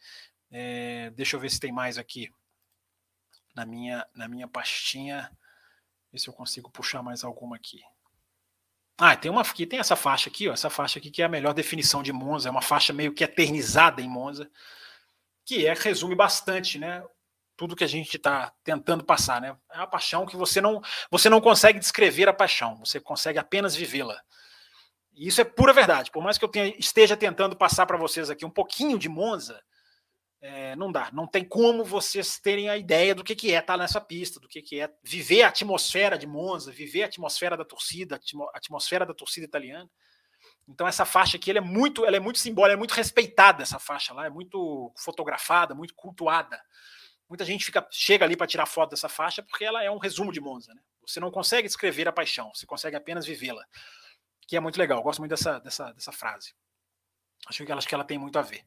É, 0.50 1.10
deixa 1.10 1.36
eu 1.36 1.40
ver 1.40 1.50
se 1.50 1.60
tem 1.60 1.70
mais 1.70 1.98
aqui 1.98 2.30
na 3.54 3.66
minha 3.66 4.06
na 4.14 4.28
minha 4.28 4.48
pastinha. 4.48 5.30
Ver 6.10 6.18
se 6.18 6.28
eu 6.28 6.32
consigo 6.32 6.70
puxar 6.70 7.02
mais 7.02 7.22
alguma 7.22 7.56
aqui. 7.56 7.82
Ah, 9.00 9.14
tem 9.14 9.30
uma 9.30 9.42
aqui, 9.42 9.64
tem 9.64 9.78
essa 9.78 9.94
faixa 9.94 10.28
aqui, 10.28 10.48
ó, 10.48 10.52
essa 10.52 10.68
faixa 10.68 10.98
aqui 10.98 11.08
que 11.08 11.22
é 11.22 11.24
a 11.24 11.28
melhor 11.28 11.54
definição 11.54 12.02
de 12.02 12.12
Monza, 12.12 12.48
é 12.48 12.50
uma 12.50 12.60
faixa 12.60 12.92
meio 12.92 13.14
que 13.14 13.22
eternizada 13.22 14.02
em 14.02 14.08
Monza, 14.08 14.50
que 15.44 15.66
é 15.66 15.72
resume 15.72 16.16
bastante, 16.16 16.78
né? 16.78 17.04
Tudo 17.56 17.76
que 17.76 17.84
a 17.84 17.86
gente 17.86 18.16
está 18.16 18.52
tentando 18.64 19.04
passar, 19.04 19.40
né? 19.40 19.56
É 19.70 19.78
uma 19.78 19.86
paixão 19.86 20.26
que 20.26 20.36
você 20.36 20.60
não 20.60 20.82
você 21.10 21.30
não 21.30 21.40
consegue 21.40 21.78
descrever 21.78 22.28
a 22.28 22.32
paixão, 22.32 22.76
você 22.78 22.98
consegue 22.98 23.38
apenas 23.38 23.76
vivê-la. 23.76 24.20
E 25.18 25.26
isso 25.26 25.40
é 25.40 25.44
pura 25.44 25.72
verdade. 25.72 26.12
Por 26.12 26.22
mais 26.22 26.38
que 26.38 26.44
eu 26.44 26.48
tenha, 26.48 26.72
esteja 26.78 27.16
tentando 27.16 27.56
passar 27.56 27.84
para 27.86 27.96
vocês 27.96 28.30
aqui 28.30 28.44
um 28.44 28.50
pouquinho 28.50 28.96
de 28.96 29.08
Monza, 29.08 29.60
é, 30.40 30.76
não 30.76 30.92
dá. 30.92 31.10
Não 31.12 31.26
tem 31.26 31.44
como 31.44 31.84
vocês 31.84 32.38
terem 32.38 32.68
a 32.68 32.76
ideia 32.76 33.16
do 33.16 33.24
que, 33.24 33.34
que 33.34 33.52
é 33.52 33.58
estar 33.58 33.76
nessa 33.76 34.00
pista, 34.00 34.38
do 34.38 34.46
que, 34.46 34.62
que 34.62 34.80
é 34.80 34.88
viver 35.02 35.42
a 35.42 35.48
atmosfera 35.48 36.16
de 36.16 36.24
Monza, 36.24 36.70
viver 36.70 37.02
a 37.02 37.06
atmosfera 37.06 37.56
da 37.56 37.64
torcida, 37.64 38.14
a 38.14 38.58
atmosfera 38.58 39.04
da 39.04 39.12
torcida 39.12 39.44
italiana. 39.44 39.90
Então 40.68 40.86
essa 40.86 41.04
faixa 41.04 41.36
aqui 41.36 41.50
é 41.50 41.60
muito, 41.60 42.06
ela 42.06 42.16
é 42.16 42.20
muito 42.20 42.38
simbólica, 42.38 42.74
é 42.74 42.76
muito 42.76 42.94
respeitada 42.94 43.64
essa 43.64 43.80
faixa 43.80 44.14
lá, 44.14 44.26
é 44.26 44.30
muito 44.30 44.92
fotografada, 44.96 45.74
muito 45.74 45.96
cultuada. 45.96 46.62
Muita 47.28 47.44
gente 47.44 47.64
fica, 47.64 47.84
chega 47.90 48.24
ali 48.24 48.36
para 48.36 48.46
tirar 48.46 48.66
foto 48.66 48.90
dessa 48.90 49.08
faixa 49.08 49.42
porque 49.42 49.64
ela 49.64 49.82
é 49.82 49.90
um 49.90 49.98
resumo 49.98 50.32
de 50.32 50.40
Monza. 50.40 50.72
Né? 50.72 50.80
Você 51.04 51.18
não 51.18 51.32
consegue 51.32 51.66
descrever 51.66 52.06
a 52.06 52.12
paixão, 52.12 52.52
você 52.54 52.64
consegue 52.64 52.94
apenas 52.94 53.26
vivê-la 53.26 53.64
que 54.48 54.56
é 54.56 54.60
muito 54.60 54.78
legal. 54.78 54.98
Eu 54.98 55.02
gosto 55.04 55.20
muito 55.20 55.30
dessa, 55.30 55.60
dessa, 55.60 55.92
dessa 55.92 56.10
frase. 56.10 56.54
Acho 57.46 57.64
que, 57.64 57.70
ela, 57.70 57.78
acho 57.78 57.86
que 57.86 57.94
ela 57.94 58.04
tem 58.04 58.18
muito 58.18 58.38
a 58.38 58.42
ver. 58.42 58.64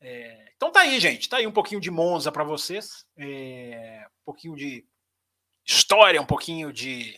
É, 0.00 0.52
então 0.56 0.72
tá 0.72 0.80
aí, 0.80 0.98
gente. 0.98 1.28
Tá 1.28 1.36
aí 1.36 1.46
um 1.46 1.52
pouquinho 1.52 1.80
de 1.80 1.90
Monza 1.90 2.32
para 2.32 2.42
vocês. 2.42 3.06
É, 3.16 4.06
um 4.06 4.24
pouquinho 4.24 4.56
de 4.56 4.88
história, 5.66 6.20
um 6.20 6.26
pouquinho 6.26 6.72
de 6.72 7.14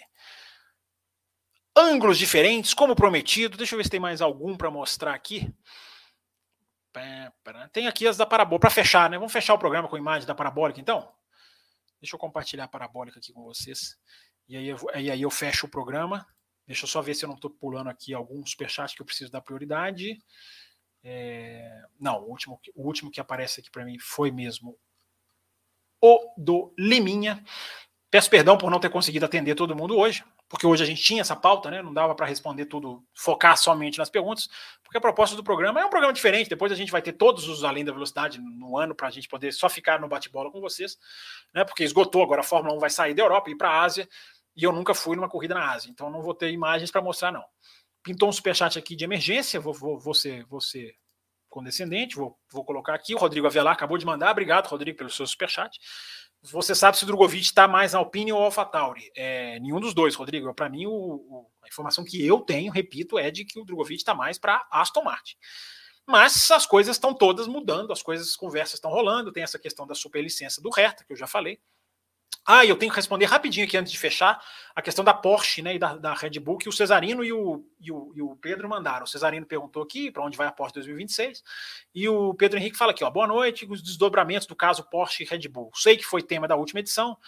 ângulos 1.76 2.18
diferentes, 2.18 2.74
como 2.74 2.96
prometido. 2.96 3.56
Deixa 3.56 3.74
eu 3.74 3.78
ver 3.78 3.84
se 3.84 3.90
tem 3.90 4.00
mais 4.00 4.20
algum 4.20 4.56
para 4.56 4.70
mostrar 4.70 5.14
aqui. 5.14 5.48
Tem 7.72 7.86
aqui 7.86 8.09
as 8.09 8.16
da 8.16 8.26
parabólica, 8.26 8.62
para 8.62 8.70
fechar, 8.70 9.09
né? 9.09 9.16
Vamos 9.18 9.32
fechar 9.32 9.55
o 9.55 9.59
programa 9.59 9.86
com 9.86 9.94
a 9.94 10.00
imagem 10.00 10.26
da 10.26 10.34
parabólica, 10.34 10.80
então? 10.80 11.12
Deixa 12.00 12.16
eu 12.16 12.18
compartilhar 12.18 12.64
a 12.64 12.68
parabólica 12.68 13.20
aqui 13.20 13.32
com 13.32 13.44
vocês. 13.44 13.96
E 14.48 14.56
aí, 14.56 14.66
eu, 14.66 14.78
e 14.96 15.10
aí 15.12 15.22
eu 15.22 15.30
fecho 15.30 15.66
o 15.66 15.70
programa. 15.70 16.26
Deixa 16.69 16.85
eu 16.85 16.89
só 16.89 17.01
ver 17.01 17.15
se 17.15 17.24
eu 17.24 17.28
não 17.28 17.35
estou 17.35 17.51
pulando 17.51 17.89
aqui 17.89 18.12
algum 18.12 18.45
superchat 18.47 18.95
que 18.95 19.01
eu 19.01 19.07
preciso 19.07 19.32
dar 19.32 19.40
prioridade. 19.40 20.19
É... 21.03 21.82
Não, 21.99 22.20
o 22.20 22.28
último, 22.28 22.61
o 22.74 22.86
último 22.86 23.11
que 23.11 23.19
aparece 23.19 23.61
aqui 23.61 23.70
para 23.70 23.86
mim 23.86 23.99
foi 23.99 24.31
mesmo 24.31 24.78
o 25.99 26.35
do 26.36 26.74
Liminha. 26.78 27.43
Peço 28.11 28.28
perdão 28.28 28.59
por 28.59 28.70
não 28.70 28.78
ter 28.78 28.90
conseguido 28.90 29.24
atender 29.24 29.55
todo 29.55 29.74
mundo 29.74 29.97
hoje, 29.97 30.23
porque 30.47 30.66
hoje 30.66 30.82
a 30.82 30.86
gente 30.86 31.03
tinha 31.03 31.23
essa 31.23 31.35
pauta, 31.35 31.70
né? 31.70 31.82
Não 31.82 31.93
dava 31.93 32.15
para 32.15 32.27
responder 32.27 32.66
tudo, 32.66 33.03
focar 33.15 33.57
somente 33.57 33.99
nas 33.99 34.11
perguntas, 34.11 34.49
porque 34.82 34.99
a 34.99 35.01
proposta 35.01 35.36
do 35.36 35.45
programa 35.45 35.81
é 35.81 35.86
um 35.86 35.90
programa 35.90 36.12
diferente. 36.12 36.51
Depois 36.51 36.70
a 36.70 36.74
gente 36.74 36.93
vai 36.93 37.01
ter 37.01 37.12
todos 37.15 37.49
os 37.49 37.65
além 37.65 37.85
da 37.85 37.93
velocidade 37.93 38.39
no 38.40 38.77
ano 38.77 38.95
para 38.95 39.09
a 39.09 39.11
gente 39.11 39.27
poder 39.27 39.53
só 39.53 39.70
ficar 39.70 40.01
no 40.01 40.09
bate-bola 40.09 40.51
com 40.51 40.61
vocês, 40.61 40.99
né? 41.55 41.65
Porque 41.65 41.82
esgotou 41.82 42.23
agora 42.23 42.43
a 42.43 42.45
Fórmula 42.45 42.74
1 42.77 42.78
vai 42.78 42.90
sair 42.90 43.15
da 43.15 43.23
Europa 43.23 43.49
e 43.49 43.55
ir 43.55 43.57
para 43.57 43.70
a 43.70 43.82
Ásia, 43.82 44.07
e 44.57 44.65
eu 44.65 44.73
nunca 44.73 44.95
fui 44.95 45.16
numa 45.16 45.29
corrida 45.29 45.55
na 45.55 45.73
Ásia, 45.73 45.91
então 45.91 46.11
não 46.11 46.23
vou 46.23 46.35
ter 46.35 46.51
imagens 46.51 46.91
para 46.91 47.03
mostrar 47.03 47.33
não. 47.33 47.45
Pintou 48.03 48.29
um 48.29 48.33
superchat 48.33 48.79
aqui 48.79 48.97
de 48.97 49.05
emergência, 49.05 49.61
vou, 49.61 49.75
vou, 49.75 49.99
vou, 49.99 50.15
ser, 50.15 50.45
vou 50.47 50.61
ser 50.61 50.97
condescendente, 51.49 52.16
vou, 52.16 52.39
vou 52.51 52.65
colocar 52.65 52.95
aqui. 52.95 53.15
O 53.15 53.19
Rodrigo 53.19 53.47
Avelar 53.47 53.73
acabou 53.73 53.99
de 53.99 54.07
mandar, 54.07 54.31
obrigado, 54.31 54.66
Rodrigo, 54.66 54.99
pelo 54.99 55.11
seu 55.11 55.27
superchat. 55.27 55.79
Você 56.43 56.75
sabe 56.75 56.97
se 56.97 57.03
o 57.03 57.07
Drogovic 57.07 57.43
está 57.43 57.66
mais 57.66 57.95
Alpine 57.95 58.33
ou 58.33 58.45
AlphaTauri? 58.45 59.11
É, 59.16 59.59
nenhum 59.59 59.81
dos 59.81 59.93
dois, 59.93 60.15
Rodrigo. 60.15 60.55
Para 60.55 60.69
mim, 60.69 60.87
o, 60.87 60.93
o, 60.93 61.51
a 61.62 61.66
informação 61.66 62.05
que 62.05 62.25
eu 62.25 62.41
tenho, 62.41 62.73
repito, 62.73 63.19
é 63.19 63.31
de 63.31 63.45
que 63.45 63.59
o 63.59 63.65
Drogovic 63.65 64.01
está 64.01 64.15
mais 64.15 64.39
para 64.39 64.65
Aston 64.70 65.03
Martin. 65.03 65.37
Mas 66.07 66.51
as 66.51 66.65
coisas 66.65 66.97
estão 66.97 67.12
todas 67.12 67.47
mudando, 67.47 67.93
as 67.93 68.03
coisas, 68.03 68.29
as 68.29 68.37
conversas 68.37 68.75
estão 68.75 68.91
rolando. 68.91 69.33
Tem 69.33 69.43
essa 69.43 69.59
questão 69.59 69.87
da 69.87 69.95
superlicença 69.95 70.62
do 70.62 70.70
Hertha, 70.70 71.05
que 71.05 71.12
eu 71.12 71.16
já 71.16 71.27
falei. 71.27 71.61
Ah, 72.50 72.64
eu 72.64 72.76
tenho 72.76 72.90
que 72.90 72.96
responder 72.96 73.26
rapidinho 73.26 73.66
aqui 73.66 73.76
antes 73.76 73.92
de 73.92 73.98
fechar 73.98 74.42
a 74.74 74.80
questão 74.80 75.05
da 75.05 75.12
Porsche 75.12 75.60
né, 75.60 75.74
e 75.74 75.78
da, 75.78 75.96
da 75.96 76.14
Red 76.14 76.40
Bull, 76.40 76.56
que 76.56 76.68
o 76.68 76.72
Cesarino 76.72 77.22
e 77.22 77.30
o, 77.30 77.62
e 77.78 77.92
o, 77.92 78.12
e 78.16 78.22
o 78.22 78.36
Pedro 78.36 78.66
mandaram. 78.66 79.05
O 79.05 79.06
Cesarino 79.06 79.44
perguntou 79.44 79.82
aqui 79.82 80.10
para 80.10 80.24
onde 80.24 80.38
vai 80.38 80.46
a 80.46 80.52
Porsche 80.52 80.76
2026, 80.76 81.42
e 81.94 82.09
o 82.09 82.32
Pedro 82.32 82.59
Henrique 82.59 82.78
fala 82.78 82.92
aqui: 82.92 83.05
ó, 83.05 83.10
boa 83.10 83.26
noite, 83.26 83.66
os 83.68 83.82
desdobramentos 83.82 84.46
do 84.46 84.56
caso 84.56 84.88
Porsche 84.88 85.24
e 85.24 85.26
Red 85.26 85.46
Bull. 85.48 85.70
Sei 85.74 85.96
que 85.96 86.05
foi 86.05 86.22
tema 86.22 86.48
da 86.48 86.56
última 86.56 86.80
edição, 86.80 87.18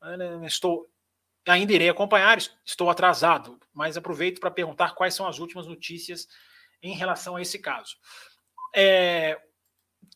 né, 0.00 0.46
estou 0.46 0.88
ainda 1.44 1.72
irei 1.72 1.88
acompanhar, 1.88 2.38
estou 2.64 2.88
atrasado, 2.88 3.58
mas 3.72 3.96
aproveito 3.96 4.38
para 4.40 4.50
perguntar 4.50 4.94
quais 4.94 5.14
são 5.14 5.26
as 5.26 5.40
últimas 5.40 5.66
notícias 5.66 6.28
em 6.80 6.94
relação 6.94 7.34
a 7.34 7.42
esse 7.42 7.58
caso. 7.58 7.96
É, 8.74 9.40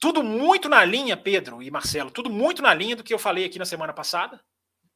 tudo 0.03 0.21
muito 0.21 0.69
na 0.69 0.85
linha, 0.85 1.17
Pedro 1.17 1.63
e 1.63 1.71
Marcelo, 1.71 2.11
tudo 2.11 2.29
muito 2.29 2.61
na 2.61 2.75
linha 2.75 2.97
do 2.97 3.05
que 3.05 3.15
eu 3.15 3.21
falei 3.21 3.45
aqui 3.45 3.57
na 3.57 3.65
semana 3.65 3.93
passada 3.93 4.43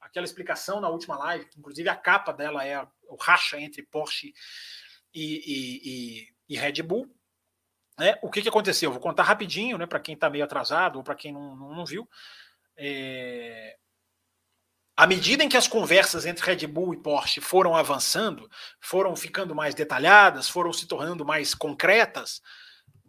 aquela 0.01 0.25
explicação 0.25 0.81
na 0.81 0.89
última 0.89 1.17
live, 1.19 1.47
inclusive 1.57 1.89
a 1.89 1.95
capa 1.95 2.33
dela 2.33 2.65
é 2.65 2.85
o 3.09 3.17
racha 3.17 3.61
entre 3.61 3.83
Porsche 3.83 4.33
e, 5.15 5.23
e, 5.23 5.81
e, 5.85 6.55
e 6.55 6.59
Red 6.59 6.83
Bull. 6.83 7.07
Né? 7.97 8.19
O 8.21 8.31
que, 8.31 8.43
que 8.43 8.49
aconteceu? 8.49 8.91
Vou 8.91 9.01
contar 9.01 9.23
rapidinho, 9.23 9.79
né, 9.79 9.87
para 9.87 10.01
quem 10.01 10.15
está 10.15 10.29
meio 10.29 10.45
atrasado 10.45 10.97
ou 10.97 11.05
para 11.05 11.15
quem 11.15 11.33
não, 11.33 11.55
não, 11.55 11.75
não 11.75 11.87
viu. 11.87 12.09
É... 12.77 13.77
À 14.97 15.07
medida 15.07 15.45
em 15.45 15.49
que 15.49 15.57
as 15.57 15.69
conversas 15.69 16.25
entre 16.25 16.45
Red 16.45 16.67
Bull 16.67 16.95
e 16.95 17.03
Porsche 17.03 17.41
foram 17.41 17.77
avançando, 17.77 18.51
foram 18.81 19.15
ficando 19.15 19.55
mais 19.55 19.75
detalhadas, 19.75 20.49
foram 20.49 20.73
se 20.73 20.87
tornando 20.87 21.25
mais 21.25 21.55
concretas, 21.55 22.41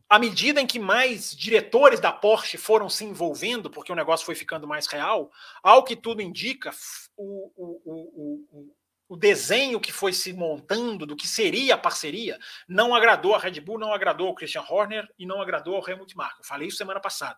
à 0.10 0.18
medida 0.18 0.62
em 0.62 0.68
que 0.68 0.80
mais 0.80 1.36
diretores 1.36 2.00
da 2.00 2.12
Porsche 2.12 2.58
foram 2.58 2.90
se 2.90 3.04
envolvendo, 3.04 3.70
porque 3.70 3.92
o 3.92 3.96
negócio 3.96 4.26
foi 4.26 4.36
ficando 4.36 4.68
mais 4.68 4.88
real, 4.88 5.32
ao 5.62 5.84
que 5.84 5.96
tudo 5.96 6.22
indica, 6.22 6.72
o, 7.18 7.52
o, 7.56 7.82
o, 7.86 8.68
o, 9.10 9.18
desenho 9.18 9.82
que 9.82 9.92
foi 9.92 10.14
se 10.14 10.32
montando 10.32 11.06
do 11.06 11.16
que 11.16 11.28
seria 11.28 11.76
a 11.76 11.78
parceria 11.78 12.40
não 12.68 12.96
agradou 12.96 13.36
a 13.36 13.40
Red 13.40 13.60
Bull, 13.60 13.80
não 13.80 13.94
agradou 13.94 14.30
o 14.30 14.36
Christian 14.36 14.64
Horner 14.70 15.08
e 15.20 15.26
não 15.26 15.42
agradou 15.42 15.76
ao 15.76 15.88
Helmut 15.88 16.16
Marko. 16.16 16.46
falei 16.46 16.70
isso 16.70 16.78
semana 16.78 17.02
passada. 17.02 17.38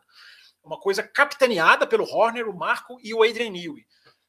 Uma 0.64 0.80
coisa 0.80 1.02
capitaneada 1.02 1.88
pelo 1.88 2.04
Horner, 2.04 2.48
o 2.48 2.58
Marco 2.58 3.00
e 3.02 3.14
o 3.14 3.24
Adrian 3.24 3.50
Newey, 3.50 3.86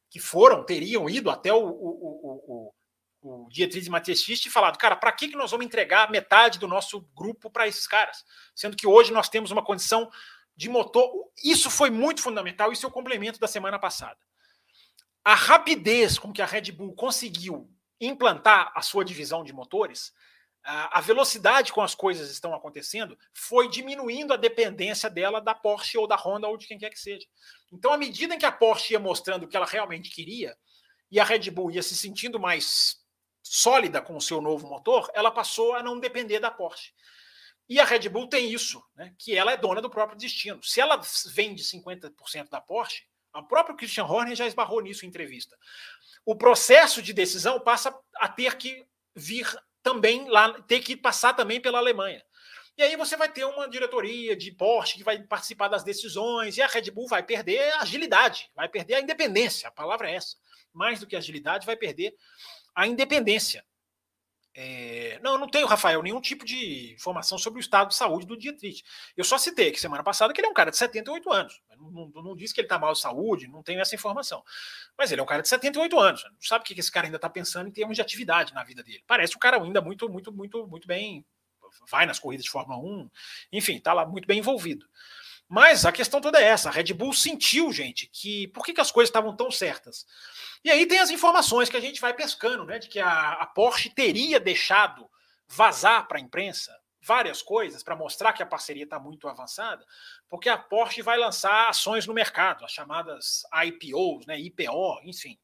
que 0.09 0.19
foram, 0.19 0.65
teriam 0.65 1.11
ido 1.11 1.29
até 1.29 1.53
o, 1.53 2.73
o 3.23 3.49
Dietrich 3.51 3.89
Matias 3.91 4.23
Fichte 4.23 4.49
falado, 4.49 4.79
cara, 4.79 4.97
para 4.97 5.13
que, 5.13 5.29
que 5.29 5.37
nós 5.37 5.51
vamos 5.51 5.67
entregar 5.67 6.11
metade 6.11 6.59
do 6.59 6.67
nosso 6.67 7.01
grupo 7.15 7.51
para 7.51 7.69
esses 7.69 7.87
caras? 7.87 8.25
Sendo 8.55 8.77
que 8.77 8.87
hoje 8.87 9.13
nós 9.13 9.29
temos 9.29 9.51
uma 9.51 9.65
condição 9.65 10.11
de 10.57 10.69
motor. 10.69 11.11
Isso 11.43 11.71
foi 11.71 11.91
muito 11.91 12.23
fundamental, 12.23 12.73
isso 12.73 12.87
é 12.87 12.89
o 12.89 12.93
complemento 12.93 13.39
da 13.39 13.47
semana 13.47 13.79
passada. 13.79 14.19
A 15.25 15.35
rapidez 15.35 16.19
com 16.19 16.33
que 16.33 16.41
a 16.41 16.47
Red 16.47 16.73
Bull 16.73 16.95
conseguiu 16.95 17.71
implantar 18.01 18.73
a 18.75 18.81
sua 18.81 19.05
divisão 19.05 19.45
de 19.45 19.53
motores, 19.53 20.13
a 20.63 21.01
velocidade 21.01 21.73
com 21.73 21.81
as 21.81 21.95
coisas 21.95 22.31
estão 22.31 22.55
acontecendo, 22.55 23.19
foi 23.33 23.69
diminuindo 23.69 24.33
a 24.35 24.37
dependência 24.37 25.09
dela 25.09 25.41
da 25.41 25.55
Porsche 25.55 25.97
ou 25.97 26.07
da 26.07 26.17
Honda 26.17 26.49
ou 26.49 26.57
de 26.57 26.67
quem 26.67 26.79
quer 26.79 26.91
que 26.91 26.99
seja. 26.99 27.27
Então, 27.73 27.93
à 27.93 27.97
medida 27.97 28.35
em 28.35 28.39
que 28.39 28.47
a 28.47 28.53
Porsche 28.53 28.93
ia 28.93 29.01
mostrando 29.01 29.45
o 29.45 29.49
que 29.49 29.57
ela 29.57 29.67
realmente 29.67 30.11
queria, 30.11 30.57
e 31.11 31.19
a 31.19 31.25
Red 31.25 31.51
Bull 31.51 31.71
ia 31.71 31.83
se 31.83 31.97
sentindo 31.97 32.39
mais 32.39 33.00
sólida 33.43 34.01
com 34.01 34.17
o 34.17 34.21
seu 34.21 34.41
novo 34.41 34.69
motor, 34.69 35.11
ela 35.15 35.31
passou 35.31 35.75
a 35.75 35.83
não 35.83 35.99
depender 35.99 36.39
da 36.39 36.51
Porsche. 36.51 36.93
E 37.69 37.79
a 37.79 37.85
Red 37.85 38.09
Bull 38.09 38.29
tem 38.29 38.53
isso, 38.53 38.83
né, 38.97 39.15
que 39.17 39.37
ela 39.37 39.53
é 39.53 39.57
dona 39.57 39.81
do 39.81 39.89
próprio 39.89 40.19
destino. 40.19 40.63
Se 40.63 40.81
ela 40.81 41.01
vende 41.33 41.63
50% 41.63 42.49
da 42.49 42.61
Porsche, 42.61 43.05
o 43.33 43.43
próprio 43.45 43.77
Christian 43.77 44.05
Horner 44.05 44.35
já 44.35 44.47
esbarrou 44.47 44.81
nisso 44.81 45.07
em 45.07 45.09
entrevista. 45.09 45.57
O 46.25 46.35
processo 46.35 47.01
de 47.01 47.13
decisão 47.13 47.61
passa 47.61 47.97
a 48.17 48.29
ter 48.29 48.57
que 48.57 48.85
vir 49.15 49.47
também 49.83 50.29
lá, 50.29 50.61
ter 50.63 50.81
que 50.81 50.97
passar 50.97 51.35
também 51.35 51.61
pela 51.61 51.79
Alemanha. 51.79 52.25
E 52.77 52.83
aí 52.83 52.97
você 52.97 53.17
vai 53.17 53.31
ter 53.31 53.45
uma 53.45 53.69
diretoria 53.69 54.35
de 54.35 54.51
Porsche 54.53 54.97
que 54.97 55.05
vai 55.05 55.23
participar 55.23 55.69
das 55.69 55.85
decisões, 55.85 56.57
e 56.57 56.63
a 56.63 56.67
Red 56.67 56.91
Bull 56.91 57.07
vai 57.07 57.23
perder 57.23 57.73
a 57.75 57.83
agilidade, 57.83 58.51
vai 58.55 58.69
perder 58.69 58.95
a 58.95 59.01
independência, 59.01 59.69
a 59.69 59.73
palavra 59.73 60.11
é 60.11 60.15
essa. 60.15 60.37
Mais 60.73 60.99
do 60.99 61.07
que 61.07 61.15
agilidade, 61.15 61.67
vai 61.67 61.77
perder 61.77 62.15
a 62.75 62.87
independência. 62.87 63.65
É... 64.55 65.19
Não, 65.23 65.35
eu 65.35 65.39
não 65.39 65.49
tenho, 65.49 65.67
Rafael, 65.67 66.03
nenhum 66.03 66.21
tipo 66.21 66.45
de 66.45 66.93
informação 66.93 67.39
sobre 67.39 67.61
o 67.61 67.63
estado 67.63 67.89
de 67.89 67.95
saúde 67.95 68.27
do 68.27 68.37
Dietrich. 68.37 68.83
Eu 69.17 69.25
só 69.25 69.39
citei 69.39 69.71
que 69.71 69.81
semana 69.81 70.03
passada 70.03 70.33
que 70.33 70.41
ele 70.41 70.49
é 70.49 70.51
um 70.51 70.55
cara 70.55 70.71
de 70.71 70.77
78 70.77 71.33
anos. 71.33 71.63
Não, 71.79 71.91
não, 71.91 72.23
não 72.23 72.37
disse 72.37 72.53
que 72.53 72.61
ele 72.61 72.67
está 72.67 72.79
mal 72.79 72.93
de 72.93 73.01
saúde, 73.01 73.47
não 73.47 73.63
tenho 73.63 73.81
essa 73.81 73.95
informação. 73.95 74.43
Mas 74.99 75.13
ele 75.13 75.21
é 75.21 75.25
um 75.25 75.27
cara 75.27 75.43
de 75.43 75.49
78 75.49 75.99
anos. 75.99 76.25
Não 76.25 76.43
sabe 76.43 76.63
o 76.63 76.67
que 76.67 76.79
esse 76.79 76.91
cara 76.91 77.07
ainda 77.07 77.17
está 77.17 77.31
pensando 77.31 77.69
em 77.69 77.73
termos 77.73 77.95
de 77.95 78.03
atividade 78.03 78.53
na 78.53 78.65
vida 78.65 78.83
dele. 78.83 79.03
Parece 79.07 79.37
um 79.37 79.39
cara 79.39 79.63
ainda 79.63 79.81
muito, 79.81 80.09
muito, 80.09 80.33
muito, 80.33 80.67
muito 80.67 80.87
bem. 80.87 81.25
Vai 81.89 82.05
nas 82.05 82.19
corridas 82.19 82.45
de 82.45 82.51
Fórmula 82.51 82.81
1, 82.81 83.09
enfim, 83.53 83.77
está 83.77 83.93
lá 83.93 84.05
muito 84.05 84.27
bem 84.27 84.41
envolvido. 84.41 84.87
Mas 85.51 85.85
a 85.85 85.91
questão 85.91 86.21
toda 86.21 86.41
é 86.41 86.45
essa: 86.45 86.69
a 86.69 86.73
Red 86.73 86.95
Bull 86.95 87.13
sentiu, 87.13 87.73
gente, 87.73 88.07
que 88.07 88.47
por 88.49 88.65
que, 88.65 88.73
que 88.73 88.81
as 88.81 88.93
coisas 88.93 89.09
estavam 89.09 89.35
tão 89.35 89.51
certas? 89.51 90.07
E 90.63 90.71
aí 90.71 90.87
tem 90.87 91.01
as 91.01 91.11
informações 91.11 91.69
que 91.69 91.77
a 91.77 91.81
gente 91.81 92.01
vai 92.01 92.15
pescando, 92.15 92.65
né? 92.65 92.79
De 92.79 92.89
que 92.89 93.01
a, 93.01 93.33
a 93.33 93.47
Porsche 93.47 93.91
teria 93.91 94.39
deixado 94.39 95.11
vazar 95.49 96.07
para 96.07 96.19
a 96.19 96.21
imprensa 96.21 96.73
várias 97.03 97.43
coisas 97.43 97.83
para 97.83 97.97
mostrar 97.97 98.33
que 98.33 98.45
a 98.45 98.47
parceria 98.47 98.85
está 98.85 99.01
muito 99.01 99.27
avançada, 99.27 99.85
porque 100.29 100.49
a 100.49 100.57
Porsche 100.57 101.03
vai 101.03 101.19
lançar 101.19 101.69
ações 101.69 102.07
no 102.07 102.15
mercado, 102.15 102.65
as 102.65 102.71
chamadas 102.71 103.43
IPOs, 103.65 104.27
né? 104.27 104.39
IPO, 104.39 105.01
enfim. 105.03 105.37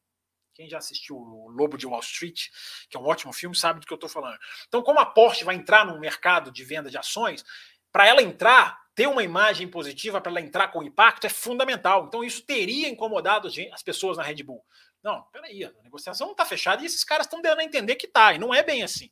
Quem 0.53 0.69
já 0.69 0.77
assistiu 0.77 1.17
o 1.17 1.49
Lobo 1.49 1.77
de 1.77 1.85
Wall 1.85 1.99
Street, 1.99 2.47
que 2.89 2.95
é 2.95 2.99
um 2.99 3.05
ótimo 3.05 3.33
filme, 3.33 3.55
sabe 3.57 3.81
do 3.81 3.85
que 3.85 3.91
eu 3.91 3.95
estou 3.95 4.09
falando. 4.09 4.39
Então, 4.69 4.81
como 4.81 4.99
a 4.99 5.05
Porsche 5.05 5.43
vai 5.43 5.55
entrar 5.55 5.85
no 5.85 5.99
mercado 5.99 6.49
de 6.49 6.63
venda 6.63 6.89
de 6.89 6.97
ações, 6.97 7.43
para 7.91 8.07
ela 8.07 8.21
entrar, 8.21 8.86
ter 8.97 9.05
uma 9.05 9.21
imagem 9.21 9.67
positiva, 9.67 10.19
para 10.19 10.31
ela 10.31 10.41
entrar 10.41 10.69
com 10.69 10.81
impacto, 10.81 11.27
é 11.27 11.29
fundamental. 11.29 12.05
Então, 12.07 12.23
isso 12.23 12.41
teria 12.41 12.89
incomodado 12.89 13.47
as 13.71 13.83
pessoas 13.83 14.17
na 14.17 14.23
Red 14.23 14.41
Bull. 14.41 14.65
Não, 15.03 15.21
peraí, 15.31 15.63
a 15.63 15.71
negociação 15.83 16.25
não 16.25 16.31
está 16.31 16.43
fechada 16.43 16.81
e 16.81 16.87
esses 16.87 17.03
caras 17.03 17.27
estão 17.27 17.39
dando 17.39 17.59
a 17.59 17.63
entender 17.63 17.95
que 17.95 18.07
está, 18.07 18.33
e 18.33 18.39
não 18.39 18.51
é 18.51 18.63
bem 18.63 18.81
assim. 18.81 19.11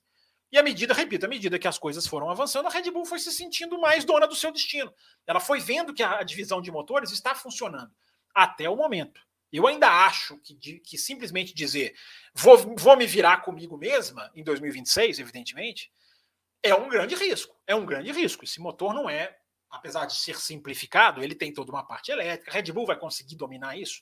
E 0.51 0.57
à 0.57 0.63
medida, 0.63 0.91
repito, 0.91 1.27
à 1.27 1.29
medida 1.29 1.59
que 1.59 1.67
as 1.67 1.77
coisas 1.77 2.07
foram 2.07 2.31
avançando, 2.31 2.65
a 2.65 2.71
Red 2.71 2.89
Bull 2.89 3.05
foi 3.05 3.19
se 3.19 3.31
sentindo 3.31 3.79
mais 3.79 4.03
dona 4.03 4.27
do 4.27 4.35
seu 4.35 4.51
destino. 4.51 4.91
Ela 5.27 5.39
foi 5.39 5.59
vendo 5.59 5.93
que 5.93 6.01
a 6.01 6.23
divisão 6.23 6.63
de 6.63 6.71
motores 6.71 7.11
está 7.11 7.35
funcionando 7.35 7.93
até 8.33 8.67
o 8.67 8.75
momento. 8.75 9.21
Eu 9.53 9.67
ainda 9.67 9.87
acho 9.87 10.39
que, 10.39 10.79
que 10.79 10.97
simplesmente 10.97 11.53
dizer 11.53 11.93
vou, 12.33 12.57
vou 12.75 12.97
me 12.97 13.05
virar 13.05 13.43
comigo 13.43 13.77
mesma 13.77 14.31
em 14.33 14.43
2026, 14.43 15.19
evidentemente, 15.19 15.91
é 16.63 16.73
um 16.73 16.89
grande 16.89 17.13
risco. 17.13 17.55
É 17.67 17.75
um 17.75 17.85
grande 17.85 18.11
risco. 18.11 18.43
Esse 18.43 18.59
motor 18.59 18.91
não 18.91 19.07
é, 19.07 19.37
apesar 19.69 20.05
de 20.05 20.15
ser 20.15 20.37
simplificado, 20.37 21.23
ele 21.23 21.35
tem 21.35 21.53
toda 21.53 21.71
uma 21.71 21.85
parte 21.85 22.11
elétrica. 22.11 22.51
Red 22.51 22.71
Bull 22.71 22.85
vai 22.85 22.97
conseguir 22.97 23.35
dominar 23.35 23.77
isso. 23.77 24.01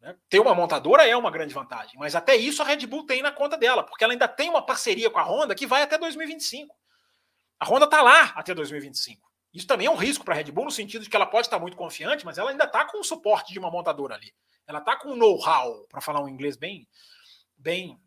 Né? 0.00 0.16
Ter 0.28 0.40
uma 0.40 0.54
montadora 0.54 1.06
é 1.06 1.16
uma 1.16 1.30
grande 1.30 1.54
vantagem, 1.54 1.98
mas 1.98 2.14
até 2.14 2.34
isso 2.34 2.62
a 2.62 2.64
Red 2.64 2.86
Bull 2.86 3.06
tem 3.06 3.22
na 3.22 3.32
conta 3.32 3.56
dela, 3.56 3.84
porque 3.84 4.02
ela 4.02 4.12
ainda 4.12 4.28
tem 4.28 4.50
uma 4.50 4.64
parceria 4.64 5.10
com 5.10 5.18
a 5.18 5.24
Honda 5.24 5.54
que 5.54 5.66
vai 5.66 5.82
até 5.82 5.96
2025. 5.96 6.74
A 7.60 7.64
Honda 7.64 7.84
está 7.84 8.02
lá 8.02 8.32
até 8.34 8.52
2025. 8.54 9.30
Isso 9.54 9.66
também 9.66 9.86
é 9.86 9.90
um 9.90 9.96
risco 9.96 10.24
para 10.24 10.34
a 10.34 10.36
Red 10.36 10.50
Bull, 10.50 10.64
no 10.64 10.70
sentido 10.70 11.02
de 11.02 11.10
que 11.10 11.14
ela 11.14 11.26
pode 11.26 11.46
estar 11.46 11.58
muito 11.58 11.76
confiante, 11.76 12.24
mas 12.24 12.38
ela 12.38 12.50
ainda 12.50 12.64
está 12.64 12.84
com 12.86 12.98
o 12.98 13.04
suporte 13.04 13.52
de 13.52 13.58
uma 13.58 13.70
montadora 13.70 14.14
ali. 14.14 14.34
Ela 14.66 14.78
está 14.78 14.96
com 14.96 15.14
know-how, 15.14 15.86
para 15.88 16.00
falar 16.00 16.22
um 16.22 16.28
inglês 16.28 16.56
bem, 16.56 16.88
bem, 17.56 18.00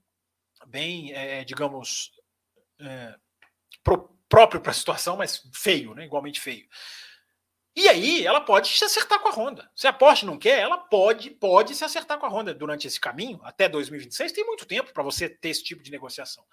bem, 0.67 1.13
é, 1.13 1.43
digamos, 1.43 2.11
é, 2.79 3.15
próprio 4.29 4.61
para 4.61 4.71
a 4.71 4.75
situação, 4.75 5.17
mas 5.17 5.41
feio, 5.53 5.93
né? 5.93 6.05
igualmente 6.05 6.39
feio. 6.39 6.67
E 7.75 7.89
aí 7.89 8.25
ela 8.25 8.39
pode 8.39 8.69
se 8.69 8.85
acertar 8.85 9.19
com 9.19 9.27
a 9.27 9.31
Honda. 9.31 9.69
Se 9.75 9.85
a 9.85 9.91
Porsche 9.91 10.25
não 10.25 10.37
quer, 10.37 10.59
ela 10.59 10.77
pode, 10.77 11.29
pode 11.31 11.75
se 11.75 11.83
acertar 11.83 12.17
com 12.17 12.25
a 12.25 12.29
Honda 12.29 12.53
durante 12.53 12.87
esse 12.87 12.99
caminho, 12.99 13.39
até 13.43 13.67
2026, 13.67 14.31
tem 14.31 14.45
muito 14.45 14.65
tempo 14.65 14.93
para 14.93 15.03
você 15.03 15.27
ter 15.27 15.49
esse 15.49 15.63
tipo 15.63 15.83
de 15.83 15.91
negociação. 15.91 16.45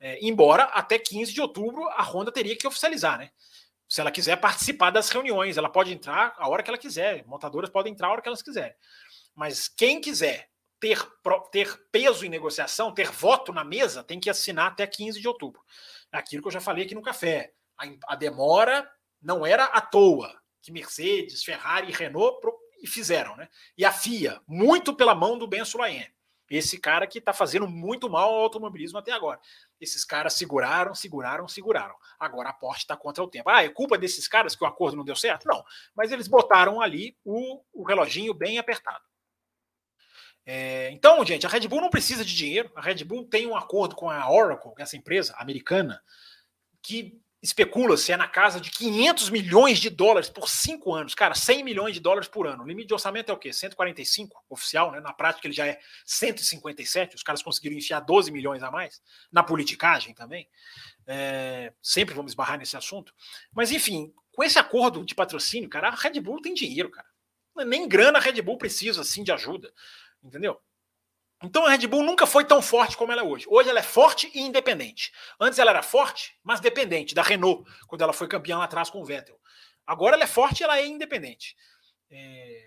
É, 0.00 0.18
embora 0.20 0.64
até 0.64 0.98
15 0.98 1.32
de 1.32 1.40
outubro 1.40 1.88
a 1.90 2.02
Honda 2.02 2.32
teria 2.32 2.56
que 2.56 2.66
oficializar, 2.66 3.18
né? 3.18 3.30
Se 3.88 4.00
ela 4.00 4.10
quiser 4.10 4.36
participar 4.36 4.90
das 4.90 5.08
reuniões, 5.08 5.56
ela 5.56 5.68
pode 5.68 5.92
entrar 5.92 6.34
a 6.36 6.48
hora 6.48 6.62
que 6.62 6.68
ela 6.68 6.76
quiser. 6.76 7.24
Montadoras 7.24 7.70
podem 7.70 7.92
entrar 7.92 8.08
a 8.08 8.10
hora 8.10 8.20
que 8.20 8.28
elas 8.28 8.42
quiserem. 8.42 8.74
Mas 9.32 9.68
quem 9.68 10.00
quiser 10.00 10.50
ter, 10.80 10.98
ter 11.50 11.88
peso 11.90 12.24
em 12.24 12.28
negociação, 12.28 12.92
ter 12.92 13.10
voto 13.10 13.52
na 13.52 13.64
mesa, 13.64 14.04
tem 14.04 14.20
que 14.20 14.30
assinar 14.30 14.72
até 14.72 14.86
15 14.86 15.20
de 15.20 15.28
outubro. 15.28 15.62
Aquilo 16.12 16.42
que 16.42 16.48
eu 16.48 16.52
já 16.52 16.60
falei 16.60 16.84
aqui 16.84 16.94
no 16.94 17.02
café. 17.02 17.52
A, 17.78 18.12
a 18.12 18.16
demora 18.16 18.90
não 19.20 19.44
era 19.44 19.64
à 19.64 19.80
toa 19.80 20.40
que 20.62 20.72
Mercedes, 20.72 21.44
Ferrari 21.44 21.90
e 21.90 21.94
Renault 21.94 22.40
fizeram, 22.86 23.36
né? 23.36 23.48
E 23.76 23.84
a 23.84 23.92
FIA, 23.92 24.40
muito 24.46 24.94
pela 24.94 25.14
mão 25.14 25.38
do 25.38 25.46
Ben 25.46 25.64
Sulayen. 25.64 26.10
Esse 26.48 26.78
cara 26.78 27.06
que 27.06 27.18
está 27.18 27.32
fazendo 27.32 27.66
muito 27.66 28.08
mal 28.08 28.32
ao 28.32 28.42
automobilismo 28.42 28.98
até 28.98 29.10
agora. 29.10 29.40
Esses 29.80 30.04
caras 30.04 30.34
seguraram, 30.34 30.94
seguraram, 30.94 31.48
seguraram. 31.48 31.94
Agora 32.18 32.50
a 32.50 32.52
Porsche 32.52 32.82
está 32.82 32.96
contra 32.96 33.22
o 33.22 33.28
tempo. 33.28 33.50
Ah, 33.50 33.64
é 33.64 33.68
culpa 33.68 33.98
desses 33.98 34.28
caras 34.28 34.54
que 34.54 34.62
o 34.62 34.66
acordo 34.66 34.96
não 34.96 35.04
deu 35.04 35.16
certo? 35.16 35.44
Não. 35.46 35.64
Mas 35.94 36.12
eles 36.12 36.28
botaram 36.28 36.80
ali 36.80 37.16
o, 37.24 37.60
o 37.72 37.82
reloginho 37.82 38.32
bem 38.32 38.58
apertado. 38.58 39.04
É, 40.46 40.90
então, 40.92 41.24
gente, 41.26 41.44
a 41.44 41.48
Red 41.48 41.66
Bull 41.66 41.80
não 41.80 41.90
precisa 41.90 42.24
de 42.24 42.34
dinheiro. 42.34 42.70
A 42.76 42.80
Red 42.80 43.02
Bull 43.04 43.24
tem 43.24 43.46
um 43.46 43.56
acordo 43.56 43.96
com 43.96 44.08
a 44.08 44.30
Oracle, 44.30 44.72
essa 44.78 44.96
empresa 44.96 45.34
americana, 45.36 46.00
que 46.80 47.20
especula-se 47.42 48.12
é 48.12 48.16
na 48.16 48.28
casa 48.28 48.60
de 48.60 48.70
500 48.70 49.30
milhões 49.30 49.78
de 49.78 49.90
dólares 49.90 50.28
por 50.28 50.48
cinco 50.48 50.94
anos. 50.94 51.14
Cara, 51.14 51.34
100 51.34 51.64
milhões 51.64 51.94
de 51.94 52.00
dólares 52.00 52.28
por 52.28 52.46
ano. 52.46 52.62
O 52.62 52.66
limite 52.66 52.88
de 52.88 52.94
orçamento 52.94 53.30
é 53.30 53.34
o 53.34 53.38
quê? 53.38 53.52
145 53.52 54.44
oficial, 54.48 54.90
né? 54.92 55.00
Na 55.00 55.12
prática 55.12 55.46
ele 55.46 55.54
já 55.54 55.66
é 55.66 55.78
157. 56.04 57.16
Os 57.16 57.22
caras 57.22 57.42
conseguiram 57.42 57.76
enfiar 57.76 58.00
12 58.00 58.30
milhões 58.30 58.62
a 58.62 58.70
mais. 58.70 59.02
Na 59.30 59.42
politicagem 59.42 60.14
também. 60.14 60.48
É, 61.06 61.72
sempre 61.82 62.14
vamos 62.14 62.32
esbarrar 62.32 62.58
nesse 62.58 62.76
assunto. 62.76 63.12
Mas 63.52 63.70
enfim, 63.70 64.12
com 64.32 64.42
esse 64.42 64.58
acordo 64.58 65.04
de 65.04 65.14
patrocínio, 65.14 65.68
cara, 65.68 65.88
a 65.88 65.94
Red 65.94 66.20
Bull 66.20 66.40
tem 66.40 66.54
dinheiro, 66.54 66.90
cara. 66.90 67.08
Nem 67.64 67.88
grana 67.88 68.18
a 68.18 68.20
Red 68.20 68.42
Bull 68.42 68.58
precisa 68.58 69.00
assim 69.00 69.22
de 69.22 69.32
ajuda. 69.32 69.72
Entendeu? 70.26 70.60
Então 71.42 71.64
a 71.64 71.70
Red 71.70 71.86
Bull 71.86 72.02
nunca 72.02 72.26
foi 72.26 72.44
tão 72.44 72.60
forte 72.60 72.96
como 72.96 73.12
ela 73.12 73.20
é 73.20 73.24
hoje. 73.24 73.46
Hoje 73.48 73.68
ela 73.68 73.78
é 73.78 73.82
forte 73.82 74.30
e 74.34 74.40
independente. 74.40 75.12
Antes 75.38 75.58
ela 75.58 75.70
era 75.70 75.82
forte, 75.82 76.34
mas 76.42 76.60
dependente 76.60 77.14
da 77.14 77.22
Renault, 77.22 77.70
quando 77.86 78.02
ela 78.02 78.12
foi 78.12 78.26
campeã 78.26 78.58
lá 78.58 78.64
atrás 78.64 78.90
com 78.90 79.00
o 79.00 79.04
Vettel. 79.04 79.38
Agora 79.86 80.16
ela 80.16 80.24
é 80.24 80.26
forte 80.26 80.60
e 80.60 80.64
ela 80.64 80.78
é 80.78 80.86
independente. 80.86 81.54
É... 82.10 82.66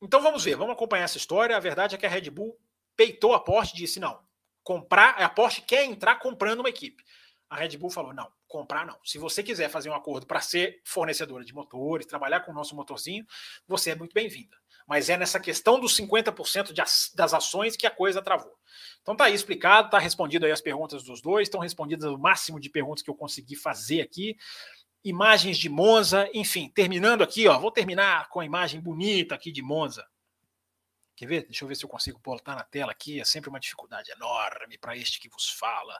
Então 0.00 0.20
vamos 0.22 0.44
ver, 0.44 0.56
vamos 0.56 0.74
acompanhar 0.74 1.04
essa 1.04 1.16
história. 1.16 1.56
A 1.56 1.60
verdade 1.60 1.94
é 1.94 1.98
que 1.98 2.06
a 2.06 2.08
Red 2.08 2.30
Bull 2.30 2.56
peitou 2.94 3.34
a 3.34 3.40
Porsche 3.40 3.74
e 3.74 3.78
disse: 3.78 3.98
não, 3.98 4.20
comprar, 4.62 5.16
a 5.20 5.28
Porsche 5.28 5.62
quer 5.62 5.84
entrar 5.84 6.16
comprando 6.16 6.60
uma 6.60 6.68
equipe. 6.68 7.02
A 7.48 7.56
Red 7.56 7.76
Bull 7.78 7.90
falou: 7.90 8.12
não, 8.12 8.30
comprar 8.46 8.86
não. 8.86 8.98
Se 9.04 9.18
você 9.18 9.42
quiser 9.42 9.70
fazer 9.70 9.88
um 9.88 9.94
acordo 9.94 10.26
para 10.26 10.40
ser 10.40 10.80
fornecedora 10.84 11.44
de 11.44 11.54
motores, 11.54 12.06
trabalhar 12.06 12.40
com 12.40 12.52
o 12.52 12.54
nosso 12.54 12.76
motorzinho, 12.76 13.26
você 13.66 13.90
é 13.90 13.94
muito 13.96 14.12
bem-vinda 14.12 14.56
mas 14.86 15.10
é 15.10 15.16
nessa 15.16 15.40
questão 15.40 15.80
dos 15.80 15.96
50% 15.96 16.72
de, 16.72 16.82
das 17.14 17.34
ações 17.34 17.76
que 17.76 17.86
a 17.86 17.90
coisa 17.90 18.22
travou. 18.22 18.56
Então 19.02 19.16
tá 19.16 19.24
aí 19.24 19.34
explicado, 19.34 19.90
tá 19.90 19.98
respondido 19.98 20.46
aí 20.46 20.52
as 20.52 20.60
perguntas 20.60 21.02
dos 21.02 21.20
dois, 21.20 21.48
estão 21.48 21.60
respondidas 21.60 22.10
o 22.10 22.18
máximo 22.18 22.60
de 22.60 22.70
perguntas 22.70 23.02
que 23.02 23.10
eu 23.10 23.14
consegui 23.14 23.56
fazer 23.56 24.00
aqui. 24.00 24.36
Imagens 25.04 25.58
de 25.58 25.68
Monza, 25.68 26.28
enfim, 26.32 26.68
terminando 26.68 27.22
aqui, 27.22 27.46
ó, 27.48 27.58
vou 27.58 27.70
terminar 27.70 28.28
com 28.28 28.40
a 28.40 28.44
imagem 28.44 28.80
bonita 28.80 29.34
aqui 29.34 29.50
de 29.50 29.62
Monza. 29.62 30.06
Quer 31.16 31.26
ver? 31.26 31.46
Deixa 31.46 31.64
eu 31.64 31.68
ver 31.68 31.76
se 31.76 31.84
eu 31.84 31.88
consigo 31.88 32.20
botar 32.22 32.54
na 32.54 32.62
tela 32.62 32.92
aqui, 32.92 33.20
é 33.20 33.24
sempre 33.24 33.48
uma 33.48 33.58
dificuldade 33.58 34.10
enorme 34.10 34.76
para 34.78 34.96
este 34.96 35.18
que 35.18 35.28
vos 35.28 35.48
fala. 35.48 35.98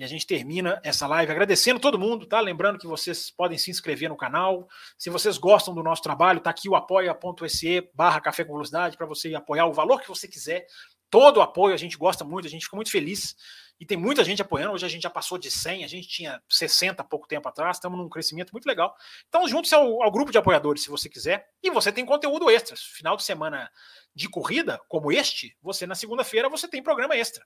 E 0.00 0.04
a 0.04 0.06
gente 0.06 0.26
termina 0.26 0.80
essa 0.82 1.06
live 1.06 1.30
agradecendo 1.30 1.78
todo 1.78 1.98
mundo, 1.98 2.24
tá? 2.24 2.40
Lembrando 2.40 2.78
que 2.78 2.86
vocês 2.86 3.30
podem 3.30 3.58
se 3.58 3.70
inscrever 3.70 4.08
no 4.08 4.16
canal. 4.16 4.66
Se 4.96 5.10
vocês 5.10 5.36
gostam 5.36 5.74
do 5.74 5.82
nosso 5.82 6.00
trabalho, 6.00 6.40
tá 6.40 6.48
aqui 6.48 6.70
o 6.70 6.74
apoia.se 6.74 7.86
barra 7.92 8.18
café 8.18 8.42
com 8.42 8.54
velocidade 8.54 8.96
para 8.96 9.04
você 9.04 9.34
apoiar 9.34 9.66
o 9.66 9.74
valor 9.74 10.00
que 10.00 10.08
você 10.08 10.26
quiser. 10.26 10.66
Todo 11.10 11.36
o 11.36 11.42
apoio, 11.42 11.74
a 11.74 11.76
gente 11.76 11.98
gosta 11.98 12.24
muito, 12.24 12.46
a 12.46 12.48
gente 12.48 12.64
fica 12.64 12.76
muito 12.76 12.90
feliz. 12.90 13.36
E 13.78 13.84
tem 13.84 13.98
muita 13.98 14.24
gente 14.24 14.40
apoiando. 14.40 14.72
Hoje 14.72 14.86
a 14.86 14.88
gente 14.88 15.02
já 15.02 15.10
passou 15.10 15.36
de 15.36 15.50
100, 15.50 15.84
a 15.84 15.86
gente 15.86 16.08
tinha 16.08 16.42
60 16.48 17.02
há 17.02 17.04
pouco 17.04 17.28
tempo 17.28 17.46
atrás, 17.46 17.76
estamos 17.76 17.98
num 17.98 18.08
crescimento 18.08 18.52
muito 18.52 18.64
legal. 18.64 18.96
Então, 19.28 19.46
junte-se 19.46 19.74
ao, 19.74 20.02
ao 20.02 20.10
grupo 20.10 20.32
de 20.32 20.38
apoiadores, 20.38 20.82
se 20.82 20.88
você 20.88 21.10
quiser. 21.10 21.46
E 21.62 21.68
você 21.68 21.92
tem 21.92 22.06
conteúdo 22.06 22.48
extra. 22.48 22.74
Final 22.74 23.18
de 23.18 23.22
semana 23.22 23.70
de 24.14 24.30
corrida, 24.30 24.80
como 24.88 25.12
este, 25.12 25.54
você 25.60 25.86
na 25.86 25.94
segunda-feira 25.94 26.48
você 26.48 26.66
tem 26.66 26.82
programa 26.82 27.14
extra. 27.14 27.44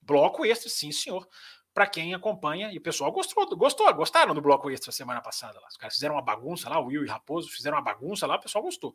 Bloco 0.00 0.46
extra, 0.46 0.70
sim, 0.70 0.92
senhor 0.92 1.26
para 1.76 1.86
quem 1.86 2.14
acompanha, 2.14 2.72
e 2.72 2.78
o 2.78 2.80
pessoal 2.80 3.12
gostou, 3.12 3.54
gostou, 3.54 3.92
gostaram 3.92 4.32
do 4.32 4.40
bloco 4.40 4.70
extra 4.70 4.90
semana 4.90 5.20
passada. 5.20 5.60
Lá. 5.60 5.68
Os 5.68 5.76
caras 5.76 5.92
fizeram 5.92 6.14
uma 6.14 6.22
bagunça 6.22 6.70
lá, 6.70 6.80
o 6.80 6.86
Will 6.86 7.04
e 7.04 7.06
Raposo 7.06 7.50
fizeram 7.50 7.76
uma 7.76 7.82
bagunça 7.82 8.26
lá, 8.26 8.36
o 8.36 8.40
pessoal 8.40 8.64
gostou. 8.64 8.94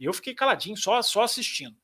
E 0.00 0.06
eu 0.06 0.12
fiquei 0.14 0.34
caladinho, 0.34 0.74
só, 0.74 1.02
só 1.02 1.20
assistindo. 1.20 1.76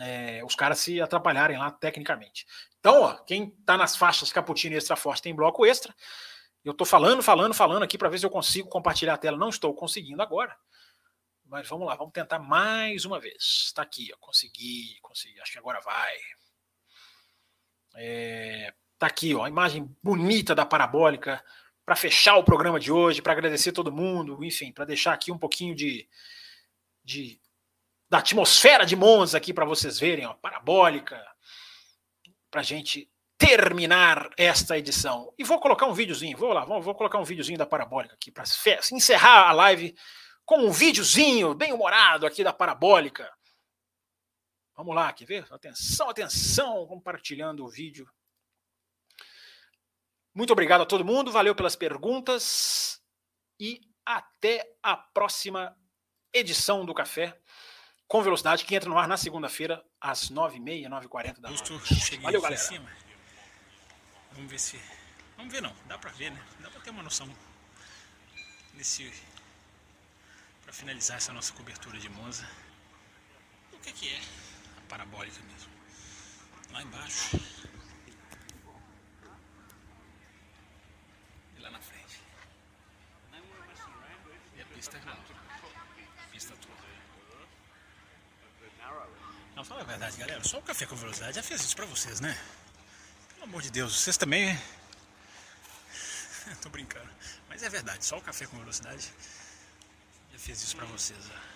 É, 0.00 0.44
os 0.44 0.56
caras 0.56 0.80
se 0.80 1.00
atrapalharem 1.00 1.56
lá 1.56 1.70
tecnicamente. 1.70 2.44
Então, 2.80 3.02
ó, 3.02 3.14
quem 3.18 3.50
tá 3.64 3.76
nas 3.76 3.96
faixas 3.96 4.32
Caputino 4.32 4.74
Extra 4.74 4.96
Forte 4.96 5.22
tem 5.22 5.32
bloco 5.32 5.64
extra. 5.64 5.94
Eu 6.64 6.74
tô 6.74 6.84
falando, 6.84 7.22
falando, 7.22 7.54
falando 7.54 7.84
aqui 7.84 7.96
para 7.96 8.08
ver 8.08 8.18
se 8.18 8.26
eu 8.26 8.30
consigo 8.30 8.68
compartilhar 8.68 9.14
a 9.14 9.18
tela. 9.18 9.36
Não 9.36 9.50
estou 9.50 9.72
conseguindo 9.72 10.20
agora. 10.22 10.58
Mas 11.44 11.68
vamos 11.68 11.86
lá, 11.86 11.94
vamos 11.94 12.12
tentar 12.12 12.40
mais 12.40 13.04
uma 13.04 13.20
vez. 13.20 13.66
Está 13.66 13.82
aqui, 13.82 14.10
ó, 14.12 14.16
consegui, 14.18 14.98
consegui. 15.02 15.40
Acho 15.40 15.52
que 15.52 15.58
agora 15.58 15.80
vai. 15.82 16.16
É, 17.94 18.74
Tá 18.98 19.06
aqui, 19.06 19.34
ó, 19.34 19.44
a 19.44 19.48
imagem 19.48 19.94
bonita 20.02 20.54
da 20.54 20.64
parabólica 20.64 21.42
para 21.84 21.94
fechar 21.94 22.36
o 22.36 22.44
programa 22.44 22.80
de 22.80 22.90
hoje, 22.90 23.22
para 23.22 23.32
agradecer 23.32 23.72
todo 23.72 23.92
mundo, 23.92 24.42
enfim, 24.42 24.72
para 24.72 24.84
deixar 24.84 25.12
aqui 25.12 25.30
um 25.30 25.38
pouquinho 25.38 25.74
de, 25.74 26.08
de 27.04 27.40
da 28.08 28.18
atmosfera 28.18 28.86
de 28.86 28.96
Monza 28.96 29.38
aqui 29.38 29.52
para 29.52 29.64
vocês 29.64 29.98
verem, 29.98 30.26
ó, 30.26 30.34
parabólica, 30.34 31.22
para 32.50 32.62
gente 32.62 33.10
terminar 33.38 34.30
esta 34.36 34.78
edição. 34.78 35.32
E 35.38 35.44
vou 35.44 35.60
colocar 35.60 35.86
um 35.86 35.92
videozinho, 35.92 36.36
vou 36.38 36.52
lá, 36.52 36.64
vou, 36.64 36.80
vou 36.80 36.94
colocar 36.94 37.18
um 37.18 37.24
videozinho 37.24 37.58
da 37.58 37.66
parabólica 37.66 38.14
aqui 38.14 38.30
para 38.30 38.44
encerrar 38.92 39.48
a 39.48 39.52
live 39.52 39.94
com 40.44 40.58
um 40.58 40.70
videozinho 40.70 41.54
bem 41.54 41.72
humorado 41.72 42.26
aqui 42.26 42.42
da 42.42 42.52
parabólica. 42.52 43.30
Vamos 44.76 44.94
lá, 44.94 45.12
quer 45.12 45.24
ver? 45.24 45.46
Atenção, 45.50 46.08
atenção, 46.08 46.86
compartilhando 46.86 47.64
o 47.64 47.68
vídeo. 47.68 48.08
Muito 50.36 50.52
obrigado 50.52 50.82
a 50.82 50.86
todo 50.86 51.02
mundo, 51.02 51.32
valeu 51.32 51.54
pelas 51.54 51.74
perguntas 51.74 53.00
e 53.58 53.80
até 54.04 54.70
a 54.82 54.94
próxima 54.94 55.74
edição 56.30 56.84
do 56.84 56.92
Café 56.92 57.40
com 58.06 58.22
Velocidade, 58.22 58.66
que 58.66 58.74
entra 58.74 58.90
no 58.90 58.98
ar 58.98 59.08
na 59.08 59.16
segunda-feira, 59.16 59.82
às 59.98 60.30
9h30, 60.30 60.88
9h40 60.90 61.40
da 61.40 61.48
noite. 61.48 62.18
Valeu, 62.20 62.42
galera. 62.42 62.62
Vamos 64.32 64.50
ver 64.50 64.60
se. 64.60 64.78
Vamos 65.38 65.50
ver 65.50 65.62
não, 65.62 65.74
dá 65.86 65.96
pra 65.96 66.10
ver, 66.12 66.30
né? 66.30 66.46
Dá 66.60 66.68
pra 66.68 66.82
ter 66.82 66.90
uma 66.90 67.02
noção 67.02 67.26
nesse. 68.74 69.10
Pra 70.64 70.72
finalizar 70.74 71.16
essa 71.16 71.32
nossa 71.32 71.54
cobertura 71.54 71.98
de 71.98 72.10
Monza. 72.10 72.46
O 73.72 73.78
que, 73.78 73.90
que 73.90 74.10
é 74.10 74.20
a 74.76 74.80
parabólica 74.86 75.40
mesmo? 75.44 75.72
Lá 76.72 76.82
embaixo. 76.82 77.40
Pista 86.32 86.54
toda. 86.56 86.76
Não, 89.54 89.64
fala 89.64 89.80
a 89.80 89.84
verdade, 89.84 90.16
galera. 90.16 90.44
Só 90.44 90.58
o 90.58 90.62
Café 90.62 90.86
com 90.86 90.94
Velocidade 90.96 91.36
já 91.36 91.42
fez 91.42 91.62
isso 91.62 91.74
pra 91.74 91.86
vocês, 91.86 92.20
né? 92.20 92.38
Pelo 93.34 93.44
amor 93.44 93.62
de 93.62 93.70
Deus, 93.70 93.96
vocês 93.96 94.16
também. 94.16 94.58
Tô 96.62 96.68
brincando. 96.68 97.08
Mas 97.48 97.62
é 97.62 97.68
verdade, 97.68 98.04
só 98.04 98.18
o 98.18 98.22
Café 98.22 98.46
com 98.46 98.58
Velocidade 98.58 99.10
já 100.32 100.38
fez 100.38 100.62
isso 100.62 100.76
pra 100.76 100.86
vocês. 100.86 101.18
Ó. 101.30 101.55